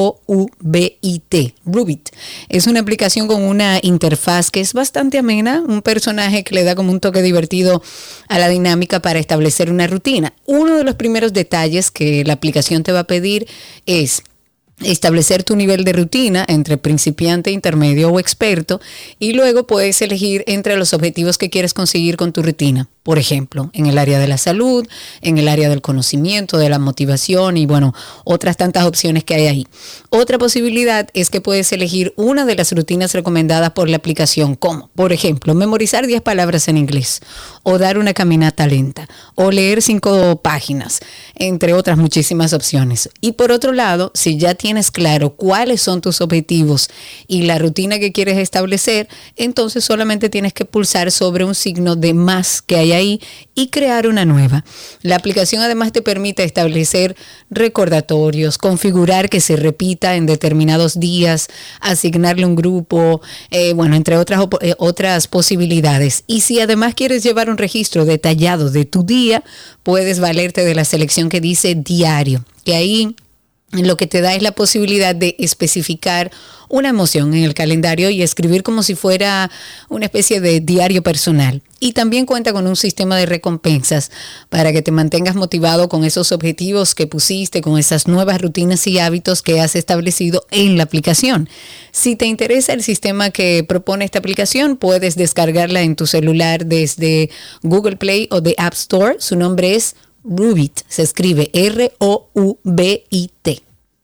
Rubit. 1.65 2.09
Es 2.49 2.67
una 2.67 2.81
aplicación 2.81 3.27
con 3.27 3.41
una 3.43 3.79
interfaz 3.81 4.51
que 4.51 4.59
es 4.59 4.73
bastante 4.73 5.17
amena, 5.17 5.63
un 5.65 5.81
personaje 5.81 6.43
que 6.43 6.55
le 6.55 6.63
da 6.63 6.75
como 6.75 6.91
un 6.91 6.99
toque 6.99 7.21
divertido 7.21 7.81
a 8.27 8.39
la 8.39 8.49
dinámica 8.49 9.01
para 9.01 9.19
establecer 9.19 9.71
una 9.71 9.87
rutina. 9.87 10.33
Uno 10.45 10.75
de 10.75 10.83
los 10.83 10.95
primeros 10.95 11.31
detalles 11.33 11.91
que 11.91 12.23
la 12.25 12.33
aplicación 12.33 12.83
te 12.83 12.91
va 12.91 12.99
a 12.99 13.07
pedir 13.07 13.47
es 13.85 14.23
establecer 14.83 15.43
tu 15.43 15.55
nivel 15.55 15.83
de 15.83 15.93
rutina 15.93 16.45
entre 16.47 16.77
principiante, 16.77 17.51
intermedio 17.51 18.09
o 18.09 18.19
experto 18.19 18.79
y 19.19 19.33
luego 19.33 19.67
puedes 19.67 20.01
elegir 20.01 20.43
entre 20.47 20.77
los 20.77 20.93
objetivos 20.93 21.37
que 21.37 21.49
quieres 21.49 21.73
conseguir 21.73 22.17
con 22.17 22.33
tu 22.33 22.41
rutina 22.43 22.89
por 23.03 23.17
ejemplo, 23.17 23.69
en 23.73 23.85
el 23.85 23.97
área 23.97 24.19
de 24.19 24.27
la 24.27 24.37
salud, 24.37 24.87
en 25.21 25.37
el 25.37 25.47
área 25.47 25.69
del 25.69 25.81
conocimiento, 25.81 26.57
de 26.57 26.69
la 26.69 26.79
motivación 26.79 27.57
y 27.57 27.65
bueno, 27.65 27.93
otras 28.23 28.57
tantas 28.57 28.85
opciones 28.85 29.23
que 29.23 29.35
hay 29.35 29.47
ahí. 29.47 29.67
Otra 30.09 30.37
posibilidad 30.37 31.07
es 31.13 31.29
que 31.29 31.41
puedes 31.41 31.71
elegir 31.71 32.13
una 32.17 32.45
de 32.45 32.55
las 32.55 32.71
rutinas 32.71 33.13
recomendadas 33.13 33.71
por 33.71 33.89
la 33.89 33.97
aplicación, 33.97 34.55
como 34.55 34.89
por 34.95 35.13
ejemplo, 35.13 35.55
memorizar 35.55 36.07
10 36.07 36.21
palabras 36.21 36.67
en 36.67 36.77
inglés 36.77 37.21
o 37.63 37.77
dar 37.77 37.97
una 37.97 38.13
caminata 38.13 38.67
lenta 38.67 39.07
o 39.35 39.51
leer 39.51 39.81
5 39.81 40.41
páginas, 40.41 40.99
entre 41.35 41.73
otras 41.73 41.97
muchísimas 41.97 42.53
opciones. 42.53 43.09
Y 43.21 43.33
por 43.33 43.51
otro 43.51 43.71
lado, 43.71 44.11
si 44.13 44.37
ya 44.37 44.55
tienes 44.55 44.91
claro 44.91 45.31
cuáles 45.31 45.81
son 45.81 46.01
tus 46.01 46.21
objetivos 46.21 46.89
y 47.27 47.43
la 47.43 47.57
rutina 47.57 47.99
que 47.99 48.11
quieres 48.11 48.37
establecer, 48.37 49.07
entonces 49.35 49.83
solamente 49.85 50.29
tienes 50.29 50.53
que 50.53 50.65
pulsar 50.65 51.11
sobre 51.11 51.45
un 51.45 51.55
signo 51.55 51.95
de 51.95 52.13
más 52.13 52.61
que 52.61 52.75
hay 52.75 52.91
ahí 52.99 53.21
y 53.55 53.67
crear 53.67 54.07
una 54.07 54.25
nueva. 54.25 54.63
La 55.01 55.15
aplicación 55.15 55.61
además 55.61 55.91
te 55.91 56.01
permite 56.01 56.43
establecer 56.43 57.15
recordatorios, 57.49 58.57
configurar 58.57 59.29
que 59.29 59.41
se 59.41 59.55
repita 59.55 60.15
en 60.15 60.25
determinados 60.25 60.99
días, 60.99 61.47
asignarle 61.81 62.45
un 62.45 62.55
grupo, 62.55 63.21
eh, 63.49 63.73
bueno, 63.73 63.95
entre 63.95 64.17
otras, 64.17 64.45
eh, 64.61 64.75
otras 64.77 65.27
posibilidades. 65.27 66.23
Y 66.27 66.41
si 66.41 66.59
además 66.59 66.93
quieres 66.95 67.23
llevar 67.23 67.49
un 67.49 67.57
registro 67.57 68.05
detallado 68.05 68.69
de 68.69 68.85
tu 68.85 69.03
día, 69.03 69.43
puedes 69.83 70.19
valerte 70.19 70.63
de 70.63 70.75
la 70.75 70.85
selección 70.85 71.29
que 71.29 71.41
dice 71.41 71.75
diario, 71.75 72.45
que 72.63 72.75
ahí 72.75 73.15
lo 73.71 73.97
que 73.97 74.07
te 74.07 74.21
da 74.21 74.33
es 74.33 74.41
la 74.41 74.51
posibilidad 74.51 75.13
de 75.13 75.35
especificar 75.37 76.31
una 76.69 76.89
emoción 76.89 77.33
en 77.33 77.43
el 77.43 77.53
calendario 77.53 78.09
y 78.09 78.21
escribir 78.21 78.63
como 78.63 78.83
si 78.83 78.95
fuera 78.95 79.51
una 79.89 80.05
especie 80.05 80.39
de 80.39 80.61
diario 80.61 81.03
personal. 81.03 81.61
Y 81.81 81.93
también 81.93 82.25
cuenta 82.25 82.53
con 82.53 82.67
un 82.67 82.75
sistema 82.75 83.17
de 83.17 83.25
recompensas 83.25 84.11
para 84.49 84.71
que 84.71 84.81
te 84.81 84.91
mantengas 84.91 85.35
motivado 85.35 85.89
con 85.89 86.03
esos 86.03 86.31
objetivos 86.31 86.93
que 86.93 87.07
pusiste, 87.07 87.61
con 87.61 87.77
esas 87.77 88.07
nuevas 88.07 88.41
rutinas 88.41 88.85
y 88.87 88.99
hábitos 88.99 89.41
que 89.41 89.61
has 89.61 89.75
establecido 89.75 90.45
en 90.51 90.77
la 90.77 90.83
aplicación. 90.83 91.49
Si 91.91 92.15
te 92.15 92.25
interesa 92.25 92.73
el 92.73 92.83
sistema 92.83 93.29
que 93.31 93.63
propone 93.63 94.05
esta 94.05 94.19
aplicación, 94.19 94.77
puedes 94.77 95.15
descargarla 95.15 95.81
en 95.81 95.95
tu 95.95 96.05
celular 96.05 96.65
desde 96.65 97.29
Google 97.63 97.95
Play 97.95 98.27
o 98.31 98.41
de 98.41 98.55
App 98.57 98.73
Store. 98.73 99.15
Su 99.19 99.35
nombre 99.35 99.75
es 99.75 99.95
Rubit, 100.23 100.81
se 100.87 101.01
escribe 101.03 101.49
R-O-U-B-I-T. 101.53 102.09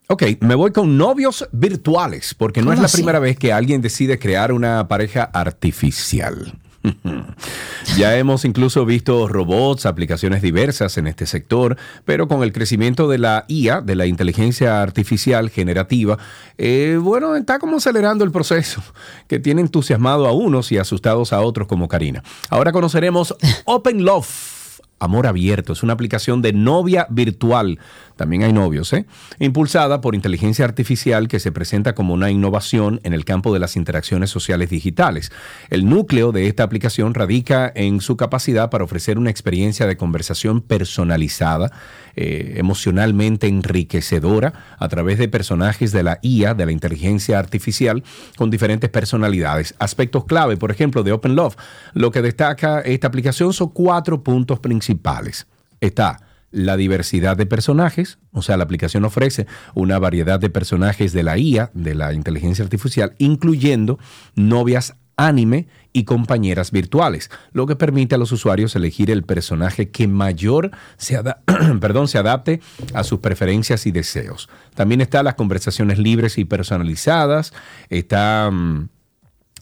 Ok, 0.07 0.23
me 0.41 0.53
voy 0.53 0.71
con 0.71 0.97
novios 0.97 1.47
virtuales, 1.51 2.35
porque 2.35 2.61
no 2.61 2.71
es 2.71 2.79
la 2.79 2.87
primera 2.87 3.17
vez 3.17 3.39
que 3.39 3.51
alguien 3.51 3.81
decide 3.81 4.19
crear 4.19 4.51
una 4.51 4.87
pareja 4.87 5.23
artificial. 5.23 6.53
ya 7.97 8.15
hemos 8.15 8.45
incluso 8.45 8.85
visto 8.85 9.27
robots, 9.27 9.87
aplicaciones 9.87 10.43
diversas 10.43 10.99
en 10.99 11.07
este 11.07 11.25
sector, 11.25 11.75
pero 12.05 12.27
con 12.27 12.43
el 12.43 12.53
crecimiento 12.53 13.07
de 13.07 13.17
la 13.17 13.45
IA, 13.47 13.81
de 13.81 13.95
la 13.95 14.05
inteligencia 14.05 14.83
artificial 14.83 15.49
generativa, 15.49 16.19
eh, 16.59 16.99
bueno, 17.01 17.35
está 17.35 17.57
como 17.57 17.77
acelerando 17.77 18.23
el 18.23 18.31
proceso 18.31 18.83
que 19.27 19.39
tiene 19.39 19.61
entusiasmado 19.61 20.27
a 20.27 20.33
unos 20.33 20.71
y 20.71 20.77
asustados 20.77 21.33
a 21.33 21.41
otros 21.41 21.67
como 21.67 21.87
Karina. 21.87 22.23
Ahora 22.49 22.71
conoceremos 22.71 23.35
Open 23.65 24.05
Love 24.05 24.55
Amor 24.99 25.27
Abierto. 25.27 25.73
Es 25.73 25.83
una 25.83 25.93
aplicación 25.93 26.41
de 26.41 26.53
novia 26.53 27.07
virtual. 27.09 27.79
También 28.15 28.43
hay 28.43 28.53
novios, 28.53 28.93
¿eh? 28.93 29.05
Impulsada 29.39 29.99
por 30.01 30.15
inteligencia 30.15 30.63
artificial 30.65 31.27
que 31.27 31.39
se 31.39 31.51
presenta 31.51 31.95
como 31.95 32.13
una 32.13 32.31
innovación 32.31 33.01
en 33.03 33.13
el 33.13 33.25
campo 33.25 33.53
de 33.53 33.59
las 33.59 33.75
interacciones 33.75 34.29
sociales 34.29 34.69
digitales. 34.69 35.31
El 35.69 35.87
núcleo 35.89 36.31
de 36.31 36.47
esta 36.47 36.63
aplicación 36.63 37.13
radica 37.13 37.71
en 37.75 37.99
su 37.99 38.15
capacidad 38.15 38.69
para 38.69 38.85
ofrecer 38.85 39.17
una 39.17 39.29
experiencia 39.29 39.85
de 39.85 39.97
conversación 39.97 40.61
personalizada, 40.61 41.71
eh, 42.15 42.53
emocionalmente 42.57 43.47
enriquecedora, 43.47 44.53
a 44.79 44.87
través 44.87 45.17
de 45.17 45.27
personajes 45.27 45.91
de 45.91 46.03
la 46.03 46.19
IA, 46.21 46.53
de 46.53 46.65
la 46.65 46.71
inteligencia 46.71 47.37
artificial, 47.37 48.03
con 48.37 48.49
diferentes 48.49 48.89
personalidades. 48.89 49.75
Aspectos 49.79 50.23
clave, 50.25 50.55
por 50.55 50.71
ejemplo, 50.71 51.03
de 51.03 51.11
Open 51.11 51.35
Love. 51.35 51.57
Lo 51.93 52.11
que 52.11 52.21
destaca 52.21 52.79
esta 52.79 53.07
aplicación 53.07 53.51
son 53.51 53.69
cuatro 53.69 54.23
puntos 54.23 54.59
principales. 54.59 55.47
Está 55.81 56.24
la 56.55 56.77
diversidad 56.77 57.35
de 57.35 57.45
personajes, 57.45 58.17
o 58.31 58.41
sea, 58.41 58.55
la 58.55 58.63
aplicación 58.63 59.03
ofrece 59.03 59.45
una 59.73 59.99
variedad 59.99 60.39
de 60.39 60.49
personajes 60.49 61.11
de 61.11 61.21
la 61.21 61.37
IA, 61.37 61.69
de 61.73 61.95
la 61.95 62.13
inteligencia 62.13 62.63
artificial, 62.63 63.13
incluyendo 63.17 63.99
novias 64.35 64.95
anime 65.17 65.67
y 65.91 66.05
compañeras 66.05 66.71
virtuales, 66.71 67.29
lo 67.51 67.65
que 67.65 67.75
permite 67.75 68.15
a 68.15 68.17
los 68.17 68.31
usuarios 68.31 68.73
elegir 68.77 69.11
el 69.11 69.23
personaje 69.23 69.89
que 69.89 70.07
mayor 70.07 70.71
se, 70.95 71.21
perdón, 71.81 72.07
se 72.07 72.19
adapte 72.19 72.61
a 72.93 73.03
sus 73.03 73.19
preferencias 73.19 73.85
y 73.85 73.91
deseos. 73.91 74.47
También 74.75 75.01
están 75.01 75.25
las 75.25 75.35
conversaciones 75.35 75.99
libres 75.99 76.37
y 76.37 76.45
personalizadas, 76.45 77.53
está... 77.89 78.49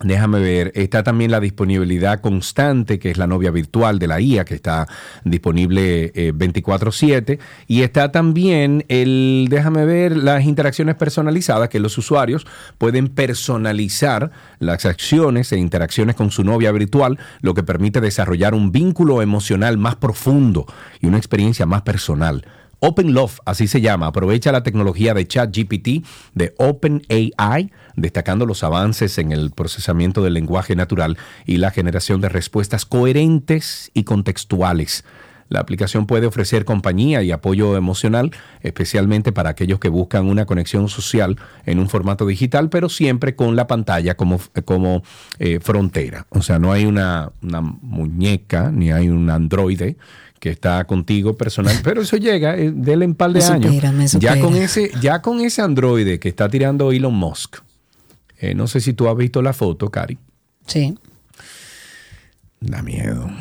Déjame 0.03 0.39
ver, 0.39 0.71
está 0.75 1.01
también 1.01 1.31
la 1.31 1.39
disponibilidad 1.39 2.19
constante, 2.19 2.99
que 2.99 3.09
es 3.09 3.17
la 3.17 3.25
novia 3.25 3.51
virtual 3.51 3.99
de 3.99 4.07
la 4.07 4.19
IA, 4.19 4.43
que 4.43 4.53
está 4.55 4.87
disponible 5.23 6.11
24/7. 6.33 7.33
Eh, 7.33 7.39
y 7.67 7.81
está 7.83 8.11
también 8.11 8.85
el, 8.89 9.47
déjame 9.49 9.85
ver, 9.85 10.17
las 10.17 10.43
interacciones 10.43 10.95
personalizadas, 10.95 11.69
que 11.69 11.79
los 11.79 11.97
usuarios 11.97 12.45
pueden 12.77 13.07
personalizar 13.07 14.31
las 14.59 14.85
acciones 14.85 15.51
e 15.53 15.57
interacciones 15.57 16.15
con 16.15 16.31
su 16.31 16.43
novia 16.43 16.71
virtual, 16.73 17.17
lo 17.41 17.53
que 17.53 17.63
permite 17.63 18.01
desarrollar 18.01 18.53
un 18.53 18.71
vínculo 18.71 19.21
emocional 19.21 19.77
más 19.77 19.95
profundo 19.95 20.65
y 20.99 21.07
una 21.07 21.17
experiencia 21.17 21.65
más 21.65 21.83
personal. 21.83 22.45
Open 22.85 23.13
Love, 23.13 23.39
así 23.45 23.67
se 23.69 23.79
llama, 23.79 24.07
aprovecha 24.07 24.51
la 24.51 24.61
tecnología 24.61 25.13
de 25.13 25.25
ChatGPT 25.25 26.05
de 26.33 26.53
OpenAI, 26.57 27.71
destacando 27.95 28.45
los 28.45 28.61
avances 28.61 29.17
en 29.19 29.31
el 29.31 29.51
procesamiento 29.51 30.21
del 30.21 30.33
lenguaje 30.33 30.75
natural 30.75 31.17
y 31.45 31.57
la 31.57 31.71
generación 31.71 32.19
de 32.19 32.27
respuestas 32.27 32.85
coherentes 32.85 33.89
y 33.93 34.03
contextuales. 34.03 35.05
La 35.47 35.61
aplicación 35.61 36.07
puede 36.07 36.25
ofrecer 36.25 36.65
compañía 36.65 37.23
y 37.23 37.31
apoyo 37.31 37.77
emocional, 37.77 38.31
especialmente 38.59 39.31
para 39.31 39.51
aquellos 39.51 39.79
que 39.79 39.87
buscan 39.87 40.27
una 40.27 40.45
conexión 40.45 40.89
social 40.89 41.37
en 41.65 41.79
un 41.79 41.87
formato 41.87 42.25
digital, 42.25 42.69
pero 42.69 42.89
siempre 42.89 43.33
con 43.37 43.55
la 43.55 43.65
pantalla 43.65 44.15
como, 44.15 44.41
como 44.65 45.03
eh, 45.39 45.59
frontera. 45.61 46.25
O 46.31 46.41
sea, 46.41 46.59
no 46.59 46.73
hay 46.73 46.83
una, 46.83 47.31
una 47.41 47.61
muñeca 47.61 48.71
ni 48.71 48.91
hay 48.91 49.07
un 49.07 49.29
androide 49.29 49.95
que 50.43 50.49
está 50.49 50.83
contigo 50.83 51.37
personal, 51.37 51.79
pero 51.85 52.01
eso 52.01 52.17
llega 52.17 52.57
eh, 52.57 52.69
del 52.69 53.01
en 53.01 53.15
par 53.15 53.31
de 53.31 53.41
años. 53.45 53.73
Ya 54.19 54.37
con 54.41 54.57
ese, 54.57 54.91
ya 54.99 55.21
con 55.21 55.39
ese 55.39 55.61
androide 55.61 56.19
que 56.19 56.27
está 56.27 56.49
tirando 56.49 56.91
Elon 56.91 57.13
Musk. 57.13 57.59
Eh, 58.39 58.53
no 58.53 58.67
sé 58.67 58.81
si 58.81 58.91
tú 58.91 59.07
has 59.07 59.15
visto 59.15 59.41
la 59.41 59.53
foto, 59.53 59.89
Cari. 59.89 60.17
Sí. 60.67 60.97
Da 62.59 62.81
miedo. 62.81 63.31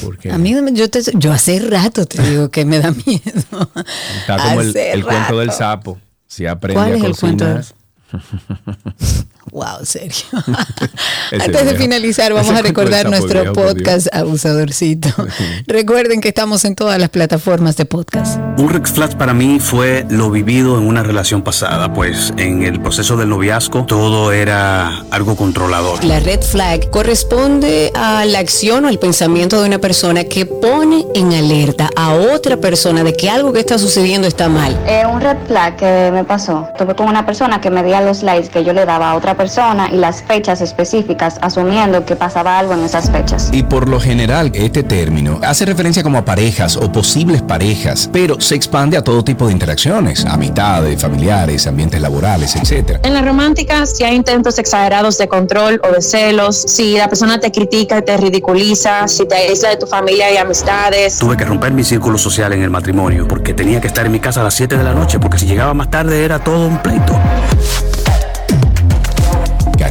Porque 0.00 0.30
a 0.30 0.38
mí 0.38 0.54
yo, 0.74 0.86
yo 1.14 1.32
hace 1.32 1.58
rato 1.58 2.06
te 2.06 2.22
digo 2.30 2.50
que 2.50 2.64
me 2.66 2.78
da 2.78 2.92
miedo. 2.92 3.72
Está 4.20 4.36
como 4.44 4.60
el, 4.60 5.04
cuento 5.04 5.40
del 5.40 5.50
sapo. 5.50 5.98
Si 6.28 6.46
aprende 6.46 6.80
a 6.80 6.98
cocinar. 7.00 7.64
El 8.12 8.22
cuento 8.22 9.26
Wow, 9.50 9.84
Sergio. 9.84 10.26
Antes 11.32 11.66
de 11.66 11.74
finalizar, 11.76 12.32
vamos 12.32 12.54
a 12.54 12.62
recordar 12.62 13.10
nuestro 13.10 13.52
podcast 13.52 14.06
abusadorcito. 14.14 15.08
Recuerden 15.66 16.20
que 16.20 16.28
estamos 16.28 16.64
en 16.64 16.74
todas 16.74 16.98
las 16.98 17.10
plataformas 17.10 17.76
de 17.76 17.84
podcast. 17.84 18.38
Un 18.56 18.70
red 18.70 18.84
flag 18.84 19.18
para 19.18 19.34
mí 19.34 19.58
fue 19.60 20.06
lo 20.08 20.30
vivido 20.30 20.78
en 20.78 20.86
una 20.86 21.02
relación 21.02 21.42
pasada, 21.42 21.92
pues 21.92 22.32
en 22.38 22.62
el 22.62 22.80
proceso 22.80 23.16
del 23.16 23.28
noviazgo 23.28 23.84
todo 23.84 24.32
era 24.32 25.02
algo 25.10 25.36
controlador. 25.36 26.02
La 26.04 26.20
red 26.20 26.40
flag 26.40 26.88
corresponde 26.90 27.90
a 27.94 28.24
la 28.24 28.38
acción 28.38 28.84
o 28.86 28.88
el 28.88 28.98
pensamiento 28.98 29.60
de 29.60 29.68
una 29.68 29.78
persona 29.78 30.24
que 30.24 30.46
pone 30.46 31.04
en 31.14 31.32
alerta 31.32 31.90
a 31.96 32.14
otra 32.14 32.56
persona 32.56 33.04
de 33.04 33.12
que 33.12 33.28
algo 33.28 33.52
que 33.52 33.60
está 33.60 33.78
sucediendo 33.78 34.26
está 34.28 34.48
mal. 34.48 34.78
Eh, 34.86 35.04
un 35.06 35.20
red 35.20 35.36
flag 35.46 35.76
que 35.76 36.10
me 36.12 36.24
pasó, 36.24 36.68
tuve 36.78 36.94
con 36.94 37.08
una 37.08 37.26
persona 37.26 37.60
que 37.60 37.70
me 37.70 37.82
medía 37.82 38.00
los 38.00 38.22
likes 38.22 38.48
que 38.48 38.64
yo 38.64 38.72
le 38.72 38.86
daba 38.86 39.10
a 39.10 39.14
otra 39.16 39.31
persona 39.36 39.88
y 39.90 39.96
las 39.96 40.22
fechas 40.22 40.60
específicas, 40.60 41.38
asumiendo 41.40 42.04
que 42.04 42.16
pasaba 42.16 42.58
algo 42.58 42.74
en 42.74 42.84
esas 42.84 43.10
fechas. 43.10 43.50
Y 43.52 43.62
por 43.62 43.88
lo 43.88 44.00
general, 44.00 44.50
este 44.54 44.82
término 44.82 45.40
hace 45.42 45.64
referencia 45.64 46.02
como 46.02 46.18
a 46.18 46.24
parejas 46.24 46.76
o 46.76 46.90
posibles 46.90 47.42
parejas, 47.42 48.08
pero 48.12 48.40
se 48.40 48.54
expande 48.54 48.96
a 48.96 49.02
todo 49.02 49.22
tipo 49.24 49.46
de 49.46 49.52
interacciones, 49.52 50.24
amistades, 50.24 51.00
familiares, 51.00 51.66
ambientes 51.66 52.00
laborales, 52.00 52.56
etc. 52.56 53.00
En 53.02 53.14
la 53.14 53.22
romántica, 53.22 53.86
si 53.86 54.04
hay 54.04 54.14
intentos 54.14 54.58
exagerados 54.58 55.18
de 55.18 55.28
control 55.28 55.80
o 55.84 55.92
de 55.92 56.02
celos, 56.02 56.56
si 56.56 56.96
la 56.96 57.08
persona 57.08 57.38
te 57.40 57.50
critica 57.50 57.98
y 57.98 58.02
te 58.02 58.16
ridiculiza, 58.16 59.08
si 59.08 59.26
te 59.26 59.34
aísla 59.34 59.70
de 59.70 59.76
tu 59.76 59.86
familia 59.86 60.32
y 60.32 60.36
amistades. 60.36 61.18
Tuve 61.18 61.36
que 61.36 61.44
romper 61.44 61.72
mi 61.72 61.84
círculo 61.84 62.18
social 62.18 62.52
en 62.52 62.62
el 62.62 62.70
matrimonio 62.70 63.26
porque 63.28 63.54
tenía 63.54 63.80
que 63.80 63.88
estar 63.88 64.06
en 64.06 64.12
mi 64.12 64.20
casa 64.20 64.40
a 64.40 64.44
las 64.44 64.54
7 64.54 64.76
de 64.76 64.84
la 64.84 64.94
noche 64.94 65.18
porque 65.18 65.38
si 65.38 65.46
llegaba 65.46 65.74
más 65.74 65.90
tarde 65.90 66.24
era 66.24 66.38
todo 66.38 66.66
un 66.66 66.78
pleito. 66.78 67.18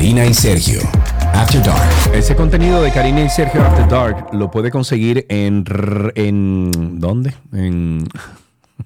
Karina 0.02 0.26
y 0.26 0.34
Sergio, 0.34 0.80
After 1.36 1.62
Dark. 1.62 2.12
Ese 2.12 2.36
contenido 2.36 2.82
de 2.82 2.92
Karina 2.92 3.22
y 3.22 3.30
Sergio 3.30 3.64
After 3.64 3.88
Dark 3.88 4.34
lo 4.34 4.50
puede 4.50 4.72
conseguir 4.72 5.28
en... 5.30 5.64
en 6.16 7.00
¿Dónde? 7.00 7.36
En... 7.54 8.10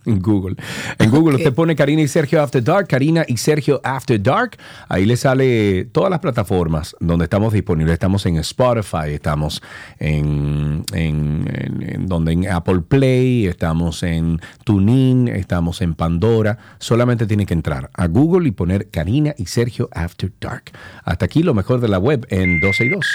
En 0.06 0.20
Google. 0.22 0.56
En 1.00 1.10
Google 1.10 1.36
usted 1.38 1.54
pone 1.54 1.76
Karina 1.76 2.02
y 2.02 2.08
Sergio 2.08 2.42
After 2.42 2.64
Dark, 2.64 2.88
Karina 2.88 3.24
y 3.28 3.38
Sergio 3.38 3.80
After 3.84 4.22
Dark. 4.22 4.58
Ahí 4.90 5.06
le 5.06 5.18
sale 5.18 5.86
todas 5.86 6.10
las 6.10 6.20
plataformas 6.20 6.96
donde 7.00 7.26
estamos 7.26 7.54
disponibles. 7.54 7.94
Estamos 7.94 8.26
en 8.26 8.38
Spotify, 8.38 9.12
estamos 9.14 9.62
en, 10.00 10.84
en, 10.94 11.50
en- 11.54 11.82
en 11.96 12.08
donde 12.08 12.34
en 12.34 12.48
Apple 12.52 12.82
Play, 12.88 13.48
estamos 13.48 14.04
en 14.04 14.40
TuneIn, 14.64 15.28
estamos 15.28 15.82
en 15.82 15.94
Pandora. 15.96 16.58
Solamente 16.80 17.26
tiene 17.28 17.46
que 17.46 17.54
entrar 17.54 17.90
a 17.94 18.08
Google 18.08 18.48
y 18.48 18.52
poner 18.52 18.90
Karina 18.90 19.34
y 19.38 19.46
Sergio 19.46 19.90
After 19.94 20.32
Dark. 20.40 20.72
Hasta 21.04 21.26
aquí 21.26 21.44
lo 21.44 21.54
mejor 21.54 21.80
de 21.80 21.88
la 21.88 22.00
web 22.00 22.26
en 22.30 22.60
12 22.60 22.86
y 22.86 22.90
2. 22.90 23.06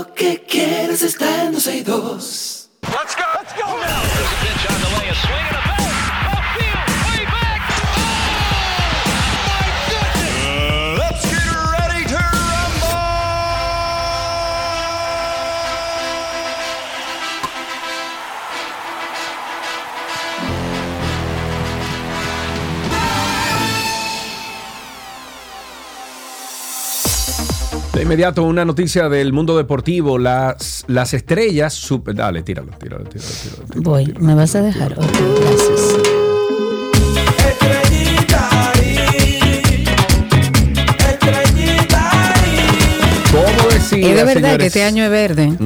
Lo 0.00 0.14
que 0.14 0.42
quieres 0.48 1.02
está 1.02 1.44
en 1.44 1.52
12 1.52 1.76
y 1.76 1.82
2. 1.82 2.70
Let's 2.82 3.16
go. 3.16 3.22
Let's 3.34 3.54
go 3.54 3.66
now. 3.66 5.69
De 28.00 28.04
inmediato, 28.04 28.44
una 28.44 28.64
noticia 28.64 29.10
del 29.10 29.34
mundo 29.34 29.58
deportivo. 29.58 30.16
Las, 30.16 30.84
las 30.86 31.12
estrellas. 31.12 31.74
super- 31.74 32.14
dale, 32.14 32.42
tíralo, 32.42 32.72
tíralo, 32.78 33.04
tíralo. 33.04 33.30
tíralo, 33.30 33.64
tíralo. 33.66 33.82
Voy, 33.82 34.14
¿me 34.18 34.34
vas 34.34 34.54
a 34.54 34.62
dejar? 34.62 34.94
Ok, 34.94 35.04
gracias. 35.42 35.98
¿Cómo 38.40 38.79
decía, 43.96 44.10
Es 44.10 44.16
de 44.16 44.24
verdad 44.34 44.58
que 44.58 44.66
este 44.66 44.82
año 44.82 45.04
es 45.04 45.10
verde. 45.10 45.56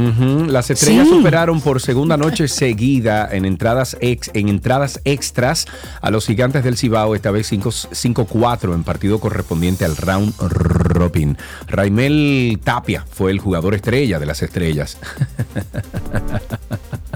Las 0.48 0.70
estrellas 0.70 1.08
Sí. 1.08 1.14
superaron 1.14 1.60
por 1.60 1.80
segunda 1.80 2.16
noche 2.16 2.48
seguida 2.48 3.28
en 3.30 3.44
entradas, 3.44 3.96
ex, 4.00 4.30
en 4.34 4.48
entradas 4.48 5.00
extras 5.04 5.66
a 6.00 6.10
los 6.10 6.26
gigantes 6.26 6.64
del 6.64 6.76
Cibao, 6.76 7.14
esta 7.14 7.30
vez 7.30 7.46
5 7.48 7.70
5-4 7.70 8.74
en 8.74 8.84
partido 8.84 9.18
correspondiente 9.20 9.84
al 9.84 9.96
round 9.96 10.34
robin. 10.38 11.36
Raimel 11.66 12.60
Tapia 12.62 13.04
fue 13.10 13.30
el 13.30 13.38
jugador 13.40 13.74
estrella 13.74 14.18
de 14.18 14.26
las 14.26 14.42
estrellas. 14.42 14.98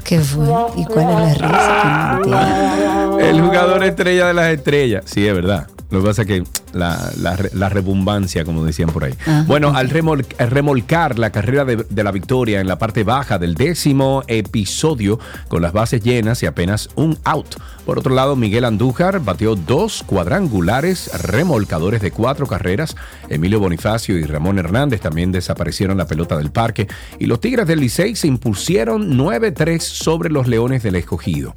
¿Qué 0.04 0.20
fue? 0.20 0.46
¿Y 0.76 0.84
cuál 0.86 1.28
es 1.30 1.38
la 1.40 1.48
risa? 1.48 2.20
Que 2.22 2.30
no 2.30 2.40
entiendo. 2.40 3.18
El 3.20 3.40
jugador 3.42 3.84
estrella 3.84 4.26
de 4.28 4.34
las 4.34 4.52
estrellas. 4.54 5.02
Sí, 5.06 5.26
es 5.26 5.34
verdad. 5.34 5.66
Lo 5.90 6.00
que 6.00 6.06
pasa 6.06 6.22
es 6.22 6.28
que 6.28 6.44
la, 6.74 7.10
la, 7.16 7.34
re- 7.36 7.50
la 7.54 7.68
rebumbancia, 7.70 8.44
como 8.44 8.62
decían 8.64 8.90
por 8.90 9.04
ahí. 9.04 9.14
Ajá. 9.22 9.44
Bueno, 9.46 9.74
al 9.74 9.88
remol- 9.88 10.26
al 10.38 10.50
remolcar 10.50 11.18
la 11.18 11.30
carrera 11.30 11.64
de, 11.64 11.76
de 11.88 12.04
la 12.04 12.10
victoria 12.12 12.60
en 12.60 12.66
la 12.68 12.78
parte 12.78 13.04
baja 13.04 13.38
del 13.38 13.54
décimo 13.54 14.22
episodio, 14.26 15.18
con 15.48 15.62
las 15.62 15.72
bases 15.72 16.02
llenas 16.02 16.42
y 16.42 16.46
apenas 16.46 16.90
un 16.94 17.18
out. 17.24 17.54
Por 17.86 17.98
otro 17.98 18.14
lado, 18.14 18.36
Miguel 18.36 18.66
Andújar 18.66 19.20
batió 19.24 19.54
dos 19.54 20.02
cuadrangulares 20.06 21.10
remolcadores 21.22 22.02
de 22.02 22.10
cuatro 22.10 22.46
carreras. 22.46 22.94
Emilio 23.30 23.60
Bonifacio 23.60 24.18
y 24.18 24.24
Ramón 24.24 24.58
Hernández 24.58 25.00
también 25.00 25.32
desaparecieron 25.32 25.96
la 25.96 26.06
pelota 26.06 26.36
del 26.36 26.50
parque. 26.50 26.86
Y 27.18 27.24
los 27.26 27.40
Tigres 27.40 27.66
del 27.66 27.80
Licey 27.80 28.14
se 28.14 28.26
impusieron 28.26 29.16
9-3 29.18 29.80
sobre 29.80 30.28
los 30.30 30.46
Leones 30.48 30.82
del 30.82 30.96
Escogido. 30.96 31.54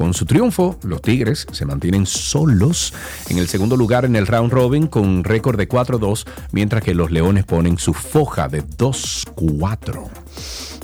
Con 0.00 0.14
su 0.14 0.24
triunfo, 0.24 0.78
los 0.82 1.02
Tigres 1.02 1.46
se 1.52 1.66
mantienen 1.66 2.06
solos 2.06 2.94
en 3.28 3.36
el 3.36 3.48
segundo 3.48 3.76
lugar 3.76 4.06
en 4.06 4.16
el 4.16 4.26
round 4.26 4.50
robin 4.50 4.86
con 4.86 5.24
récord 5.24 5.58
de 5.58 5.68
4-2, 5.68 6.26
mientras 6.52 6.82
que 6.82 6.94
los 6.94 7.10
Leones 7.10 7.44
ponen 7.44 7.76
su 7.76 7.92
foja 7.92 8.48
de 8.48 8.64
2-4. 8.64 10.08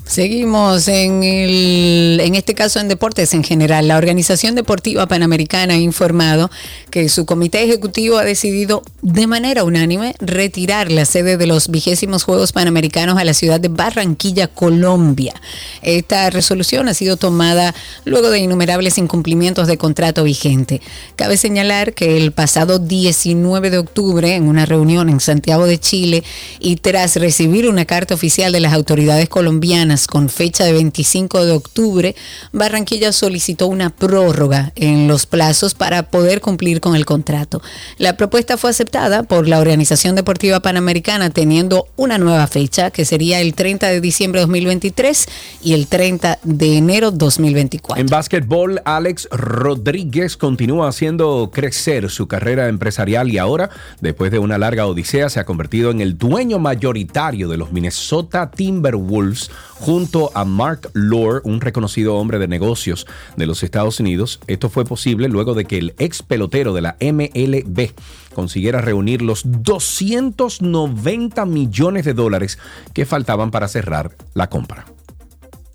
Seguimos 0.06 0.86
en, 0.86 1.24
el, 1.24 2.20
en 2.22 2.36
este 2.36 2.54
caso 2.54 2.78
en 2.78 2.86
deportes 2.86 3.34
en 3.34 3.42
general. 3.42 3.88
La 3.88 3.96
Organización 3.96 4.54
Deportiva 4.54 5.08
Panamericana 5.08 5.74
ha 5.74 5.78
informado 5.78 6.48
que 6.90 7.08
su 7.08 7.26
comité 7.26 7.64
ejecutivo 7.64 8.16
ha 8.16 8.24
decidido 8.24 8.84
de 9.02 9.26
manera 9.26 9.64
unánime 9.64 10.14
retirar 10.20 10.92
la 10.92 11.06
sede 11.06 11.36
de 11.36 11.48
los 11.48 11.68
vigésimos 11.68 12.22
Juegos 12.22 12.52
Panamericanos 12.52 13.18
a 13.18 13.24
la 13.24 13.34
ciudad 13.34 13.58
de 13.58 13.66
Barranquilla, 13.66 14.46
Colombia. 14.46 15.34
Esta 15.82 16.30
resolución 16.30 16.88
ha 16.88 16.94
sido 16.94 17.16
tomada 17.16 17.74
luego 18.04 18.30
de 18.30 18.38
innumerables 18.38 18.98
incumplimientos 19.06 19.68
de 19.68 19.78
contrato 19.78 20.24
vigente. 20.24 20.80
Cabe 21.16 21.36
señalar 21.36 21.94
que 21.94 22.18
el 22.18 22.32
pasado 22.32 22.78
19 22.78 23.70
de 23.70 23.78
octubre, 23.78 24.34
en 24.34 24.48
una 24.48 24.66
reunión 24.66 25.08
en 25.08 25.20
Santiago 25.20 25.66
de 25.66 25.78
Chile, 25.78 26.24
y 26.60 26.76
tras 26.76 27.16
recibir 27.16 27.68
una 27.68 27.84
carta 27.84 28.14
oficial 28.14 28.52
de 28.52 28.60
las 28.60 28.72
autoridades 28.72 29.28
colombianas 29.28 30.06
con 30.06 30.28
fecha 30.28 30.64
de 30.64 30.72
25 30.72 31.44
de 31.44 31.52
octubre, 31.52 32.16
Barranquilla 32.52 33.12
solicitó 33.12 33.68
una 33.68 33.90
prórroga 33.90 34.72
en 34.74 35.08
los 35.08 35.26
plazos 35.26 35.74
para 35.74 36.10
poder 36.10 36.40
cumplir 36.40 36.80
con 36.80 36.96
el 36.96 37.06
contrato. 37.06 37.62
La 37.98 38.16
propuesta 38.16 38.56
fue 38.56 38.70
aceptada 38.70 39.22
por 39.22 39.48
la 39.48 39.60
Organización 39.60 40.16
Deportiva 40.16 40.60
Panamericana 40.60 41.30
teniendo 41.30 41.86
una 41.96 42.18
nueva 42.18 42.46
fecha 42.46 42.90
que 42.90 43.04
sería 43.04 43.40
el 43.40 43.54
30 43.54 43.88
de 43.88 44.00
diciembre 44.00 44.40
de 44.40 44.46
2023 44.46 45.26
y 45.62 45.74
el 45.74 45.86
30 45.86 46.38
de 46.42 46.76
enero 46.76 47.10
2024. 47.10 48.00
En 48.00 48.08
básquetbol, 48.08 48.80
Alex 48.86 49.28
Rodríguez 49.32 50.36
continúa 50.36 50.86
haciendo 50.86 51.50
crecer 51.52 52.08
su 52.08 52.28
carrera 52.28 52.68
empresarial 52.68 53.32
y 53.32 53.36
ahora, 53.36 53.68
después 54.00 54.30
de 54.30 54.38
una 54.38 54.58
larga 54.58 54.86
odisea, 54.86 55.28
se 55.28 55.40
ha 55.40 55.44
convertido 55.44 55.90
en 55.90 56.00
el 56.00 56.16
dueño 56.16 56.60
mayoritario 56.60 57.48
de 57.48 57.56
los 57.56 57.72
Minnesota 57.72 58.52
Timberwolves 58.52 59.50
junto 59.74 60.30
a 60.36 60.44
Mark 60.44 60.88
Lore, 60.92 61.40
un 61.42 61.60
reconocido 61.60 62.14
hombre 62.14 62.38
de 62.38 62.46
negocios 62.46 63.08
de 63.36 63.46
los 63.46 63.64
Estados 63.64 63.98
Unidos. 63.98 64.38
Esto 64.46 64.70
fue 64.70 64.84
posible 64.84 65.28
luego 65.28 65.54
de 65.54 65.64
que 65.64 65.78
el 65.78 65.94
ex 65.98 66.22
pelotero 66.22 66.72
de 66.72 66.82
la 66.82 66.96
MLB 67.00 67.90
consiguiera 68.34 68.80
reunir 68.80 69.20
los 69.20 69.42
290 69.44 71.44
millones 71.44 72.04
de 72.04 72.14
dólares 72.14 72.56
que 72.94 73.04
faltaban 73.04 73.50
para 73.50 73.66
cerrar 73.66 74.12
la 74.34 74.48
compra. 74.48 74.86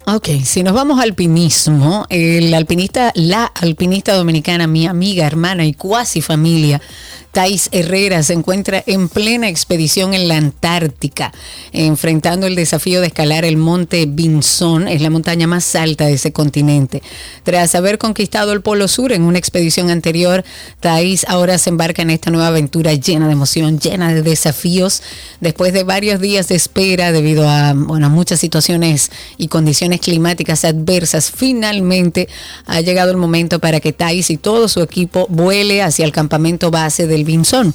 Ok, 0.08 0.30
si 0.44 0.64
nos 0.64 0.74
vamos 0.74 0.98
al 0.98 1.10
alpinismo, 1.10 2.08
el 2.10 2.52
alpinista, 2.56 3.12
la 3.14 3.46
alpinista 3.46 4.16
dominicana, 4.16 4.66
mi 4.66 4.88
amiga, 4.88 5.28
hermana 5.28 5.64
y 5.64 5.76
cuasi 5.76 6.22
familia, 6.22 6.82
Thais 7.32 7.70
Herrera, 7.72 8.24
se 8.24 8.34
encuentra 8.34 8.84
en 8.88 9.08
plena 9.08 9.48
expedición 9.48 10.14
en 10.14 10.28
la 10.28 10.36
Antártica, 10.36 11.32
enfrentando 11.72 12.46
el 12.46 12.56
desafío 12.56 13.00
de 13.00 13.08
escalar 13.08 13.46
el 13.46 13.56
monte 13.56 14.06
Vinson, 14.06 14.88
es 14.88 15.02
la 15.02 15.10
montaña 15.10 15.48
más 15.48 15.76
alta 15.76 16.08
de 16.08 16.14
ese 16.14 16.34
continente. 16.34 17.02
Tras 17.44 17.74
haber 17.76 17.98
conquistado 18.00 18.52
el 18.52 18.62
Polo 18.62 18.88
Sur 18.90 19.14
en 19.14 19.22
una 19.22 19.38
expedición 19.38 19.90
anterior, 19.92 20.44
Thais 20.82 21.26
ahora 21.30 21.58
se 21.58 21.70
embarca 21.70 22.02
en 22.02 22.10
esta 22.10 22.32
nueva 22.32 22.48
aventura 22.48 22.94
llena 22.96 23.28
de 23.28 23.34
emoción, 23.34 23.80
llena 23.80 24.14
de 24.14 24.24
desafíos, 24.24 25.02
después 25.40 25.72
de 25.72 25.84
varios 25.84 26.20
días 26.20 26.50
de 26.50 26.56
espera 26.56 27.14
debido 27.14 27.48
a 27.48 27.74
bueno, 27.74 28.10
muchas 28.10 28.42
situaciones 28.42 29.10
y 29.38 29.48
condiciones 29.48 29.91
climáticas 30.00 30.64
adversas, 30.66 31.32
finalmente 31.32 32.30
ha 32.66 32.82
llegado 32.82 33.12
el 33.12 33.18
momento 33.18 33.60
para 33.60 33.80
que 33.80 33.94
Thais 33.94 34.30
y 34.30 34.38
todo 34.38 34.68
su 34.68 34.82
equipo 34.82 35.28
vuele 35.30 35.82
hacia 35.82 36.06
el 36.06 36.12
campamento 36.12 36.72
base 36.72 37.08
del 37.08 37.26
Vinson. 37.26 37.74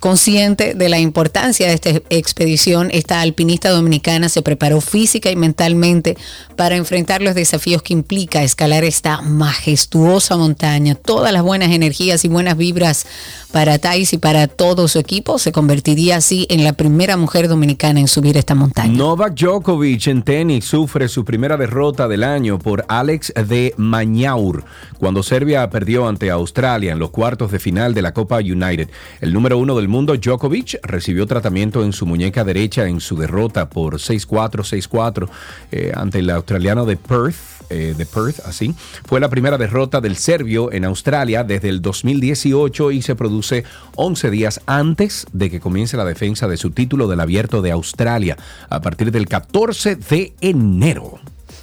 Consciente 0.00 0.72
de 0.72 0.88
la 0.88 0.98
importancia 0.98 1.68
de 1.68 1.74
esta 1.74 1.90
expedición, 2.08 2.88
esta 2.90 3.20
alpinista 3.20 3.68
dominicana 3.68 4.30
se 4.30 4.40
preparó 4.40 4.80
física 4.80 5.30
y 5.30 5.36
mentalmente 5.36 6.16
para 6.56 6.76
enfrentar 6.76 7.20
los 7.20 7.34
desafíos 7.34 7.82
que 7.82 7.92
implica 7.92 8.42
escalar 8.42 8.82
esta 8.82 9.20
majestuosa 9.20 10.38
montaña. 10.38 10.94
Todas 10.94 11.34
las 11.34 11.42
buenas 11.42 11.70
energías 11.70 12.24
y 12.24 12.28
buenas 12.28 12.56
vibras 12.56 13.04
para 13.50 13.78
Thais 13.78 14.12
y 14.12 14.18
para 14.18 14.48
todo 14.48 14.88
su 14.88 14.98
equipo 14.98 15.38
se 15.38 15.52
convertiría 15.52 16.16
así 16.16 16.46
en 16.50 16.64
la 16.64 16.72
primera 16.72 17.16
mujer 17.16 17.48
dominicana 17.48 18.00
en 18.00 18.08
subir 18.08 18.36
esta 18.36 18.54
montaña. 18.54 18.92
Novak 18.92 19.34
Djokovic 19.34 20.06
en 20.06 20.22
tenis 20.22 20.64
sufre 20.64 21.08
su 21.08 21.24
primera 21.24 21.56
derrota 21.56 22.08
del 22.08 22.24
año 22.24 22.58
por 22.58 22.84
Alex 22.88 23.32
de 23.48 23.74
Mañaur 23.76 24.64
cuando 24.98 25.22
Serbia 25.22 25.68
perdió 25.70 26.08
ante 26.08 26.30
Australia 26.30 26.92
en 26.92 26.98
los 26.98 27.10
cuartos 27.10 27.50
de 27.50 27.58
final 27.58 27.94
de 27.94 28.02
la 28.02 28.14
Copa 28.14 28.38
United. 28.38 28.88
El 29.20 29.32
número 29.32 29.58
uno 29.58 29.76
del 29.76 29.88
mundo, 29.88 30.16
Djokovic, 30.16 30.78
recibió 30.82 31.26
tratamiento 31.26 31.84
en 31.84 31.92
su 31.92 32.06
muñeca 32.06 32.44
derecha 32.44 32.86
en 32.86 33.00
su 33.00 33.16
derrota 33.16 33.68
por 33.68 33.94
6-4, 33.94 34.88
6-4 34.88 35.28
eh, 35.72 35.92
ante 35.94 36.18
el 36.18 36.30
australiano 36.30 36.84
de 36.84 36.96
Perth. 36.96 37.59
Eh, 37.70 37.94
de 37.96 38.06
Perth, 38.06 38.40
así. 38.44 38.74
Fue 39.06 39.20
la 39.20 39.28
primera 39.28 39.58
derrota 39.58 40.00
del 40.00 40.16
serbio 40.16 40.72
en 40.72 40.84
Australia 40.84 41.44
desde 41.44 41.68
el 41.68 41.80
2018 41.80 42.90
y 42.90 43.02
se 43.02 43.14
produce 43.14 43.64
11 43.96 44.30
días 44.30 44.60
antes 44.66 45.26
de 45.32 45.50
que 45.50 45.60
comience 45.60 45.96
la 45.96 46.04
defensa 46.04 46.48
de 46.48 46.56
su 46.56 46.70
título 46.70 47.08
del 47.08 47.20
Abierto 47.20 47.62
de 47.62 47.70
Australia 47.70 48.36
a 48.68 48.80
partir 48.80 49.12
del 49.12 49.26
14 49.26 49.96
de 49.96 50.34
enero. 50.40 51.20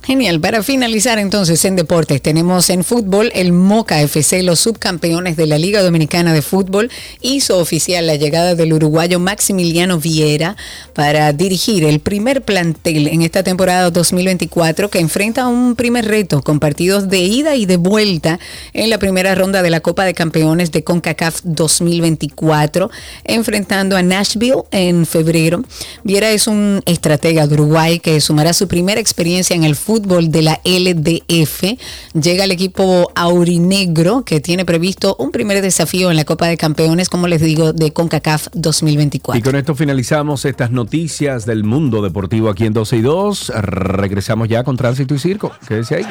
Genial. 0.08 0.40
Para 0.40 0.64
finalizar 0.64 1.20
entonces 1.20 1.66
en 1.66 1.76
deportes, 1.76 2.22
tenemos 2.22 2.70
en 2.70 2.86
fútbol 2.86 3.30
el 3.36 3.52
Moca 3.52 4.02
FC, 4.02 4.42
los 4.42 4.62
subcampeones 4.62 5.36
de 5.36 5.48
la 5.48 5.58
Liga 5.58 5.84
Dominicana 5.84 6.34
de 6.34 6.42
Fútbol, 6.42 6.90
hizo 7.20 7.58
oficial 7.58 8.08
la 8.08 8.16
llegada 8.16 8.56
del 8.56 8.72
uruguayo 8.72 9.20
Maximiliano 9.20 10.00
Viera 10.00 10.56
para 10.94 11.34
dirigir 11.34 11.84
el 11.84 12.00
primer 12.00 12.42
plantel 12.42 13.10
en 13.10 13.22
esta 13.22 13.44
temporada 13.44 13.92
2024 13.92 14.90
que 14.90 15.00
enfrenta 15.00 15.50
un 15.50 15.76
primer 15.76 16.06
reto 16.06 16.42
con 16.42 16.62
partidos 16.62 17.10
de 17.10 17.20
ida 17.20 17.56
y 17.56 17.66
de 17.66 17.76
vuelta 17.76 18.40
en 18.72 18.90
la 18.90 19.00
primera 19.00 19.36
ronda 19.36 19.62
de 19.62 19.72
la 19.72 19.82
Copa 19.82 20.06
de 20.06 20.14
Campeones 20.14 20.72
de 20.72 20.86
CONCACAF 20.86 21.42
2024, 21.44 22.90
enfrentando 23.26 23.98
a 23.98 24.04
Nashville 24.04 24.64
en 24.72 25.06
febrero. 25.06 25.66
Viera 26.06 26.32
es 26.32 26.48
un 26.48 26.82
estratega 26.86 27.46
de 27.46 27.56
Uruguay 27.56 28.00
que 28.00 28.22
sumará 28.22 28.54
su 28.54 28.70
primera 28.70 29.02
experiencia 29.02 29.54
en 29.54 29.66
el 29.66 29.76
fútbol 29.76 29.97
de 30.02 30.42
la 30.42 30.60
LDF. 30.64 31.64
Llega 32.14 32.44
el 32.44 32.52
equipo 32.52 33.12
aurinegro 33.16 34.24
que 34.24 34.40
tiene 34.40 34.66
previsto 34.66 35.16
un 35.20 35.32
primer 35.32 35.62
desafío 35.62 36.10
en 36.12 36.18
la 36.18 36.26
Copa 36.26 36.48
de 36.48 36.58
Campeones, 36.58 37.10
como 37.10 37.28
les 37.28 37.42
digo, 37.42 37.74
de 37.74 37.92
CONCACAF 37.92 38.48
2024. 38.54 39.40
Y 39.40 39.44
con 39.44 39.56
esto 39.56 39.76
finalizamos 39.76 40.46
estas 40.46 40.72
noticias 40.72 41.46
del 41.46 41.64
mundo 41.64 42.02
deportivo 42.02 42.50
aquí 42.50 42.66
en 42.66 42.74
12 42.74 42.98
y 42.98 43.02
2. 43.02 43.52
Regresamos 43.62 44.48
ya 44.48 44.64
con 44.64 44.78
Tránsito 44.78 45.16
y 45.16 45.20
Circo. 45.20 45.52
Quédese 45.68 45.96
ahí. 45.96 46.06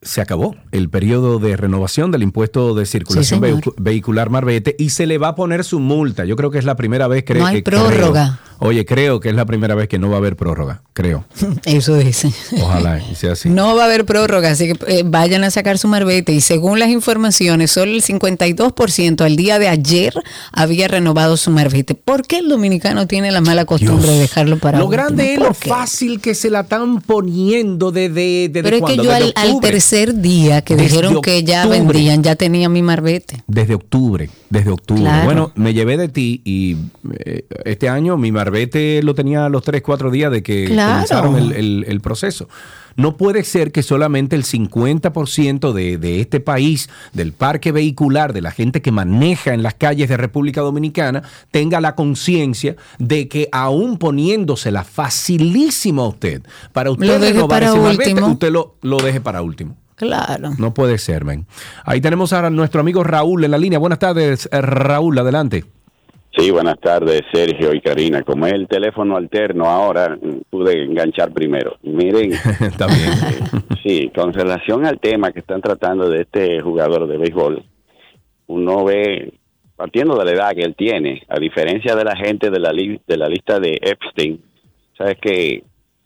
se 0.00 0.20
acabó 0.20 0.54
el 0.70 0.88
periodo 0.88 1.38
de 1.38 1.56
renovación 1.56 2.12
del 2.12 2.22
impuesto 2.22 2.74
de 2.74 2.86
circulación 2.86 3.40
vehicular 3.76 4.30
Marbete 4.30 4.76
y 4.78 4.90
se 4.90 5.06
le 5.06 5.18
va 5.18 5.28
a 5.28 5.34
poner 5.34 5.64
su 5.64 5.80
multa. 5.80 6.24
Yo 6.24 6.36
creo 6.36 6.50
que 6.50 6.58
es 6.58 6.64
la 6.64 6.76
primera 6.76 7.08
vez 7.08 7.24
que 7.24 7.34
No 7.34 7.46
hay 7.46 7.56
que 7.56 7.62
prórroga. 7.62 8.38
Oye, 8.58 8.84
creo 8.84 9.20
que 9.20 9.28
es 9.28 9.34
la 9.34 9.44
primera 9.46 9.74
vez 9.74 9.88
que 9.88 9.98
no 9.98 10.08
va 10.08 10.16
a 10.16 10.18
haber 10.18 10.36
prórroga. 10.36 10.82
Creo. 10.92 11.24
Eso 11.64 11.96
dice. 11.96 12.30
Ojalá 12.60 13.00
y 13.00 13.14
sea 13.14 13.32
así. 13.32 13.48
No 13.48 13.76
va 13.76 13.82
a 13.82 13.86
haber 13.86 14.04
prórroga, 14.04 14.50
así 14.50 14.72
que 14.72 14.98
eh, 14.98 15.02
vayan 15.06 15.44
a 15.44 15.50
sacar 15.50 15.78
su 15.78 15.86
marbete. 15.88 16.32
Y 16.32 16.40
según 16.40 16.78
las 16.78 16.88
informaciones, 16.88 17.70
solo 17.70 17.92
el 17.92 18.02
52% 18.02 19.20
al 19.22 19.36
día 19.36 19.58
de 19.58 19.68
ayer 19.68 20.12
había 20.52 20.88
renovado 20.88 21.36
su 21.36 21.50
marbete. 21.50 21.94
¿Por 21.94 22.26
qué 22.26 22.38
el 22.38 22.48
dominicano 22.48 23.06
tiene 23.06 23.30
la 23.30 23.40
mala 23.40 23.64
costumbre 23.64 24.10
de 24.10 24.18
dejarlo 24.18 24.58
para 24.58 24.78
Lo 24.78 24.86
último? 24.86 25.04
grande 25.04 25.34
es 25.34 25.38
¿Por 25.38 25.48
lo 25.48 25.54
qué? 25.54 25.68
fácil 25.68 26.20
que 26.20 26.34
se 26.34 26.50
la 26.50 26.60
están 26.60 27.00
poniendo 27.00 27.92
desde 27.92 28.48
desde 28.48 28.62
Pero 28.62 28.76
es 28.76 28.96
que 28.96 29.02
yo 29.02 29.12
al, 29.12 29.60
tercer 29.60 30.14
día 30.16 30.62
que 30.62 30.74
Desde 30.74 30.88
dijeron 30.88 31.22
que 31.22 31.44
ya 31.44 31.66
vendían, 31.66 32.22
ya 32.22 32.34
tenía 32.34 32.68
mi 32.68 32.82
marbete. 32.82 33.42
Desde 33.46 33.74
octubre, 33.74 34.30
desde 34.50 34.70
octubre. 34.70 35.02
Claro. 35.02 35.24
Bueno, 35.24 35.52
me 35.54 35.74
llevé 35.74 35.96
de 35.96 36.08
ti 36.08 36.40
y 36.44 36.76
eh, 37.24 37.44
este 37.64 37.88
año 37.88 38.16
mi 38.16 38.32
marbete 38.32 38.47
lo 39.02 39.14
tenía 39.14 39.46
a 39.46 39.48
los 39.48 39.62
3, 39.62 39.82
4 39.82 40.10
días 40.10 40.30
de 40.32 40.42
que 40.42 40.64
Claro. 40.66 40.92
comenzaron 40.94 41.36
el, 41.36 41.52
el- 41.52 41.84
el 41.88 42.00
proceso. 42.00 42.48
No 42.96 43.16
puede 43.16 43.44
ser 43.44 43.70
que 43.70 43.84
solamente 43.84 44.34
el 44.34 44.42
50% 44.44 45.72
de, 45.72 45.98
de 45.98 46.20
este 46.20 46.40
país, 46.40 46.88
del 47.12 47.32
parque 47.32 47.70
vehicular, 47.70 48.32
de 48.32 48.42
la 48.42 48.50
gente 48.50 48.82
que 48.82 48.90
maneja 48.90 49.54
en 49.54 49.62
las 49.62 49.74
calles 49.74 50.08
de 50.08 50.16
República 50.16 50.62
Dominicana, 50.62 51.22
tenga 51.52 51.80
la 51.80 51.94
conciencia 51.94 52.74
de 52.98 53.28
que 53.28 53.48
aún 53.52 53.98
poniéndosela 53.98 54.82
facilísimo 54.82 56.02
a 56.02 56.08
usted, 56.08 56.42
para 56.72 56.90
usted 56.90 57.06
Lo 57.06 57.18
deje 57.20 57.44
para 57.46 57.66
ese 57.68 57.78
último. 57.78 58.26
usted 58.28 58.50
lo, 58.50 58.74
lo 58.82 58.96
deje 58.96 59.20
para 59.20 59.42
último. 59.42 59.76
Claro. 59.94 60.50
No 60.58 60.74
puede 60.74 60.98
ser, 60.98 61.24
men. 61.24 61.46
Ahí 61.84 62.00
tenemos 62.00 62.32
a 62.32 62.50
nuestro 62.50 62.80
amigo 62.80 63.02
Raúl 63.04 63.44
en 63.44 63.50
la 63.52 63.58
línea. 63.58 63.78
Buenas 63.78 63.98
tardes, 64.00 64.48
eh, 64.50 64.60
Raúl, 64.60 65.18
adelante. 65.18 65.64
Sí, 66.38 66.52
buenas 66.52 66.78
tardes, 66.78 67.22
Sergio 67.32 67.74
y 67.74 67.80
Karina. 67.80 68.22
Como 68.22 68.46
es 68.46 68.52
el 68.52 68.68
teléfono 68.68 69.16
alterno 69.16 69.64
ahora, 69.64 70.16
pude 70.50 70.84
enganchar 70.84 71.32
primero. 71.32 71.76
Miren, 71.82 72.32
Está 72.60 72.86
bien. 72.86 73.64
sí, 73.82 74.10
con 74.14 74.32
relación 74.32 74.86
al 74.86 75.00
tema 75.00 75.32
que 75.32 75.40
están 75.40 75.60
tratando 75.60 76.08
de 76.08 76.22
este 76.22 76.60
jugador 76.60 77.08
de 77.08 77.16
béisbol, 77.18 77.64
uno 78.46 78.84
ve, 78.84 79.32
partiendo 79.74 80.16
de 80.16 80.24
la 80.26 80.30
edad 80.32 80.54
que 80.54 80.62
él 80.62 80.76
tiene, 80.76 81.22
a 81.28 81.40
diferencia 81.40 81.96
de 81.96 82.04
la 82.04 82.14
gente 82.14 82.50
de 82.50 82.60
la, 82.60 82.72
li- 82.72 83.00
de 83.06 83.16
la 83.16 83.28
lista 83.28 83.58
de 83.58 83.76
Epstein, 83.82 84.40
sabes 84.96 85.16
que 85.20 85.64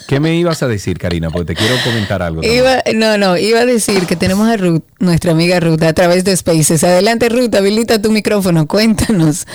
¿Qué 0.07 0.19
me 0.19 0.35
ibas 0.35 0.61
a 0.61 0.67
decir, 0.67 0.99
Karina? 0.99 1.31
Porque 1.31 1.53
te 1.53 1.59
quiero 1.59 1.75
comentar 1.83 2.21
algo. 2.21 2.43
Iba, 2.43 2.83
no, 2.93 3.17
no, 3.17 3.37
iba 3.37 3.61
a 3.61 3.65
decir 3.65 4.05
que 4.05 4.15
tenemos 4.15 4.47
a 4.47 4.55
Ruth, 4.55 4.83
nuestra 4.99 5.31
amiga 5.31 5.59
Ruth, 5.59 5.81
a 5.81 5.93
través 5.93 6.23
de 6.23 6.37
Spaces. 6.37 6.83
Adelante, 6.83 7.27
Ruth, 7.29 7.55
habilita 7.55 7.99
tu 7.99 8.11
micrófono, 8.11 8.67
cuéntanos. 8.67 9.47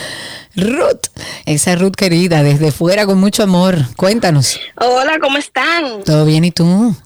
Ruth, 0.56 1.06
esa 1.47 1.77
Ruth 1.77 1.94
querida, 1.94 2.43
desde 2.43 2.72
fuera 2.72 3.06
con 3.06 3.18
mucho 3.20 3.44
amor, 3.44 3.77
cuéntanos. 3.97 4.59
Hola, 4.74 5.18
¿cómo 5.20 5.39
están? 5.39 6.02
¿Todo 6.05 6.24
bien 6.24 6.44
y 6.44 6.51
tú? 6.51 6.97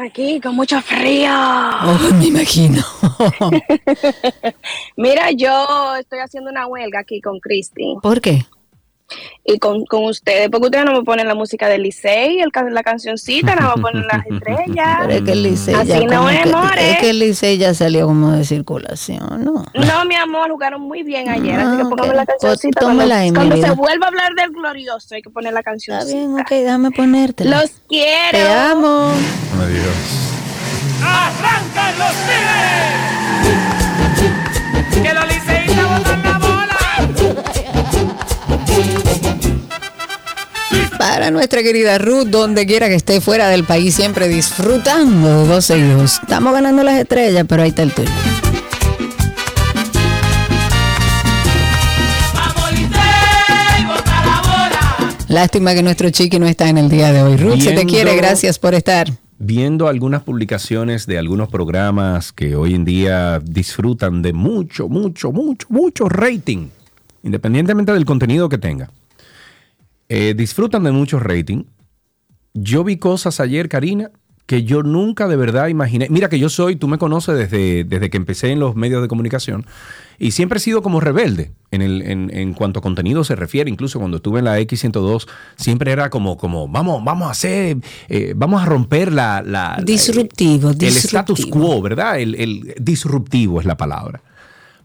Aquí 0.00 0.40
con 0.40 0.54
mucho 0.54 0.80
frío. 0.80 1.28
Oh, 1.28 1.98
me 2.14 2.26
imagino. 2.26 2.80
Mira, 4.96 5.32
yo 5.32 5.96
estoy 5.98 6.20
haciendo 6.20 6.50
una 6.50 6.68
huelga 6.68 7.00
aquí 7.00 7.20
con 7.20 7.40
Cristi 7.40 7.96
¿Por 8.00 8.20
qué? 8.20 8.44
Y 9.44 9.58
con, 9.58 9.84
con 9.86 10.04
ustedes, 10.04 10.48
porque 10.50 10.66
ustedes 10.66 10.84
no 10.84 10.92
me 10.92 11.02
ponen 11.02 11.26
la 11.26 11.34
música 11.34 11.66
del 11.68 11.82
Licey, 11.82 12.40
el, 12.40 12.50
la 12.72 12.82
cancioncita, 12.82 13.54
no 13.56 13.74
me 13.76 13.82
ponen 13.82 14.06
las 14.06 14.24
estrellas. 14.30 14.98
Pero 15.00 15.12
es 15.14 15.22
que 15.22 15.32
el 15.32 15.42
Licey 15.42 15.74
ya 15.74 15.80
Así 15.96 16.04
no 16.04 16.16
como 16.18 16.30
es, 16.30 16.42
que- 16.42 16.50
more. 16.50 16.90
es 16.90 16.98
que 16.98 17.10
el 17.10 17.18
Licey 17.18 17.58
ya 17.58 17.74
salió 17.74 18.06
como 18.06 18.32
de 18.32 18.44
circulación, 18.44 19.44
¿no? 19.44 19.64
No, 19.74 20.04
mi 20.04 20.14
amor, 20.14 20.50
jugaron 20.50 20.82
muy 20.82 21.02
bien 21.02 21.28
ayer, 21.28 21.58
así 21.58 21.76
que 21.76 21.82
Ah, 21.82 21.88
póngame 21.88 22.10
ok. 22.10 22.16
la 22.16 22.26
cancioncita. 22.26 22.80
Pues, 22.80 23.10
ahí, 23.10 23.30
mi 23.30 23.36
cuando, 23.36 23.56
se 23.56 23.70
vuelva 23.70 24.06
a 24.06 24.08
hablar 24.08 24.34
del 24.34 24.50
glorioso, 24.50 25.14
hay 25.14 25.22
que 25.22 25.30
poner 25.30 25.52
la 25.54 25.62
cancioncita. 25.62 26.06
Está 26.06 26.18
bien, 26.18 26.38
ok, 26.40 26.50
déjame 26.50 26.90
ponértela. 26.90 27.62
Los 27.62 27.70
quiero. 27.88 28.30
Te 28.32 28.48
amo. 28.48 29.12
Adiós. 29.62 29.94
¡Arrancan 31.02 31.98
los 31.98 32.12
tigres! 32.26 33.08
¡Que 35.02 35.14
los 35.14 35.24
Para 40.98 41.30
nuestra 41.30 41.62
querida 41.62 41.96
Ruth, 41.98 42.26
donde 42.26 42.66
quiera 42.66 42.88
que 42.88 42.96
esté 42.96 43.20
fuera 43.20 43.48
del 43.48 43.62
país, 43.62 43.94
siempre 43.94 44.26
disfrutando 44.26 45.42
de 45.42 45.48
12 45.48 45.78
hijos. 45.78 46.18
Estamos 46.20 46.52
ganando 46.52 46.82
las 46.82 46.98
estrellas, 46.98 47.46
pero 47.48 47.62
ahí 47.62 47.68
está 47.68 47.84
el 47.84 47.92
tuyo. 47.92 48.10
¡Vamos, 52.34 52.72
Licey! 52.72 53.84
¡Bota 53.86 54.26
la 54.26 54.42
bola! 54.42 55.16
Lástima 55.28 55.72
que 55.72 55.84
nuestro 55.84 56.10
chiqui 56.10 56.40
no 56.40 56.46
está 56.46 56.68
en 56.68 56.78
el 56.78 56.88
día 56.88 57.12
de 57.12 57.22
hoy. 57.22 57.36
Ruth, 57.36 57.60
se 57.60 57.72
te 57.72 57.86
quiere, 57.86 58.16
gracias 58.16 58.58
por 58.58 58.74
estar. 58.74 59.08
Viendo 59.38 59.86
algunas 59.86 60.24
publicaciones 60.24 61.06
de 61.06 61.16
algunos 61.16 61.48
programas 61.48 62.32
que 62.32 62.56
hoy 62.56 62.74
en 62.74 62.84
día 62.84 63.38
disfrutan 63.38 64.20
de 64.20 64.32
mucho, 64.32 64.88
mucho, 64.88 65.30
mucho, 65.30 65.68
mucho 65.70 66.08
rating, 66.08 66.70
independientemente 67.22 67.92
del 67.92 68.04
contenido 68.04 68.48
que 68.48 68.58
tenga, 68.58 68.90
eh, 70.08 70.34
disfrutan 70.36 70.84
de 70.84 70.92
mucho 70.92 71.18
rating. 71.18 71.64
Yo 72.54 72.84
vi 72.84 72.96
cosas 72.96 73.40
ayer, 73.40 73.68
Karina, 73.68 74.10
que 74.46 74.64
yo 74.64 74.82
nunca 74.82 75.28
de 75.28 75.36
verdad 75.36 75.68
imaginé. 75.68 76.08
Mira 76.10 76.28
que 76.30 76.38
yo 76.38 76.48
soy, 76.48 76.76
tú 76.76 76.88
me 76.88 76.96
conoces 76.98 77.36
desde, 77.36 77.84
desde 77.84 78.08
que 78.08 78.16
empecé 78.16 78.50
en 78.50 78.60
los 78.60 78.74
medios 78.74 79.02
de 79.02 79.08
comunicación 79.08 79.66
y 80.18 80.30
siempre 80.30 80.56
he 80.56 80.60
sido 80.60 80.82
como 80.82 81.00
rebelde 81.00 81.52
en, 81.70 81.82
el, 81.82 82.00
en, 82.02 82.34
en 82.34 82.54
cuanto 82.54 82.78
a 82.78 82.82
contenido 82.82 83.22
se 83.24 83.36
refiere. 83.36 83.68
Incluso 83.70 83.98
cuando 83.98 84.16
estuve 84.16 84.38
en 84.38 84.46
la 84.46 84.58
X102, 84.58 85.28
siempre 85.56 85.92
era 85.92 86.08
como, 86.08 86.38
como 86.38 86.66
vamos, 86.66 87.04
vamos 87.04 87.28
a 87.28 87.32
hacer, 87.32 87.76
eh, 88.08 88.32
vamos 88.34 88.62
a 88.62 88.64
romper 88.64 89.12
la... 89.12 89.42
la- 89.42 89.76
la- 89.76 89.84
Disruptivo, 89.84 90.70
el 90.70 90.78
status 90.86 91.44
quo, 91.46 91.82
¿verdad? 91.82 92.18
El, 92.18 92.34
el 92.36 92.74
disruptivo 92.80 93.60
es 93.60 93.66
la 93.66 93.76
palabra. 93.76 94.22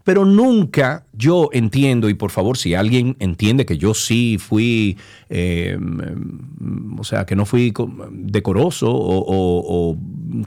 Pero 0.04 0.26
nunca 0.26 1.06
yo 1.14 1.50
entiendo, 1.54 2.10
y 2.10 2.14
por 2.14 2.30
favor, 2.32 2.58
si 2.58 2.76
alguien 2.76 3.16
entiende 3.20 3.66
que 3.66 3.78
yo 3.78 3.94
sí 3.94 4.38
fui, 4.38 4.98
eh, 5.30 5.78
mm, 5.80 7.00
o 7.00 7.04
sea, 7.06 7.26
que 7.26 7.36
no 7.38 7.46
fui 7.46 7.72
co- 7.72 7.90
decoroso 8.12 8.92
o, 8.92 9.20
o- 9.20 9.92
o 9.92 9.98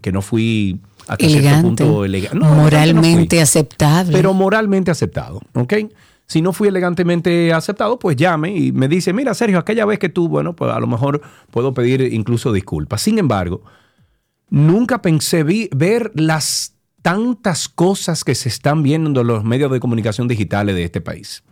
que 0.02 0.12
no 0.12 0.20
fui 0.20 0.80
hasta 1.08 1.16
cierto 1.26 1.38
Elegante. 1.38 1.62
punto 1.84 2.04
elega- 2.04 2.32
No, 2.34 2.40
elegante 2.40 2.56
no 2.56 2.62
moralmente 2.62 3.36
fui, 3.36 3.42
aceptable. 3.42 4.12
pero 4.12 4.34
moralmente 4.34 4.90
aceptado, 4.90 5.40
¿ok? 5.54 5.74
Si 6.26 6.42
no 6.42 6.52
fui 6.52 6.68
elegantemente 6.68 7.52
aceptado, 7.52 7.98
pues 7.98 8.16
llame 8.16 8.54
y 8.54 8.72
me 8.72 8.88
dice, 8.88 9.12
mira, 9.12 9.32
Sergio, 9.32 9.58
aquella 9.58 9.86
vez 9.86 9.98
que 10.00 10.08
tú, 10.08 10.28
bueno, 10.28 10.54
pues 10.56 10.70
a 10.72 10.80
lo 10.80 10.86
mejor 10.88 11.22
puedo 11.52 11.72
pedir 11.72 12.02
incluso 12.12 12.52
disculpas. 12.52 13.00
Sin 13.00 13.18
embargo, 13.18 13.62
nunca 14.50 15.00
pensé 15.02 15.44
vi- 15.44 15.68
ver 15.74 16.10
las 16.14 16.74
tantas 17.06 17.68
cosas 17.68 18.24
que 18.24 18.34
se 18.34 18.48
están 18.48 18.82
viendo 18.82 19.20
en 19.20 19.26
los 19.28 19.44
medios 19.44 19.70
de 19.70 19.78
comunicación 19.78 20.26
digitales 20.26 20.74
de 20.74 20.82
este 20.82 21.00
país. 21.00 21.44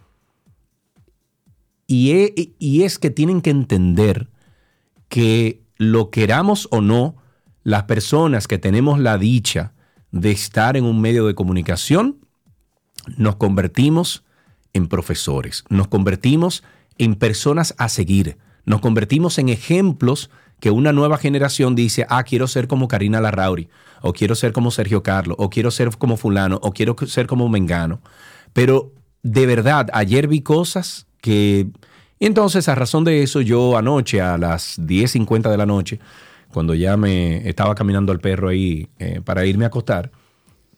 Y, 1.86 2.82
es 2.82 2.98
que 2.98 3.10
tienen 3.10 3.40
que 3.40 3.50
entender 3.50 4.30
que 5.08 5.62
lo 5.76 6.10
queramos 6.10 6.66
o 6.72 6.80
no, 6.80 7.14
las 7.62 7.84
personas 7.84 8.48
que 8.48 8.58
tenemos 8.58 8.98
la 8.98 9.16
dicha 9.16 9.74
de 10.10 10.32
estar 10.32 10.76
en 10.76 10.86
un 10.86 11.00
medio 11.00 11.24
de 11.24 11.36
comunicación, 11.36 12.18
nos 13.16 13.36
convertimos 13.36 14.24
en 14.72 14.88
profesores, 14.88 15.62
nos 15.68 15.86
convertimos 15.86 16.64
en 16.98 17.14
personas 17.14 17.76
a 17.78 17.88
seguir, 17.88 18.38
nos 18.64 18.80
convertimos 18.80 19.38
en 19.38 19.50
ejemplos 19.50 20.30
que 20.58 20.72
una 20.72 20.92
nueva 20.92 21.16
generación 21.16 21.76
dice, 21.76 22.06
ah, 22.08 22.24
quiero 22.24 22.48
ser 22.48 22.66
como 22.66 22.88
Karina 22.88 23.20
Larrauri, 23.20 23.68
o 24.02 24.12
quiero 24.12 24.34
ser 24.34 24.52
como 24.52 24.70
Sergio 24.70 25.02
Carlos, 25.02 25.36
o 25.38 25.50
quiero 25.50 25.70
ser 25.70 25.90
como 25.96 26.16
fulano, 26.16 26.58
o 26.62 26.72
quiero 26.72 26.96
ser 27.06 27.26
como 27.26 27.48
Mengano. 27.48 28.00
Pero 28.52 28.92
de 29.22 29.46
verdad, 29.46 29.88
ayer 29.92 30.28
vi 30.28 30.42
cosas 30.42 31.06
que... 31.20 31.66
Y 32.18 32.26
entonces, 32.26 32.68
a 32.68 32.74
razón 32.74 33.04
de 33.04 33.22
eso, 33.22 33.40
yo 33.40 33.76
anoche 33.76 34.20
a 34.20 34.38
las 34.38 34.78
10.50 34.78 35.50
de 35.50 35.56
la 35.56 35.66
noche, 35.66 35.98
cuando 36.52 36.74
ya 36.74 36.96
me 36.96 37.48
estaba 37.48 37.74
caminando 37.74 38.12
al 38.12 38.20
perro 38.20 38.48
ahí 38.48 38.88
eh, 38.98 39.20
para 39.24 39.44
irme 39.44 39.64
a 39.64 39.68
acostar, 39.68 40.12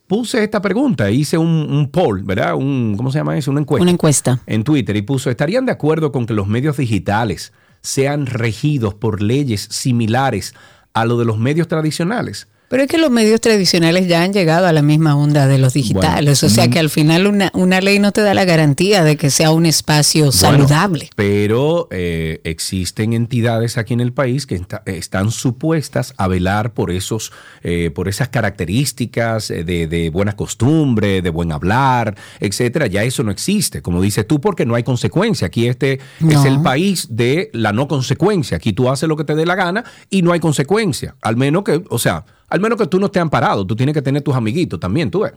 puse 0.07 0.43
esta 0.43 0.63
pregunta, 0.63 1.11
hice 1.11 1.37
un, 1.37 1.49
un 1.49 1.91
poll, 1.91 2.23
¿verdad? 2.23 2.55
Un, 2.55 2.95
¿Cómo 2.97 3.11
se 3.11 3.19
llama 3.19 3.37
eso? 3.37 3.51
Una 3.51 3.61
encuesta. 3.61 3.83
Una 3.83 3.91
encuesta. 3.91 4.41
En 4.47 4.65
Twitter 4.65 4.97
y 4.97 5.03
puso, 5.03 5.31
¿estarían 5.31 5.67
de 5.67 5.73
acuerdo 5.73 6.13
con 6.13 6.27
que 6.27 6.35
los 6.35 6.47
medios 6.47 6.77
digitales 6.77 7.53
sean 7.83 8.27
regidos 8.27 8.95
por 8.95 9.21
leyes 9.21 9.69
similares 9.71 10.55
a 10.95 11.05
lo 11.05 11.19
de 11.19 11.25
los 11.25 11.39
medios 11.39 11.69
tradicionales? 11.69 12.49
Pero 12.69 12.83
es 12.83 12.89
que 12.89 12.99
los 12.99 13.11
medios 13.11 13.41
tradicionales 13.41 14.09
ya 14.09 14.23
han 14.23 14.33
llegado 14.33 14.67
a 14.67 14.73
la 14.73 14.83
misma 14.83 15.17
onda 15.17 15.47
de 15.47 15.59
los 15.59 15.75
digitales, 15.75 16.41
Bueno, 16.41 16.53
o 16.53 16.55
sea 16.55 16.67
mm. 16.67 16.71
que 16.71 16.79
al 16.81 16.91
final 16.91 17.27
una, 17.27 17.51
una 17.55 17.81
ley 17.81 17.99
no 18.01 18.13
te 18.13 18.23
da 18.23 18.35
la 18.35 18.45
garantía 18.45 19.05
de 19.05 19.17
que 19.17 19.31
sea 19.31 19.53
un 19.53 19.67
espacio 19.67 20.25
Bueno, 20.25 20.33
saludable. 20.33 21.11
pero 21.15 21.87
eh, 21.93 22.41
existen 22.45 23.13
entidades 23.13 23.79
aquí 23.79 23.95
en 23.95 24.01
el 24.01 24.13
país 24.13 24.47
que 24.47 24.61
están 24.87 25.31
supuestas 25.31 26.13
a 26.17 26.27
velar 26.27 26.73
por 26.75 26.91
esos, 26.91 27.33
eh, 27.63 27.91
por 27.95 28.09
esas 28.09 28.31
características 28.31 29.51
eh, 29.51 29.63
de, 29.63 29.87
de 29.87 30.11
buena 30.11 30.35
costumbre, 30.35 31.23
de 31.23 31.31
buen 31.31 31.53
hablar, 31.53 32.17
etcétera. 32.41 32.89
Ya 32.89 33.05
eso 33.05 33.23
no 33.23 33.31
existe, 33.31 33.81
como 33.81 34.03
dices 34.03 34.27
tú, 34.27 34.41
porque 34.41 34.67
no 34.67 34.75
hay 34.75 34.83
consecuencia. 34.83 35.47
Aquí 35.47 35.69
este 35.69 36.01
es 36.29 36.45
el 36.45 36.61
país 36.63 37.07
de 37.11 37.51
la 37.53 37.73
no 37.73 37.87
consecuencia. 37.87 38.57
Aquí 38.57 38.73
tú 38.73 38.91
haces 38.91 39.09
lo 39.09 39.17
que 39.17 39.25
te 39.25 39.35
dé 39.35 39.47
la 39.47 39.55
gana 39.55 39.85
y 40.11 40.23
no 40.23 40.33
hay 40.33 40.41
consecuencia. 40.41 41.15
Al 41.23 41.37
menos 41.37 41.63
que, 41.63 41.83
o 41.89 41.99
sea, 41.99 42.25
al 42.49 42.61
menos 42.61 42.79
que 42.79 42.87
tú 42.87 42.99
no 42.99 43.07
estés 43.07 43.23
amparado. 43.23 43.67
Tú 43.67 43.77
tienes 43.77 43.95
que 43.95 44.03
tener 44.03 44.23
tus 44.23 44.35
amiguitos 44.35 44.79
también, 44.81 45.11
tú 45.11 45.21
ves. 45.21 45.33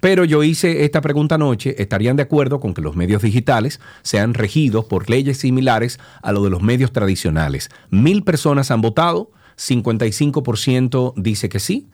Pero 0.00 0.24
yo 0.24 0.42
hice 0.42 0.84
esta 0.84 1.00
pregunta 1.00 1.36
anoche, 1.36 1.80
¿estarían 1.80 2.16
de 2.16 2.24
acuerdo 2.24 2.60
con 2.60 2.74
que 2.74 2.82
los 2.82 2.96
medios 2.96 3.22
digitales 3.22 3.80
sean 4.02 4.34
regidos 4.34 4.84
por 4.84 5.08
leyes 5.08 5.38
similares 5.38 5.98
a 6.22 6.32
lo 6.32 6.42
de 6.44 6.50
los 6.50 6.62
medios 6.62 6.92
tradicionales? 6.92 7.70
Mil 7.90 8.22
personas 8.22 8.70
han 8.70 8.80
votado, 8.80 9.30
55% 9.56 11.14
dice 11.16 11.48
que 11.48 11.60
sí, 11.60 11.88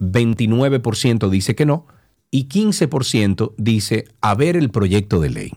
29% 0.00 1.28
dice 1.28 1.54
que 1.54 1.66
no 1.66 1.86
y 2.30 2.48
15% 2.48 3.52
dice 3.58 4.06
a 4.20 4.34
ver 4.34 4.56
el 4.56 4.70
proyecto 4.70 5.20
de 5.20 5.30
ley. 5.30 5.52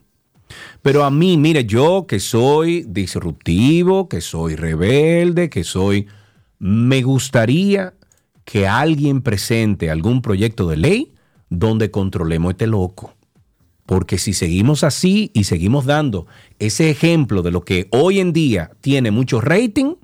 Pero 0.82 1.04
a 1.04 1.10
mí, 1.10 1.38
mire, 1.38 1.66
yo 1.66 2.06
que 2.08 2.20
soy 2.20 2.86
disruptivo, 2.88 4.08
que 4.08 4.22
soy 4.22 4.56
rebelde, 4.56 5.50
que 5.50 5.64
soy... 5.64 6.08
Me 6.58 7.02
gustaría 7.02 7.95
que 8.46 8.68
alguien 8.68 9.22
presente 9.22 9.90
algún 9.90 10.22
proyecto 10.22 10.70
de 10.70 10.78
ley 10.78 11.14
donde 11.50 11.92
controlemos 11.92 12.52
este 12.52 12.68
loco. 12.68 13.14
Porque 13.86 14.18
si 14.18 14.34
seguimos 14.34 14.84
así 14.84 15.32
y 15.34 15.44
seguimos 15.44 15.86
dando 15.86 16.26
ese 16.58 16.90
ejemplo 16.90 17.42
de 17.42 17.52
lo 17.52 17.62
que 17.62 17.88
hoy 17.92 18.20
en 18.20 18.34
día 18.34 18.72
tiene 18.82 19.12
mucho 19.12 19.42
rating, 19.42 19.96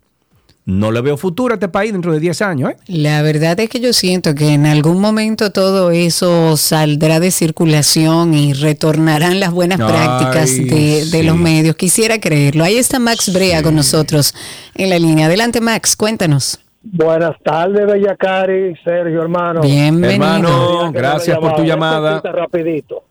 no 0.65 0.91
le 0.91 1.01
veo 1.01 1.17
futuro 1.17 1.53
a 1.53 1.55
este 1.55 1.67
país 1.67 1.91
dentro 1.91 2.13
de 2.13 2.19
10 2.19 2.41
años. 2.43 2.71
¿eh? 2.71 2.77
La 2.85 3.23
verdad 3.23 3.59
es 3.59 3.69
que 3.69 3.79
yo 3.79 3.93
siento 3.93 4.35
que 4.35 4.53
en 4.53 4.67
algún 4.67 4.99
momento 4.99 5.51
todo 5.51 5.89
eso 5.89 6.55
saldrá 6.57 7.19
de 7.19 7.31
circulación 7.31 8.35
y 8.35 8.53
retornarán 8.53 9.39
las 9.39 9.51
buenas 9.51 9.79
Ay, 9.79 9.87
prácticas 9.87 10.55
de, 10.57 11.23
los 11.23 11.37
medios. 11.37 11.75
Quisiera 11.75 12.19
creerlo. 12.19 12.63
Ahí 12.63 12.77
está 12.77 12.99
Max 12.99 13.33
Brea 13.33 13.63
con 13.63 13.75
nosotros 13.75 14.35
en 14.75 14.91
la 14.91 14.99
línea. 14.99 15.25
Adelante, 15.25 15.59
Max, 15.61 15.95
cuéntanos. 15.95 16.59
Buenas 16.83 17.39
tardes, 17.43 17.85
Bella 17.85 18.15
Cari, 18.15 18.75
Sergio, 18.83 19.21
hermano. 19.21 19.61
Bienvenido. 19.61 20.13
Hermano, 20.13 20.91
gracias 20.91 21.37
por 21.37 21.55
tu 21.55 21.63
llamada. 21.63 22.21
Rapidito. 22.23 23.03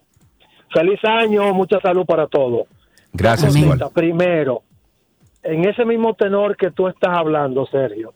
Feliz 0.72 0.98
año, 1.04 1.52
mucha 1.54 1.80
salud 1.80 2.04
para 2.04 2.26
todos. 2.26 2.66
Gracias, 3.12 3.54
igual. 3.56 3.80
Primero, 3.94 4.62
en 5.42 5.68
ese 5.68 5.84
mismo 5.84 6.14
tenor 6.14 6.56
que 6.56 6.70
tú 6.72 6.88
estás 6.88 7.16
hablando, 7.16 7.66
Sergio, 7.66 8.14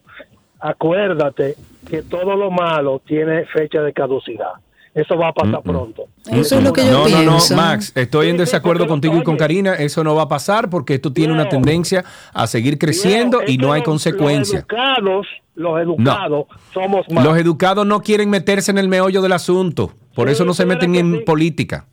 acuérdate 0.58 1.56
que 1.88 2.02
todo 2.02 2.34
lo 2.34 2.50
malo 2.50 3.00
tiene 3.04 3.44
fecha 3.46 3.80
de 3.80 3.92
caducidad. 3.92 4.54
Eso 4.94 5.18
va 5.18 5.28
a 5.28 5.32
pasar 5.32 5.60
pronto. 5.62 6.04
Eso 6.30 6.56
es 6.56 6.62
lo 6.62 6.72
que 6.72 6.86
yo 6.86 7.08
no, 7.08 7.08
no, 7.08 7.22
no. 7.24 7.56
Max, 7.56 7.92
estoy 7.96 8.28
en 8.28 8.36
desacuerdo 8.36 8.86
contigo 8.86 9.16
y 9.16 9.24
con 9.24 9.36
Karina. 9.36 9.74
Eso 9.74 10.04
no 10.04 10.14
va 10.14 10.22
a 10.22 10.28
pasar 10.28 10.70
porque 10.70 10.94
esto 10.94 11.12
tiene 11.12 11.32
una 11.32 11.48
tendencia 11.48 12.04
a 12.32 12.46
seguir 12.46 12.78
creciendo 12.78 13.40
y 13.44 13.58
no 13.58 13.72
hay 13.72 13.82
consecuencia. 13.82 14.60
Los 14.60 14.78
educados, 14.78 15.26
los 15.56 15.80
educados, 15.80 16.46
somos 16.72 17.10
más. 17.10 17.24
Los 17.24 17.36
educados 17.36 17.84
no 17.84 18.00
quieren 18.02 18.30
meterse 18.30 18.70
en 18.70 18.78
el 18.78 18.88
meollo 18.88 19.20
del 19.20 19.32
asunto. 19.32 19.90
Por 20.14 20.28
eso 20.28 20.44
no 20.44 20.54
se 20.54 20.64
meten 20.64 20.94
en 20.94 21.24
política. 21.24 21.86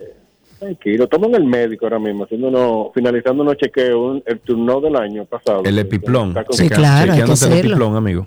tranquilo, 0.60 1.04
estamos 1.04 1.28
en 1.30 1.34
el 1.34 1.44
médico 1.44 1.86
ahora 1.86 1.98
mismo, 1.98 2.22
haciendo 2.24 2.46
uno, 2.46 2.92
finalizando 2.94 3.42
unos 3.42 3.56
chequeos, 3.56 3.98
un- 3.98 4.22
el 4.24 4.38
turno 4.38 4.80
del 4.80 4.94
año 4.94 5.24
pasado. 5.24 5.62
el 5.64 5.76
epiplón. 5.80 6.32
Con- 6.32 6.44
Chequea- 6.44 7.06
chequeándote 7.06 7.46
el 7.46 7.52
epiplón, 7.66 7.96
amigo. 7.96 8.26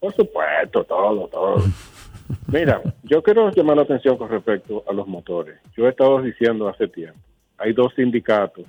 Por 0.00 0.14
supuesto, 0.14 0.82
todo, 0.84 1.28
todo. 1.28 1.56
Mira, 2.48 2.80
yo 3.02 3.22
quiero 3.22 3.50
llamar 3.50 3.76
la 3.76 3.82
atención 3.82 4.16
con 4.16 4.30
respecto 4.30 4.82
a 4.88 4.94
los 4.94 5.06
motores. 5.06 5.56
Yo 5.76 5.86
he 5.86 5.90
estado 5.90 6.22
diciendo 6.22 6.68
hace 6.68 6.88
tiempo, 6.88 7.18
hay 7.58 7.74
dos 7.74 7.92
sindicatos 7.94 8.64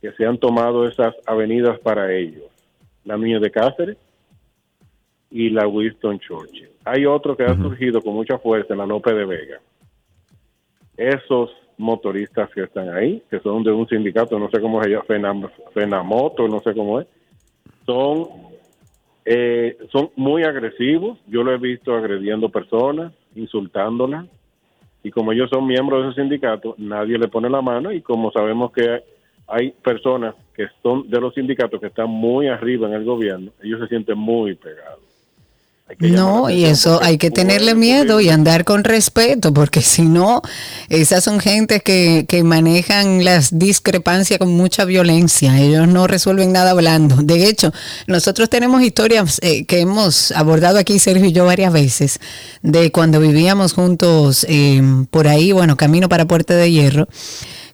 que 0.00 0.10
se 0.12 0.24
han 0.24 0.38
tomado 0.38 0.88
esas 0.88 1.14
avenidas 1.26 1.78
para 1.80 2.10
ellos, 2.14 2.44
la 3.04 3.18
Núñez 3.18 3.42
de 3.42 3.50
Cáceres 3.50 3.98
y 5.32 5.50
la 5.50 5.66
Winston 5.66 6.18
Churchill. 6.20 6.68
Hay 6.84 7.06
otro 7.06 7.36
que 7.36 7.44
ha 7.44 7.54
surgido 7.56 8.00
con 8.02 8.14
mucha 8.14 8.38
fuerza 8.38 8.74
en 8.74 8.78
la 8.78 8.86
Lope 8.86 9.12
de 9.14 9.24
Vega. 9.24 9.60
Esos 10.96 11.50
motoristas 11.78 12.50
que 12.50 12.62
están 12.62 12.90
ahí, 12.94 13.22
que 13.30 13.40
son 13.40 13.62
de 13.64 13.72
un 13.72 13.88
sindicato, 13.88 14.38
no 14.38 14.50
sé 14.50 14.60
cómo 14.60 14.82
se 14.82 14.90
llama, 14.90 15.04
Fenam- 15.06 15.50
Fenamoto, 15.72 16.46
no 16.46 16.60
sé 16.60 16.74
cómo 16.74 17.00
es, 17.00 17.06
son 17.86 18.28
eh, 19.24 19.78
son 19.90 20.10
muy 20.16 20.42
agresivos. 20.42 21.18
Yo 21.28 21.42
lo 21.44 21.52
he 21.52 21.58
visto 21.58 21.94
agrediendo 21.94 22.48
personas, 22.48 23.12
insultándolas. 23.34 24.26
Y 25.04 25.10
como 25.10 25.32
ellos 25.32 25.48
son 25.50 25.66
miembros 25.66 26.02
de 26.04 26.10
ese 26.10 26.20
sindicato, 26.20 26.74
nadie 26.78 27.18
le 27.18 27.28
pone 27.28 27.48
la 27.48 27.62
mano. 27.62 27.90
Y 27.92 28.02
como 28.02 28.30
sabemos 28.32 28.72
que 28.72 29.02
hay 29.48 29.70
personas 29.70 30.34
que 30.54 30.66
son 30.82 31.08
de 31.08 31.20
los 31.20 31.34
sindicatos 31.34 31.80
que 31.80 31.86
están 31.88 32.10
muy 32.10 32.48
arriba 32.48 32.86
en 32.88 32.94
el 32.94 33.04
gobierno, 33.04 33.50
ellos 33.62 33.80
se 33.80 33.88
sienten 33.88 34.18
muy 34.18 34.54
pegados. 34.54 35.00
No, 35.98 36.50
y 36.50 36.64
eso 36.64 37.00
hay 37.02 37.18
que 37.18 37.30
tenerle 37.30 37.74
miedo 37.74 38.20
y 38.20 38.28
andar 38.28 38.64
con 38.64 38.84
respeto, 38.84 39.52
porque 39.52 39.82
si 39.82 40.02
no, 40.02 40.42
esas 40.88 41.24
son 41.24 41.40
gente 41.40 41.80
que, 41.80 42.26
que 42.28 42.42
manejan 42.42 43.24
las 43.24 43.58
discrepancias 43.58 44.38
con 44.38 44.50
mucha 44.56 44.84
violencia. 44.84 45.58
Ellos 45.58 45.88
no 45.88 46.06
resuelven 46.06 46.52
nada 46.52 46.72
hablando. 46.72 47.16
De 47.16 47.46
hecho, 47.48 47.72
nosotros 48.06 48.48
tenemos 48.50 48.82
historias 48.82 49.38
eh, 49.42 49.64
que 49.66 49.80
hemos 49.80 50.32
abordado 50.32 50.78
aquí, 50.78 50.98
Sergio 50.98 51.26
y 51.26 51.32
yo, 51.32 51.44
varias 51.44 51.72
veces, 51.72 52.18
de 52.62 52.90
cuando 52.90 53.20
vivíamos 53.20 53.72
juntos 53.72 54.46
eh, 54.48 54.82
por 55.10 55.28
ahí, 55.28 55.52
bueno, 55.52 55.76
camino 55.76 56.08
para 56.08 56.26
Puerta 56.26 56.54
de 56.54 56.70
Hierro, 56.70 57.08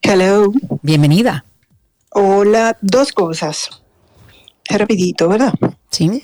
Hello. 0.00 0.50
Bienvenida. 0.80 1.44
Hola, 2.08 2.78
dos 2.80 3.12
cosas. 3.12 3.83
Rapidito, 4.68 5.28
¿verdad? 5.28 5.54
Sí. 5.90 6.22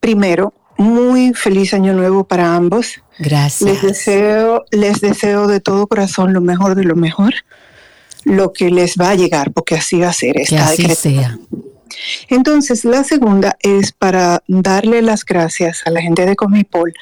Primero, 0.00 0.52
muy 0.76 1.32
feliz 1.34 1.74
año 1.74 1.92
nuevo 1.92 2.24
para 2.24 2.54
ambos. 2.54 3.00
Gracias. 3.18 3.62
Les 3.62 3.82
deseo, 3.82 4.64
les 4.70 5.00
deseo 5.00 5.46
de 5.46 5.60
todo 5.60 5.86
corazón 5.86 6.32
lo 6.32 6.40
mejor 6.40 6.74
de 6.74 6.84
lo 6.84 6.96
mejor, 6.96 7.34
lo 8.24 8.52
que 8.52 8.70
les 8.70 8.96
va 8.96 9.10
a 9.10 9.14
llegar, 9.14 9.52
porque 9.52 9.76
así 9.76 10.00
va 10.00 10.08
a 10.08 10.12
ser. 10.12 10.34
Que 10.34 10.42
está 10.42 10.64
así 10.64 10.82
decretado. 10.82 11.00
sea. 11.00 11.38
Entonces, 12.28 12.84
la 12.84 13.04
segunda 13.04 13.56
es 13.60 13.92
para 13.92 14.42
darle 14.48 15.02
las 15.02 15.24
gracias 15.24 15.82
a 15.86 15.90
la 15.90 16.00
gente 16.00 16.26
de 16.26 16.36
Comipol 16.36 16.92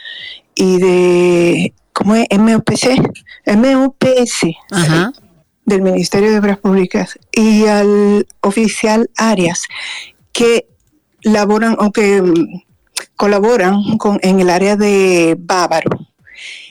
y 0.54 0.78
de, 0.78 1.74
¿cómo 1.92 2.14
es? 2.14 2.26
MOPC, 2.30 3.00
MOPS, 3.46 4.56
Ajá. 4.70 5.12
del 5.64 5.82
Ministerio 5.82 6.30
de 6.30 6.38
Obras 6.38 6.58
Públicas 6.58 7.18
y 7.32 7.66
al 7.66 8.26
oficial 8.40 9.10
Arias, 9.16 9.64
que 10.32 10.66
laboran 11.22 11.76
o 11.78 11.92
que 11.92 12.20
mm, 12.20 12.62
colaboran 13.16 13.98
con, 13.98 14.18
en 14.22 14.40
el 14.40 14.50
área 14.50 14.76
de 14.76 15.36
Bávaro. 15.38 15.90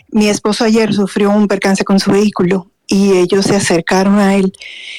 Mi 0.09 0.27
esposo 0.27 0.65
ayer 0.65 0.93
sufrió 0.93 1.31
un 1.31 1.47
percance 1.47 1.83
con 1.85 1.99
su 1.99 2.11
vehículo 2.11 2.71
y 2.87 3.13
ellos 3.13 3.45
se 3.45 3.55
acercaron 3.55 4.19
a 4.19 4.35
él, 4.35 4.51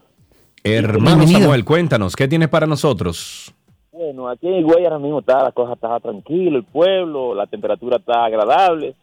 Hermano 0.64 1.18
Bienvenido. 1.18 1.40
Samuel, 1.40 1.66
cuéntanos, 1.66 2.16
¿qué 2.16 2.26
tienes 2.26 2.48
para 2.48 2.66
nosotros? 2.66 3.52
Bueno, 3.96 4.28
aquí 4.28 4.48
en 4.48 4.54
Higüey 4.56 4.84
ahora 4.84 4.98
mismo 4.98 5.20
está 5.20 5.44
la 5.44 5.52
cosa 5.52 5.74
está 5.74 6.00
tranquila, 6.00 6.56
el 6.58 6.64
pueblo, 6.64 7.32
la 7.32 7.46
temperatura 7.46 7.98
está 7.98 8.24
agradable. 8.24 8.94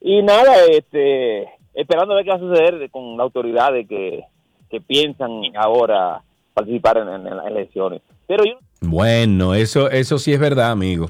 Y 0.00 0.22
nada, 0.22 0.56
este, 0.70 1.48
esperando 1.72 2.12
a 2.12 2.16
ver 2.16 2.24
qué 2.26 2.30
va 2.32 2.36
a 2.36 2.40
suceder 2.40 2.90
con 2.90 3.16
la 3.16 3.22
autoridad 3.22 3.72
de 3.72 3.86
que, 3.86 4.24
que 4.68 4.80
piensan 4.82 5.40
ahora 5.56 6.22
participar 6.52 6.98
en, 6.98 7.08
en- 7.08 7.26
en 7.28 7.36
las 7.36 7.46
elecciones. 7.46 8.02
Pero 8.26 8.44
yo, 8.44 8.58
Bueno, 8.82 9.54
eso, 9.54 9.88
eso 9.90 10.18
sí 10.18 10.34
es 10.34 10.38
verdad, 10.40 10.70
amigo. 10.70 11.06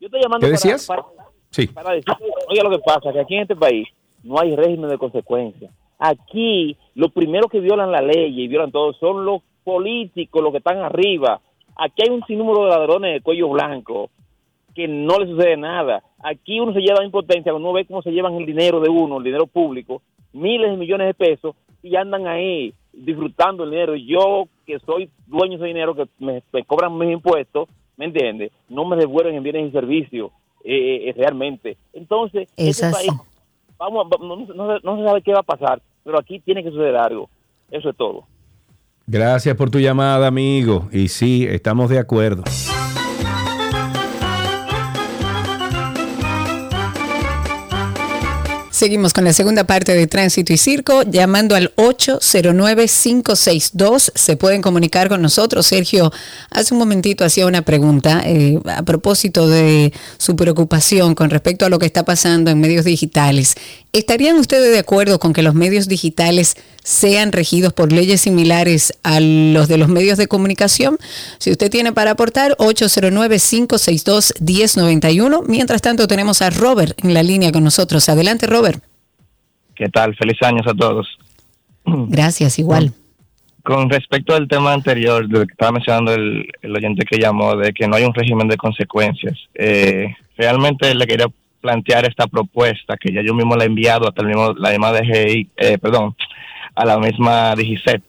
yo 0.00 0.06
estoy 0.06 0.20
llamando 0.20 0.46
¿Qué 0.46 0.52
para- 0.52 0.56
decías? 0.62 0.86
para, 0.88 1.04
Sí. 1.50 1.68
para 1.68 1.90
decir, 1.94 2.12
oiga 2.48 2.64
lo 2.64 2.70
que 2.70 2.80
pasa, 2.80 3.12
que 3.12 3.20
aquí 3.20 3.36
en 3.36 3.42
este 3.42 3.54
país 3.54 3.86
no 4.24 4.40
hay 4.40 4.56
régimen 4.56 4.90
de 4.90 4.98
consecuencias. 4.98 5.72
Aquí 6.00 6.76
los 6.96 7.12
primeros 7.12 7.48
que 7.52 7.60
violan 7.60 7.92
la 7.92 8.02
ley 8.02 8.34
y 8.42 8.48
violan 8.48 8.72
todo 8.72 8.92
son 8.94 9.24
los 9.24 9.42
políticos, 9.62 10.42
los 10.42 10.50
que 10.50 10.58
están 10.58 10.78
arriba. 10.78 11.40
Aquí 11.76 12.02
hay 12.06 12.14
un 12.14 12.24
sinnúmero 12.26 12.64
de 12.64 12.70
ladrones 12.70 13.14
de 13.14 13.20
cuello 13.20 13.48
blanco 13.50 14.10
que 14.74 14.88
no 14.88 15.18
les 15.18 15.28
sucede 15.30 15.56
nada. 15.56 16.02
Aquí 16.18 16.58
uno 16.60 16.72
se 16.72 16.80
lleva 16.80 17.04
impotencia 17.04 17.52
cuando 17.52 17.68
uno 17.68 17.76
ve 17.76 17.86
cómo 17.86 18.02
se 18.02 18.10
llevan 18.10 18.34
el 18.34 18.46
dinero 18.46 18.80
de 18.80 18.88
uno, 18.88 19.18
el 19.18 19.24
dinero 19.24 19.46
público, 19.46 20.02
miles 20.32 20.70
de 20.70 20.76
millones 20.76 21.06
de 21.08 21.14
pesos 21.14 21.54
y 21.82 21.96
andan 21.96 22.26
ahí 22.26 22.74
disfrutando 22.92 23.64
el 23.64 23.70
dinero. 23.70 23.94
Yo, 23.94 24.44
que 24.66 24.78
soy 24.80 25.10
dueño 25.26 25.52
de 25.52 25.56
ese 25.56 25.66
dinero, 25.66 25.94
que 25.94 26.06
me, 26.18 26.42
me 26.52 26.64
cobran 26.64 26.96
mis 26.98 27.12
impuestos, 27.12 27.68
¿me 27.96 28.06
entiendes? 28.06 28.50
No 28.68 28.84
me 28.84 28.96
devuelven 28.96 29.34
en 29.36 29.42
bienes 29.42 29.68
y 29.68 29.72
servicios 29.72 30.30
eh, 30.64 31.08
eh, 31.08 31.14
realmente. 31.16 31.76
Entonces, 31.92 32.48
Es 32.56 32.82
este 32.82 32.86
así. 32.86 33.08
país, 33.08 33.20
vamos, 33.78 34.06
no, 34.20 34.36
no 34.54 34.78
no 34.80 34.96
se 34.98 35.04
sabe 35.04 35.22
qué 35.22 35.32
va 35.32 35.40
a 35.40 35.44
pasar, 35.44 35.80
pero 36.02 36.18
aquí 36.18 36.40
tiene 36.40 36.64
que 36.64 36.70
suceder 36.70 36.96
algo. 36.96 37.28
Eso 37.70 37.90
es 37.90 37.96
todo. 37.96 38.24
Gracias 39.06 39.54
por 39.56 39.70
tu 39.70 39.80
llamada, 39.80 40.26
amigo. 40.26 40.88
Y 40.90 41.08
sí, 41.08 41.46
estamos 41.48 41.90
de 41.90 41.98
acuerdo. 41.98 42.42
Seguimos 48.70 49.12
con 49.12 49.24
la 49.24 49.32
segunda 49.32 49.64
parte 49.64 49.94
de 49.94 50.08
Tránsito 50.08 50.52
y 50.52 50.58
Circo, 50.58 51.04
llamando 51.04 51.54
al 51.54 51.72
809-562. 51.76 54.10
Se 54.14 54.36
pueden 54.36 54.62
comunicar 54.62 55.08
con 55.08 55.22
nosotros. 55.22 55.66
Sergio, 55.66 56.12
hace 56.50 56.74
un 56.74 56.80
momentito 56.80 57.24
hacía 57.24 57.46
una 57.46 57.62
pregunta 57.62 58.22
eh, 58.26 58.58
a 58.66 58.82
propósito 58.82 59.48
de 59.48 59.92
su 60.18 60.34
preocupación 60.34 61.14
con 61.14 61.30
respecto 61.30 61.64
a 61.64 61.68
lo 61.68 61.78
que 61.78 61.86
está 61.86 62.04
pasando 62.04 62.50
en 62.50 62.60
medios 62.60 62.84
digitales. 62.84 63.54
¿Estarían 63.92 64.34
ustedes 64.36 64.72
de 64.72 64.80
acuerdo 64.80 65.20
con 65.20 65.32
que 65.32 65.42
los 65.42 65.54
medios 65.54 65.86
digitales 65.86 66.56
sean 66.84 67.32
regidos 67.32 67.72
por 67.72 67.92
leyes 67.92 68.20
similares 68.20 68.96
a 69.02 69.18
los 69.18 69.66
de 69.66 69.78
los 69.78 69.88
medios 69.88 70.18
de 70.18 70.28
comunicación? 70.28 70.98
Si 71.38 71.50
usted 71.50 71.68
tiene 71.70 71.92
para 71.92 72.12
aportar, 72.12 72.56
809-562-1091. 72.58 75.44
Mientras 75.48 75.82
tanto, 75.82 76.06
tenemos 76.06 76.42
a 76.42 76.50
Robert 76.50 76.96
en 77.02 77.14
la 77.14 77.24
línea 77.24 77.50
con 77.50 77.64
nosotros. 77.64 78.08
Adelante, 78.08 78.46
Robert. 78.46 78.80
¿Qué 79.74 79.88
tal? 79.88 80.14
Feliz 80.14 80.40
años 80.42 80.68
a 80.68 80.74
todos. 80.74 81.08
Gracias, 81.84 82.60
igual. 82.60 82.92
Con 83.64 83.88
respecto 83.88 84.34
al 84.34 84.46
tema 84.46 84.74
anterior, 84.74 85.26
de 85.26 85.38
lo 85.38 85.46
que 85.46 85.52
estaba 85.52 85.72
mencionando 85.72 86.12
el, 86.12 86.46
el 86.60 86.76
oyente 86.76 87.06
que 87.06 87.18
llamó, 87.18 87.56
de 87.56 87.72
que 87.72 87.88
no 87.88 87.96
hay 87.96 88.04
un 88.04 88.12
régimen 88.12 88.46
de 88.46 88.58
consecuencias, 88.58 89.38
eh, 89.54 90.14
realmente 90.36 90.94
le 90.94 91.06
quería 91.06 91.28
plantear 91.62 92.06
esta 92.06 92.26
propuesta, 92.26 92.98
que 92.98 93.10
ya 93.10 93.22
yo 93.22 93.32
mismo 93.32 93.56
la 93.56 93.64
he 93.64 93.66
enviado 93.66 94.06
hasta 94.06 94.20
el 94.20 94.28
mismo, 94.28 94.52
la 94.52 94.68
misma 94.68 94.92
DGI, 94.92 95.48
eh, 95.56 95.78
perdón, 95.78 96.14
a 96.74 96.84
la 96.84 96.98
misma 96.98 97.54
DGCET. 97.54 98.02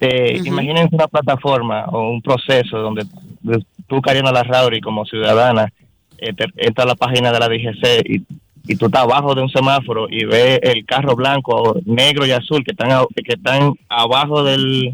Eh, 0.00 0.40
Imagínense 0.44 0.94
una 0.94 1.08
plataforma 1.08 1.84
o 1.86 2.10
un 2.10 2.20
proceso 2.20 2.78
donde 2.78 3.04
de- 3.42 3.64
tú, 3.86 4.00
Karina 4.00 4.32
Larrauri, 4.32 4.80
como 4.80 5.04
ciudadana, 5.06 5.72
eh, 6.18 6.32
te- 6.32 6.46
entras 6.56 6.86
a 6.86 6.88
la 6.90 6.94
página 6.94 7.32
de 7.32 7.38
la 7.38 7.48
DGC 7.48 8.02
y, 8.04 8.22
y 8.66 8.76
tú 8.76 8.86
estás 8.86 9.02
abajo 9.02 9.34
de 9.34 9.42
un 9.42 9.48
semáforo 9.48 10.06
y 10.10 10.24
ves 10.24 10.58
el 10.62 10.84
carro 10.84 11.14
blanco, 11.14 11.76
negro 11.86 12.26
y 12.26 12.32
azul 12.32 12.64
que 12.64 12.72
están, 12.72 12.90
a- 12.92 13.04
que 13.14 13.34
están 13.34 13.74
abajo 13.88 14.42
del, 14.42 14.92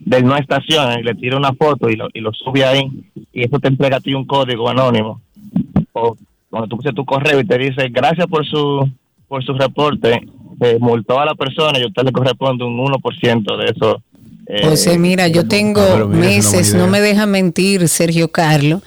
del 0.00 0.24
no 0.24 0.36
estación 0.36 0.98
y 0.98 1.02
le 1.02 1.14
tira 1.14 1.36
una 1.36 1.52
foto 1.52 1.88
y 1.90 1.96
lo, 1.96 2.08
y 2.12 2.20
lo 2.20 2.32
sube 2.32 2.64
ahí 2.64 2.88
y 3.32 3.44
eso 3.44 3.58
te 3.60 3.68
entrega 3.68 3.98
a 3.98 4.00
ti 4.00 4.14
un 4.14 4.24
código 4.26 4.68
anónimo 4.68 5.20
o 5.92 6.16
cuando 6.50 6.68
tú 6.68 6.76
pones 6.78 6.94
tu 6.94 7.04
correo 7.04 7.40
y 7.40 7.44
te 7.46 7.58
dice 7.58 7.88
gracias 7.90 8.26
por 8.26 8.44
su 8.46 8.88
por 9.28 9.42
su 9.44 9.54
reporte 9.54 10.20
se 10.60 10.78
multó 10.78 11.18
a 11.20 11.24
la 11.26 11.34
persona 11.34 11.78
y 11.78 11.82
a 11.82 11.86
usted 11.86 12.02
le 12.02 12.12
corresponde 12.12 12.64
un 12.64 12.78
1% 12.78 13.56
de 13.56 13.64
eso 13.70 14.02
eh, 14.46 14.66
José, 14.66 14.98
mira, 14.98 15.28
yo 15.28 15.46
tengo 15.46 15.80
Ah, 15.80 16.04
meses, 16.04 16.74
no 16.74 16.88
me 16.88 17.00
deja 17.00 17.26
mentir 17.26 17.88
Sergio 17.88 18.28
Carlos, 18.28 18.82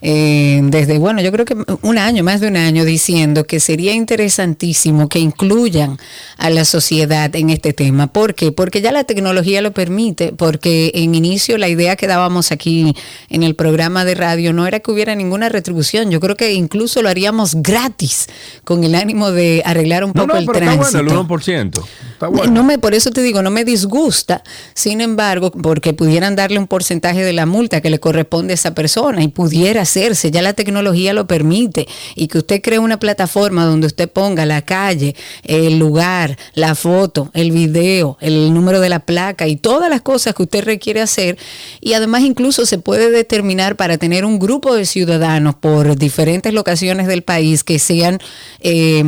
eh, 0.00 0.60
desde, 0.64 0.98
bueno, 0.98 1.20
yo 1.22 1.32
creo 1.32 1.44
que 1.44 1.56
un 1.82 1.98
año, 1.98 2.22
más 2.24 2.40
de 2.40 2.48
un 2.48 2.56
año, 2.56 2.84
diciendo 2.84 3.44
que 3.44 3.60
sería 3.60 3.92
interesantísimo 3.94 5.08
que 5.08 5.18
incluyan 5.18 5.98
a 6.36 6.50
la 6.50 6.64
sociedad 6.64 7.34
en 7.34 7.50
este 7.50 7.72
tema. 7.72 8.06
¿Por 8.08 8.34
qué? 8.34 8.52
Porque 8.52 8.80
ya 8.80 8.92
la 8.92 9.04
tecnología 9.04 9.60
lo 9.62 9.72
permite, 9.72 10.32
porque 10.32 10.92
en 10.94 11.14
inicio 11.14 11.58
la 11.58 11.68
idea 11.68 11.96
que 11.96 12.06
dábamos 12.06 12.52
aquí 12.52 12.94
en 13.28 13.42
el 13.42 13.54
programa 13.54 14.04
de 14.04 14.14
radio 14.14 14.52
no 14.52 14.66
era 14.66 14.80
que 14.80 14.90
hubiera 14.90 15.14
ninguna 15.14 15.48
retribución, 15.48 16.10
yo 16.10 16.20
creo 16.20 16.36
que 16.36 16.52
incluso 16.54 17.02
lo 17.02 17.08
haríamos 17.08 17.56
gratis, 17.56 18.26
con 18.64 18.84
el 18.84 18.94
ánimo 18.94 19.30
de 19.32 19.62
arreglar 19.64 20.04
un 20.04 20.12
No, 20.14 20.22
poco 20.22 20.34
no, 20.34 20.38
el 20.40 20.46
pero 20.46 20.58
está 20.60 20.72
tránsito. 20.74 21.04
bueno, 21.04 21.20
el 21.20 21.26
1%. 21.28 21.84
Está 22.12 22.28
bueno. 22.28 22.52
No 22.52 22.64
me, 22.64 22.78
por 22.78 22.94
eso 22.94 23.10
te 23.10 23.22
digo, 23.22 23.42
no 23.42 23.50
me 23.50 23.64
disgusta. 23.64 24.42
Sin 24.74 25.00
embargo, 25.00 25.50
porque 25.50 25.92
pudieran 25.92 26.36
darle 26.36 26.58
un 26.58 26.66
porcentaje 26.66 27.22
de 27.24 27.32
la 27.32 27.46
multa 27.46 27.80
que 27.80 27.90
le 27.90 27.98
corresponde 28.00 28.52
a 28.52 28.54
esa 28.54 28.74
persona 28.74 29.22
y 29.22 29.28
pudiera 29.28 29.84
hacerse, 29.88 30.30
ya 30.30 30.42
la 30.42 30.52
tecnología 30.52 31.14
lo 31.14 31.26
permite 31.26 31.88
y 32.14 32.28
que 32.28 32.38
usted 32.38 32.60
cree 32.60 32.78
una 32.78 33.00
plataforma 33.00 33.64
donde 33.64 33.86
usted 33.86 34.08
ponga 34.10 34.44
la 34.44 34.62
calle, 34.62 35.16
el 35.44 35.78
lugar, 35.78 36.36
la 36.54 36.74
foto, 36.74 37.30
el 37.32 37.50
video, 37.50 38.18
el 38.20 38.52
número 38.52 38.80
de 38.80 38.90
la 38.90 39.00
placa 39.00 39.48
y 39.48 39.56
todas 39.56 39.88
las 39.88 40.02
cosas 40.02 40.34
que 40.34 40.42
usted 40.42 40.64
requiere 40.64 41.00
hacer 41.00 41.38
y 41.80 41.94
además 41.94 42.22
incluso 42.22 42.66
se 42.66 42.78
puede 42.78 43.10
determinar 43.10 43.76
para 43.76 43.96
tener 43.96 44.24
un 44.24 44.38
grupo 44.38 44.74
de 44.74 44.84
ciudadanos 44.84 45.54
por 45.54 45.96
diferentes 45.96 46.52
locaciones 46.52 47.06
del 47.06 47.22
país 47.22 47.64
que 47.64 47.78
sean 47.78 48.18
eh, 48.60 49.02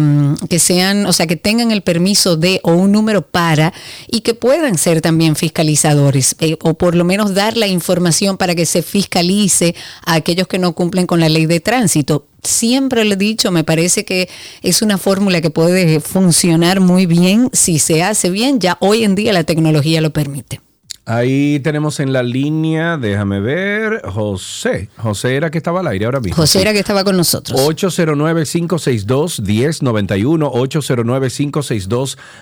que 0.48 0.59
sean, 0.59 1.07
o 1.07 1.12
sea, 1.12 1.27
que 1.27 1.36
tengan 1.36 1.70
el 1.70 1.82
permiso 1.82 2.36
de 2.36 2.61
o 2.62 2.73
un 2.73 2.93
número 2.93 3.23
para 3.23 3.73
y 4.09 4.20
que 4.20 4.35
puedan 4.35 4.78
ser 4.78 5.01
también 5.01 5.36
fiscalizadores 5.36 6.36
eh, 6.40 6.57
o 6.62 6.74
por 6.74 6.94
lo 6.94 7.05
menos 7.05 7.35
dar 7.35 7.57
la 7.57 7.66
información 7.66 8.36
para 8.36 8.55
que 8.55 8.66
se 8.66 8.82
fiscalice 8.82 9.74
a 10.05 10.15
aquellos 10.15 10.47
que 10.47 10.59
no 10.59 10.69
no 10.70 10.74
cumplen 10.74 11.06
con 11.06 11.20
la 11.20 11.28
ley 11.28 11.47
de 11.47 11.60
tránsito. 11.60 12.26
Siempre 12.42 13.05
lo 13.05 13.12
he 13.14 13.16
dicho, 13.16 13.51
me 13.51 13.64
parece 13.64 14.05
que 14.05 14.28
es 14.62 14.82
una 14.82 14.98
fórmula 14.98 15.40
que 15.40 15.51
puede 15.51 15.98
funcionar 16.01 16.78
muy 16.80 17.06
bien 17.06 17.51
si 17.52 17.80
se 17.80 18.05
hace 18.05 18.30
bien. 18.30 18.60
Ya 18.60 18.76
hoy 18.80 19.02
en 19.05 19.16
día 19.16 19.32
la 19.32 19.44
tecnología 19.44 20.01
lo 20.01 20.10
permite. 20.10 20.60
Ahí 21.06 21.60
tenemos 21.60 21.98
en 21.98 22.12
la 22.12 22.22
línea, 22.22 22.97
déjame 22.97 23.40
ver, 23.40 24.01
José. 24.05 24.88
José 24.97 25.34
era 25.34 25.51
que 25.51 25.59
estaba 25.59 25.80
al 25.80 25.88
aire 25.88 26.05
ahora 26.05 26.20
mismo. 26.20 26.36
José 26.36 26.60
era 26.60 26.72
que 26.72 26.78
estaba 26.78 27.02
con 27.02 27.16
nosotros. 27.16 27.60
809-562-1091, 27.60 30.52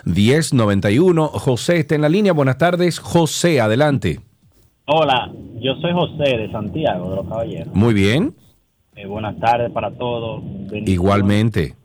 809-562-1091. 0.05 1.31
José 1.31 1.79
está 1.79 1.95
en 1.95 2.03
la 2.03 2.09
línea. 2.09 2.33
Buenas 2.33 2.59
tardes, 2.59 2.99
José, 2.99 3.59
adelante. 3.59 4.19
Hola, 4.91 5.31
yo 5.61 5.75
soy 5.75 5.91
José 5.93 6.35
de 6.37 6.51
Santiago, 6.51 7.11
de 7.11 7.15
los 7.17 7.27
Caballeros. 7.27 7.73
Muy 7.75 7.93
bien, 7.93 8.33
Eh, 8.95 9.05
buenas 9.05 9.37
tardes 9.39 9.71
para 9.71 9.91
todos. 9.91 10.43
Igualmente. 10.71 11.75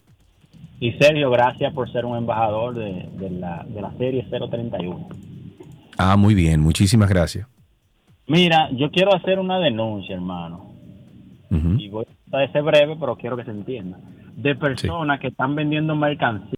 Y 0.80 0.92
Sergio, 0.92 1.30
gracias 1.30 1.72
por 1.74 1.92
ser 1.92 2.06
un 2.06 2.16
embajador 2.16 2.74
de, 2.74 3.08
de 3.18 3.30
la, 3.30 3.64
de 3.68 3.80
la 3.82 3.92
serie 3.98 4.26
031. 4.30 5.08
Ah, 5.98 6.16
muy 6.16 6.34
bien, 6.34 6.60
muchísimas 6.60 7.08
gracias. 7.10 7.46
Mira, 8.26 8.70
yo 8.72 8.90
quiero 8.90 9.14
hacer 9.14 9.38
una 9.38 9.58
denuncia, 9.60 10.14
hermano. 10.14 10.72
Ujú. 11.50 11.74
Y 11.78 11.88
voy 11.90 12.06
a 12.32 12.50
ser 12.50 12.62
breve, 12.62 12.96
pero 12.98 13.16
quiero 13.16 13.36
que 13.36 13.44
se 13.44 13.50
entienda. 13.50 13.98
De 14.34 14.54
personas 14.56 15.20
que 15.20 15.28
están 15.28 15.54
vendiendo 15.54 15.94
mercancía. 15.94 16.54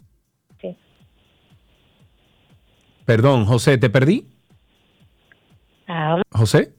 Perdón, 3.04 3.44
José, 3.46 3.78
¿te 3.78 3.90
perdí? 3.90 4.26
José. 6.32 6.72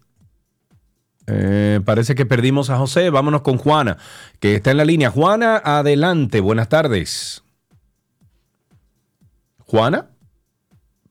Eh, 1.28 1.82
parece 1.84 2.16
que 2.16 2.26
perdimos 2.26 2.70
a 2.70 2.78
José. 2.78 3.10
Vámonos 3.10 3.42
con 3.42 3.58
Juana, 3.58 3.98
que 4.40 4.56
está 4.56 4.72
en 4.72 4.78
la 4.78 4.86
línea. 4.86 5.10
Juana, 5.10 5.62
adelante. 5.64 6.40
Buenas 6.40 6.70
tardes. 6.70 7.44
Juana. 9.66 10.08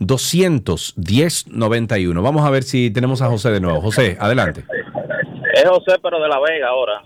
809-200-1091. 0.00 2.22
Vamos 2.22 2.46
a 2.46 2.50
ver 2.50 2.62
si 2.62 2.90
tenemos 2.90 3.20
a 3.20 3.28
José 3.28 3.50
de 3.50 3.60
nuevo. 3.60 3.82
José, 3.82 4.16
adelante. 4.18 4.64
Es 5.54 5.68
José, 5.68 5.98
pero 6.02 6.18
de 6.20 6.28
La 6.28 6.40
Vega 6.40 6.68
ahora. 6.68 7.02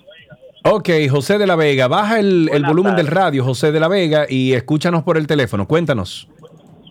Ok, 0.67 0.89
José 1.11 1.37
de 1.37 1.47
la 1.47 1.57
Vega, 1.57 1.89
baja 1.89 2.19
el, 2.19 2.49
el 2.51 2.65
volumen 2.65 2.97
del 2.97 3.07
radio, 3.07 3.45
José 3.45 3.71
de 3.71 3.81
la 3.81 3.87
Vega, 3.87 4.25
y 4.29 4.55
escúchanos 4.55 5.03
por 5.03 5.19
el 5.19 5.27
teléfono. 5.27 5.69
Cuéntanos. 5.69 6.27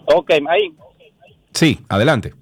Ok, 0.05 0.29
ahí. 0.47 0.71
Sí, 1.51 1.79
adelante. 1.89 2.33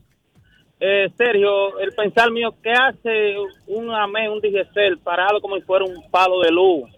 Eh, 0.80 1.10
Sergio, 1.16 1.80
el 1.80 1.94
pensar 1.94 2.32
mío, 2.32 2.53
¿qué 2.62 2.72
hace 2.72 3.36
un 3.68 3.91
AME, 3.91 4.30
un 4.30 4.41
DGCEL, 4.41 4.98
parado 4.98 5.40
como 5.40 5.56
si 5.56 5.62
fuera 5.62 5.86
un 5.86 6.03
palo 6.12 6.41
de 6.41 6.52
luz? 6.52 6.90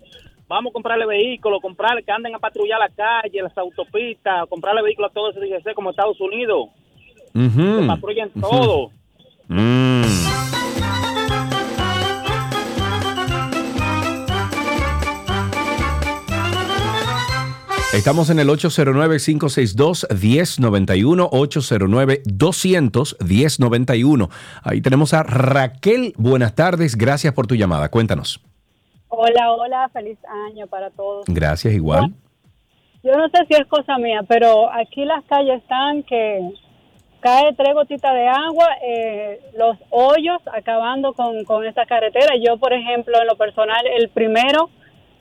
Vamos 0.47 0.71
a 0.71 0.73
comprarle 0.73 1.05
vehículos, 1.05 1.61
comprarle 1.61 2.01
que 2.01 2.11
anden 2.11 2.33
a 2.33 2.39
patrullar 2.39 2.79
la 2.79 2.89
calle, 2.89 3.41
las 3.41 3.55
autopistas, 3.57 4.47
comprarle 4.49 4.81
vehículos 4.81 5.11
a 5.11 5.13
todos 5.13 5.35
esos 5.35 5.47
DGC 5.47 5.75
como 5.75 5.91
Estados 5.91 6.19
Unidos. 6.19 6.69
Patrullen 7.33 8.31
ujú. 8.35 8.41
todo. 8.41 8.91
Mm. 9.47 10.03
Estamos 17.93 18.29
en 18.31 18.39
el 18.39 18.49
809-562-1091, 18.49 21.29
809-200-1091. 21.29 24.29
Ahí 24.63 24.81
tenemos 24.81 25.13
a 25.13 25.21
Raquel. 25.21 26.13
Buenas 26.17 26.55
tardes, 26.55 26.95
gracias 26.95 27.35
por 27.35 27.45
tu 27.45 27.53
llamada. 27.53 27.89
Cuéntanos. 27.89 28.41
Hola, 29.09 29.51
hola, 29.51 29.87
feliz 29.93 30.17
año 30.47 30.65
para 30.65 30.89
todos. 30.89 31.25
Gracias, 31.27 31.75
igual. 31.75 32.15
Yo 33.03 33.15
no 33.15 33.29
sé 33.29 33.45
si 33.47 33.53
es 33.53 33.67
cosa 33.67 33.99
mía, 33.99 34.21
pero 34.27 34.73
aquí 34.73 35.05
las 35.05 35.23
calles 35.25 35.61
están 35.61 36.01
que 36.01 36.49
cae 37.19 37.53
tres 37.53 37.75
gotitas 37.75 38.15
de 38.15 38.27
agua, 38.27 38.69
eh, 38.83 39.39
los 39.55 39.77
hoyos 39.91 40.41
acabando 40.51 41.13
con, 41.13 41.43
con 41.43 41.63
esta 41.63 41.85
carretera. 41.85 42.33
Yo, 42.43 42.57
por 42.57 42.73
ejemplo, 42.73 43.21
en 43.21 43.27
lo 43.27 43.37
personal, 43.37 43.85
el 43.99 44.09
primero 44.09 44.71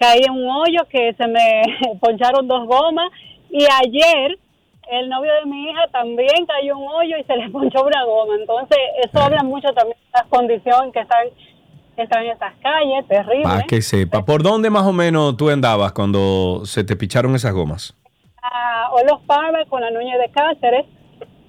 caí 0.03 0.21
en 0.25 0.33
un 0.33 0.51
hoyo 0.51 0.81
que 0.91 1.15
se 1.15 1.27
me 1.29 1.63
poncharon 2.01 2.49
dos 2.49 2.67
gomas 2.67 3.11
y 3.51 3.65
ayer 3.85 4.37
el 4.91 5.09
novio 5.09 5.31
de 5.41 5.47
mi 5.49 5.71
hija 5.71 5.87
también 5.93 6.45
cayó 6.47 6.73
en 6.73 6.79
un 6.79 6.89
hoyo 6.89 7.17
y 7.19 7.25
se 7.25 7.37
le 7.37 7.49
ponchó 7.51 7.85
una 7.85 8.05
goma. 8.05 8.35
Entonces, 8.39 8.79
eso 9.05 9.23
habla 9.23 9.43
mucho 9.43 9.69
también 9.73 9.97
de 9.97 10.19
las 10.19 10.29
condiciones 10.29 10.93
que 10.93 11.01
están, 11.01 11.29
que 11.95 12.03
están 12.03 12.25
en 12.25 12.33
estas 12.33 12.55
calles, 12.61 13.07
terrible. 13.07 13.45
Para 13.45 13.63
que 13.63 13.81
sepa, 13.81 14.25
¿por 14.25 14.43
dónde 14.43 14.71
más 14.71 14.87
o 14.87 14.93
menos 14.93 15.37
tú 15.37 15.51
andabas 15.51 15.93
cuando 15.93 16.63
se 16.65 16.83
te 16.83 16.97
picharon 16.97 17.35
esas 17.37 17.53
gomas? 17.53 17.97
a 18.43 18.91
Olos 18.91 19.21
Palmer 19.25 19.67
con 19.69 19.83
la 19.83 19.91
Núñez 19.93 20.19
de 20.19 20.29
Cáceres, 20.33 20.87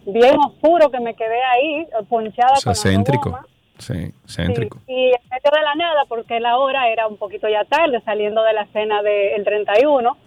bien 0.06 0.38
oscuro 0.38 0.92
que 0.92 1.00
me 1.00 1.16
quedé 1.16 1.44
ahí, 1.44 1.88
ponchada 2.08 2.54
O 2.54 2.76
sea, 2.76 2.94
con 2.94 3.04
la 3.04 3.18
goma. 3.18 3.48
Sí, 3.80 4.12
céntrico. 4.28 4.80
Y 4.88 5.08
en 5.08 5.22
medio 5.32 5.52
de 5.52 5.62
la 5.64 5.76
nada, 5.76 6.02
porque 6.08 6.40
la 6.40 6.58
hora 6.58 6.90
era 6.90 7.08
un 7.08 7.18
poquito 7.18 7.48
ya 7.50 7.66
tarde, 7.66 8.02
saliendo 8.06 8.44
de 8.44 8.54
la 8.54 8.68
cena 8.68 9.02
del 9.02 9.44
31. 9.44 10.18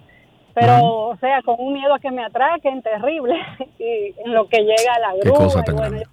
Pero, 0.54 0.82
o 1.08 1.16
sea, 1.18 1.42
con 1.42 1.56
un 1.58 1.74
miedo 1.74 1.94
a 1.94 1.98
que 2.00 2.10
me 2.10 2.24
atraquen 2.24 2.82
terrible. 2.82 3.34
y 3.78 4.14
en 4.24 4.32
lo 4.34 4.48
que 4.48 4.58
llega 4.58 4.98
la 5.00 5.12
Qué 5.22 5.28
grúa. 5.28 5.38
cosa 5.38 5.60
y 5.60 5.64
tan 5.64 5.76
bueno, 5.76 5.90
grande. 5.90 6.06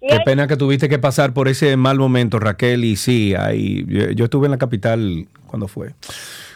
Qué 0.00 0.12
hay- 0.14 0.24
pena 0.24 0.46
que 0.46 0.56
tuviste 0.56 0.88
que 0.88 0.98
pasar 0.98 1.32
por 1.32 1.48
ese 1.48 1.76
mal 1.76 1.98
momento, 1.98 2.38
Raquel. 2.38 2.84
Y 2.84 2.96
sí, 2.96 3.34
ahí, 3.34 3.84
yo, 3.88 4.10
yo 4.10 4.24
estuve 4.24 4.46
en 4.46 4.50
la 4.52 4.58
capital, 4.58 5.26
¿cuándo 5.46 5.68
fue? 5.68 5.92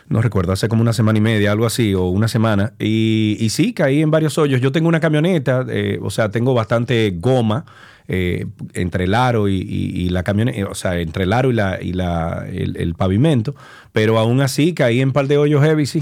No 0.09 0.21
recuerdo, 0.21 0.53
hace 0.53 0.69
como 0.69 0.83
una 0.83 0.93
semana 0.93 1.19
y 1.19 1.23
media, 1.23 1.53
algo 1.53 1.65
así, 1.67 1.95
o 1.95 2.07
una 2.07 2.27
semana. 2.27 2.73
Y, 2.81 3.37
y 3.39 3.51
sí, 3.51 3.73
caí 3.73 4.03
en 4.03 4.11
varios 4.11 4.37
hoyos. 4.39 4.61
Yo 4.61 4.73
tengo 4.73 4.89
una 4.89 4.99
camioneta, 5.01 5.65
eh, 5.71 5.99
o 6.03 6.11
sea, 6.11 6.29
tengo 6.31 6.53
bastante 6.53 7.13
goma 7.17 7.65
eh, 8.13 8.47
entre 8.75 9.05
el 9.05 9.15
aro 9.15 9.49
y, 9.49 9.55
y- 9.57 10.03
y 10.07 10.09
la 10.09 10.25
camioneta, 10.25 10.69
o 10.69 10.75
sea, 10.75 10.99
entre 10.99 11.23
el 11.25 11.33
aro 11.33 11.51
y, 11.51 11.55
la, 11.55 11.79
y 11.81 11.93
la, 11.93 12.45
el, 12.53 12.77
el 12.77 12.95
pavimento. 12.97 13.55
Pero 13.93 14.19
aún 14.19 14.41
así 14.41 14.75
caí 14.75 15.01
en 15.01 15.13
par 15.13 15.29
de 15.29 15.39
hoyos 15.39 15.63
heavy, 15.63 15.87
sí. 15.87 16.01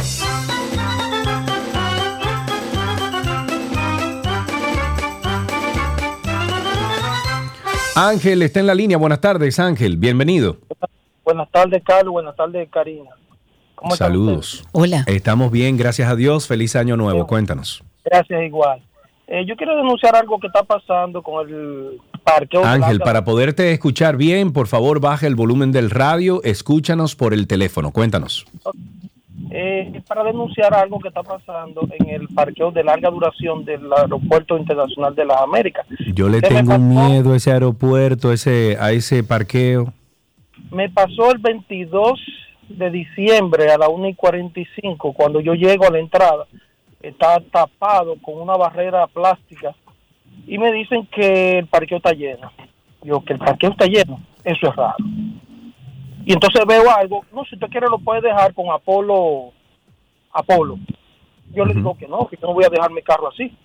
Ángel 7.94 8.43
está 8.43 8.60
en 8.60 8.66
la 8.66 8.74
línea. 8.74 8.97
Buenas 8.97 9.20
tardes, 9.20 9.59
Ángel. 9.59 9.97
Bienvenido. 9.97 10.59
Buenas 11.24 11.51
tardes, 11.51 11.82
Carlos. 11.85 12.12
Buenas 12.12 12.36
tardes, 12.36 12.68
Karina. 12.70 13.10
¿Cómo 13.74 13.94
Saludos. 13.97 14.64
Hola. 14.72 15.05
Estamos 15.06 15.51
bien, 15.51 15.76
gracias 15.76 16.09
a 16.10 16.16
Dios. 16.16 16.47
Feliz 16.47 16.76
año 16.76 16.97
nuevo. 16.97 17.26
Cuéntanos. 17.26 17.82
Gracias, 18.05 18.43
igual. 18.44 18.82
Eh, 19.30 19.44
yo 19.46 19.56
quiero 19.56 19.76
denunciar 19.76 20.16
algo 20.16 20.40
que 20.40 20.46
está 20.46 20.62
pasando 20.62 21.22
con 21.22 21.46
el 21.46 22.00
parqueo. 22.24 22.64
Ángel, 22.64 22.98
para 23.00 23.24
poderte 23.24 23.72
escuchar 23.72 24.16
bien, 24.16 24.55
por 24.55 24.68
favor, 24.68 25.00
baja 25.00 25.26
el 25.26 25.34
volumen 25.34 25.70
del 25.70 25.90
radio. 25.90 26.42
Escúchanos 26.44 27.14
por 27.14 27.34
el 27.34 27.46
teléfono. 27.46 27.90
Cuéntanos. 27.90 28.46
Eh, 29.50 30.02
para 30.09 30.24
denunciar 30.24 30.72
algo 30.72 30.98
que 30.98 31.09
está 31.09 31.22
pasando 31.22 31.86
en 31.98 32.09
el 32.09 32.28
parqueo 32.28 32.70
de 32.70 32.82
larga 32.82 33.10
duración 33.10 33.66
del 33.66 33.92
Aeropuerto 33.92 34.56
Internacional 34.56 35.14
de 35.14 35.26
las 35.26 35.42
Américas. 35.42 35.86
Yo 36.14 36.30
le 36.30 36.40
tengo 36.40 36.78
miedo 36.78 37.34
a 37.34 37.36
ese 37.36 37.52
aeropuerto, 37.52 38.32
ese, 38.32 38.78
a 38.80 38.92
ese 38.92 39.22
parqueo. 39.24 39.92
Me 40.70 40.88
pasó 40.88 41.32
el 41.32 41.38
22 41.38 42.18
de 42.68 42.90
diciembre 42.90 43.70
a 43.70 43.78
la 43.78 43.88
1 43.88 44.09
y 44.09 44.14
45, 44.14 45.12
cuando 45.12 45.40
yo 45.40 45.55
llego 45.55 45.86
a 45.86 45.90
la 45.90 45.98
entrada, 45.98 46.46
está 47.00 47.40
tapado 47.52 48.16
con 48.22 48.40
una 48.40 48.56
barrera 48.56 49.06
plástica 49.06 49.74
y 50.46 50.58
me 50.58 50.72
dicen 50.72 51.06
que 51.06 51.58
el 51.58 51.66
parqueo 51.66 51.98
está 51.98 52.12
lleno. 52.12 52.50
Yo, 53.02 53.22
que 53.24 53.34
el 53.34 53.38
parqueo 53.38 53.70
está 53.70 53.86
lleno, 53.86 54.20
eso 54.44 54.68
es 54.68 54.76
raro. 54.76 54.96
Y 56.24 56.32
entonces 56.32 56.62
veo 56.66 56.90
algo, 56.90 57.24
no, 57.32 57.44
si 57.44 57.54
usted 57.54 57.68
quiere 57.68 57.86
lo 57.88 57.98
puede 57.98 58.20
dejar 58.20 58.52
con 58.54 58.70
Apolo. 58.70 59.52
Apolo. 60.32 60.78
Yo 61.52 61.64
le 61.64 61.74
digo 61.74 61.96
que 61.96 62.06
no, 62.06 62.26
que 62.26 62.36
yo 62.36 62.48
no 62.48 62.54
voy 62.54 62.64
a 62.64 62.68
dejar 62.68 62.90
mi 62.90 63.02
carro 63.02 63.28
así. 63.28 63.56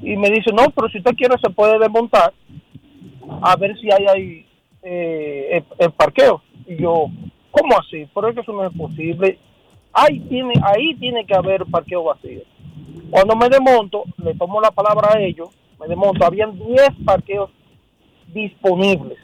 Y 0.00 0.16
me 0.16 0.30
dice, 0.30 0.50
no, 0.52 0.70
pero 0.70 0.88
si 0.88 0.98
usted 0.98 1.14
quiere 1.14 1.36
se 1.38 1.50
puede 1.50 1.78
desmontar 1.78 2.32
a 3.42 3.56
ver 3.56 3.78
si 3.78 3.90
hay 3.92 4.06
ahí 4.06 4.46
eh, 4.82 5.58
el, 5.58 5.64
el 5.78 5.92
parqueo. 5.92 6.42
Y 6.66 6.76
yo, 6.76 7.06
¿cómo 7.50 7.78
así? 7.78 8.08
Pero 8.12 8.28
es 8.28 8.34
que 8.34 8.40
eso 8.40 8.52
no 8.52 8.66
es 8.66 8.76
posible. 8.76 9.38
Ahí 9.92 10.20
tiene, 10.20 10.54
ahí 10.64 10.94
tiene 10.96 11.24
que 11.26 11.34
haber 11.34 11.64
parqueo 11.66 12.04
vacío. 12.04 12.40
Cuando 13.10 13.36
me 13.36 13.48
desmonto, 13.48 14.04
le 14.18 14.34
tomo 14.34 14.60
la 14.60 14.70
palabra 14.70 15.10
a 15.14 15.20
ellos, 15.20 15.48
me 15.78 15.86
desmonto, 15.86 16.24
habían 16.24 16.56
10 16.58 16.88
parqueos 17.04 17.50
disponibles. 18.32 19.18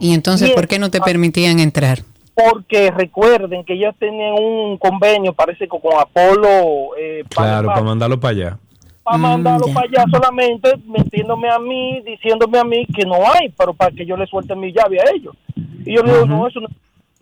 Y 0.00 0.14
entonces, 0.14 0.48
Bien. 0.48 0.56
¿por 0.56 0.66
qué 0.68 0.78
no 0.78 0.90
te 0.90 1.00
permitían 1.00 1.58
entrar? 1.60 1.98
porque 2.34 2.90
recuerden 2.90 3.62
que 3.62 3.74
ellos 3.74 3.94
tenían 3.98 4.32
un 4.32 4.78
convenio, 4.78 5.34
parece 5.34 5.68
que 5.68 5.68
con 5.68 5.92
Apolo, 6.00 6.96
eh, 6.98 7.24
Claro, 7.28 7.68
para 7.68 7.82
mandarlo 7.82 8.18
para 8.18 8.30
allá. 8.32 8.58
para 9.02 9.18
mandarlo 9.18 9.66
para 9.66 9.86
allá 9.86 10.04
solamente 10.10 10.70
metiéndome 10.86 11.50
a 11.50 11.58
mí, 11.58 12.00
diciéndome 12.06 12.58
a 12.58 12.64
mí 12.64 12.86
que 12.86 13.04
no 13.04 13.16
hay, 13.16 13.50
pero 13.50 13.74
para 13.74 13.90
que 13.94 14.06
yo 14.06 14.16
le 14.16 14.26
suelte 14.26 14.56
mi 14.56 14.72
llave 14.72 14.98
a 15.00 15.10
ellos. 15.14 15.36
Y 15.84 15.94
yo 15.94 16.02
le 16.02 16.10
digo, 16.12 16.24
no, 16.26 16.48
eso 16.48 16.60
no 16.60 16.68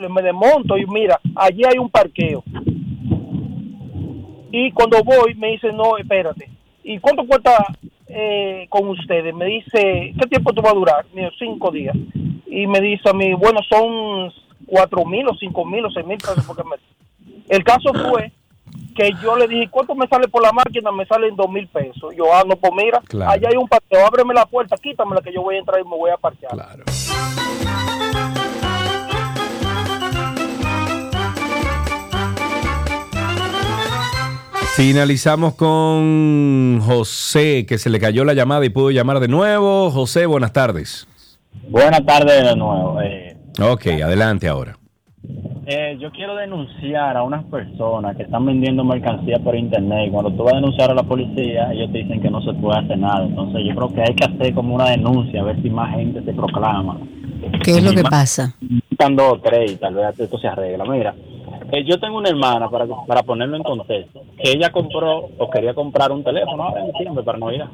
me 0.08 0.22
desmonto 0.22 0.76
y 0.78 0.86
mira, 0.86 1.20
allí 1.36 1.62
hay 1.64 1.78
un 1.78 1.90
parqueo. 1.90 2.42
Y 4.52 4.72
cuando 4.72 5.02
voy 5.04 5.34
me 5.34 5.48
dice, 5.52 5.72
no, 5.72 5.96
espérate. 5.96 6.48
¿Y 6.82 6.98
cuánto 6.98 7.24
cuesta 7.26 7.64
eh, 8.08 8.66
con 8.68 8.88
ustedes? 8.88 9.34
Me 9.34 9.44
dice, 9.46 10.12
¿qué 10.18 10.26
tiempo 10.28 10.52
tú 10.52 10.62
vas 10.62 10.72
a 10.72 10.76
durar? 10.76 11.06
Mío, 11.14 11.30
cinco 11.38 11.70
días. 11.70 11.94
Y 12.46 12.66
me 12.66 12.80
dice 12.80 13.08
a 13.08 13.12
mí, 13.12 13.32
bueno, 13.34 13.60
son 13.68 14.32
cuatro 14.66 15.04
mil 15.04 15.28
o 15.28 15.34
cinco 15.38 15.64
mil 15.64 15.84
o 15.84 15.90
seis 15.90 16.04
mil 16.06 16.18
pesos. 16.18 16.44
Porque 16.46 16.62
me... 16.64 16.76
El 17.48 17.62
caso 17.62 17.92
fue 17.94 18.32
que 18.96 19.12
yo 19.22 19.36
le 19.36 19.46
dije, 19.46 19.68
¿cuánto 19.70 19.94
me 19.94 20.08
sale 20.08 20.26
por 20.26 20.42
la 20.42 20.50
máquina? 20.52 20.90
Me 20.90 21.06
salen 21.06 21.36
dos 21.36 21.48
mil 21.48 21.68
pesos. 21.68 22.12
Yo, 22.16 22.24
ah, 22.34 22.42
no, 22.46 22.56
pues 22.56 22.72
mira, 22.76 23.00
Claro. 23.06 23.30
allá 23.30 23.48
hay 23.50 23.56
un 23.56 23.68
parqueo, 23.68 24.04
ábreme 24.04 24.34
la 24.34 24.46
puerta, 24.46 24.76
quítamela 24.76 25.20
que 25.22 25.32
yo 25.32 25.42
voy 25.42 25.54
a 25.54 25.58
entrar 25.60 25.80
y 25.80 25.84
me 25.84 25.96
voy 25.96 26.10
a 26.10 26.16
parquear. 26.16 26.50
Finalizamos 34.76 35.54
con 35.56 36.80
José, 36.80 37.66
que 37.66 37.76
se 37.76 37.90
le 37.90 37.98
cayó 38.00 38.24
la 38.24 38.32
llamada 38.34 38.64
y 38.64 38.70
pudo 38.70 38.90
llamar 38.90 39.20
de 39.20 39.28
nuevo. 39.28 39.90
José, 39.90 40.24
buenas 40.26 40.52
tardes. 40.52 41.06
Buenas 41.68 42.04
tardes 42.06 42.44
de 42.44 42.56
nuevo. 42.56 43.00
Eh, 43.02 43.36
Ok, 43.60 43.86
adelante 44.02 44.48
ahora. 44.48 44.76
eh, 45.66 45.98
yo 46.00 46.10
quiero 46.12 46.34
denunciar 46.36 47.16
a 47.16 47.22
unas 47.22 47.44
personas 47.44 48.16
que 48.16 48.22
están 48.22 48.46
vendiendo 48.46 48.82
mercancía 48.84 49.38
por 49.40 49.54
internet. 49.54 50.06
Y 50.08 50.10
cuando 50.10 50.32
tú 50.32 50.44
vas 50.44 50.54
a 50.54 50.56
denunciar 50.56 50.90
a 50.90 50.94
la 50.94 51.02
policía, 51.02 51.70
ellos 51.72 51.92
te 51.92 51.98
dicen 51.98 52.22
que 52.22 52.30
no 52.30 52.40
se 52.40 52.52
puede 52.54 52.78
hacer 52.78 52.98
nada. 52.98 53.26
Entonces 53.26 53.62
yo 53.68 53.74
creo 53.74 53.88
que 53.92 54.00
hay 54.00 54.14
que 54.14 54.24
hacer 54.24 54.54
como 54.54 54.74
una 54.76 54.88
denuncia, 54.90 55.42
a 55.42 55.44
ver 55.44 55.60
si 55.62 55.68
más 55.68 55.94
gente 55.94 56.22
se 56.24 56.32
proclama. 56.32 56.98
¿Qué 57.62 57.72
es 57.72 57.82
lo 57.84 57.92
Y 57.92 57.96
que 57.96 58.02
más- 58.02 58.10
pasa? 58.10 58.54
Están 58.90 59.14
dos 59.16 59.32
o 59.34 59.40
tres 59.40 59.72
y 59.72 59.76
tal 59.76 59.94
vez 59.94 60.18
esto 60.18 60.38
se 60.38 60.48
arregla. 60.48 60.84
Mira, 60.86 61.14
eh, 61.72 61.84
yo 61.84 61.98
tengo 61.98 62.18
una 62.18 62.30
hermana, 62.30 62.68
para, 62.68 62.86
para 63.06 63.22
ponerlo 63.22 63.56
en 63.56 63.62
contexto, 63.62 64.22
que 64.42 64.52
ella 64.52 64.70
compró 64.70 65.28
o 65.38 65.50
quería 65.50 65.74
comprar 65.74 66.10
un 66.12 66.24
teléfono 66.24 66.64
ahora 66.64 66.80
en 66.80 66.92
diciembre 66.92 67.24
para 67.24 67.38
Navidad. 67.38 67.68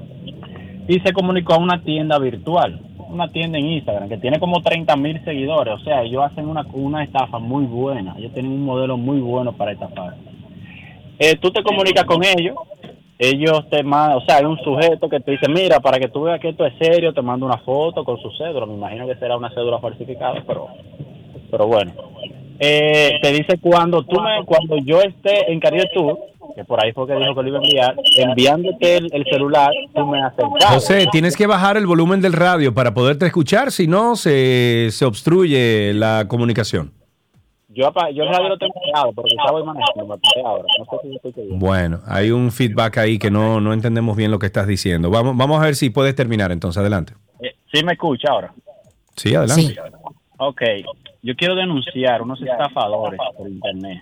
Y 0.88 1.00
se 1.00 1.12
comunicó 1.12 1.54
a 1.54 1.58
una 1.58 1.82
tienda 1.82 2.18
virtual, 2.18 2.80
una 3.08 3.28
tienda 3.28 3.58
en 3.58 3.66
Instagram 3.66 4.08
que 4.08 4.18
tiene 4.18 4.38
como 4.38 4.62
30 4.62 4.94
mil 4.96 5.24
seguidores. 5.24 5.74
O 5.74 5.78
sea, 5.80 6.02
ellos 6.02 6.22
hacen 6.24 6.48
una, 6.48 6.64
una 6.72 7.02
estafa 7.02 7.38
muy 7.38 7.64
buena. 7.64 8.14
Ellos 8.18 8.32
tienen 8.32 8.52
un 8.52 8.64
modelo 8.64 8.96
muy 8.96 9.20
bueno 9.20 9.52
para 9.52 9.72
estafar. 9.72 10.14
Eh, 11.18 11.36
tú 11.40 11.50
te 11.50 11.62
comunicas 11.62 12.04
con 12.04 12.22
ellos, 12.22 12.56
ellos 13.18 13.68
te 13.70 13.82
mandan, 13.82 14.18
o 14.18 14.20
sea, 14.20 14.36
hay 14.36 14.44
un 14.44 14.58
sujeto 14.58 15.08
que 15.08 15.20
te 15.20 15.30
dice, 15.30 15.48
mira, 15.48 15.80
para 15.80 15.98
que 15.98 16.08
tú 16.08 16.22
veas 16.22 16.38
que 16.38 16.50
esto 16.50 16.66
es 16.66 16.74
serio, 16.78 17.14
te 17.14 17.22
mando 17.22 17.46
una 17.46 17.58
foto 17.58 18.04
con 18.04 18.18
su 18.18 18.30
cédula. 18.32 18.66
Me 18.66 18.74
imagino 18.74 19.06
que 19.06 19.16
será 19.16 19.36
una 19.36 19.50
cédula 19.50 19.78
falsificada, 19.78 20.42
pero, 20.46 20.68
pero 21.50 21.66
bueno. 21.66 21.92
Eh, 22.58 23.18
te 23.22 23.32
dice 23.32 23.58
cuando 23.60 24.02
tú 24.04 24.20
me, 24.20 24.44
cuando 24.44 24.78
yo 24.78 25.00
esté 25.00 25.52
en 25.52 25.60
Caribe 25.60 25.88
Tour, 25.92 26.18
que 26.54 26.64
por 26.64 26.82
ahí 26.82 26.92
fue 26.92 27.06
que 27.06 27.14
dijo 27.14 27.34
que 27.34 27.42
lo 27.42 27.48
iba 27.48 27.58
a 27.58 27.62
enviar, 27.62 27.96
enviándote 28.16 28.96
el, 28.96 29.08
el 29.12 29.24
celular, 29.24 29.70
tú 29.94 30.06
me 30.06 30.18
pago. 30.36 30.56
José, 30.74 31.06
tienes 31.12 31.36
que 31.36 31.46
bajar 31.46 31.76
el 31.76 31.86
volumen 31.86 32.20
del 32.20 32.32
radio 32.32 32.72
para 32.72 32.94
poderte 32.94 33.26
escuchar, 33.26 33.72
si 33.72 33.86
no 33.86 34.16
se, 34.16 34.88
se 34.90 35.04
obstruye 35.04 35.92
la 35.94 36.26
comunicación. 36.28 36.92
Yo, 37.68 37.92
yo 38.14 38.22
el 38.22 38.28
radio 38.30 38.48
lo 38.48 38.56
tengo 38.56 38.72
pegado, 38.82 39.12
porque 39.12 39.34
estaba 39.38 39.62
manejando, 39.62 40.06
me 40.06 40.42
ahora. 40.42 40.64
No 40.78 40.84
sé 40.84 41.08
si 41.08 41.16
estoy 41.16 41.44
bien. 41.44 41.58
Bueno, 41.58 42.00
hay 42.06 42.30
un 42.30 42.50
feedback 42.50 42.96
ahí 42.96 43.18
que 43.18 43.30
no, 43.30 43.60
no 43.60 43.74
entendemos 43.74 44.16
bien 44.16 44.30
lo 44.30 44.38
que 44.38 44.46
estás 44.46 44.66
diciendo. 44.66 45.10
Vamos, 45.10 45.36
vamos 45.36 45.60
a 45.60 45.64
ver 45.66 45.74
si 45.74 45.90
puedes 45.90 46.14
terminar 46.14 46.52
entonces, 46.52 46.80
adelante. 46.80 47.12
Eh, 47.40 47.54
¿Sí 47.70 47.84
me 47.84 47.92
escucha 47.92 48.28
ahora? 48.30 48.54
Sí, 49.14 49.34
adelante. 49.34 49.76
Ok, 50.38 50.62
yo 51.26 51.34
quiero 51.36 51.54
denunciar 51.56 52.22
unos 52.22 52.40
estafadores 52.40 53.18
por 53.36 53.48
internet. 53.48 53.98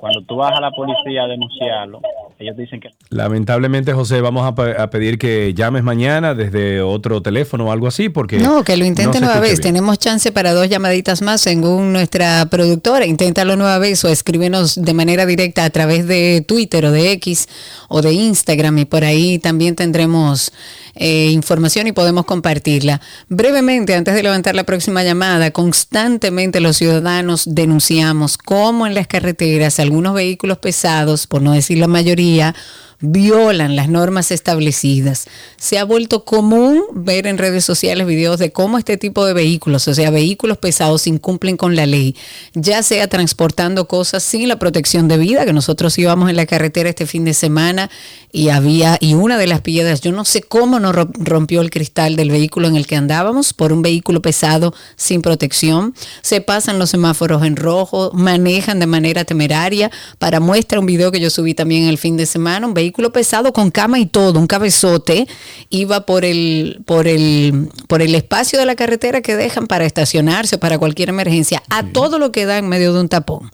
Cuando 0.00 0.20
tú 0.22 0.34
vas 0.34 0.52
a 0.56 0.60
la 0.60 0.72
policía 0.72 1.22
a 1.22 1.28
denunciarlo, 1.28 2.00
ellos 2.40 2.56
dicen 2.56 2.80
que 2.80 2.88
Lamentablemente, 3.10 3.92
José, 3.92 4.20
vamos 4.20 4.44
a, 4.44 4.52
pe- 4.52 4.74
a 4.76 4.90
pedir 4.90 5.16
que 5.16 5.54
llames 5.54 5.84
mañana 5.84 6.34
desde 6.34 6.82
otro 6.82 7.22
teléfono 7.22 7.66
o 7.66 7.70
algo 7.72 7.86
así, 7.86 8.08
porque... 8.08 8.38
No, 8.38 8.64
que 8.64 8.76
lo 8.76 8.84
intente 8.84 9.20
no 9.20 9.26
nueva 9.26 9.38
vez. 9.40 9.60
bien. 9.60 9.62
Tenemos 9.62 10.00
chance 10.00 10.32
para 10.32 10.52
dos 10.52 10.68
llamaditas 10.68 11.22
más 11.22 11.40
según 11.40 11.92
nuestra 11.92 12.46
productora. 12.46 13.06
Inténtalo 13.06 13.54
nueva 13.54 13.78
vez 13.78 14.04
o 14.04 14.08
escríbenos 14.08 14.74
de 14.82 14.92
manera 14.94 15.24
directa 15.24 15.64
a 15.64 15.70
través 15.70 16.08
de 16.08 16.44
Twitter 16.46 16.84
o 16.86 16.90
de 16.90 17.12
X 17.12 17.48
o 17.88 18.02
de 18.02 18.12
Instagram 18.12 18.78
y 18.78 18.84
por 18.86 19.04
ahí 19.04 19.38
también 19.38 19.76
tendremos 19.76 20.52
eh, 20.94 21.30
información 21.30 21.86
y 21.86 21.92
podemos 21.92 22.24
compartirla. 22.24 23.00
Brevemente, 23.28 23.94
antes 23.94 24.14
de 24.14 24.22
levantar 24.22 24.54
la 24.54 24.64
próxima 24.64 25.02
llamada, 25.02 25.50
constantemente 25.50 26.60
los 26.60 26.76
ciudadanos 26.76 27.44
denunciamos 27.46 28.36
cómo 28.38 28.86
en 28.86 28.94
las 28.94 29.06
carreteras 29.06 29.80
algunos 29.80 30.14
vehículos 30.14 30.58
pesados, 30.58 31.26
por 31.26 31.42
no 31.42 31.52
decir 31.52 31.78
la 31.78 31.88
mayoría, 31.88 32.54
violan 33.02 33.76
las 33.76 33.88
normas 33.88 34.30
establecidas. 34.30 35.26
Se 35.58 35.78
ha 35.78 35.84
vuelto 35.84 36.24
común 36.24 36.82
ver 36.94 37.26
en 37.26 37.36
redes 37.36 37.64
sociales 37.64 38.06
videos 38.06 38.38
de 38.38 38.52
cómo 38.52 38.78
este 38.78 38.96
tipo 38.96 39.26
de 39.26 39.34
vehículos, 39.34 39.86
o 39.88 39.94
sea, 39.94 40.10
vehículos 40.10 40.56
pesados, 40.56 41.06
incumplen 41.06 41.56
con 41.56 41.76
la 41.76 41.84
ley, 41.84 42.16
ya 42.54 42.82
sea 42.82 43.08
transportando 43.08 43.86
cosas 43.88 44.22
sin 44.22 44.48
la 44.48 44.58
protección 44.58 45.08
de 45.08 45.18
vida, 45.18 45.44
que 45.44 45.52
nosotros 45.52 45.98
íbamos 45.98 46.30
en 46.30 46.36
la 46.36 46.46
carretera 46.46 46.88
este 46.88 47.06
fin 47.06 47.24
de 47.24 47.34
semana 47.34 47.90
y 48.30 48.48
había, 48.48 48.96
y 49.00 49.14
una 49.14 49.36
de 49.36 49.46
las 49.46 49.60
piedras, 49.60 50.00
yo 50.00 50.12
no 50.12 50.24
sé 50.24 50.42
cómo 50.42 50.80
no 50.80 50.92
ro- 50.92 51.10
rompió 51.14 51.60
el 51.60 51.70
cristal 51.70 52.16
del 52.16 52.30
vehículo 52.30 52.68
en 52.68 52.76
el 52.76 52.86
que 52.86 52.96
andábamos 52.96 53.52
por 53.52 53.72
un 53.72 53.82
vehículo 53.82 54.22
pesado 54.22 54.72
sin 54.96 55.20
protección. 55.20 55.94
Se 56.22 56.40
pasan 56.40 56.78
los 56.78 56.90
semáforos 56.90 57.44
en 57.44 57.56
rojo, 57.56 58.10
manejan 58.14 58.78
de 58.78 58.86
manera 58.86 59.24
temeraria. 59.24 59.90
Para 60.18 60.40
muestra 60.40 60.78
un 60.78 60.86
video 60.86 61.10
que 61.10 61.20
yo 61.20 61.30
subí 61.30 61.54
también 61.54 61.88
el 61.88 61.98
fin 61.98 62.16
de 62.16 62.26
semana, 62.26 62.66
un 62.66 62.74
vehículo 62.74 62.91
pesado 63.12 63.52
con 63.52 63.70
cama 63.70 63.98
y 63.98 64.06
todo, 64.06 64.38
un 64.38 64.46
cabezote, 64.46 65.26
iba 65.70 66.06
por 66.06 66.24
el, 66.24 66.82
por 66.86 67.08
el, 67.08 67.68
por 67.88 68.02
el 68.02 68.14
espacio 68.14 68.58
de 68.58 68.66
la 68.66 68.74
carretera 68.74 69.20
que 69.20 69.36
dejan 69.36 69.66
para 69.66 69.84
estacionarse, 69.84 70.58
para 70.58 70.78
cualquier 70.78 71.08
emergencia, 71.08 71.62
a 71.70 71.84
todo 71.84 72.18
lo 72.18 72.32
que 72.32 72.46
da 72.46 72.58
en 72.58 72.68
medio 72.68 72.92
de 72.92 73.00
un 73.00 73.08
tapón. 73.08 73.50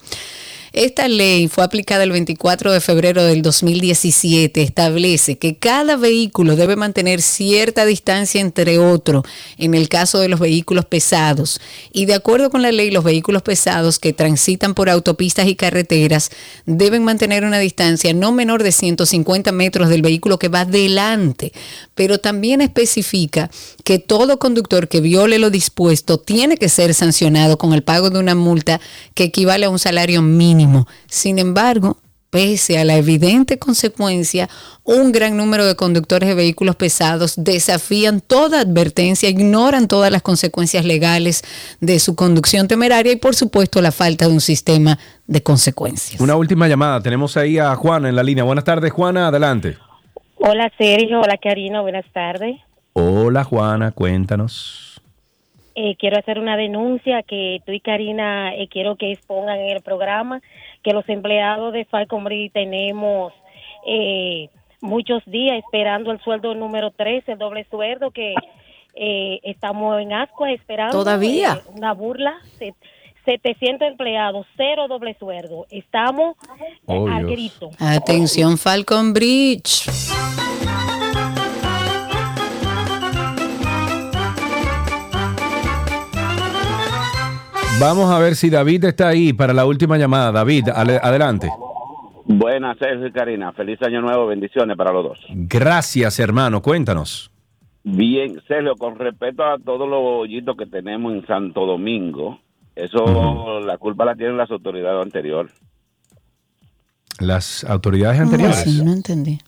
Esta 0.79 1.09
ley 1.09 1.49
fue 1.49 1.65
aplicada 1.65 2.05
el 2.05 2.13
24 2.13 2.71
de 2.71 2.81
febrero 2.81 3.25
del 3.25 3.43
2017. 3.43 4.63
Establece 4.63 5.37
que 5.37 5.57
cada 5.57 5.97
vehículo 5.97 6.55
debe 6.55 6.77
mantener 6.77 7.21
cierta 7.21 7.85
distancia 7.85 8.41
entre 8.41 8.79
otro 8.79 9.25
en 9.57 9.75
el 9.75 9.89
caso 9.89 10.21
de 10.21 10.29
los 10.29 10.39
vehículos 10.39 10.85
pesados. 10.85 11.61
Y 11.93 12.07
de 12.07 12.15
acuerdo 12.15 12.49
con 12.51 12.63
la 12.63 12.71
ley, 12.71 12.93
los 12.93 13.03
vehículos 13.03 13.43
pesados 13.43 13.99
que 13.99 14.13
transitan 14.13 14.75
por 14.75 14.89
autopistas 14.89 15.49
y 15.49 15.57
carreteras 15.57 16.31
deben 16.65 17.03
mantener 17.03 17.45
una 17.45 17.59
distancia 17.59 18.15
no 18.15 18.31
menor 18.31 18.63
de 18.63 18.71
150 18.71 19.51
metros 19.51 19.89
del 19.89 20.03
vehículo 20.03 20.39
que 20.39 20.47
va 20.47 20.65
delante. 20.65 21.53
Pero 21.97 22.19
también 22.19 22.61
especifica 22.61 23.51
que 23.83 23.99
todo 23.99 24.39
conductor 24.39 24.87
que 24.87 25.01
viole 25.01 25.41
lo 25.41 25.51
dispuesto 25.51 26.19
tiene 26.19 26.57
que 26.57 26.69
ser 26.69 26.95
sancionado 26.95 27.59
con 27.59 27.73
el 27.73 27.83
pago 27.83 28.11
de 28.11 28.21
una 28.21 28.37
multa 28.37 28.81
que 29.15 29.25
equivale 29.25 29.67
a 29.67 29.71
un 29.71 29.81
salario 29.81 30.23
mínimo. 30.23 30.68
Sin 31.07 31.39
embargo, 31.39 31.99
pese 32.31 32.79
a 32.79 32.85
la 32.85 32.97
evidente 32.97 33.59
consecuencia, 33.59 34.49
un 34.85 35.13
gran 35.13 35.37
número 35.37 35.65
de 35.67 35.77
conductores 35.77 36.29
de 36.29 36.35
vehículos 36.35 36.77
pesados 36.77 37.35
desafían 37.37 38.21
toda 38.21 38.61
advertencia, 38.61 39.29
ignoran 39.29 39.89
todas 39.89 40.11
las 40.11 40.23
consecuencias 40.23 40.85
legales 40.85 41.43
de 41.81 41.99
su 41.99 42.15
conducción 42.15 42.69
temeraria 42.69 43.13
y 43.13 43.17
por 43.17 43.35
supuesto 43.35 43.81
la 43.81 43.93
falta 43.93 44.27
de 44.27 44.33
un 44.33 44.41
sistema 44.41 44.99
de 45.27 45.43
consecuencias. 45.43 46.21
Una 46.21 46.37
última 46.37 46.69
llamada. 46.69 47.03
Tenemos 47.03 47.37
ahí 47.37 47.59
a 47.59 47.75
Juana 47.75 48.09
en 48.09 48.17
la 48.17 48.23
línea. 48.23 48.45
Buenas 48.45 48.65
tardes, 48.65 48.93
Juana. 48.93 49.29
Adelante. 49.29 49.77
Hola 50.41 50.71
Sergio, 50.79 51.21
hola 51.21 51.37
Karina, 51.43 51.81
buenas 51.81 52.05
tardes. 52.13 52.57
Hola, 52.93 53.45
Juana. 53.45 53.93
Cuéntanos. 53.93 54.88
Eh, 55.81 55.95
quiero 55.97 56.19
hacer 56.19 56.41
una 56.41 56.57
denuncia 56.57 57.23
que 57.23 57.61
tú 57.65 57.71
y 57.71 57.79
Karina 57.79 58.53
eh, 58.57 58.67
quiero 58.69 58.97
que 58.97 59.13
expongan 59.13 59.61
en 59.61 59.77
el 59.77 59.81
programa 59.83 60.41
que 60.83 60.93
los 60.93 61.09
empleados 61.09 61.73
de 61.73 61.85
Falconbri 61.85 62.51
tenemos 62.51 63.33
eh, 63.87 64.49
muchos 64.81 65.23
días 65.27 65.57
esperando 65.59 66.11
el 66.11 66.19
sueldo 66.21 66.53
número 66.57 66.91
13, 66.91 67.31
el 67.33 67.39
doble 67.39 67.65
sueldo 67.71 68.11
que 68.11 68.35
eh, 68.95 69.39
estamos 69.45 70.01
en 70.01 70.13
Ascua 70.15 70.51
esperando. 70.51 70.99
¿Todavía? 70.99 71.61
eh, 71.65 71.71
una 71.77 71.93
burla. 71.95 72.35
Se- 72.59 72.75
700 73.25 73.87
empleados, 73.87 74.47
cero 74.57 74.89
doble 74.89 75.15
sueldo. 75.19 75.67
Estamos 75.71 76.35
Oh, 76.87 77.07
al 77.09 77.27
grito. 77.27 77.71
Atención 77.79 78.57
Falcon 78.59 79.13
Bridge. 79.13 79.87
Vamos 87.81 88.11
a 88.11 88.19
ver 88.19 88.35
si 88.35 88.51
David 88.51 88.85
está 88.85 89.09
ahí 89.09 89.33
para 89.33 89.53
la 89.53 89.65
última 89.65 89.97
llamada. 89.99 90.33
David, 90.33 90.69
adelante. 90.71 91.49
Buenas, 92.25 92.77
Sergio 92.79 93.07
y 93.07 93.13
Karina. 93.13 93.53
Feliz 93.53 93.81
año 93.83 94.01
nuevo, 94.01 94.27
bendiciones 94.27 94.77
para 94.77 94.93
los 94.93 95.05
dos. 95.05 95.19
Gracias, 95.29 96.19
hermano. 96.19 96.61
Cuéntanos. 96.61 97.31
Bien, 97.85 98.41
Sergio, 98.49 98.75
con 98.77 98.99
respecto 98.99 99.45
a 99.45 99.59
todos 99.59 99.89
los 99.89 100.01
hoyitos 100.03 100.57
que 100.57 100.67
tenemos 100.67 101.13
en 101.15 101.25
Santo 101.27 101.65
Domingo, 101.67 102.41
eso 102.75 103.61
la 103.61 103.79
culpa 103.79 104.05
la 104.05 104.15
tienen 104.17 104.37
las 104.37 104.51
autoridades 104.51 105.03
anteriores. 105.03 105.53
Las 107.21 107.65
autoridades 107.65 108.19
¿Cómo 108.19 108.31
anteriores. 108.33 108.59
así? 108.59 108.83
No 108.83 108.93
entendí. 108.93 109.39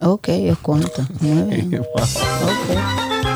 Ok, 0.00 0.28
es 0.28 0.58
cuánto. 0.58 1.02
Muy 1.20 1.54
bien. 1.54 1.82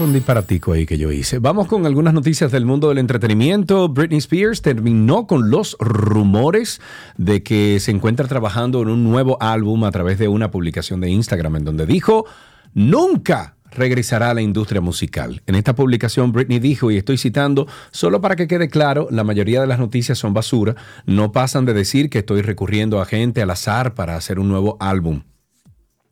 un 0.00 0.12
disparatico 0.12 0.72
ahí 0.72 0.86
que 0.86 0.98
yo 0.98 1.10
hice. 1.12 1.38
Vamos 1.38 1.66
con 1.66 1.86
algunas 1.86 2.12
noticias 2.12 2.52
del 2.52 2.66
mundo 2.66 2.88
del 2.88 2.98
entretenimiento. 2.98 3.88
Britney 3.88 4.18
Spears 4.18 4.62
terminó 4.62 5.26
con 5.26 5.50
los 5.50 5.76
rumores 5.78 6.80
de 7.16 7.42
que 7.42 7.80
se 7.80 7.90
encuentra 7.90 8.26
trabajando 8.26 8.82
en 8.82 8.88
un 8.88 9.04
nuevo 9.04 9.38
álbum 9.40 9.84
a 9.84 9.90
través 9.90 10.18
de 10.18 10.28
una 10.28 10.50
publicación 10.50 11.00
de 11.00 11.10
Instagram 11.10 11.56
en 11.56 11.64
donde 11.64 11.86
dijo, 11.86 12.26
nunca 12.74 13.56
regresará 13.70 14.30
a 14.30 14.34
la 14.34 14.42
industria 14.42 14.80
musical. 14.80 15.42
En 15.46 15.54
esta 15.54 15.74
publicación 15.74 16.32
Britney 16.32 16.58
dijo, 16.58 16.90
y 16.90 16.96
estoy 16.96 17.18
citando, 17.18 17.66
solo 17.90 18.20
para 18.20 18.36
que 18.36 18.48
quede 18.48 18.68
claro, 18.68 19.08
la 19.10 19.24
mayoría 19.24 19.60
de 19.60 19.66
las 19.66 19.78
noticias 19.78 20.18
son 20.18 20.34
basura, 20.34 20.74
no 21.06 21.32
pasan 21.32 21.64
de 21.64 21.74
decir 21.74 22.10
que 22.10 22.18
estoy 22.18 22.42
recurriendo 22.42 23.00
a 23.00 23.06
gente 23.06 23.42
al 23.42 23.50
azar 23.50 23.94
para 23.94 24.16
hacer 24.16 24.38
un 24.38 24.48
nuevo 24.48 24.76
álbum. 24.80 25.22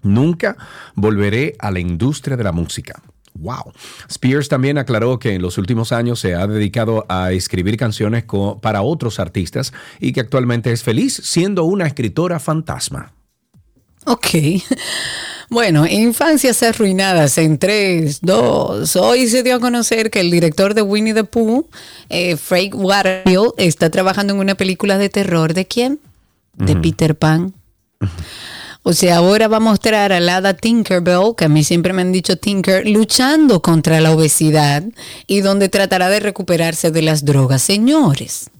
Nunca 0.02 0.56
volveré 0.94 1.54
a 1.58 1.70
la 1.70 1.80
industria 1.80 2.36
de 2.36 2.44
la 2.44 2.52
música. 2.52 3.02
Wow. 3.34 3.72
Spears 4.08 4.48
también 4.48 4.78
aclaró 4.78 5.18
que 5.18 5.34
en 5.34 5.42
los 5.42 5.58
últimos 5.58 5.92
años 5.92 6.20
se 6.20 6.34
ha 6.34 6.46
dedicado 6.46 7.04
a 7.08 7.32
escribir 7.32 7.76
canciones 7.76 8.24
para 8.62 8.82
otros 8.82 9.18
artistas 9.18 9.72
y 10.00 10.12
que 10.12 10.20
actualmente 10.20 10.72
es 10.72 10.82
feliz 10.82 11.20
siendo 11.24 11.64
una 11.64 11.86
escritora 11.86 12.38
fantasma. 12.38 13.12
Ok. 14.04 14.26
Bueno, 15.50 15.86
infancias 15.86 16.62
arruinadas 16.62 17.36
en 17.38 17.58
3, 17.58 18.20
2. 18.22 18.96
Hoy 18.96 19.28
se 19.28 19.42
dio 19.42 19.56
a 19.56 19.60
conocer 19.60 20.10
que 20.10 20.20
el 20.20 20.30
director 20.30 20.74
de 20.74 20.82
Winnie 20.82 21.14
the 21.14 21.22
Pooh, 21.22 21.68
eh, 22.08 22.36
Frank 22.36 22.74
Waterfield, 22.74 23.52
está 23.58 23.90
trabajando 23.90 24.32
en 24.32 24.40
una 24.40 24.54
película 24.56 24.98
de 24.98 25.10
terror. 25.10 25.54
¿De 25.54 25.66
quién? 25.66 26.00
De 26.54 26.74
Peter 26.76 27.14
Pan. 27.14 27.52
O 28.86 28.92
sea, 28.92 29.16
ahora 29.16 29.48
va 29.48 29.56
a 29.56 29.60
mostrar 29.60 30.12
a 30.12 30.20
la 30.20 30.36
hada 30.36 30.52
Tinkerbell, 30.52 31.34
que 31.38 31.46
a 31.46 31.48
mí 31.48 31.64
siempre 31.64 31.94
me 31.94 32.02
han 32.02 32.12
dicho 32.12 32.36
Tinker, 32.36 32.86
luchando 32.86 33.62
contra 33.62 33.98
la 34.02 34.12
obesidad 34.12 34.84
y 35.26 35.40
donde 35.40 35.70
tratará 35.70 36.10
de 36.10 36.20
recuperarse 36.20 36.90
de 36.90 37.00
las 37.00 37.24
drogas. 37.24 37.62
Señores, 37.62 38.50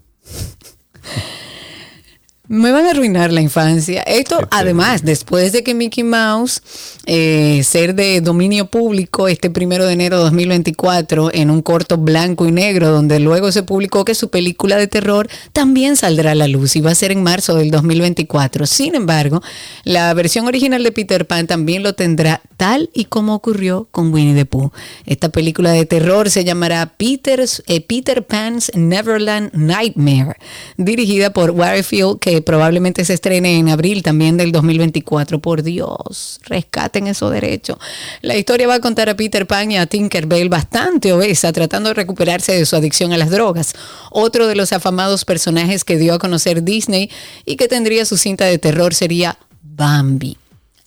me 2.46 2.72
van 2.72 2.84
a 2.84 2.90
arruinar 2.90 3.32
la 3.32 3.40
infancia. 3.40 4.02
Esto, 4.02 4.38
además, 4.50 5.02
después 5.02 5.52
de 5.52 5.64
que 5.64 5.72
Mickey 5.72 6.04
Mouse, 6.04 6.60
eh, 7.06 7.62
ser 7.64 7.94
de 7.94 8.20
dominio 8.20 8.66
público 8.66 9.28
este 9.28 9.48
primero 9.48 9.86
de 9.86 9.94
enero 9.94 10.18
de 10.18 10.24
2024 10.24 11.30
en 11.32 11.50
un 11.50 11.62
corto 11.62 11.96
blanco 11.96 12.46
y 12.46 12.52
negro, 12.52 12.90
donde 12.90 13.18
luego 13.18 13.50
se 13.50 13.62
publicó 13.62 14.04
que 14.04 14.14
su 14.14 14.28
película 14.28 14.76
de 14.76 14.88
terror 14.88 15.28
también 15.54 15.96
saldrá 15.96 16.32
a 16.32 16.34
la 16.34 16.46
luz 16.46 16.76
y 16.76 16.82
va 16.82 16.90
a 16.90 16.94
ser 16.94 17.12
en 17.12 17.22
marzo 17.22 17.56
del 17.56 17.70
2024. 17.70 18.66
Sin 18.66 18.94
embargo, 18.94 19.42
la 19.84 20.12
versión 20.12 20.46
original 20.46 20.82
de 20.82 20.92
Peter 20.92 21.26
Pan 21.26 21.46
también 21.46 21.82
lo 21.82 21.94
tendrá 21.94 22.42
tal 22.58 22.90
y 22.92 23.06
como 23.06 23.34
ocurrió 23.34 23.88
con 23.90 24.12
Winnie 24.12 24.34
the 24.34 24.44
Pooh. 24.44 24.70
Esta 25.06 25.30
película 25.30 25.72
de 25.72 25.86
terror 25.86 26.28
se 26.28 26.44
llamará 26.44 26.92
Peter's, 26.98 27.62
eh, 27.66 27.80
Peter 27.80 28.26
Pan's 28.26 28.70
Neverland 28.74 29.50
Nightmare, 29.54 30.36
dirigida 30.76 31.32
por 31.32 31.50
Waterfield, 31.50 32.18
que 32.34 32.42
probablemente 32.42 33.04
se 33.04 33.14
estrene 33.14 33.58
en 33.58 33.68
abril 33.68 34.02
también 34.02 34.36
del 34.36 34.50
2024. 34.50 35.38
Por 35.38 35.62
Dios, 35.62 36.40
rescaten 36.42 37.06
esos 37.06 37.30
derechos. 37.30 37.78
La 38.22 38.36
historia 38.36 38.66
va 38.66 38.74
a 38.74 38.80
contar 38.80 39.08
a 39.08 39.14
Peter 39.14 39.46
Pan 39.46 39.70
y 39.70 39.76
a 39.76 39.86
Tinkerbell 39.86 40.48
bastante 40.48 41.12
obesa, 41.12 41.52
tratando 41.52 41.90
de 41.90 41.94
recuperarse 41.94 42.52
de 42.52 42.66
su 42.66 42.74
adicción 42.74 43.12
a 43.12 43.18
las 43.18 43.30
drogas. 43.30 43.74
Otro 44.10 44.48
de 44.48 44.56
los 44.56 44.72
afamados 44.72 45.24
personajes 45.24 45.84
que 45.84 45.96
dio 45.96 46.14
a 46.14 46.18
conocer 46.18 46.64
Disney 46.64 47.08
y 47.44 47.54
que 47.54 47.68
tendría 47.68 48.04
su 48.04 48.16
cinta 48.16 48.46
de 48.46 48.58
terror 48.58 48.94
sería 48.94 49.38
Bambi. 49.62 50.36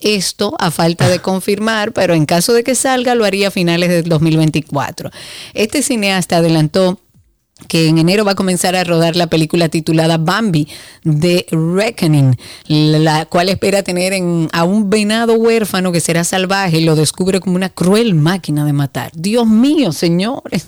Esto 0.01 0.53
a 0.59 0.69
falta 0.69 1.07
de 1.07 1.19
confirmar, 1.19 1.93
pero 1.93 2.13
en 2.13 2.25
caso 2.25 2.53
de 2.53 2.65
que 2.65 2.75
salga 2.75 3.15
lo 3.15 3.23
haría 3.23 3.47
a 3.47 3.51
finales 3.51 3.89
del 3.89 4.03
2024. 4.03 5.11
Este 5.53 5.81
cineasta 5.81 6.37
adelantó 6.37 6.99
que 7.67 7.87
en 7.87 7.97
enero 7.97 8.23
va 8.23 8.33
a 8.33 8.35
comenzar 8.35 8.75
a 8.75 8.83
rodar 8.83 9.15
la 9.15 9.27
película 9.27 9.67
titulada 9.69 10.17
Bambi 10.17 10.67
de 11.03 11.45
Reckoning, 11.51 12.37
la 12.67 13.25
cual 13.25 13.49
espera 13.49 13.83
tener 13.83 14.13
en- 14.13 14.47
a 14.53 14.63
un 14.63 14.89
venado 14.89 15.33
huérfano 15.35 15.91
que 15.91 15.99
será 15.99 16.23
salvaje 16.23 16.79
y 16.79 16.85
lo 16.85 16.95
descubre 16.95 17.39
como 17.39 17.55
una 17.55 17.69
cruel 17.69 18.13
máquina 18.13 18.63
de 18.65 18.73
matar. 18.73 19.11
Dios 19.15 19.47
mío, 19.47 19.91
señores, 19.91 20.67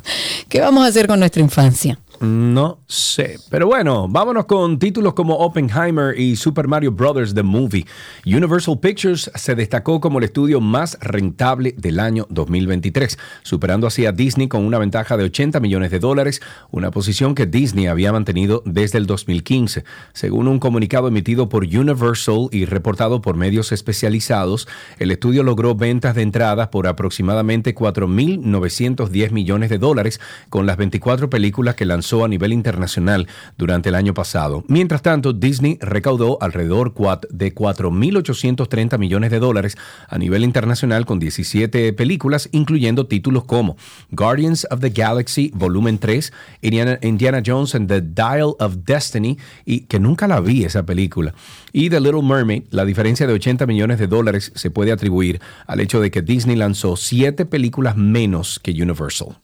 ¿qué 0.49 0.61
vamos 0.61 0.83
a 0.83 0.87
hacer 0.87 1.07
con 1.07 1.19
nuestra 1.19 1.41
infancia? 1.41 1.99
No 2.21 2.79
sé. 2.85 3.39
Pero 3.49 3.67
bueno, 3.67 4.09
vámonos 4.09 4.43
con 4.43 4.77
títulos 4.77 5.13
como 5.13 5.35
Oppenheimer 5.35 6.19
y 6.19 6.35
Super 6.35 6.67
Mario 6.67 6.91
Bros. 6.91 7.33
The 7.33 7.43
Movie. 7.43 7.85
Universal 8.25 8.77
Pictures 8.77 9.31
se 9.35 9.55
destacó 9.55 10.01
como 10.01 10.17
el 10.17 10.25
estudio 10.25 10.59
más 10.59 10.97
rentable 10.99 11.73
del 11.77 11.97
año 11.97 12.27
2023, 12.29 13.17
superando 13.41 13.87
así 13.87 14.05
a 14.05 14.11
Disney 14.11 14.49
con 14.49 14.65
una 14.65 14.79
ventaja 14.79 15.15
de 15.15 15.23
80 15.23 15.61
millones 15.61 15.91
de 15.91 15.99
dólares, 15.99 16.41
una 16.71 16.91
posición 16.91 17.35
que 17.35 17.45
Disney 17.45 17.87
había 17.87 18.11
mantenido 18.11 18.63
desde 18.65 18.97
el 18.97 19.05
2015. 19.05 19.85
Según 20.11 20.49
un 20.49 20.59
comunicado 20.59 21.07
emitido 21.07 21.47
por 21.47 21.63
Universal 21.63 22.49
y 22.51 22.65
reportado 22.65 23.21
por 23.21 23.37
medios 23.37 23.71
especializados, 23.71 24.67
el 24.97 25.11
estudio 25.11 25.43
logró 25.43 25.73
ventas 25.73 26.15
de 26.15 26.23
entradas 26.23 26.67
por 26.67 26.85
aproximadamente 26.85 27.73
4.910 27.73 29.31
millones 29.31 29.69
de 29.69 29.77
dólares 29.77 30.19
con 30.49 30.65
las 30.65 30.75
24 30.75 31.29
películas 31.29 31.75
que 31.75 31.85
lanzó 31.85 32.08
a 32.11 32.27
nivel 32.27 32.53
internacional 32.53 33.27
durante 33.57 33.89
el 33.89 33.95
año 33.95 34.13
pasado. 34.13 34.63
Mientras 34.67 35.01
tanto, 35.01 35.31
Disney 35.31 35.77
recaudó 35.81 36.37
alrededor 36.41 36.93
de 37.29 37.53
4.830 37.53 38.97
millones 38.97 39.31
de 39.31 39.39
dólares 39.39 39.77
a 40.07 40.17
nivel 40.17 40.43
internacional 40.43 41.05
con 41.05 41.19
17 41.19 41.93
películas, 41.93 42.49
incluyendo 42.51 43.05
títulos 43.05 43.43
como 43.45 43.77
Guardians 44.11 44.67
of 44.71 44.79
the 44.79 44.89
Galaxy 44.89 45.51
Volumen 45.53 45.99
3, 45.99 46.33
Indiana, 46.61 46.99
Indiana 47.01 47.41
Jones 47.45 47.75
and 47.75 47.87
the 47.87 48.01
Dial 48.01 48.55
of 48.59 48.77
Destiny, 48.85 49.37
y 49.65 49.81
que 49.81 49.99
nunca 49.99 50.27
la 50.27 50.39
vi 50.39 50.63
esa 50.63 50.83
película, 50.83 51.33
y 51.71 51.89
The 51.89 51.99
Little 51.99 52.23
Mermaid. 52.23 52.63
La 52.71 52.85
diferencia 52.85 53.27
de 53.27 53.33
80 53.33 53.65
millones 53.67 53.99
de 53.99 54.07
dólares 54.07 54.51
se 54.55 54.71
puede 54.71 54.91
atribuir 54.91 55.39
al 55.67 55.79
hecho 55.79 56.01
de 56.01 56.11
que 56.11 56.21
Disney 56.21 56.55
lanzó 56.55 56.95
siete 56.95 57.45
películas 57.45 57.95
menos 57.95 58.59
que 58.59 58.71
Universal. 58.71 59.37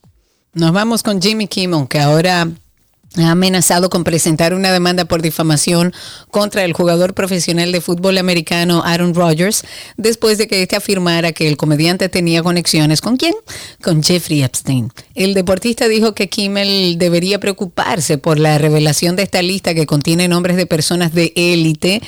Nos 0.56 0.72
vamos 0.72 1.03
con 1.03 1.22
Jimmy 1.22 1.48
Kimmel, 1.48 1.86
que 1.90 1.99
ahora 1.99 2.48
ha 3.18 3.30
amenazado 3.30 3.90
con 3.90 4.06
presentar 4.06 4.53
una 4.53 4.72
demanda 4.72 5.03
por 5.03 5.22
difamación 5.22 5.94
contra 6.32 6.64
el 6.64 6.72
jugador 6.72 7.14
profesional 7.14 7.73
de 7.73 7.82
fútbol 7.82 8.18
americano 8.18 8.82
Aaron 8.86 9.14
Rodgers, 9.14 9.65
después 9.98 10.38
de 10.38 10.48
que 10.48 10.61
este 10.61 10.77
afirmara 10.77 11.34
que 11.34 11.49
el 11.49 11.57
comediante 11.57 12.07
tenía 12.07 12.41
conexiones 12.41 13.02
con 13.02 13.18
quién? 13.18 13.34
Con 13.84 14.02
Jeffrey 14.02 14.44
Epstein. 14.44 14.94
El 15.14 15.34
deportista 15.34 15.90
dijo 15.90 16.15
que 16.15 16.30
Kimmel 16.30 16.98
debería 16.98 17.38
preocuparse 17.38 18.18
por 18.18 18.40
la 18.40 18.57
revelación 18.57 19.18
de 19.18 19.23
esta 19.23 19.41
lista 19.41 19.73
que 19.73 19.86
contiene 19.86 20.30
nombres 20.30 20.56
de 20.56 20.68
personas 20.68 21.14
de 21.14 21.34
élite 21.36 22.02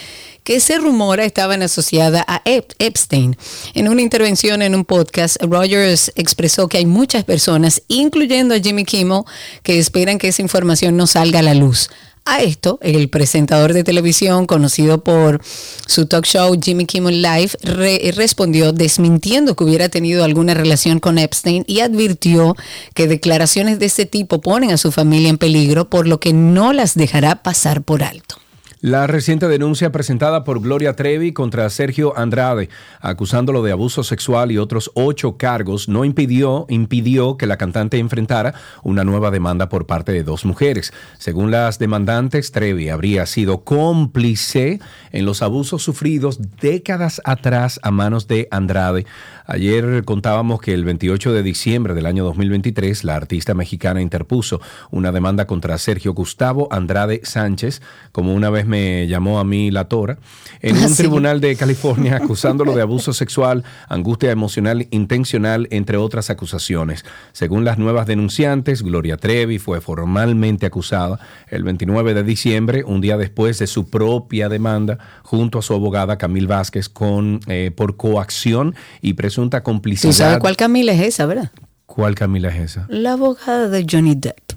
que 0.48 0.62
se 0.62 0.78
rumora 0.78 1.26
estaban 1.26 1.62
asociadas 1.62 2.24
a 2.26 2.42
Ep- 2.46 2.74
Epstein. 2.80 3.36
En 3.74 3.90
una 3.90 4.02
intervención 4.02 4.62
en 4.62 4.76
un 4.76 4.86
podcast, 4.86 5.36
Rogers 5.44 6.14
expresó 6.16 6.70
que 6.70 6.78
hay 6.78 6.86
muchas 6.86 7.26
personas, 7.26 7.82
incluyendo 7.90 8.56
a 8.56 8.60
Jimmy 8.60 8.86
Kimmel, 8.86 9.24
que 9.62 9.78
esperan 9.78 10.18
que 10.18 10.30
esa 10.30 10.42
información 10.42 10.96
no 10.96 11.06
salga 11.06 11.40
a 11.40 11.44
la 11.44 11.54
luz. 11.54 11.90
A 12.24 12.42
esto, 12.44 12.80
el 12.82 13.10
presentador 13.10 13.74
de 13.74 13.84
televisión, 13.84 14.46
conocido 14.46 15.04
por 15.04 15.42
su 15.86 16.06
talk 16.06 16.26
show 16.26 16.58
Jimmy 16.64 16.86
Kimmel 16.86 17.22
Live, 17.22 17.50
re- 17.62 18.14
respondió 18.16 18.72
desmintiendo 18.72 19.54
que 19.54 19.66
hubiera 19.66 19.90
tenido 19.90 20.24
alguna 20.24 20.54
relación 20.54 21.02
con 21.02 21.18
Epstein 21.18 21.66
y 21.68 21.82
advirtió 21.82 22.56
que 22.94 23.08
declaraciones 23.08 23.80
de 23.80 23.86
este 23.88 24.06
tipo 24.06 24.40
ponen 24.40 24.72
a 24.72 24.78
su 24.78 24.94
familia 24.94 25.28
en 25.28 25.38
peligro, 25.40 25.90
por 25.90 26.08
lo 26.08 26.22
que 26.22 26.32
no 26.32 26.72
las 26.72 26.96
dejará 26.96 27.44
pasar 27.44 27.82
por 27.82 28.02
alto. 28.02 28.38
La 28.80 29.08
reciente 29.08 29.48
denuncia 29.48 29.92
presentada 29.92 30.44
por 30.44 30.62
Gloria 30.62 30.96
Trevi 30.96 31.34
contra 31.34 31.68
Sergio 31.72 32.16
Andrade, 32.16 32.70
acusándolo 33.02 33.64
de 33.64 33.72
abuso 33.72 34.04
sexual 34.04 34.52
y 34.52 34.60
otros 34.60 34.92
ocho 34.94 35.36
cargos, 35.36 35.90
no 35.90 36.06
impidió, 36.06 36.68
impidió 36.70 37.38
que 37.38 37.48
la 37.48 37.58
cantante 37.58 37.98
enfrentara 37.98 38.54
una 38.84 39.04
nueva 39.04 39.32
demanda 39.32 39.68
por 39.68 39.88
parte 39.88 40.12
de 40.12 40.22
dos 40.22 40.46
mujeres. 40.46 40.94
Según 41.18 41.50
las 41.50 41.80
demandantes, 41.80 42.52
Trevi 42.52 42.90
habría 42.90 43.26
sido 43.26 43.64
cómplice 43.64 44.80
en 45.12 45.26
los 45.26 45.42
abusos 45.42 45.82
sufridos 45.82 46.40
décadas 46.62 47.20
atrás 47.26 47.80
a 47.82 47.90
manos 47.90 48.28
de 48.28 48.48
Andrade. 48.52 49.08
Ayer 49.50 50.04
contábamos 50.04 50.60
que 50.60 50.74
el 50.74 50.84
28 50.84 51.32
de 51.32 51.42
diciembre 51.42 51.94
del 51.94 52.06
año 52.06 52.26
2023, 52.26 53.06
la 53.06 53.16
artista 53.16 53.54
mexicana 53.54 54.02
interpuso 54.02 54.60
una 54.92 55.14
demanda 55.14 55.48
contra 55.48 55.78
Sergio 55.78 56.14
Gustavo 56.14 56.68
Andrade 56.70 57.22
Sánchez, 57.24 57.82
como 58.12 58.34
una 58.36 58.50
vez 58.50 58.66
me 58.66 59.08
llamó 59.08 59.40
a 59.40 59.46
mí 59.46 59.72
la 59.72 59.88
Tora, 59.88 60.18
en 60.62 60.76
un 60.76 60.90
Sí. 60.90 60.98
tribunal 60.98 61.40
de 61.40 61.56
California 61.58 62.18
acusándolo 62.18 62.74
de 62.76 62.82
abuso 62.82 63.14
sexual, 63.14 63.64
angustia 63.88 64.32
emocional 64.32 64.86
intencional, 64.92 65.70
entre 65.72 65.96
otras 65.96 66.30
acusaciones. 66.30 67.06
Según 67.32 67.64
las 67.64 67.78
nuevas 67.78 68.06
denunciantes, 68.06 68.84
Gloria 68.84 69.16
Trevi 69.16 69.60
fue 69.60 69.80
formalmente 69.80 70.66
acusada 70.66 71.20
el 71.48 71.64
29 71.64 72.14
de 72.14 72.24
diciembre, 72.24 72.84
un 72.84 73.00
día 73.00 73.16
después 73.16 73.60
de 73.60 73.68
su 73.68 73.90
propia 73.90 74.50
demanda, 74.50 74.98
junto 75.24 75.60
a 75.60 75.62
su 75.62 75.74
abogada 75.74 76.18
Camil 76.18 76.48
Vázquez, 76.48 76.90
con, 76.90 77.40
eh, 77.48 77.72
por 77.74 77.96
coacción 77.96 78.76
y 79.02 79.14
presunta 79.38 79.62
complicidad. 79.62 80.10
¿Tú 80.10 80.18
sabes 80.18 80.40
cuál 80.40 80.58
Camila 80.58 80.94
es 80.94 81.02
esa, 81.02 81.28
verdad? 81.28 81.52
¿Cuál 81.86 82.16
Camila 82.16 82.50
es 82.50 82.72
esa? 82.72 82.88
La 82.90 83.14
abogada 83.14 83.70
de 83.70 83.86
Johnny 83.88 84.16
Depp. 84.16 84.54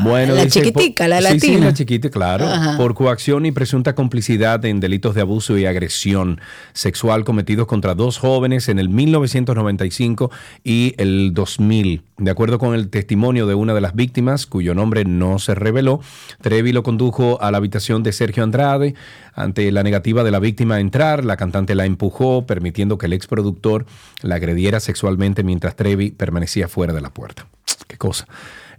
Bueno, 0.00 0.34
La 0.36 0.44
dice, 0.44 0.60
chiquitica, 0.62 1.04
por- 1.04 1.08
la 1.10 1.18
sí, 1.32 1.40
sí, 1.40 1.48
latina. 1.48 1.66
la 1.66 1.74
chiquita, 1.74 2.08
claro. 2.10 2.46
Ajá. 2.46 2.76
Por 2.76 2.94
coacción 2.94 3.46
y 3.46 3.52
presunta 3.52 3.94
complicidad 3.96 4.64
en 4.64 4.78
delitos 4.78 5.14
de 5.16 5.22
abuso 5.22 5.58
y 5.58 5.66
agresión 5.66 6.40
sexual 6.72 7.24
cometidos 7.24 7.66
contra 7.66 7.94
dos 7.96 8.18
jóvenes 8.18 8.68
en 8.68 8.78
el 8.78 8.88
1995 8.90 10.30
y 10.62 10.94
el 10.98 11.34
2000. 11.34 12.02
De 12.16 12.30
acuerdo 12.30 12.58
con 12.60 12.74
el 12.76 12.90
testimonio 12.90 13.46
de 13.48 13.54
una 13.54 13.74
de 13.74 13.80
las 13.80 13.94
víctimas, 13.96 14.46
cuyo 14.46 14.72
nombre 14.74 15.04
no 15.04 15.40
se 15.40 15.54
reveló, 15.56 16.00
Trevi 16.40 16.72
lo 16.72 16.84
condujo 16.84 17.40
a 17.42 17.50
la 17.50 17.58
habitación 17.58 18.04
de 18.04 18.12
Sergio 18.12 18.44
Andrade. 18.44 18.94
Ante 19.34 19.70
la 19.72 19.82
negativa 19.82 20.22
de 20.24 20.30
la 20.30 20.38
víctima 20.38 20.76
a 20.76 20.80
entrar, 20.80 21.24
la 21.24 21.36
cantante 21.36 21.74
la 21.74 21.86
empujó, 21.86 22.46
permitiendo 22.46 22.98
que 22.98 23.06
el 23.06 23.12
exproductor 23.14 23.84
la 24.22 24.36
agrediera 24.36 24.78
sexualmente 24.80 25.42
mientras 25.42 25.74
Trevi 25.76 26.10
permanecía 26.12 26.68
fuera 26.68 26.92
de 26.92 27.00
la 27.00 27.10
puerta. 27.10 27.46
Qué 27.86 27.96
cosa. 27.96 28.26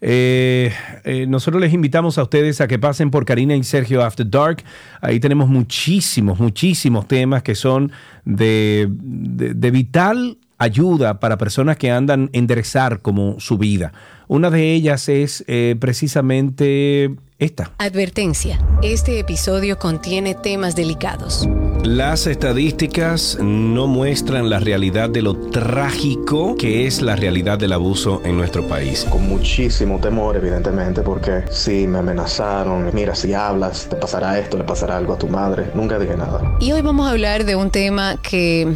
Eh, 0.02 0.72
eh, 1.04 1.26
nosotros 1.28 1.62
les 1.62 1.74
invitamos 1.74 2.18
a 2.18 2.24
ustedes 2.24 2.62
a 2.62 2.68
que 2.68 2.80
pasen 2.80 3.12
por 3.12 3.26
Karina 3.26 3.56
y 3.56 3.64
Sergio 3.64 4.04
After 4.04 4.30
Dark. 4.30 4.64
Ahí 5.02 5.20
tenemos 5.20 5.50
muchísimos, 5.50 6.40
muchísimos 6.40 7.08
temas 7.08 7.44
que 7.44 7.56
son 7.56 7.92
de, 8.26 8.88
de- 8.90 9.72
vital 9.72 10.38
ayuda 10.58 11.20
para 11.20 11.38
personas 11.38 11.78
que 11.78 11.92
andan 11.92 12.30
enderezar 12.34 13.02
como 13.02 13.40
su 13.40 13.58
vida. 13.58 13.92
Una 14.28 14.50
de 14.50 14.74
ellas 14.74 15.10
es 15.10 15.44
eh, 15.48 15.76
precisamente 15.80 17.16
esta. 17.40 17.72
Advertencia. 17.78 18.60
Este 18.84 19.20
episodio 19.20 19.80
contiene 19.80 20.36
temas 20.36 20.76
delicados. 20.76 21.48
Las 21.84 22.28
estadísticas 22.28 23.38
no 23.42 23.88
muestran 23.88 24.50
la 24.50 24.60
realidad 24.60 25.10
de 25.10 25.22
lo 25.22 25.36
trágico 25.36 26.56
que 26.58 26.86
es 26.86 27.02
la 27.02 27.16
realidad 27.16 27.58
del 27.58 27.72
abuso 27.72 28.22
en 28.26 28.36
nuestro 28.36 28.68
país. 28.68 29.06
Con 29.10 29.28
muchísimo 29.30 29.98
temor, 30.00 30.36
evidentemente, 30.36 31.02
porque 31.02 31.46
sí, 31.50 31.88
me 31.88 32.00
amenazaron. 32.00 32.90
Mira, 32.94 33.16
si 33.16 33.34
hablas, 33.34 33.88
te 33.90 33.96
pasará 33.96 34.38
esto, 34.38 34.58
le 34.58 34.66
pasará 34.66 34.98
algo 34.98 35.14
a 35.14 35.18
tu 35.18 35.30
madre. 35.30 35.72
Nunca 35.74 35.98
dije 35.98 36.18
nada. 36.18 36.58
Y 36.60 36.74
hoy 36.74 36.82
vamos 36.82 37.08
a 37.08 37.12
hablar 37.12 37.46
de 37.46 37.56
un 37.56 37.72
tema 37.72 38.18
que, 38.22 38.76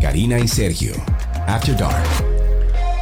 Karina 0.00 0.38
y 0.38 0.46
Sergio. 0.46 0.92
After 1.46 1.74
Dark. 1.74 2.31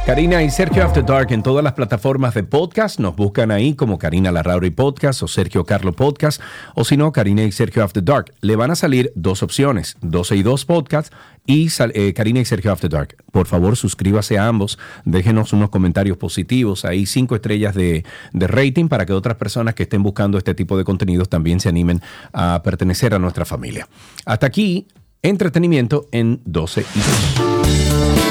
Karina 0.05 0.41
y 0.41 0.49
Sergio 0.49 0.83
After 0.83 1.05
Dark 1.05 1.31
en 1.31 1.43
todas 1.43 1.63
las 1.63 1.73
plataformas 1.73 2.33
de 2.33 2.43
podcast. 2.43 2.99
Nos 2.99 3.15
buscan 3.15 3.51
ahí 3.51 3.75
como 3.75 3.99
Karina 3.99 4.31
Larrauri 4.31 4.71
Podcast 4.71 5.21
o 5.21 5.27
Sergio 5.27 5.63
Carlo 5.63 5.93
Podcast. 5.93 6.41
O 6.73 6.83
si 6.83 6.97
no, 6.97 7.11
Karina 7.11 7.43
y 7.43 7.51
Sergio 7.51 7.83
After 7.83 8.03
Dark. 8.03 8.33
Le 8.41 8.55
van 8.55 8.71
a 8.71 8.75
salir 8.75 9.13
dos 9.15 9.43
opciones: 9.43 9.97
12 10.01 10.37
y 10.37 10.43
2 10.43 10.65
Podcast 10.65 11.13
y 11.45 11.69
eh, 11.93 12.13
Karina 12.13 12.39
y 12.39 12.45
Sergio 12.45 12.71
After 12.71 12.89
Dark. 12.89 13.15
Por 13.31 13.45
favor, 13.45 13.77
suscríbase 13.77 14.39
a 14.39 14.47
ambos. 14.47 14.79
Déjenos 15.05 15.53
unos 15.53 15.69
comentarios 15.69 16.17
positivos. 16.17 16.83
Ahí 16.83 17.05
cinco 17.05 17.35
estrellas 17.35 17.75
de, 17.75 18.03
de 18.33 18.47
rating 18.47 18.87
para 18.87 19.05
que 19.05 19.13
otras 19.13 19.35
personas 19.35 19.75
que 19.75 19.83
estén 19.83 20.01
buscando 20.01 20.39
este 20.39 20.55
tipo 20.55 20.77
de 20.79 20.83
contenidos 20.83 21.29
también 21.29 21.59
se 21.59 21.69
animen 21.69 22.01
a 22.33 22.61
pertenecer 22.63 23.13
a 23.13 23.19
nuestra 23.19 23.45
familia. 23.45 23.87
Hasta 24.25 24.47
aquí, 24.47 24.87
entretenimiento 25.21 26.07
en 26.11 26.41
12 26.43 26.81
y 26.81 26.99
2. 27.37 28.30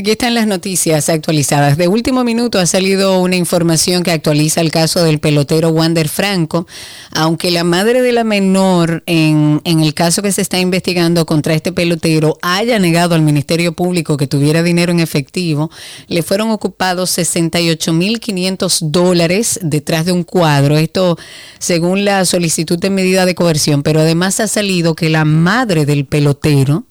Aquí 0.00 0.12
están 0.12 0.32
las 0.32 0.46
noticias 0.46 1.10
actualizadas. 1.10 1.76
De 1.76 1.86
último 1.86 2.24
minuto 2.24 2.58
ha 2.58 2.64
salido 2.64 3.20
una 3.20 3.36
información 3.36 4.02
que 4.02 4.10
actualiza 4.10 4.62
el 4.62 4.70
caso 4.70 5.04
del 5.04 5.18
pelotero 5.18 5.68
Wander 5.68 6.08
Franco, 6.08 6.66
aunque 7.10 7.50
la 7.50 7.64
madre 7.64 8.00
de 8.00 8.12
la 8.12 8.24
menor 8.24 9.02
en, 9.04 9.60
en 9.64 9.80
el 9.80 9.92
caso 9.92 10.22
que 10.22 10.32
se 10.32 10.40
está 10.40 10.58
investigando 10.58 11.26
contra 11.26 11.52
este 11.52 11.70
pelotero 11.70 12.38
haya 12.40 12.78
negado 12.78 13.14
al 13.14 13.20
Ministerio 13.20 13.74
Público 13.74 14.16
que 14.16 14.26
tuviera 14.26 14.62
dinero 14.62 14.90
en 14.90 15.00
efectivo, 15.00 15.70
le 16.08 16.22
fueron 16.22 16.50
ocupados 16.50 17.18
68.500 17.18 18.78
dólares 18.90 19.60
detrás 19.62 20.06
de 20.06 20.12
un 20.12 20.22
cuadro. 20.22 20.78
Esto 20.78 21.18
según 21.58 22.06
la 22.06 22.24
solicitud 22.24 22.78
de 22.78 22.88
medida 22.88 23.26
de 23.26 23.34
coerción, 23.34 23.82
pero 23.82 24.00
además 24.00 24.40
ha 24.40 24.48
salido 24.48 24.94
que 24.94 25.10
la 25.10 25.26
madre 25.26 25.84
del 25.84 26.06
pelotero 26.06 26.86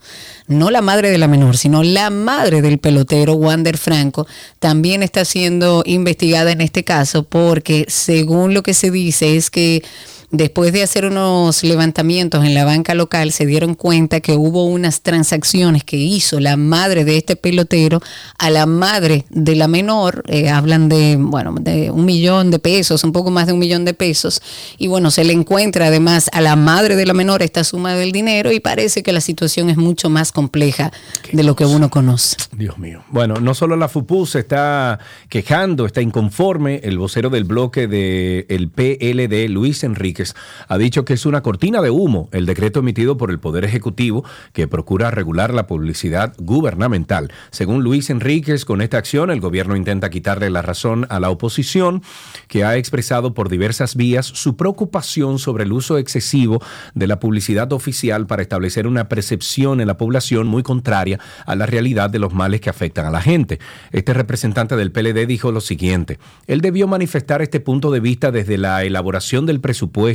no 0.49 0.71
la 0.71 0.81
madre 0.81 1.11
de 1.11 1.17
la 1.17 1.27
menor, 1.27 1.55
sino 1.55 1.83
la 1.83 2.09
madre 2.09 2.61
del 2.61 2.79
pelotero, 2.79 3.33
Wander 3.35 3.77
Franco, 3.77 4.27
también 4.59 5.03
está 5.03 5.23
siendo 5.23 5.83
investigada 5.85 6.51
en 6.51 6.59
este 6.59 6.83
caso 6.83 7.23
porque 7.23 7.85
según 7.87 8.53
lo 8.53 8.63
que 8.63 8.73
se 8.73 8.91
dice 8.91 9.37
es 9.37 9.51
que 9.51 9.83
después 10.31 10.73
de 10.73 10.83
hacer 10.83 11.05
unos 11.05 11.63
levantamientos 11.63 12.45
en 12.45 12.53
la 12.53 12.65
banca 12.65 12.93
local 12.93 13.31
se 13.31 13.45
dieron 13.45 13.75
cuenta 13.75 14.19
que 14.21 14.33
hubo 14.33 14.65
unas 14.65 15.01
transacciones 15.01 15.83
que 15.83 15.97
hizo 15.97 16.39
la 16.39 16.55
madre 16.57 17.05
de 17.05 17.17
este 17.17 17.35
pelotero 17.35 18.01
a 18.37 18.49
la 18.49 18.65
madre 18.65 19.25
de 19.29 19.55
la 19.55 19.67
menor, 19.67 20.23
eh, 20.27 20.49
hablan 20.49 20.89
de, 20.89 21.17
bueno, 21.19 21.55
de 21.59 21.91
un 21.91 22.05
millón 22.05 22.51
de 22.51 22.59
pesos, 22.59 23.03
un 23.03 23.11
poco 23.11 23.31
más 23.31 23.47
de 23.47 23.53
un 23.53 23.59
millón 23.59 23.85
de 23.85 23.93
pesos, 23.93 24.41
y 24.77 24.87
bueno, 24.87 25.11
se 25.11 25.23
le 25.23 25.33
encuentra 25.33 25.87
además 25.87 26.29
a 26.33 26.41
la 26.41 26.55
madre 26.55 26.95
de 26.95 27.05
la 27.05 27.13
menor 27.13 27.41
esta 27.41 27.63
suma 27.63 27.95
del 27.95 28.11
dinero 28.11 28.51
y 28.51 28.59
parece 28.59 29.03
que 29.03 29.11
la 29.11 29.21
situación 29.21 29.69
es 29.69 29.77
mucho 29.77 30.09
más 30.09 30.31
compleja 30.31 30.91
de 31.31 31.43
lo 31.43 31.55
que 31.55 31.65
uno 31.65 31.89
conoce. 31.89 32.37
Dios 32.51 32.77
mío. 32.77 33.03
Bueno, 33.09 33.35
no 33.35 33.53
solo 33.53 33.75
la 33.75 33.87
FUPU 33.87 34.25
se 34.25 34.39
está 34.39 34.99
quejando, 35.29 35.85
está 35.85 36.01
inconforme, 36.01 36.81
el 36.83 36.97
vocero 36.97 37.29
del 37.29 37.43
bloque 37.43 37.87
del 37.87 38.69
PLD, 38.69 39.49
Luis 39.49 39.83
Enrique 39.83 40.18
Ha 40.67 40.77
dicho 40.77 41.05
que 41.05 41.13
es 41.13 41.25
una 41.25 41.41
cortina 41.41 41.81
de 41.81 41.89
humo 41.89 42.29
el 42.31 42.45
decreto 42.45 42.79
emitido 42.79 43.17
por 43.17 43.31
el 43.31 43.39
Poder 43.39 43.63
Ejecutivo 43.63 44.23
que 44.53 44.67
procura 44.67 45.11
regular 45.11 45.53
la 45.53 45.67
publicidad 45.67 46.33
gubernamental. 46.37 47.31
Según 47.51 47.83
Luis 47.83 48.09
Enríquez, 48.09 48.65
con 48.65 48.81
esta 48.81 48.97
acción 48.97 49.31
el 49.31 49.39
gobierno 49.39 49.75
intenta 49.75 50.09
quitarle 50.09 50.49
la 50.49 50.61
razón 50.61 51.05
a 51.09 51.19
la 51.19 51.29
oposición 51.29 52.01
que 52.47 52.63
ha 52.63 52.77
expresado 52.77 53.33
por 53.33 53.49
diversas 53.49 53.95
vías 53.95 54.25
su 54.25 54.55
preocupación 54.55 55.39
sobre 55.39 55.63
el 55.63 55.71
uso 55.71 55.97
excesivo 55.97 56.61
de 56.93 57.07
la 57.07 57.19
publicidad 57.19 57.71
oficial 57.73 58.27
para 58.27 58.41
establecer 58.41 58.87
una 58.87 59.09
percepción 59.09 59.81
en 59.81 59.87
la 59.87 59.97
población 59.97 60.47
muy 60.47 60.63
contraria 60.63 61.19
a 61.45 61.55
la 61.55 61.65
realidad 61.65 62.09
de 62.09 62.19
los 62.19 62.33
males 62.33 62.61
que 62.61 62.69
afectan 62.69 63.05
a 63.05 63.11
la 63.11 63.21
gente. 63.21 63.59
Este 63.91 64.13
representante 64.13 64.75
del 64.75 64.91
PLD 64.91 65.27
dijo 65.27 65.51
lo 65.51 65.61
siguiente, 65.61 66.19
él 66.47 66.61
debió 66.61 66.87
manifestar 66.87 67.41
este 67.41 67.59
punto 67.59 67.91
de 67.91 67.99
vista 67.99 68.31
desde 68.31 68.57
la 68.57 68.83
elaboración 68.83 69.45
del 69.45 69.61
presupuesto, 69.61 70.08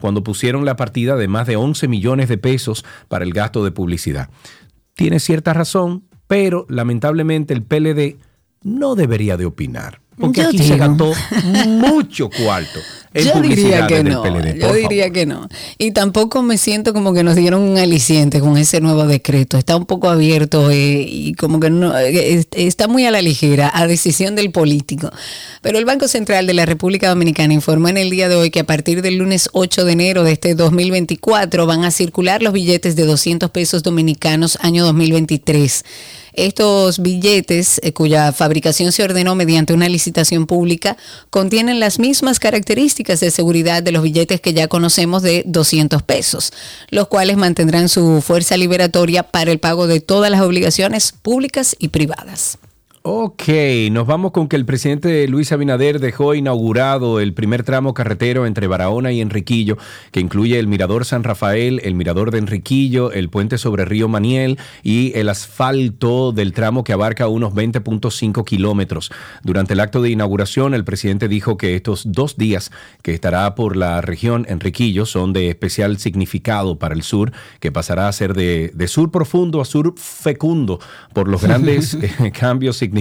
cuando 0.00 0.22
pusieron 0.22 0.64
la 0.64 0.76
partida 0.76 1.16
de 1.16 1.28
más 1.28 1.46
de 1.46 1.56
11 1.56 1.88
millones 1.88 2.28
de 2.28 2.38
pesos 2.38 2.84
para 3.08 3.24
el 3.24 3.32
gasto 3.32 3.64
de 3.64 3.70
publicidad. 3.70 4.30
Tiene 4.94 5.20
cierta 5.20 5.52
razón, 5.52 6.04
pero 6.26 6.66
lamentablemente 6.68 7.54
el 7.54 7.62
PLD 7.62 8.16
no 8.62 8.94
debería 8.94 9.36
de 9.36 9.46
opinar. 9.46 10.00
Porque 10.18 10.40
Yo 10.42 10.48
aquí 10.48 10.58
se 10.58 10.64
digo. 10.74 10.78
gastó 10.78 11.12
mucho 11.66 12.30
cuarto 12.30 12.80
en 13.12 13.24
Yo 13.26 13.40
diría 13.40 13.86
que 13.86 14.02
no, 14.02 14.22
PLD. 14.22 14.54
yo 14.56 14.60
favor. 14.62 14.76
diría 14.78 15.10
que 15.10 15.26
no. 15.26 15.48
Y 15.78 15.90
tampoco 15.92 16.42
me 16.42 16.56
siento 16.58 16.92
como 16.94 17.12
que 17.14 17.22
nos 17.22 17.34
dieron 17.36 17.62
un 17.62 17.76
aliciente 17.78 18.40
con 18.40 18.56
ese 18.58 18.80
nuevo 18.80 19.06
decreto. 19.06 19.56
Está 19.58 19.76
un 19.76 19.84
poco 19.86 20.08
abierto 20.08 20.70
eh, 20.70 21.04
y 21.08 21.34
como 21.34 21.60
que 21.60 21.68
no, 21.70 21.96
eh, 21.98 22.34
es- 22.34 22.48
está 22.52 22.88
muy 22.88 23.04
a 23.06 23.10
la 23.10 23.20
ligera, 23.22 23.70
a 23.74 23.86
decisión 23.86 24.36
del 24.36 24.50
político. 24.52 25.10
Pero 25.62 25.78
el 25.78 25.84
Banco 25.84 26.08
Central 26.08 26.46
de 26.46 26.54
la 26.54 26.64
República 26.66 27.08
Dominicana 27.08 27.52
informó 27.54 27.88
en 27.88 27.98
el 27.98 28.10
día 28.10 28.28
de 28.28 28.36
hoy 28.36 28.50
que 28.50 28.60
a 28.60 28.64
partir 28.64 29.02
del 29.02 29.16
lunes 29.16 29.48
8 29.52 29.84
de 29.84 29.92
enero 29.92 30.22
de 30.24 30.32
este 30.32 30.54
2024 30.54 31.66
van 31.66 31.84
a 31.84 31.90
circular 31.90 32.42
los 32.42 32.52
billetes 32.52 32.96
de 32.96 33.04
200 33.04 33.50
pesos 33.50 33.82
dominicanos 33.82 34.58
año 34.62 34.84
2023. 34.84 35.84
Estos 36.36 37.00
billetes, 37.00 37.80
eh, 37.82 37.92
cuya 37.92 38.32
fabricación 38.32 38.92
se 38.92 39.02
ordenó 39.02 39.34
mediante 39.34 39.72
una 39.72 39.88
licitación 39.88 40.46
pública, 40.46 40.96
contienen 41.30 41.80
las 41.80 41.98
mismas 41.98 42.38
características 42.38 43.20
de 43.20 43.30
seguridad 43.30 43.82
de 43.82 43.92
los 43.92 44.02
billetes 44.02 44.40
que 44.40 44.52
ya 44.52 44.68
conocemos 44.68 45.22
de 45.22 45.42
200 45.46 46.02
pesos, 46.02 46.52
los 46.90 47.08
cuales 47.08 47.36
mantendrán 47.36 47.88
su 47.88 48.20
fuerza 48.20 48.56
liberatoria 48.56 49.22
para 49.22 49.50
el 49.50 49.58
pago 49.58 49.86
de 49.86 50.00
todas 50.00 50.30
las 50.30 50.42
obligaciones 50.42 51.12
públicas 51.12 51.74
y 51.78 51.88
privadas. 51.88 52.58
Ok, 53.08 53.44
nos 53.92 54.04
vamos 54.04 54.32
con 54.32 54.48
que 54.48 54.56
el 54.56 54.66
presidente 54.66 55.28
Luis 55.28 55.52
Abinader 55.52 56.00
dejó 56.00 56.34
inaugurado 56.34 57.20
el 57.20 57.34
primer 57.34 57.62
tramo 57.62 57.94
carretero 57.94 58.46
entre 58.46 58.66
Barahona 58.66 59.12
y 59.12 59.20
Enriquillo, 59.20 59.78
que 60.10 60.18
incluye 60.18 60.58
el 60.58 60.66
Mirador 60.66 61.04
San 61.04 61.22
Rafael, 61.22 61.80
el 61.84 61.94
Mirador 61.94 62.32
de 62.32 62.38
Enriquillo, 62.38 63.12
el 63.12 63.30
puente 63.30 63.58
sobre 63.58 63.84
Río 63.84 64.08
Maniel 64.08 64.58
y 64.82 65.12
el 65.14 65.28
asfalto 65.28 66.32
del 66.32 66.52
tramo 66.52 66.82
que 66.82 66.94
abarca 66.94 67.28
unos 67.28 67.54
20.5 67.54 68.44
kilómetros. 68.44 69.12
Durante 69.44 69.74
el 69.74 69.80
acto 69.80 70.02
de 70.02 70.10
inauguración, 70.10 70.74
el 70.74 70.82
presidente 70.82 71.28
dijo 71.28 71.56
que 71.56 71.76
estos 71.76 72.10
dos 72.10 72.36
días 72.36 72.72
que 73.02 73.14
estará 73.14 73.54
por 73.54 73.76
la 73.76 74.00
región 74.00 74.46
Enriquillo 74.48 75.06
son 75.06 75.32
de 75.32 75.48
especial 75.48 75.98
significado 75.98 76.80
para 76.80 76.96
el 76.96 77.04
sur, 77.04 77.30
que 77.60 77.70
pasará 77.70 78.08
a 78.08 78.12
ser 78.12 78.34
de, 78.34 78.72
de 78.74 78.88
sur 78.88 79.12
profundo 79.12 79.60
a 79.60 79.64
sur 79.64 79.94
fecundo 79.96 80.80
por 81.14 81.28
los 81.28 81.40
grandes 81.44 81.94
eh, 81.94 82.32
cambios 82.36 82.76
significativos 82.78 82.95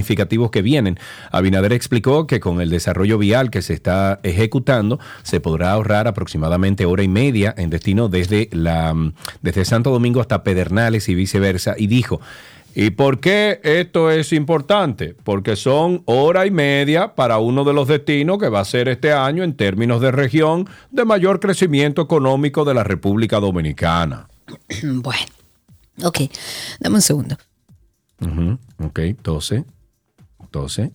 que 0.51 0.61
vienen. 0.61 0.99
Abinader 1.31 1.73
explicó 1.73 2.27
que 2.27 2.39
con 2.39 2.61
el 2.61 2.69
desarrollo 2.69 3.17
vial 3.17 3.49
que 3.49 3.61
se 3.61 3.73
está 3.73 4.19
ejecutando 4.23 4.99
se 5.23 5.39
podrá 5.39 5.71
ahorrar 5.71 6.07
aproximadamente 6.07 6.85
hora 6.85 7.03
y 7.03 7.07
media 7.07 7.53
en 7.57 7.69
destino 7.69 8.09
desde, 8.09 8.49
la, 8.51 8.93
desde 9.41 9.65
Santo 9.65 9.91
Domingo 9.91 10.21
hasta 10.21 10.43
Pedernales 10.43 11.09
y 11.09 11.15
viceversa 11.15 11.75
y 11.77 11.87
dijo, 11.87 12.21
¿Y 12.77 12.89
por 12.89 13.21
qué 13.21 13.61
esto 13.63 14.11
es 14.11 14.33
importante? 14.33 15.15
Porque 15.23 15.55
son 15.55 16.01
hora 16.03 16.45
y 16.45 16.51
media 16.51 17.15
para 17.15 17.37
uno 17.37 17.63
de 17.63 17.71
los 17.71 17.87
destinos 17.87 18.37
que 18.37 18.49
va 18.49 18.59
a 18.59 18.65
ser 18.65 18.89
este 18.89 19.13
año 19.13 19.43
en 19.43 19.55
términos 19.55 20.01
de 20.01 20.11
región 20.11 20.67
de 20.91 21.05
mayor 21.05 21.39
crecimiento 21.39 22.01
económico 22.01 22.65
de 22.65 22.73
la 22.73 22.83
República 22.83 23.39
Dominicana. 23.39 24.27
bueno, 24.83 25.25
ok, 26.03 26.19
dame 26.81 26.95
un 26.95 27.01
segundo. 27.01 27.37
Ujú, 28.19 28.59
Ok, 28.79 28.99
12. 29.23 29.63
12. 30.55 30.91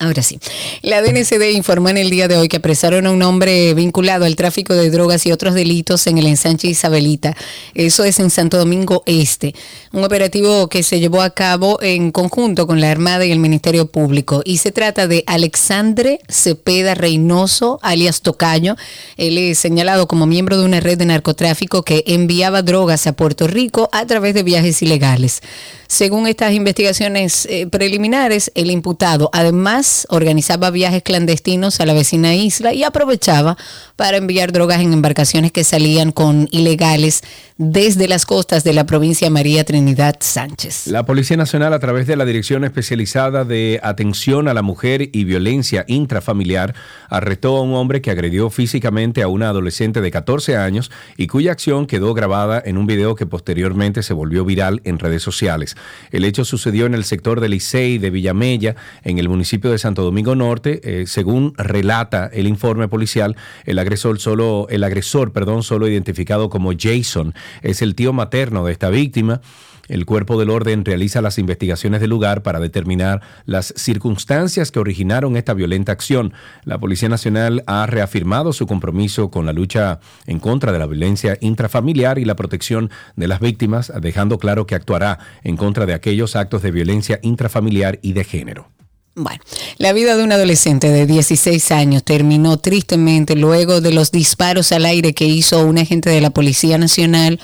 Ahora 0.00 0.22
sí. 0.22 0.38
La 0.82 1.02
DNCD 1.02 1.50
informó 1.56 1.88
en 1.88 1.96
el 1.96 2.08
día 2.08 2.28
de 2.28 2.36
hoy 2.36 2.46
que 2.46 2.58
apresaron 2.58 3.06
a 3.06 3.10
un 3.10 3.20
hombre 3.22 3.74
vinculado 3.74 4.26
al 4.26 4.36
tráfico 4.36 4.74
de 4.74 4.90
drogas 4.90 5.26
y 5.26 5.32
otros 5.32 5.54
delitos 5.54 6.06
en 6.06 6.18
el 6.18 6.26
ensanche 6.28 6.68
Isabelita. 6.68 7.36
Eso 7.74 8.04
es 8.04 8.20
en 8.20 8.30
Santo 8.30 8.58
Domingo 8.58 9.02
Este. 9.06 9.56
Un 9.92 10.04
operativo 10.04 10.68
que 10.68 10.84
se 10.84 11.00
llevó 11.00 11.20
a 11.20 11.30
cabo 11.30 11.82
en 11.82 12.12
conjunto 12.12 12.68
con 12.68 12.80
la 12.80 12.92
Armada 12.92 13.26
y 13.26 13.32
el 13.32 13.40
Ministerio 13.40 13.90
Público. 13.90 14.42
Y 14.44 14.58
se 14.58 14.70
trata 14.70 15.08
de 15.08 15.24
Alexandre 15.26 16.20
Cepeda 16.28 16.94
Reynoso, 16.94 17.80
alias 17.82 18.22
Tocayo. 18.22 18.76
Él 19.16 19.36
es 19.36 19.58
señalado 19.58 20.06
como 20.06 20.26
miembro 20.26 20.58
de 20.58 20.64
una 20.64 20.78
red 20.78 20.98
de 20.98 21.06
narcotráfico 21.06 21.82
que 21.82 22.04
enviaba 22.06 22.62
drogas 22.62 23.08
a 23.08 23.14
Puerto 23.14 23.48
Rico 23.48 23.88
a 23.90 24.06
través 24.06 24.34
de 24.34 24.44
viajes 24.44 24.80
ilegales. 24.80 25.42
Según 25.90 26.26
estas 26.26 26.52
investigaciones 26.52 27.46
eh, 27.46 27.66
preliminares, 27.66 28.52
el 28.54 28.70
imputado 28.70 29.30
además 29.32 30.06
organizaba 30.10 30.70
viajes 30.70 31.02
clandestinos 31.02 31.80
a 31.80 31.86
la 31.86 31.94
vecina 31.94 32.34
isla 32.34 32.74
y 32.74 32.84
aprovechaba 32.84 33.56
para 33.96 34.18
enviar 34.18 34.52
drogas 34.52 34.82
en 34.82 34.92
embarcaciones 34.92 35.50
que 35.50 35.64
salían 35.64 36.12
con 36.12 36.46
ilegales 36.50 37.22
desde 37.56 38.06
las 38.06 38.26
costas 38.26 38.64
de 38.64 38.74
la 38.74 38.84
provincia 38.84 39.30
María 39.30 39.64
Trinidad 39.64 40.16
Sánchez. 40.20 40.86
La 40.88 41.06
Policía 41.06 41.38
Nacional, 41.38 41.72
a 41.72 41.80
través 41.80 42.06
de 42.06 42.16
la 42.16 42.26
Dirección 42.26 42.64
Especializada 42.64 43.44
de 43.44 43.80
Atención 43.82 44.46
a 44.46 44.54
la 44.54 44.62
Mujer 44.62 45.08
y 45.12 45.24
Violencia 45.24 45.84
Intrafamiliar, 45.88 46.74
arrestó 47.08 47.56
a 47.56 47.62
un 47.62 47.74
hombre 47.74 48.02
que 48.02 48.10
agredió 48.10 48.50
físicamente 48.50 49.22
a 49.22 49.28
una 49.28 49.48
adolescente 49.48 50.02
de 50.02 50.10
14 50.10 50.56
años 50.56 50.92
y 51.16 51.26
cuya 51.26 51.50
acción 51.50 51.86
quedó 51.86 52.12
grabada 52.12 52.62
en 52.64 52.76
un 52.76 52.86
video 52.86 53.16
que 53.16 53.26
posteriormente 53.26 54.02
se 54.02 54.12
volvió 54.12 54.44
viral 54.44 54.82
en 54.84 54.98
redes 54.98 55.22
sociales. 55.22 55.76
El 56.10 56.24
hecho 56.24 56.44
sucedió 56.44 56.86
en 56.86 56.94
el 56.94 57.04
sector 57.04 57.40
de 57.40 57.48
Licey 57.48 57.98
de 57.98 58.10
Villamella, 58.10 58.76
en 59.04 59.18
el 59.18 59.28
municipio 59.28 59.70
de 59.70 59.78
Santo 59.78 60.02
Domingo 60.02 60.34
Norte. 60.34 60.80
Eh, 60.82 61.06
según 61.06 61.54
relata 61.56 62.30
el 62.32 62.46
informe 62.46 62.88
policial, 62.88 63.36
el 63.64 63.78
agresor 63.78 64.18
solo, 64.18 64.66
el 64.70 64.84
agresor, 64.84 65.32
perdón, 65.32 65.62
solo 65.62 65.88
identificado 65.88 66.50
como 66.50 66.72
Jason, 66.78 67.34
es 67.62 67.82
el 67.82 67.94
tío 67.94 68.12
materno 68.12 68.64
de 68.64 68.72
esta 68.72 68.90
víctima. 68.90 69.40
El 69.88 70.06
cuerpo 70.06 70.38
del 70.38 70.50
orden 70.50 70.84
realiza 70.84 71.22
las 71.22 71.38
investigaciones 71.38 72.00
del 72.00 72.10
lugar 72.10 72.42
para 72.42 72.60
determinar 72.60 73.22
las 73.46 73.72
circunstancias 73.76 74.70
que 74.70 74.78
originaron 74.78 75.36
esta 75.36 75.54
violenta 75.54 75.92
acción. 75.92 76.32
La 76.64 76.78
Policía 76.78 77.08
Nacional 77.08 77.64
ha 77.66 77.86
reafirmado 77.86 78.52
su 78.52 78.66
compromiso 78.66 79.30
con 79.30 79.46
la 79.46 79.52
lucha 79.52 80.00
en 80.26 80.38
contra 80.38 80.72
de 80.72 80.78
la 80.78 80.86
violencia 80.86 81.38
intrafamiliar 81.40 82.18
y 82.18 82.24
la 82.24 82.36
protección 82.36 82.90
de 83.16 83.28
las 83.28 83.40
víctimas, 83.40 83.92
dejando 84.00 84.38
claro 84.38 84.66
que 84.66 84.74
actuará 84.74 85.18
en 85.42 85.56
contra 85.56 85.86
de 85.86 85.94
aquellos 85.94 86.36
actos 86.36 86.62
de 86.62 86.70
violencia 86.70 87.18
intrafamiliar 87.22 87.98
y 88.02 88.12
de 88.12 88.24
género. 88.24 88.68
Bueno, 89.14 89.40
la 89.78 89.92
vida 89.92 90.16
de 90.16 90.22
un 90.22 90.30
adolescente 90.30 90.90
de 90.90 91.04
16 91.04 91.72
años 91.72 92.04
terminó 92.04 92.58
tristemente 92.58 93.34
luego 93.34 93.80
de 93.80 93.92
los 93.92 94.12
disparos 94.12 94.70
al 94.70 94.84
aire 94.84 95.12
que 95.12 95.24
hizo 95.24 95.66
un 95.66 95.76
agente 95.78 96.08
de 96.08 96.20
la 96.20 96.30
Policía 96.30 96.78
Nacional 96.78 97.40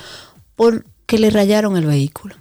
porque 1.04 1.18
le 1.18 1.28
rayaron 1.28 1.76
el 1.76 1.84
vehículo. 1.84 2.34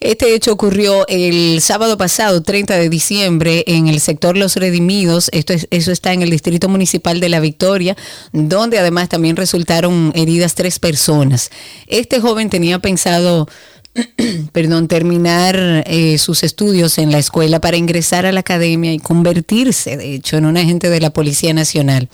Este 0.00 0.34
hecho 0.34 0.52
ocurrió 0.52 1.06
el 1.06 1.60
sábado 1.60 1.96
pasado, 1.96 2.42
30 2.42 2.76
de 2.76 2.88
diciembre, 2.88 3.62
en 3.68 3.86
el 3.86 4.00
sector 4.00 4.36
Los 4.36 4.56
Redimidos. 4.56 5.30
Esto 5.32 5.52
es, 5.52 5.68
eso 5.70 5.92
está 5.92 6.12
en 6.12 6.22
el 6.22 6.30
Distrito 6.30 6.68
Municipal 6.68 7.20
de 7.20 7.28
La 7.28 7.38
Victoria, 7.38 7.96
donde 8.32 8.80
además 8.80 9.08
también 9.08 9.36
resultaron 9.36 10.12
heridas 10.16 10.56
tres 10.56 10.80
personas. 10.80 11.50
Este 11.86 12.20
joven 12.20 12.50
tenía 12.50 12.80
pensado 12.80 13.48
perdón, 14.52 14.88
terminar 14.88 15.84
eh, 15.86 16.18
sus 16.18 16.42
estudios 16.42 16.98
en 16.98 17.12
la 17.12 17.18
escuela 17.18 17.60
para 17.60 17.76
ingresar 17.76 18.26
a 18.26 18.32
la 18.32 18.40
academia 18.40 18.92
y 18.92 18.98
convertirse, 18.98 19.96
de 19.96 20.14
hecho, 20.14 20.36
en 20.36 20.46
un 20.46 20.56
agente 20.56 20.90
de 20.90 21.00
la 21.00 21.10
Policía 21.10 21.54
Nacional. 21.54 22.08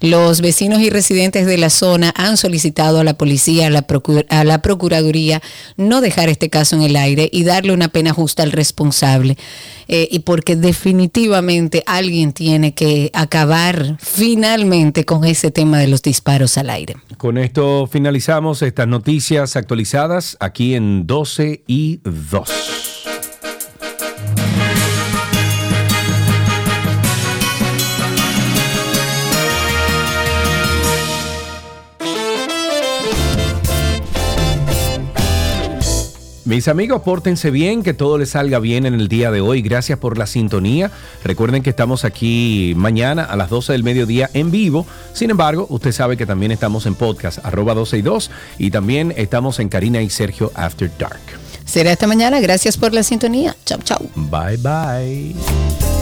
Los 0.00 0.40
vecinos 0.40 0.80
y 0.80 0.90
residentes 0.90 1.46
de 1.46 1.58
la 1.58 1.70
zona 1.70 2.12
han 2.16 2.36
solicitado 2.36 3.00
a 3.00 3.04
la 3.04 3.14
policía, 3.18 3.66
a 3.66 3.70
la, 3.70 3.86
procu- 3.86 4.26
a 4.28 4.44
la 4.44 4.62
Procuraduría, 4.62 5.42
no 5.76 6.00
dejar 6.00 6.28
este 6.28 6.50
caso 6.50 6.76
en 6.76 6.82
el 6.82 6.96
aire 6.96 7.28
y 7.32 7.42
darle 7.44 7.72
una 7.72 7.88
pena 7.88 8.12
justa 8.12 8.42
al 8.44 8.52
responsable. 8.52 9.36
Eh, 9.88 10.08
y 10.10 10.20
porque 10.20 10.56
definitivamente 10.56 11.82
alguien 11.86 12.32
tiene 12.32 12.74
que 12.74 13.10
acabar 13.12 13.96
finalmente 14.00 15.04
con 15.04 15.24
ese 15.24 15.50
tema 15.50 15.78
de 15.78 15.88
los 15.88 16.02
disparos 16.02 16.56
al 16.58 16.70
aire. 16.70 16.96
Con 17.18 17.38
esto 17.38 17.86
finalizamos 17.86 18.62
estas 18.62 18.88
noticias 18.88 19.56
actualizadas 19.56 20.36
aquí 20.40 20.74
en 20.74 21.06
12 21.06 21.62
y 21.66 22.00
2. 22.04 23.13
Mis 36.44 36.68
amigos, 36.68 37.00
pórtense 37.02 37.50
bien, 37.50 37.82
que 37.82 37.94
todo 37.94 38.18
les 38.18 38.30
salga 38.30 38.58
bien 38.58 38.84
en 38.84 38.92
el 38.92 39.08
día 39.08 39.30
de 39.30 39.40
hoy. 39.40 39.62
Gracias 39.62 39.98
por 39.98 40.18
la 40.18 40.26
sintonía. 40.26 40.90
Recuerden 41.24 41.62
que 41.62 41.70
estamos 41.70 42.04
aquí 42.04 42.74
mañana 42.76 43.24
a 43.24 43.34
las 43.36 43.48
12 43.48 43.72
del 43.72 43.82
mediodía 43.82 44.28
en 44.34 44.50
vivo. 44.50 44.86
Sin 45.14 45.30
embargo, 45.30 45.66
usted 45.70 45.92
sabe 45.92 46.18
que 46.18 46.26
también 46.26 46.52
estamos 46.52 46.84
en 46.84 46.96
podcast, 46.96 47.38
arroba 47.44 47.72
12 47.72 47.96
y 47.96 48.02
2, 48.02 48.30
y 48.58 48.70
también 48.70 49.14
estamos 49.16 49.58
en 49.58 49.70
Karina 49.70 50.02
y 50.02 50.10
Sergio 50.10 50.52
After 50.54 50.90
Dark. 50.98 51.22
Será 51.64 51.92
esta 51.92 52.06
mañana. 52.06 52.40
Gracias 52.40 52.76
por 52.76 52.92
la 52.92 53.02
sintonía. 53.02 53.56
Chau, 53.64 53.78
chau. 53.82 54.10
Bye 54.14 54.58
bye. 54.58 55.93